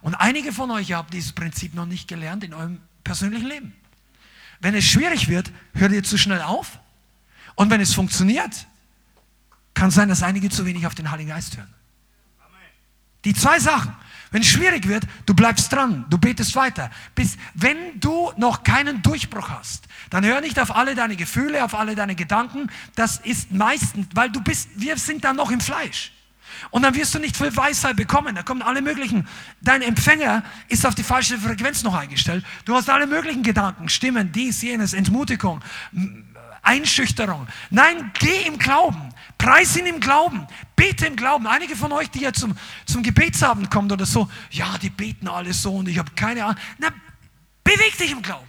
Und 0.00 0.14
einige 0.14 0.54
von 0.54 0.70
euch 0.70 0.94
haben 0.94 1.10
dieses 1.12 1.32
Prinzip 1.32 1.74
noch 1.74 1.84
nicht 1.84 2.08
gelernt 2.08 2.42
in 2.42 2.54
eurem 2.54 2.80
persönlichen 3.04 3.46
Leben. 3.46 3.74
Wenn 4.60 4.74
es 4.74 4.86
schwierig 4.86 5.28
wird, 5.28 5.52
hört 5.74 5.92
ihr 5.92 6.04
zu 6.04 6.16
schnell 6.16 6.40
auf. 6.40 6.78
Und 7.54 7.68
wenn 7.68 7.82
es 7.82 7.92
funktioniert, 7.92 8.66
kann 9.74 9.90
sein, 9.90 10.08
dass 10.08 10.22
einige 10.22 10.48
zu 10.48 10.64
wenig 10.64 10.86
auf 10.86 10.94
den 10.94 11.10
Heiligen 11.10 11.28
Geist 11.28 11.58
hören. 11.58 11.74
Die 13.26 13.34
zwei 13.34 13.58
Sachen. 13.58 13.94
Wenn 14.34 14.42
es 14.42 14.48
schwierig 14.48 14.88
wird, 14.88 15.04
du 15.26 15.34
bleibst 15.34 15.72
dran, 15.72 16.06
du 16.10 16.18
betest 16.18 16.56
weiter. 16.56 16.90
Bis, 17.14 17.36
wenn 17.54 18.00
du 18.00 18.32
noch 18.36 18.64
keinen 18.64 19.00
Durchbruch 19.00 19.48
hast, 19.48 19.84
dann 20.10 20.24
hör 20.24 20.40
nicht 20.40 20.58
auf 20.58 20.74
alle 20.74 20.96
deine 20.96 21.14
Gefühle, 21.14 21.64
auf 21.64 21.72
alle 21.72 21.94
deine 21.94 22.16
Gedanken. 22.16 22.68
Das 22.96 23.18
ist 23.18 23.52
meistens, 23.52 24.08
weil 24.12 24.30
du 24.30 24.40
bist, 24.40 24.70
wir 24.74 24.96
sind 24.96 25.22
dann 25.22 25.36
noch 25.36 25.52
im 25.52 25.60
Fleisch. 25.60 26.10
Und 26.70 26.82
dann 26.82 26.96
wirst 26.96 27.14
du 27.14 27.20
nicht 27.20 27.36
viel 27.36 27.56
Weisheit 27.56 27.94
bekommen. 27.94 28.34
Da 28.34 28.42
kommen 28.42 28.62
alle 28.62 28.82
möglichen. 28.82 29.28
Dein 29.60 29.82
Empfänger 29.82 30.42
ist 30.66 30.84
auf 30.84 30.96
die 30.96 31.04
falsche 31.04 31.38
Frequenz 31.38 31.84
noch 31.84 31.94
eingestellt. 31.94 32.44
Du 32.64 32.74
hast 32.74 32.90
alle 32.90 33.06
möglichen 33.06 33.44
Gedanken, 33.44 33.88
Stimmen, 33.88 34.32
dies, 34.32 34.62
jenes, 34.62 34.94
Entmutigung, 34.94 35.60
Einschüchterung. 36.60 37.46
Nein, 37.70 38.10
geh 38.18 38.48
im 38.48 38.58
Glauben. 38.58 39.13
Preis 39.38 39.76
ihn 39.76 39.86
im 39.86 40.00
Glauben. 40.00 40.46
Bete 40.76 41.06
im 41.06 41.16
Glauben. 41.16 41.46
Einige 41.46 41.76
von 41.76 41.92
euch, 41.92 42.10
die 42.10 42.20
ja 42.20 42.32
zum, 42.32 42.56
zum 42.86 43.02
Gebetsabend 43.02 43.70
kommen 43.70 43.90
oder 43.90 44.06
so, 44.06 44.28
ja, 44.50 44.78
die 44.78 44.90
beten 44.90 45.28
alle 45.28 45.52
so 45.52 45.76
und 45.76 45.88
ich 45.88 45.98
habe 45.98 46.10
keine 46.12 46.44
Ahnung. 46.44 46.56
Na, 46.78 46.88
beweg 47.62 47.96
dich 47.98 48.12
im 48.12 48.22
Glauben. 48.22 48.46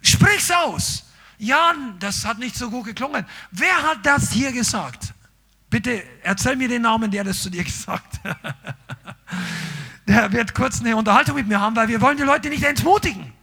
Sprich's 0.00 0.50
aus. 0.50 1.04
Jan, 1.38 1.98
das 1.98 2.24
hat 2.24 2.38
nicht 2.38 2.56
so 2.56 2.70
gut 2.70 2.84
geklungen. 2.84 3.26
Wer 3.50 3.82
hat 3.82 4.04
das 4.04 4.30
hier 4.30 4.52
gesagt? 4.52 5.12
Bitte 5.68 6.04
erzähl 6.22 6.56
mir 6.56 6.68
den 6.68 6.82
Namen, 6.82 7.10
der 7.10 7.24
das 7.24 7.42
zu 7.42 7.50
dir 7.50 7.64
gesagt 7.64 8.20
hat. 8.22 8.36
Der 10.06 10.32
wird 10.32 10.54
kurz 10.54 10.80
eine 10.80 10.96
Unterhaltung 10.96 11.34
mit 11.34 11.48
mir 11.48 11.60
haben, 11.60 11.74
weil 11.74 11.88
wir 11.88 12.00
wollen 12.00 12.16
die 12.16 12.22
Leute 12.22 12.48
nicht 12.48 12.62
entmutigen. 12.62 13.33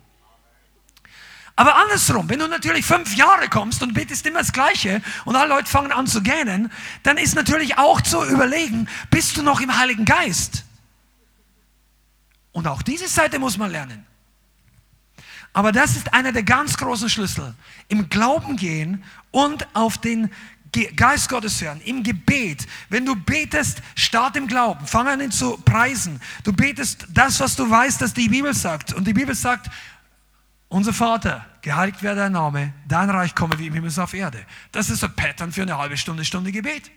Aber 1.62 1.76
andersrum, 1.76 2.28
wenn 2.28 2.40
du 2.40 2.48
natürlich 2.48 2.84
fünf 2.84 3.16
Jahre 3.16 3.48
kommst 3.48 3.84
und 3.84 3.94
betest 3.94 4.26
immer 4.26 4.40
das 4.40 4.52
Gleiche 4.52 5.00
und 5.26 5.36
alle 5.36 5.50
Leute 5.50 5.70
fangen 5.70 5.92
an 5.92 6.08
zu 6.08 6.24
gähnen, 6.24 6.72
dann 7.04 7.18
ist 7.18 7.36
natürlich 7.36 7.78
auch 7.78 8.02
zu 8.02 8.26
überlegen, 8.26 8.88
bist 9.12 9.38
du 9.38 9.44
noch 9.44 9.62
im 9.62 9.78
Heiligen 9.78 10.04
Geist? 10.04 10.64
Und 12.52 12.66
auch 12.66 12.82
diese 12.82 13.08
Seite 13.08 13.38
muss 13.38 13.60
man 13.60 13.70
lernen. 13.70 14.08
Aber 15.54 15.72
das 15.72 15.96
ist 15.96 16.16
einer 16.16 16.32
der 16.32 16.42
ganz 16.42 16.78
großen 16.78 17.10
Schlüssel. 17.10 17.54
Im 17.90 18.10
Glauben 18.10 18.56
gehen 18.56 19.04
und 19.30 19.68
auf 19.76 20.00
den 20.00 20.32
Geist 20.96 21.30
Gottes 21.30 21.62
hören, 21.62 21.80
im 21.82 22.02
Gebet. 22.02 22.66
Wenn 22.90 23.06
du 23.06 23.16
betest, 23.16 23.84
start 23.94 24.36
im 24.36 24.48
Glauben. 24.48 24.88
Fang 24.88 25.08
an 25.08 25.22
ihn 25.22 25.32
zu 25.32 25.58
preisen. 25.58 26.20
Du 26.44 26.54
betest 26.54 27.06
das, 27.10 27.40
was 27.40 27.56
du 27.56 27.70
weißt, 27.70 28.02
dass 28.02 28.16
die 28.16 28.30
Bibel 28.30 28.54
sagt. 28.56 28.94
Und 28.94 29.06
die 29.06 29.14
Bibel 29.14 29.36
sagt, 29.36 29.70
unser 30.72 30.94
Vater, 30.94 31.46
geheiligt 31.62 32.02
werde 32.02 32.22
dein 32.22 32.32
Name, 32.32 32.74
dein 32.88 33.10
Reich 33.10 33.36
komme 33.36 33.60
wie 33.60 33.68
im 33.68 33.74
Himmel 33.74 33.92
auf 34.00 34.14
Erde. 34.14 34.44
Das 34.72 34.90
ist 34.90 35.04
ein 35.04 35.14
Pattern 35.14 35.52
für 35.52 35.64
eine 35.64 35.78
halbe 35.78 35.98
Stunde, 35.98 36.24
Stunde 36.24 36.52
Gebet. 36.52 36.90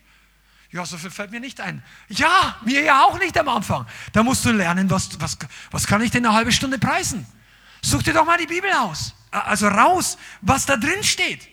Ja, 0.70 0.86
so 0.86 0.96
viel 0.96 1.10
fällt 1.10 1.32
mir 1.32 1.40
nicht 1.40 1.60
ein. 1.60 1.82
Ja, 2.09 2.56
mir 2.64 2.82
ja 2.82 3.02
auch 3.02 3.18
nicht 3.18 3.36
am 3.36 3.48
Anfang. 3.48 3.86
Da 4.12 4.22
musst 4.22 4.44
du 4.44 4.52
lernen, 4.52 4.90
was, 4.90 5.20
was, 5.20 5.36
was 5.72 5.86
kann 5.88 6.02
ich 6.02 6.12
denn 6.12 6.24
eine 6.24 6.34
halbe 6.34 6.52
Stunde 6.52 6.78
preisen? 6.78 7.26
Such 7.82 8.05
dir 8.05 8.14
doch 8.14 8.24
mal 8.24 8.38
die 8.38 8.46
Bibel 8.46 8.70
aus. 8.72 9.14
Also 9.32 9.66
raus, 9.66 10.18
was 10.40 10.66
da 10.66 10.76
drin 10.76 11.02
steht. 11.02 11.48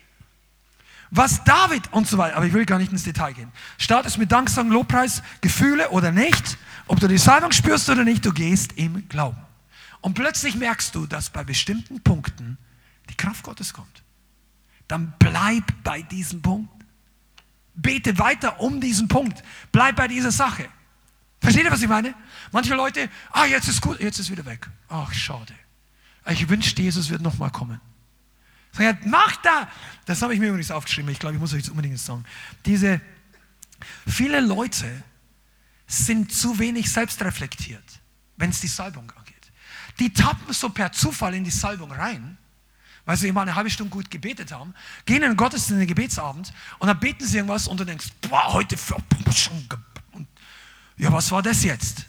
Was 1.10 1.44
David 1.44 1.92
und 1.92 2.08
so 2.08 2.20
weiter. 2.20 2.38
Aber 2.38 2.46
ich 2.46 2.54
will 2.54 2.66
gar 2.66 2.78
nicht 2.78 2.92
ins 2.92 3.04
Detail 3.04 3.34
gehen. 3.34 3.52
Start 3.80 4.06
es 4.06 4.18
mit 4.18 4.32
Danksagen, 4.32 4.72
Lobpreis, 4.72 5.24
Gefühle 5.42 5.90
oder 5.90 6.12
nicht. 6.12 6.58
Ob 6.86 7.00
du 7.00 7.08
die 7.08 7.18
Salbung 7.18 7.52
spürst 7.52 7.90
oder 7.90 8.04
nicht, 8.04 8.24
du 8.26 8.32
gehst 8.32 8.74
im 8.74 9.10
Glauben. 9.10 9.38
Und 10.02 10.16
plötzlich 10.16 10.56
merkst 10.56 10.94
du, 10.96 11.06
dass 11.06 11.30
bei 11.30 11.44
bestimmten 11.44 12.02
Punkten 12.02 12.58
die 13.10 13.16
Kraft 13.16 13.44
Gottes 13.44 13.74
kommt. 13.74 14.04
Dann 14.88 15.14
bleib 15.20 15.64
bei 15.84 16.02
diesem 16.02 16.42
Punkt. 16.42 16.70
Bete 17.76 18.18
weiter 18.18 18.60
um 18.60 18.82
diesen 18.82 19.08
Punkt. 19.08 19.42
Bleib 19.72 19.96
bei 19.96 20.08
dieser 20.08 20.32
Sache. 20.32 20.68
Versteht 21.40 21.64
ihr, 21.64 21.72
was 21.72 21.82
ich 21.82 21.88
meine? 21.88 22.14
Manche 22.52 22.76
Leute, 22.76 23.10
ah, 23.32 23.46
jetzt 23.46 23.68
ist 23.68 23.82
gut, 23.82 24.00
jetzt 24.00 24.20
ist 24.20 24.30
wieder 24.30 24.46
weg. 24.46 24.70
Ach, 24.90 25.12
schade. 25.14 25.54
Ich 26.30 26.50
wünschte, 26.50 26.82
Jesus 26.82 27.10
wird 27.10 27.22
nochmal 27.22 27.50
kommen. 27.50 27.80
Sag, 28.74 29.06
mach 29.06 29.36
da! 29.38 29.68
Das 30.06 30.22
habe 30.22 30.34
ich 30.34 30.40
mir 30.40 30.48
übrigens 30.48 30.72
aufgeschrieben. 30.72 31.12
Ich 31.12 31.20
glaube, 31.20 31.36
ich 31.36 31.42
muss 31.42 31.52
euch 31.54 31.60
jetzt 31.60 31.70
unbedingt 31.70 32.00
sagen. 32.00 32.26
Diese, 32.66 33.02
viele 34.08 34.40
Leute 34.40 35.04
sind 35.88 36.32
zu 36.32 36.58
wenig 36.60 36.92
selbstreflektiert, 36.92 37.84
wenn 38.38 38.52
es 38.52 38.62
die 38.62 38.68
Salbung 38.68 39.10
angeht. 39.12 39.21
Die 40.00 40.14
tappen 40.14 40.54
so 40.54 40.70
per 40.70 40.92
Zufall 40.92 41.34
in 41.36 41.44
die 41.44 41.52
Salbung 41.52 41.92
rein, 41.92 42.38
weil 43.06 43.18
sie 43.18 43.28
immer 43.28 43.42
eine 43.42 43.56
halbe 43.56 43.70
Stunde 43.70 43.92
gut 43.92 44.10
gebetet 44.10 44.52
haben, 44.52 44.74
gehen 45.06 45.24
in 45.24 45.30
den 45.30 45.38
Gottesdienst, 45.38 45.72
in 45.72 45.80
den 45.80 45.88
Gebetsabend 45.88 46.54
und 46.80 46.88
dann 46.88 47.00
beten 47.00 47.26
sie 47.26 47.38
irgendwas 47.38 47.68
und 47.68 47.80
du 47.80 47.86
denkst, 47.86 48.08
boah, 48.22 48.54
heute, 48.54 48.76
ja, 50.98 51.12
was 51.12 51.32
war 51.32 51.42
das 51.42 51.64
jetzt? 51.64 52.06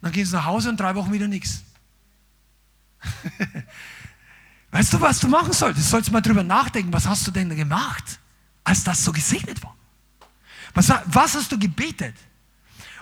Dann 0.00 0.12
gehen 0.12 0.24
sie 0.24 0.34
nach 0.34 0.44
Hause 0.44 0.68
und 0.68 0.78
drei 0.78 0.94
Wochen 0.94 1.12
wieder 1.12 1.26
nichts. 1.26 1.62
Weißt 4.70 4.92
du, 4.92 5.00
was 5.00 5.18
du 5.18 5.28
machen 5.28 5.52
solltest? 5.52 5.86
Du 5.86 5.90
sollst 5.90 6.12
mal 6.12 6.20
drüber 6.20 6.42
nachdenken, 6.42 6.92
was 6.92 7.06
hast 7.06 7.26
du 7.26 7.30
denn 7.30 7.54
gemacht, 7.54 8.20
als 8.64 8.84
das 8.84 9.02
so 9.04 9.12
gesegnet 9.12 9.62
war? 9.62 9.74
Was, 10.74 10.92
was 11.06 11.34
hast 11.34 11.50
du 11.50 11.58
gebetet? 11.58 12.14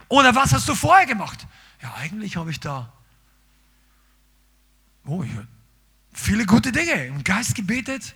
Oder 0.09 0.35
was 0.35 0.53
hast 0.53 0.69
du 0.69 0.75
vorher 0.75 1.07
gemacht? 1.07 1.47
Ja, 1.83 1.93
eigentlich 1.95 2.37
habe 2.37 2.51
ich 2.51 2.61
da 2.61 2.93
oh, 5.07 5.25
viele 6.13 6.47
gute 6.47 6.73
Dinge 6.73 7.07
im 7.07 7.25
Geist 7.25 7.55
gebetet, 7.55 8.15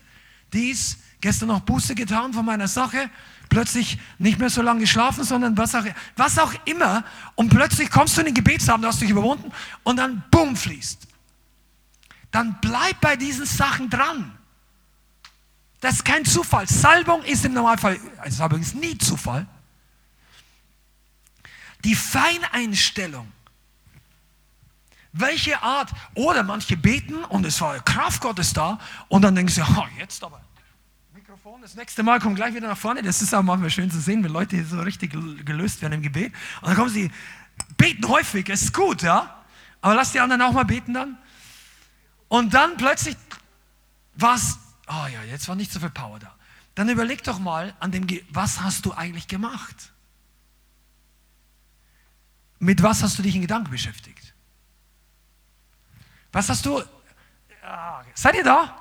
dies, 0.53 0.99
gestern 1.21 1.49
noch 1.49 1.61
Buße 1.61 1.95
getan 1.95 2.33
von 2.33 2.45
meiner 2.45 2.69
Sache, 2.69 3.11
plötzlich 3.49 3.99
nicht 4.19 4.39
mehr 4.39 4.51
so 4.51 4.63
lange 4.63 4.81
geschlafen, 4.81 5.25
sondern 5.25 5.57
was 5.57 5.75
auch, 5.75 5.85
was 6.17 6.39
auch 6.39 6.55
immer. 6.65 7.05
Und 7.35 7.51
plötzlich 7.51 7.91
kommst 7.91 8.17
du 8.17 8.23
in 8.23 8.27
den 8.27 8.35
Gebetsabend, 8.35 8.87
hast 8.87 9.01
dich 9.01 9.11
überwunden 9.11 9.53
und 9.83 9.97
dann 9.97 10.23
bumm 10.31 10.57
fließt. 10.57 11.07
Dann 12.31 12.59
bleib 12.61 13.01
bei 13.01 13.17
diesen 13.17 13.45
Sachen 13.45 13.91
dran. 13.91 14.37
Das 15.81 15.95
ist 15.95 16.05
kein 16.05 16.25
Zufall. 16.25 16.69
Salbung 16.69 17.23
ist 17.25 17.45
im 17.45 17.55
Normalfall, 17.55 17.99
also 18.19 18.37
Salbung 18.37 18.61
ist 18.61 18.75
nie 18.75 18.97
Zufall. 18.99 19.47
Die 21.85 21.95
Feineinstellung. 21.95 23.33
Welche 25.13 25.61
Art? 25.63 25.91
Oder 26.15 26.43
manche 26.43 26.77
beten 26.77 27.25
und 27.25 27.45
es 27.45 27.61
war 27.61 27.79
Kraft 27.81 28.21
Gottes 28.21 28.53
da 28.53 28.79
und 29.09 29.23
dann 29.23 29.35
denken 29.35 29.51
sie, 29.51 29.63
oh, 29.63 29.87
jetzt 29.99 30.23
aber. 30.23 30.41
Mikrofon, 31.13 31.61
das 31.63 31.75
nächste 31.75 32.03
Mal 32.03 32.21
kommt 32.21 32.37
gleich 32.37 32.55
wieder 32.55 32.69
nach 32.69 32.79
vorne. 32.79 33.03
Das 33.03 33.21
ist 33.21 33.35
auch 33.35 33.43
manchmal 33.43 33.71
schön 33.71 33.91
zu 33.91 34.01
sehen, 34.01 34.23
wenn 34.23 34.33
Leute 34.33 34.65
so 34.65 34.81
richtig 34.81 35.13
gelöst 35.45 35.83
werden 35.83 35.95
im 35.95 36.03
Gebet. 36.03 36.33
Und 36.61 36.69
dann 36.69 36.77
kommen 36.77 36.91
sie, 36.91 37.11
beten 37.77 38.07
häufig, 38.09 38.49
es 38.49 38.63
ist 38.63 38.75
gut, 38.75 39.03
ja. 39.03 39.43
Aber 39.81 39.95
lass 39.95 40.13
die 40.13 40.21
anderen 40.21 40.43
auch 40.43 40.53
mal 40.53 40.65
beten 40.65 40.95
dann. 40.95 41.19
Und 42.29 42.55
dann 42.55 42.77
plötzlich 42.77 43.17
war 44.15 44.37
es, 44.37 44.59
oh 44.87 45.07
ja, 45.13 45.23
jetzt 45.25 45.49
war 45.49 45.57
nicht 45.57 45.73
so 45.73 45.81
viel 45.81 45.91
Power 45.91 46.19
da. 46.19 46.35
Dann 46.75 46.89
überleg 46.89 47.25
doch 47.25 47.39
mal 47.39 47.75
an 47.81 47.91
dem, 47.91 48.07
was 48.31 48.61
hast 48.61 48.87
du 48.87 48.93
eigentlich 48.93 49.27
gemacht? 49.27 49.93
Mit 52.59 52.83
was 52.83 53.03
hast 53.03 53.19
du 53.19 53.23
dich 53.23 53.35
in 53.35 53.41
Gedanken 53.41 53.71
beschäftigt? 53.71 54.30
Was 56.33 56.49
hast 56.49 56.65
du, 56.65 56.83
seid 58.15 58.35
ihr 58.37 58.45
da? 58.45 58.77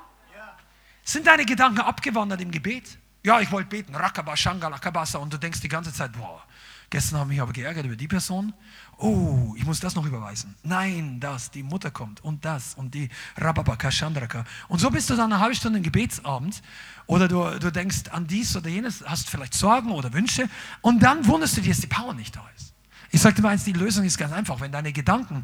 Sind 1.03 1.25
deine 1.25 1.45
Gedanken 1.45 1.81
abgewandert 1.81 2.41
im 2.41 2.51
Gebet? 2.51 2.99
Ja, 3.23 3.39
ich 3.41 3.51
wollte 3.51 3.69
beten, 3.69 3.95
Rakaba, 3.95 4.37
Shanga, 4.37 4.67
Lakabasa, 4.67 5.17
und 5.17 5.33
du 5.33 5.37
denkst 5.37 5.59
die 5.59 5.67
ganze 5.67 5.91
Zeit, 5.91 6.13
boah, 6.13 6.43
gestern 6.89 7.19
habe 7.19 7.31
ich 7.31 7.37
mich 7.37 7.41
aber 7.41 7.51
geärgert 7.51 7.85
über 7.85 7.95
die 7.95 8.07
Person. 8.07 8.53
Oh, 8.97 9.53
ich 9.57 9.65
muss 9.65 9.79
das 9.79 9.95
noch 9.95 10.05
überweisen. 10.05 10.55
Nein, 10.63 11.19
das, 11.19 11.51
die 11.51 11.63
Mutter 11.63 11.91
kommt 11.91 12.23
und 12.23 12.45
das 12.45 12.75
und 12.75 12.93
die 12.93 13.09
Rababa, 13.37 13.75
Kashandraka. 13.75 14.45
Und 14.67 14.79
so 14.79 14.89
bist 14.89 15.09
du 15.09 15.15
dann 15.15 15.33
eine 15.33 15.41
halbe 15.41 15.55
Stunde 15.55 15.79
im 15.79 15.83
Gebetsabend 15.83 16.61
oder 17.07 17.27
du, 17.27 17.59
du 17.59 17.71
denkst 17.71 18.09
an 18.11 18.27
dies 18.27 18.55
oder 18.55 18.69
jenes, 18.69 19.03
hast 19.05 19.29
vielleicht 19.29 19.53
Sorgen 19.55 19.91
oder 19.91 20.13
Wünsche 20.13 20.47
und 20.81 21.01
dann 21.01 21.25
wunderst 21.25 21.57
du 21.57 21.61
dir, 21.61 21.69
dass 21.69 21.81
die 21.81 21.87
Power 21.87 22.13
nicht 22.13 22.35
da 22.35 22.47
ist. 22.55 22.73
Ich 23.11 23.21
sagte 23.21 23.41
mal 23.41 23.49
eins, 23.49 23.63
die 23.63 23.73
Lösung 23.73 24.05
ist 24.05 24.17
ganz 24.17 24.31
einfach. 24.31 24.61
Wenn 24.61 24.71
deine 24.71 24.93
Gedanken 24.93 25.41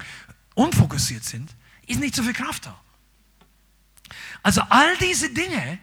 unfokussiert 0.54 1.24
sind, 1.24 1.50
ist 1.88 2.00
nicht 2.00 2.16
so 2.16 2.24
viel 2.24 2.34
Kraft 2.34 2.66
da. 2.66 2.80
Also 4.44 4.62
all 4.70 4.96
diese 4.98 5.30
Dinge 5.30 5.80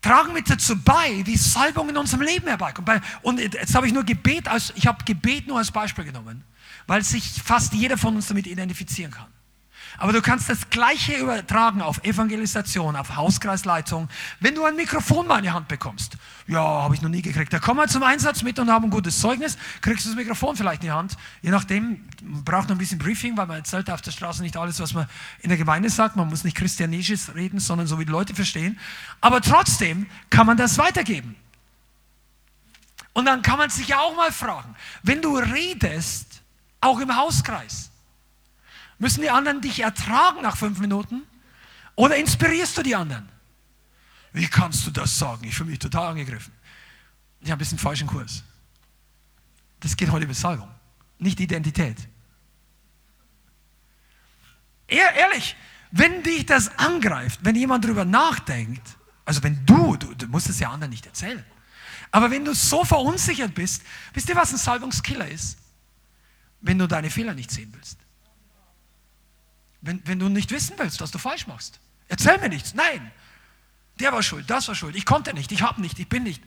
tragen 0.00 0.32
mit 0.32 0.48
dazu 0.48 0.76
bei, 0.82 1.22
wie 1.26 1.36
Salbung 1.36 1.88
in 1.88 1.96
unserem 1.96 2.22
Leben 2.22 2.46
herbeikommt. 2.46 2.88
Und 3.22 3.40
jetzt 3.40 3.74
habe 3.74 3.86
ich 3.86 3.92
nur 3.92 4.04
Gebet 4.04 4.48
als, 4.48 4.72
ich 4.76 4.86
habe 4.86 5.04
Gebet 5.04 5.46
nur 5.46 5.58
als 5.58 5.70
Beispiel 5.70 6.04
genommen, 6.04 6.44
weil 6.86 7.02
sich 7.02 7.24
fast 7.42 7.74
jeder 7.74 7.98
von 7.98 8.16
uns 8.16 8.28
damit 8.28 8.46
identifizieren 8.46 9.10
kann. 9.12 9.26
Aber 10.00 10.12
du 10.12 10.22
kannst 10.22 10.48
das 10.48 10.70
Gleiche 10.70 11.14
übertragen 11.14 11.82
auf 11.82 12.02
Evangelisation, 12.04 12.94
auf 12.94 13.16
Hauskreisleitung. 13.16 14.08
Wenn 14.38 14.54
du 14.54 14.64
ein 14.64 14.76
Mikrofon 14.76 15.26
mal 15.26 15.38
in 15.38 15.42
die 15.42 15.50
Hand 15.50 15.66
bekommst, 15.66 16.16
ja, 16.46 16.60
habe 16.60 16.94
ich 16.94 17.02
noch 17.02 17.08
nie 17.08 17.20
gekriegt. 17.20 17.52
Da 17.52 17.58
komm 17.58 17.78
mal 17.78 17.88
zum 17.88 18.04
Einsatz 18.04 18.44
mit 18.44 18.60
und 18.60 18.70
haben 18.70 18.84
ein 18.84 18.90
gutes 18.90 19.18
Zeugnis, 19.18 19.58
kriegst 19.80 20.04
du 20.04 20.10
das 20.10 20.16
Mikrofon 20.16 20.56
vielleicht 20.56 20.82
in 20.82 20.88
die 20.88 20.92
Hand. 20.92 21.16
Je 21.42 21.50
nachdem, 21.50 22.04
man 22.22 22.44
braucht 22.44 22.68
noch 22.68 22.76
ein 22.76 22.78
bisschen 22.78 23.00
Briefing, 23.00 23.36
weil 23.36 23.46
man 23.46 23.56
erzählt 23.56 23.90
auf 23.90 24.00
der 24.00 24.12
Straße 24.12 24.40
nicht 24.40 24.56
alles, 24.56 24.78
was 24.78 24.94
man 24.94 25.08
in 25.40 25.48
der 25.48 25.58
Gemeinde 25.58 25.90
sagt. 25.90 26.14
Man 26.14 26.28
muss 26.28 26.44
nicht 26.44 26.56
christianisch 26.56 27.12
reden, 27.34 27.58
sondern 27.58 27.88
so 27.88 27.98
wie 27.98 28.04
die 28.04 28.12
Leute 28.12 28.36
verstehen. 28.36 28.78
Aber 29.20 29.40
trotzdem 29.40 30.06
kann 30.30 30.46
man 30.46 30.56
das 30.56 30.78
weitergeben. 30.78 31.34
Und 33.14 33.24
dann 33.24 33.42
kann 33.42 33.58
man 33.58 33.68
sich 33.68 33.88
ja 33.88 33.98
auch 33.98 34.14
mal 34.14 34.30
fragen, 34.30 34.76
wenn 35.02 35.20
du 35.20 35.36
redest, 35.38 36.40
auch 36.80 37.00
im 37.00 37.16
Hauskreis, 37.16 37.87
Müssen 38.98 39.22
die 39.22 39.30
anderen 39.30 39.60
dich 39.60 39.80
ertragen 39.80 40.42
nach 40.42 40.56
fünf 40.56 40.78
Minuten? 40.78 41.22
Oder 41.94 42.16
inspirierst 42.16 42.76
du 42.78 42.82
die 42.82 42.94
anderen? 42.94 43.28
Wie 44.32 44.46
kannst 44.46 44.86
du 44.86 44.90
das 44.90 45.18
sagen? 45.18 45.44
Ich 45.44 45.54
fühle 45.54 45.70
mich 45.70 45.78
total 45.78 46.08
angegriffen. 46.08 46.52
Ich 47.40 47.50
habe 47.50 47.56
ein 47.56 47.58
bisschen 47.58 47.78
falschen 47.78 48.06
Kurs. 48.06 48.42
Das 49.80 49.96
geht 49.96 50.10
heute 50.10 50.26
Besalbung, 50.26 50.68
nicht 51.18 51.38
Identität. 51.38 51.96
Ehrlich, 54.88 55.56
wenn 55.92 56.22
dich 56.22 56.46
das 56.46 56.76
angreift, 56.78 57.40
wenn 57.42 57.54
jemand 57.54 57.84
darüber 57.84 58.04
nachdenkt, 58.04 58.96
also 59.24 59.42
wenn 59.42 59.64
du, 59.64 59.96
du, 59.96 60.14
du 60.14 60.26
musst 60.26 60.48
es 60.48 60.58
ja 60.58 60.70
anderen 60.70 60.90
nicht 60.90 61.06
erzählen, 61.06 61.44
aber 62.10 62.30
wenn 62.30 62.44
du 62.44 62.54
so 62.54 62.84
verunsichert 62.84 63.54
bist, 63.54 63.82
wisst 64.14 64.28
ihr, 64.28 64.36
was 64.36 64.52
ein 64.52 64.58
Salbungskiller 64.58 65.28
ist? 65.28 65.58
Wenn 66.60 66.78
du 66.78 66.88
deine 66.88 67.10
Fehler 67.10 67.34
nicht 67.34 67.50
sehen 67.50 67.72
willst. 67.74 67.98
Wenn, 69.80 70.02
wenn 70.06 70.18
du 70.18 70.28
nicht 70.28 70.50
wissen 70.50 70.74
willst, 70.78 71.00
was 71.00 71.10
du 71.10 71.18
falsch 71.18 71.46
machst, 71.46 71.80
erzähl 72.08 72.38
mir 72.38 72.48
nichts. 72.48 72.74
Nein, 72.74 73.10
der 74.00 74.12
war 74.12 74.22
schuld, 74.22 74.48
das 74.48 74.68
war 74.68 74.74
schuld. 74.74 74.96
Ich 74.96 75.04
konnte 75.04 75.34
nicht, 75.34 75.52
ich 75.52 75.62
habe 75.62 75.80
nicht, 75.80 75.98
ich 75.98 76.08
bin 76.08 76.22
nicht. 76.22 76.42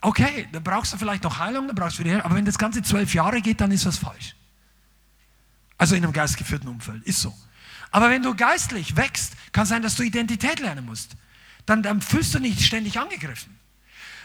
Okay, 0.00 0.48
dann 0.52 0.62
brauchst 0.62 0.92
du 0.92 0.98
vielleicht 0.98 1.22
noch 1.24 1.38
Heilung, 1.38 1.66
dann 1.66 1.76
brauchst 1.76 1.98
du 1.98 2.04
wieder, 2.04 2.24
aber 2.24 2.34
wenn 2.34 2.44
das 2.44 2.58
Ganze 2.58 2.82
zwölf 2.82 3.14
Jahre 3.14 3.40
geht, 3.40 3.60
dann 3.60 3.70
ist 3.70 3.86
was 3.86 3.98
falsch. 3.98 4.34
Also 5.78 5.94
in 5.94 6.04
einem 6.04 6.12
geistgeführten 6.12 6.68
Umfeld, 6.68 7.02
ist 7.04 7.20
so. 7.20 7.34
Aber 7.90 8.10
wenn 8.10 8.22
du 8.22 8.34
geistlich 8.34 8.96
wächst, 8.96 9.34
kann 9.52 9.66
sein, 9.66 9.82
dass 9.82 9.94
du 9.94 10.02
Identität 10.02 10.60
lernen 10.60 10.84
musst. 10.84 11.12
Dann, 11.64 11.82
dann 11.82 12.02
fühlst 12.02 12.34
du 12.34 12.38
nicht 12.38 12.60
ständig 12.60 12.98
angegriffen. 12.98 13.58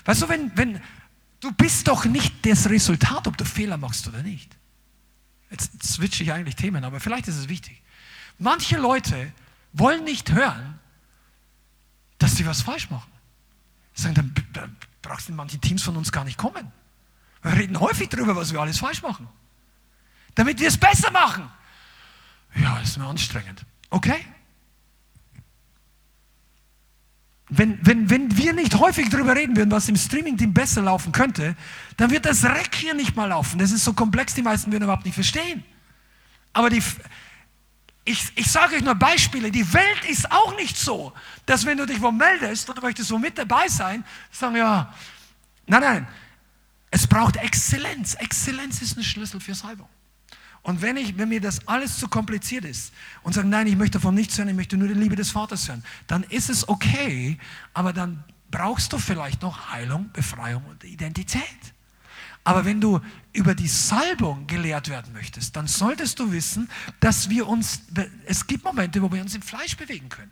Weißt 0.06 0.22
du, 0.22 0.30
wenn, 0.30 0.52
wenn, 0.58 0.82
du 1.40 1.52
bist 1.52 1.88
doch 1.88 2.06
nicht 2.06 2.46
das 2.46 2.70
Resultat, 2.70 3.28
ob 3.28 3.38
du 3.38 3.46
Fehler 3.46 3.78
machst 3.78 4.08
oder 4.08 4.22
nicht. 4.22 4.56
Jetzt 5.50 5.84
switche 5.84 6.24
ich 6.24 6.32
eigentlich 6.32 6.56
Themen, 6.56 6.84
aber 6.84 7.00
vielleicht 7.00 7.28
ist 7.28 7.38
es 7.38 7.50
wichtig. 7.50 7.82
Manche 8.38 8.78
Leute 8.78 9.32
wollen 9.74 10.04
nicht 10.04 10.32
hören, 10.32 10.80
dass 12.18 12.36
sie 12.36 12.46
was 12.46 12.62
falsch 12.62 12.90
machen. 12.90 13.12
Sie 13.94 14.04
sagen, 14.04 14.16
dann, 14.16 14.34
dann 14.54 14.78
brauchst 15.02 15.28
du 15.28 15.32
in 15.32 15.36
manchen 15.36 15.60
Teams 15.62 15.84
von 15.84 15.98
uns 15.98 16.12
gar 16.12 16.24
nicht 16.24 16.38
kommen. 16.38 16.72
Wir 17.42 17.54
reden 17.54 17.80
häufig 17.80 18.10
darüber, 18.10 18.36
was 18.36 18.52
wir 18.52 18.60
alles 18.60 18.80
falsch 18.80 19.02
machen. 19.02 19.28
Damit 20.36 20.60
wir 20.60 20.68
es 20.68 20.78
besser 20.78 21.12
machen. 21.12 21.50
Ja, 22.56 22.80
ist 22.80 22.98
mir 22.98 23.06
anstrengend. 23.06 23.66
Okay? 23.90 24.26
Wenn, 27.50 27.84
wenn, 27.86 28.10
wenn 28.10 28.38
wir 28.38 28.54
nicht 28.54 28.76
häufig 28.76 29.10
darüber 29.10 29.36
reden 29.36 29.58
würden, 29.58 29.72
was 29.72 29.90
im 29.90 29.96
Streaming-Team 29.96 30.54
besser 30.54 30.84
laufen 30.84 31.12
könnte, 31.12 31.56
dann 31.98 32.12
wird 32.12 32.26
das 32.26 32.44
Reck 32.46 32.76
hier 32.76 32.94
nicht 32.94 33.16
mal 33.16 33.26
laufen. 33.26 33.58
Das 33.58 33.72
ist 33.72 33.84
so 33.84 33.94
komplex, 33.94 34.36
die 34.36 34.44
meisten 34.44 34.72
würden 34.72 34.84
überhaupt 34.84 35.06
nicht 35.06 35.16
verstehen. 35.16 35.64
Aber 36.54 36.70
die, 36.70 36.84
ich, 38.06 38.32
ich 38.36 38.52
sage 38.52 38.76
euch 38.76 38.84
nur 38.84 38.96
Beispiele. 38.96 39.52
Die 39.52 39.74
Welt 39.74 40.06
ist 40.08 40.32
auch 40.32 40.56
nicht 40.58 40.78
so, 40.78 41.14
dass 41.46 41.66
wenn 41.66 41.78
du 41.78 41.86
dich 41.86 42.02
wo 42.02 42.12
meldest 42.12 42.70
und 42.70 42.78
du 42.78 42.82
möchtest 42.82 43.10
so 43.10 43.18
mit 43.18 43.38
dabei 43.38 43.68
sein, 43.68 44.04
sagen 44.32 44.56
ja, 44.56 44.94
nein, 45.66 45.82
nein. 45.82 46.08
Es 46.92 47.06
braucht 47.06 47.36
Exzellenz. 47.36 48.16
Exzellenz 48.16 48.82
ist 48.82 48.98
ein 48.98 49.04
Schlüssel 49.04 49.40
für 49.40 49.54
Salbung. 49.54 49.90
Und 50.62 50.82
wenn, 50.82 50.98
ich, 50.98 51.18
wenn 51.18 51.30
mir 51.30 51.42
das 51.42 51.68
alles 51.68 51.98
zu 52.00 52.08
kompliziert 52.08 52.66
ist 52.66 52.94
und 53.24 53.34
sage, 53.34 53.48
nein, 53.48 53.68
ich 53.68 53.76
möchte 53.76 53.98
davon 53.98 54.16
nichts 54.16 54.38
hören, 54.38 54.50
ich 54.50 54.56
möchte 54.56 54.78
nur 54.78 54.88
die 54.88 54.94
Liebe 54.94 55.16
des 55.16 55.32
Vaters 55.32 55.68
hören, 55.68 55.84
dann 56.08 56.24
ist 56.24 56.50
es 56.50 56.68
okay, 56.68 57.38
aber 57.74 57.94
dann 57.94 58.24
brauchst 58.52 58.92
du 58.94 58.98
vielleicht 58.98 59.42
noch 59.42 59.72
Heilung, 59.72 60.12
Befreiung 60.12 60.66
und 60.66 60.84
Identität. 60.84 61.44
Aber 62.44 62.66
wenn 62.66 62.82
du 62.82 63.00
über 63.34 63.54
die 63.54 63.68
Salbung 63.68 64.48
gelehrt 64.48 64.90
werden 64.90 65.14
möchtest, 65.14 65.56
dann 65.56 65.68
solltest 65.68 66.20
du 66.20 66.32
wissen, 66.32 66.70
dass 67.00 67.30
wir 67.30 67.48
uns, 67.48 67.82
es 68.26 68.48
gibt 68.48 68.64
Momente, 68.64 69.02
wo 69.02 69.12
wir 69.12 69.22
uns 69.22 69.36
im 69.36 69.42
Fleisch 69.42 69.78
bewegen 69.78 70.10
können. 70.10 70.32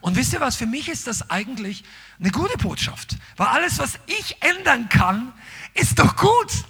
Und 0.00 0.16
wisst 0.16 0.32
ihr 0.32 0.40
was, 0.40 0.56
für 0.56 0.66
mich 0.66 0.88
ist 0.88 1.06
das 1.06 1.30
eigentlich 1.30 1.84
eine 2.18 2.30
gute 2.30 2.56
Botschaft, 2.58 3.16
weil 3.36 3.48
alles, 3.48 3.78
was 3.78 3.98
ich 4.06 4.36
ändern 4.42 4.88
kann, 4.88 5.32
ist 5.74 5.98
doch 5.98 6.16
gut. 6.16 6.64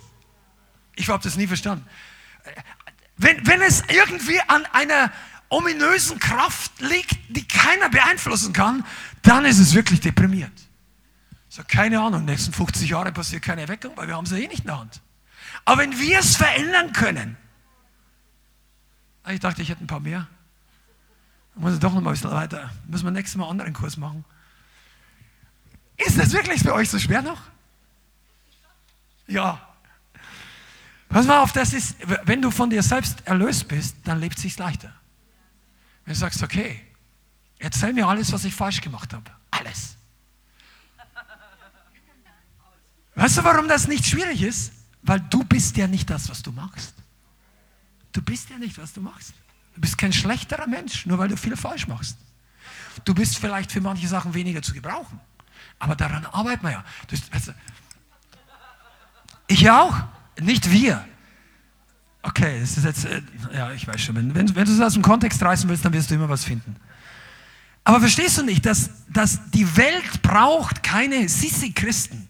Ich 0.96 1.08
habe 1.08 1.22
das 1.22 1.36
nie 1.36 1.46
verstanden. 1.46 1.84
Wenn, 3.16 3.46
wenn 3.46 3.62
es 3.62 3.82
irgendwie 3.88 4.40
an 4.40 4.64
einer 4.72 5.12
ominösen 5.48 6.18
Kraft 6.18 6.80
liegt, 6.80 7.18
die 7.28 7.46
keiner 7.46 7.90
beeinflussen 7.90 8.52
kann, 8.52 8.84
dann 9.22 9.44
ist 9.44 9.58
es 9.58 9.74
wirklich 9.74 10.00
deprimierend. 10.00 10.58
So, 11.48 11.62
keine 11.66 12.00
Ahnung, 12.00 12.24
nächsten 12.24 12.52
50 12.52 12.88
Jahre 12.88 13.12
passiert 13.12 13.42
keine 13.42 13.62
Erweckung, 13.62 13.96
weil 13.96 14.06
wir 14.06 14.16
haben 14.16 14.26
sie 14.26 14.42
eh 14.42 14.46
nicht 14.46 14.60
in 14.60 14.66
der 14.66 14.78
Hand. 14.78 15.02
Aber 15.64 15.82
wenn 15.82 15.98
wir 15.98 16.20
es 16.20 16.36
verändern 16.36 16.92
können, 16.92 17.36
ich 19.28 19.40
dachte, 19.40 19.60
ich 19.60 19.68
hätte 19.68 19.84
ein 19.84 19.86
paar 19.86 20.00
mehr. 20.00 20.26
Dann 21.54 21.62
muss 21.62 21.74
ich 21.74 21.80
doch 21.80 21.92
noch 21.92 22.00
mal 22.00 22.10
ein 22.10 22.14
bisschen 22.14 22.30
weiter. 22.30 22.70
Müssen 22.86 23.04
wir 23.04 23.10
nächstes 23.10 23.36
Mal 23.36 23.44
einen 23.44 23.52
anderen 23.52 23.72
Kurs 23.72 23.96
machen. 23.96 24.24
Ist 25.96 26.18
das 26.18 26.32
wirklich 26.32 26.62
für 26.62 26.72
euch 26.72 26.88
so 26.88 26.98
schwer 26.98 27.22
noch? 27.22 27.40
Ja. 29.26 29.69
Pass 31.10 31.26
mal 31.26 31.40
auf, 31.40 31.52
das 31.52 31.72
ist, 31.72 31.96
wenn 32.24 32.40
du 32.40 32.52
von 32.52 32.70
dir 32.70 32.84
selbst 32.84 33.26
erlöst 33.26 33.66
bist, 33.66 33.96
dann 34.04 34.20
lebt 34.20 34.36
es 34.36 34.42
sich 34.42 34.56
leichter. 34.56 34.92
Wenn 36.04 36.14
du 36.14 36.20
sagst, 36.20 36.40
okay, 36.42 36.80
erzähl 37.58 37.92
mir 37.92 38.06
alles, 38.06 38.32
was 38.32 38.44
ich 38.44 38.54
falsch 38.54 38.80
gemacht 38.80 39.12
habe. 39.12 39.28
Alles. 39.50 39.96
Weißt 43.16 43.38
du, 43.38 43.44
warum 43.44 43.66
das 43.66 43.88
nicht 43.88 44.06
schwierig 44.06 44.40
ist? 44.40 44.72
Weil 45.02 45.20
du 45.20 45.42
bist 45.42 45.76
ja 45.76 45.88
nicht 45.88 46.08
das, 46.08 46.28
was 46.28 46.42
du 46.42 46.52
machst. 46.52 46.94
Du 48.12 48.22
bist 48.22 48.48
ja 48.48 48.58
nicht, 48.58 48.78
was 48.78 48.92
du 48.92 49.00
machst. 49.00 49.34
Du 49.74 49.80
bist 49.80 49.98
kein 49.98 50.12
schlechterer 50.12 50.68
Mensch, 50.68 51.06
nur 51.06 51.18
weil 51.18 51.28
du 51.28 51.36
viel 51.36 51.56
falsch 51.56 51.88
machst. 51.88 52.16
Du 53.04 53.14
bist 53.14 53.36
vielleicht 53.36 53.72
für 53.72 53.80
manche 53.80 54.06
Sachen 54.06 54.32
weniger 54.34 54.62
zu 54.62 54.72
gebrauchen. 54.72 55.18
Aber 55.80 55.96
daran 55.96 56.24
arbeiten 56.26 56.64
wir 56.64 56.70
ja. 56.70 56.84
Also, 57.32 57.52
ich 59.48 59.68
auch, 59.70 59.96
nicht 60.40 60.70
wir. 60.70 61.04
Okay, 62.22 62.60
das 62.60 62.76
ist 62.76 62.84
jetzt, 62.84 63.04
äh, 63.06 63.22
ja, 63.54 63.72
ich 63.72 63.88
weiß 63.88 64.00
schon, 64.00 64.16
wenn, 64.16 64.34
wenn, 64.34 64.46
du 64.46 64.72
es 64.72 64.80
aus 64.80 64.94
dem 64.94 65.02
Kontext 65.02 65.42
reißen 65.42 65.68
willst, 65.68 65.84
dann 65.84 65.92
wirst 65.92 66.10
du 66.10 66.14
immer 66.14 66.28
was 66.28 66.44
finden. 66.44 66.76
Aber 67.84 68.00
verstehst 68.00 68.38
du 68.38 68.42
nicht, 68.42 68.66
dass, 68.66 68.90
dass 69.08 69.50
die 69.50 69.76
Welt 69.76 70.22
braucht 70.22 70.82
keine 70.82 71.28
Sissi-Christen? 71.28 72.28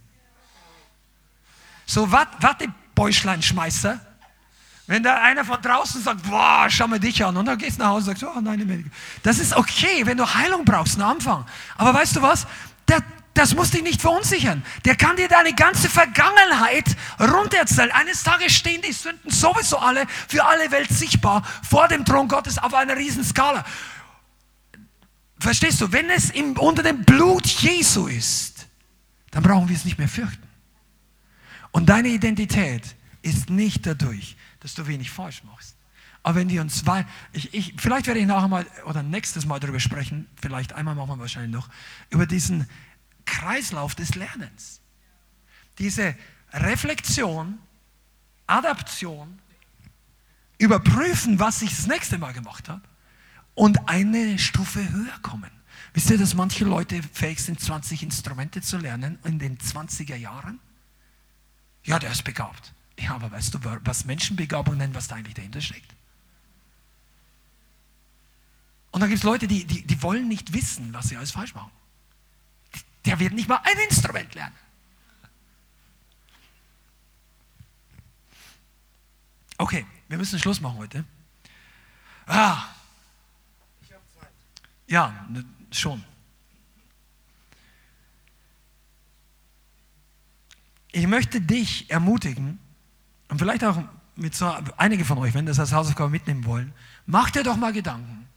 So 1.87 2.13
Wattebäuschleinschmeißer. 2.13 4.01
Wenn 4.87 5.03
da 5.03 5.23
einer 5.23 5.45
von 5.45 5.61
draußen 5.61 6.03
sagt, 6.03 6.23
boah, 6.29 6.67
schau 6.69 6.89
mir 6.89 7.01
dich 7.01 7.25
an, 7.25 7.37
und 7.37 7.47
dann 7.47 7.59
gehst 7.59 7.79
du 7.79 7.83
nach 7.83 7.91
Hause 7.91 8.11
und 8.11 8.19
sagst, 8.19 8.37
oh 8.37 8.41
nein, 8.41 8.91
das 9.23 9.39
ist 9.39 9.57
okay, 9.57 10.05
wenn 10.05 10.17
du 10.17 10.25
Heilung 10.35 10.65
brauchst, 10.65 10.95
einen 10.95 11.09
Anfang. 11.11 11.47
Aber 11.77 11.95
weißt 11.95 12.17
du 12.17 12.23
was? 12.23 12.47
Der, 12.89 13.01
das 13.35 13.55
muss 13.55 13.71
dich 13.71 13.83
nicht 13.83 14.01
verunsichern. 14.01 14.65
Der 14.85 14.97
kann 14.97 15.17
dir 15.17 15.29
deine 15.29 15.55
ganze 15.55 15.89
Vergangenheit 15.89 16.97
runterzählen. 17.21 17.93
Eines 17.93 18.23
Tages 18.23 18.53
stehen 18.53 18.83
die 18.83 18.93
Sünden 18.93 19.31
sowieso 19.31 19.79
alle 19.79 20.07
für 20.29 20.45
alle 20.45 20.71
Welt 20.71 20.91
sichtbar 20.91 21.47
vor 21.69 21.89
dem 21.89 22.05
Thron 22.05 22.29
Gottes 22.29 22.59
auf 22.59 22.75
einer 22.75 22.97
riesen 22.97 23.25
Skala. 23.25 23.65
Verstehst 25.39 25.81
du? 25.81 25.91
Wenn 25.93 26.11
es 26.11 26.31
im, 26.31 26.59
unter 26.59 26.83
dem 26.83 27.05
Blut 27.05 27.47
Jesu 27.47 28.09
ist, 28.09 28.67
dann 29.31 29.43
brauchen 29.43 29.69
wir 29.69 29.77
es 29.77 29.85
nicht 29.85 29.99
mehr 29.99 30.09
fürchten. 30.09 30.47
Und 31.71 31.89
deine 31.89 32.09
Identität 32.09 32.97
ist 33.23 33.49
nicht 33.49 33.87
dadurch, 33.87 34.37
dass 34.59 34.75
du 34.75 34.87
wenig 34.87 35.11
falsch 35.11 35.45
machst. 35.45 35.77
Aber 36.23 36.35
wenn 36.37 36.49
die 36.49 36.59
uns 36.59 36.85
zwei, 36.85 37.07
ich, 37.33 37.55
ich, 37.55 37.75
vielleicht 37.79 38.07
werde 38.07 38.21
ich 38.21 38.27
nachher 38.27 38.49
mal 38.49 38.67
oder 38.85 39.03
nächstes 39.03 39.47
Mal 39.47 39.59
darüber 39.59 39.81
sprechen, 39.81 40.27
vielleicht 40.41 40.75
einmal 40.75 40.95
machen 40.95 41.11
wir 41.11 41.19
wahrscheinlich 41.19 41.53
noch, 41.53 41.71
über 42.11 42.27
diesen 42.27 42.69
Kreislauf 43.31 43.95
des 43.95 44.17
Lernens. 44.17 44.81
Diese 45.79 46.17
Reflexion, 46.53 47.59
Adaption, 48.47 49.39
überprüfen, 50.59 51.39
was 51.39 51.63
ich 51.63 51.71
das 51.71 51.87
nächste 51.87 52.19
Mal 52.19 52.33
gemacht 52.33 52.69
habe 52.69 52.83
und 53.55 53.89
eine 53.89 54.39
Stufe 54.39 54.91
höher 54.91 55.19
kommen. 55.23 55.51
Wisst 55.95 56.11
ihr, 56.11 56.19
dass 56.19 56.35
manche 56.35 56.65
Leute 56.65 57.03
fähig 57.13 57.41
sind, 57.41 57.61
20 57.61 58.03
Instrumente 58.03 58.61
zu 58.61 58.77
lernen 58.77 59.19
in 59.25 59.39
den 59.39 59.59
20er 59.59 60.17
Jahren? 60.17 60.61
Ja, 61.85 61.99
der 61.99 62.11
ist 62.11 62.25
begabt. 62.25 62.75
Ja, 62.99 63.15
aber 63.15 63.31
weißt 63.31 63.55
du, 63.55 63.59
was 63.85 64.05
Menschenbegabung 64.05 64.77
nennen, 64.77 64.95
was 64.95 65.09
da 65.09 65.15
eigentlich 65.17 65.35
dahinter 65.35 65.61
steckt? 65.61 65.95
Und 68.91 69.01
dann 69.01 69.09
gibt 69.09 69.19
es 69.19 69.25
Leute, 69.25 69.47
die, 69.47 69.65
die, 69.65 69.87
die 69.87 70.03
wollen 70.03 70.29
nicht 70.29 70.53
wissen, 70.53 70.93
was 70.93 71.09
sie 71.09 71.17
alles 71.17 71.31
falsch 71.31 71.55
machen. 71.55 71.71
Der 73.05 73.19
wird 73.19 73.33
nicht 73.33 73.49
mal 73.49 73.61
ein 73.65 73.79
Instrument 73.89 74.35
lernen. 74.35 74.55
Okay, 79.59 79.87
wir 80.09 80.19
müssen 80.19 80.39
Schluss 80.39 80.61
machen 80.61 80.79
heute. 80.79 81.05
Ah. 82.27 82.65
Ich 83.83 83.93
habe 83.93 84.03
Zeit. 84.19 84.31
Ja, 84.87 85.27
schon. 85.71 86.05
Ich 90.93 91.07
möchte 91.07 91.41
dich 91.41 91.91
ermutigen, 91.91 92.59
und 93.29 93.39
vielleicht 93.39 93.63
auch 93.65 93.83
mit 94.17 94.35
so, 94.35 94.53
einige 94.77 95.05
von 95.05 95.19
euch, 95.19 95.35
wenn 95.35 95.47
das 95.47 95.61
als 95.61 95.73
Hausaufgabe 95.73 96.11
mitnehmen 96.11 96.45
wollen, 96.45 96.73
mach 97.07 97.31
dir 97.31 97.43
doch 97.43 97.57
mal 97.57 97.73
Gedanken 97.73 98.29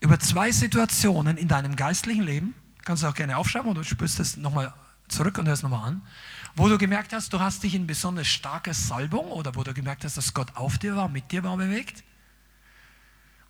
über 0.00 0.18
zwei 0.18 0.52
Situationen 0.52 1.36
in 1.36 1.48
deinem 1.48 1.76
geistlichen 1.76 2.22
Leben. 2.22 2.54
Kannst 2.86 3.02
du 3.02 3.08
auch 3.08 3.14
gerne 3.14 3.36
aufschreiben 3.36 3.68
oder 3.68 3.80
du 3.80 3.88
spürst 3.88 4.20
es 4.20 4.36
nochmal 4.36 4.72
zurück 5.08 5.38
und 5.38 5.48
hörst 5.48 5.64
nochmal 5.64 5.88
an. 5.88 6.02
Wo 6.54 6.68
du 6.68 6.78
gemerkt 6.78 7.12
hast, 7.12 7.32
du 7.32 7.40
hast 7.40 7.64
dich 7.64 7.74
in 7.74 7.84
besonders 7.84 8.28
starker 8.28 8.74
Salbung 8.74 9.32
oder 9.32 9.56
wo 9.56 9.64
du 9.64 9.74
gemerkt 9.74 10.04
hast, 10.04 10.16
dass 10.16 10.34
Gott 10.34 10.54
auf 10.54 10.78
dir 10.78 10.94
war, 10.94 11.08
mit 11.08 11.32
dir 11.32 11.42
war 11.42 11.56
bewegt. 11.56 12.04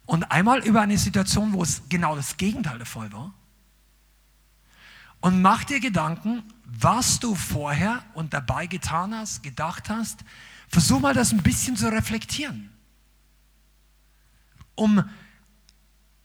Und 0.06 0.32
einmal 0.32 0.60
über 0.60 0.80
eine 0.80 0.96
Situation, 0.96 1.52
wo 1.52 1.62
es 1.62 1.82
genau 1.90 2.16
das 2.16 2.38
Gegenteil 2.38 2.78
der 2.78 2.86
Fall 2.86 3.12
war. 3.12 3.34
Und 5.20 5.42
mach 5.42 5.64
dir 5.64 5.80
Gedanken, 5.80 6.42
was 6.64 7.20
du 7.20 7.34
vorher 7.34 8.02
und 8.14 8.32
dabei 8.32 8.66
getan 8.66 9.14
hast, 9.14 9.42
gedacht 9.42 9.90
hast. 9.90 10.24
Versuch 10.68 11.00
mal 11.00 11.12
das 11.12 11.32
ein 11.32 11.42
bisschen 11.42 11.76
zu 11.76 11.92
reflektieren. 11.92 12.70
Um 14.74 15.04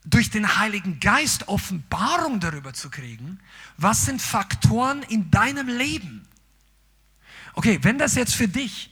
durch 0.05 0.29
den 0.29 0.57
Heiligen 0.57 0.99
Geist 0.99 1.47
Offenbarung 1.47 2.39
darüber 2.39 2.73
zu 2.73 2.89
kriegen, 2.89 3.39
was 3.77 4.05
sind 4.05 4.21
Faktoren 4.21 5.03
in 5.03 5.29
deinem 5.29 5.67
Leben. 5.67 6.27
Okay, 7.53 7.79
wenn 7.81 7.97
das 7.97 8.15
jetzt 8.15 8.35
für 8.35 8.47
dich 8.47 8.91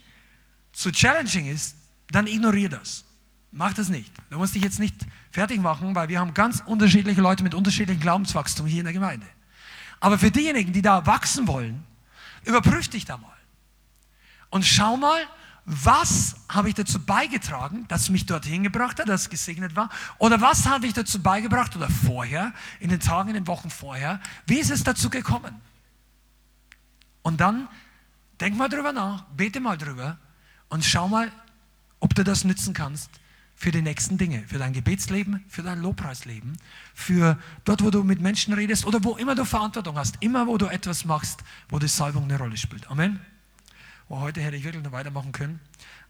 zu 0.72 0.92
challenging 0.92 1.46
ist, 1.46 1.76
dann 2.10 2.26
ignoriere 2.26 2.70
das. 2.70 3.04
Mach 3.52 3.72
das 3.72 3.88
nicht. 3.88 4.12
Du 4.30 4.38
musst 4.38 4.54
dich 4.54 4.62
jetzt 4.62 4.78
nicht 4.78 4.94
fertig 5.32 5.60
machen, 5.60 5.94
weil 5.94 6.08
wir 6.08 6.20
haben 6.20 6.34
ganz 6.34 6.62
unterschiedliche 6.64 7.20
Leute 7.20 7.42
mit 7.42 7.54
unterschiedlichem 7.54 8.00
Glaubenswachstum 8.00 8.66
hier 8.66 8.80
in 8.80 8.84
der 8.84 8.92
Gemeinde. 8.92 9.26
Aber 9.98 10.18
für 10.18 10.30
diejenigen, 10.30 10.72
die 10.72 10.82
da 10.82 11.04
wachsen 11.06 11.48
wollen, 11.48 11.84
überprüf 12.44 12.88
dich 12.88 13.04
da 13.04 13.16
mal. 13.16 13.36
Und 14.50 14.64
schau 14.64 14.96
mal, 14.96 15.20
was 15.64 16.36
habe 16.48 16.68
ich 16.68 16.74
dazu 16.74 16.98
beigetragen, 16.98 17.86
dass 17.88 18.10
mich 18.10 18.26
dorthin 18.26 18.62
gebracht 18.62 18.98
hat, 18.98 19.08
dass 19.08 19.22
es 19.22 19.30
gesegnet 19.30 19.76
war? 19.76 19.88
Oder 20.18 20.40
was 20.40 20.66
habe 20.66 20.86
ich 20.86 20.94
dazu 20.94 21.22
beigebracht 21.22 21.76
oder 21.76 21.88
vorher, 21.88 22.52
in 22.80 22.90
den 22.90 23.00
Tagen, 23.00 23.28
in 23.28 23.34
den 23.34 23.46
Wochen 23.46 23.70
vorher? 23.70 24.20
Wie 24.46 24.58
ist 24.58 24.70
es 24.70 24.84
dazu 24.84 25.10
gekommen? 25.10 25.54
Und 27.22 27.40
dann 27.40 27.68
denk 28.40 28.56
mal 28.56 28.68
drüber 28.68 28.92
nach, 28.92 29.24
bete 29.36 29.60
mal 29.60 29.76
drüber 29.76 30.18
und 30.68 30.84
schau 30.84 31.08
mal, 31.08 31.30
ob 32.00 32.14
du 32.14 32.24
das 32.24 32.44
nützen 32.44 32.72
kannst 32.72 33.10
für 33.54 33.70
die 33.70 33.82
nächsten 33.82 34.16
Dinge, 34.16 34.42
für 34.48 34.56
dein 34.56 34.72
Gebetsleben, 34.72 35.44
für 35.46 35.62
dein 35.62 35.82
Lobpreisleben, 35.82 36.56
für 36.94 37.38
dort, 37.64 37.84
wo 37.84 37.90
du 37.90 38.02
mit 38.02 38.20
Menschen 38.20 38.54
redest 38.54 38.86
oder 38.86 39.04
wo 39.04 39.16
immer 39.16 39.34
du 39.34 39.44
Verantwortung 39.44 39.98
hast, 39.98 40.16
immer 40.20 40.46
wo 40.46 40.56
du 40.56 40.66
etwas 40.66 41.04
machst, 41.04 41.44
wo 41.68 41.78
die 41.78 41.88
Salbung 41.88 42.24
eine 42.24 42.38
Rolle 42.38 42.56
spielt. 42.56 42.90
Amen. 42.90 43.20
Oh, 44.12 44.18
heute 44.18 44.40
hätte 44.40 44.56
ich 44.56 44.64
wirklich 44.64 44.82
noch 44.82 44.90
weitermachen 44.90 45.30
können, 45.30 45.60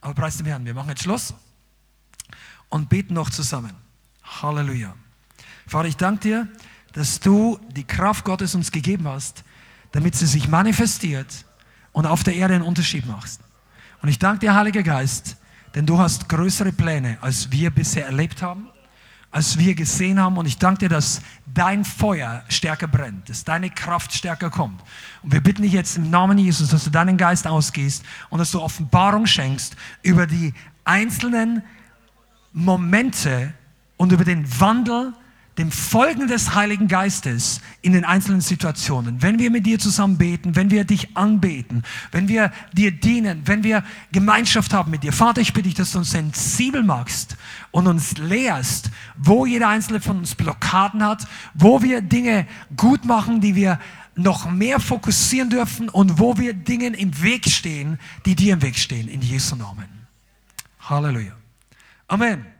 aber 0.00 0.14
preis 0.14 0.38
dem 0.38 0.46
Herrn, 0.46 0.64
wir 0.64 0.72
machen 0.72 0.88
jetzt 0.88 1.02
Schluss 1.02 1.34
und 2.70 2.88
beten 2.88 3.12
noch 3.12 3.28
zusammen. 3.28 3.74
Halleluja. 4.22 4.94
Vater, 5.66 5.86
ich 5.86 5.98
danke 5.98 6.20
dir, 6.22 6.48
dass 6.94 7.20
du 7.20 7.60
die 7.72 7.84
Kraft 7.84 8.24
Gottes 8.24 8.54
uns 8.54 8.72
gegeben 8.72 9.06
hast, 9.06 9.44
damit 9.92 10.14
sie 10.14 10.24
sich 10.24 10.48
manifestiert 10.48 11.44
und 11.92 12.06
auf 12.06 12.24
der 12.24 12.36
Erde 12.36 12.54
einen 12.54 12.64
Unterschied 12.64 13.04
macht. 13.04 13.38
Und 14.00 14.08
ich 14.08 14.18
danke 14.18 14.46
dir, 14.46 14.54
Heiliger 14.54 14.82
Geist, 14.82 15.36
denn 15.74 15.84
du 15.84 15.98
hast 15.98 16.26
größere 16.26 16.72
Pläne, 16.72 17.18
als 17.20 17.52
wir 17.52 17.70
bisher 17.70 18.06
erlebt 18.06 18.40
haben, 18.40 18.70
als 19.30 19.58
wir 19.58 19.74
gesehen 19.74 20.18
haben. 20.18 20.36
Und 20.36 20.46
ich 20.46 20.58
danke 20.58 20.80
dir, 20.80 20.88
dass 20.88 21.22
dein 21.52 21.84
Feuer 21.84 22.44
stärker 22.48 22.88
brennt, 22.88 23.28
dass 23.28 23.44
deine 23.44 23.70
Kraft 23.70 24.12
stärker 24.12 24.50
kommt. 24.50 24.80
Und 25.22 25.32
wir 25.32 25.40
bitten 25.40 25.62
dich 25.62 25.72
jetzt 25.72 25.96
im 25.96 26.10
Namen 26.10 26.38
Jesus, 26.38 26.70
dass 26.70 26.84
du 26.84 26.90
deinen 26.90 27.16
Geist 27.16 27.46
ausgehst 27.46 28.04
und 28.28 28.38
dass 28.38 28.50
du 28.50 28.60
Offenbarung 28.60 29.26
schenkst 29.26 29.76
über 30.02 30.26
die 30.26 30.52
einzelnen 30.84 31.62
Momente 32.52 33.54
und 33.96 34.12
über 34.12 34.24
den 34.24 34.44
Wandel 34.60 35.12
dem 35.60 35.70
Folgen 35.70 36.26
des 36.26 36.54
Heiligen 36.54 36.88
Geistes 36.88 37.60
in 37.82 37.92
den 37.92 38.06
einzelnen 38.06 38.40
Situationen. 38.40 39.20
Wenn 39.20 39.38
wir 39.38 39.50
mit 39.50 39.66
dir 39.66 39.78
zusammen 39.78 40.16
beten, 40.16 40.56
wenn 40.56 40.70
wir 40.70 40.84
dich 40.84 41.18
anbeten, 41.18 41.82
wenn 42.12 42.28
wir 42.28 42.50
dir 42.72 42.90
dienen, 42.90 43.42
wenn 43.44 43.62
wir 43.62 43.84
Gemeinschaft 44.10 44.72
haben 44.72 44.90
mit 44.90 45.02
dir. 45.02 45.12
Vater, 45.12 45.42
ich 45.42 45.52
bitte 45.52 45.68
dich, 45.68 45.76
dass 45.76 45.92
du 45.92 45.98
uns 45.98 46.12
sensibel 46.12 46.82
machst 46.82 47.36
und 47.72 47.86
uns 47.86 48.16
lehrst, 48.16 48.90
wo 49.18 49.44
jeder 49.44 49.68
einzelne 49.68 50.00
von 50.00 50.16
uns 50.20 50.34
Blockaden 50.34 51.04
hat, 51.04 51.28
wo 51.52 51.82
wir 51.82 52.00
Dinge 52.00 52.46
gut 52.74 53.04
machen, 53.04 53.42
die 53.42 53.54
wir 53.54 53.78
noch 54.14 54.50
mehr 54.50 54.80
fokussieren 54.80 55.50
dürfen 55.50 55.90
und 55.90 56.18
wo 56.18 56.38
wir 56.38 56.54
Dingen 56.54 56.94
im 56.94 57.22
Weg 57.22 57.46
stehen, 57.50 57.98
die 58.24 58.34
dir 58.34 58.54
im 58.54 58.62
Weg 58.62 58.78
stehen, 58.78 59.08
in 59.08 59.20
Jesu 59.20 59.56
Namen. 59.56 60.06
Halleluja. 60.80 61.34
Amen. 62.08 62.59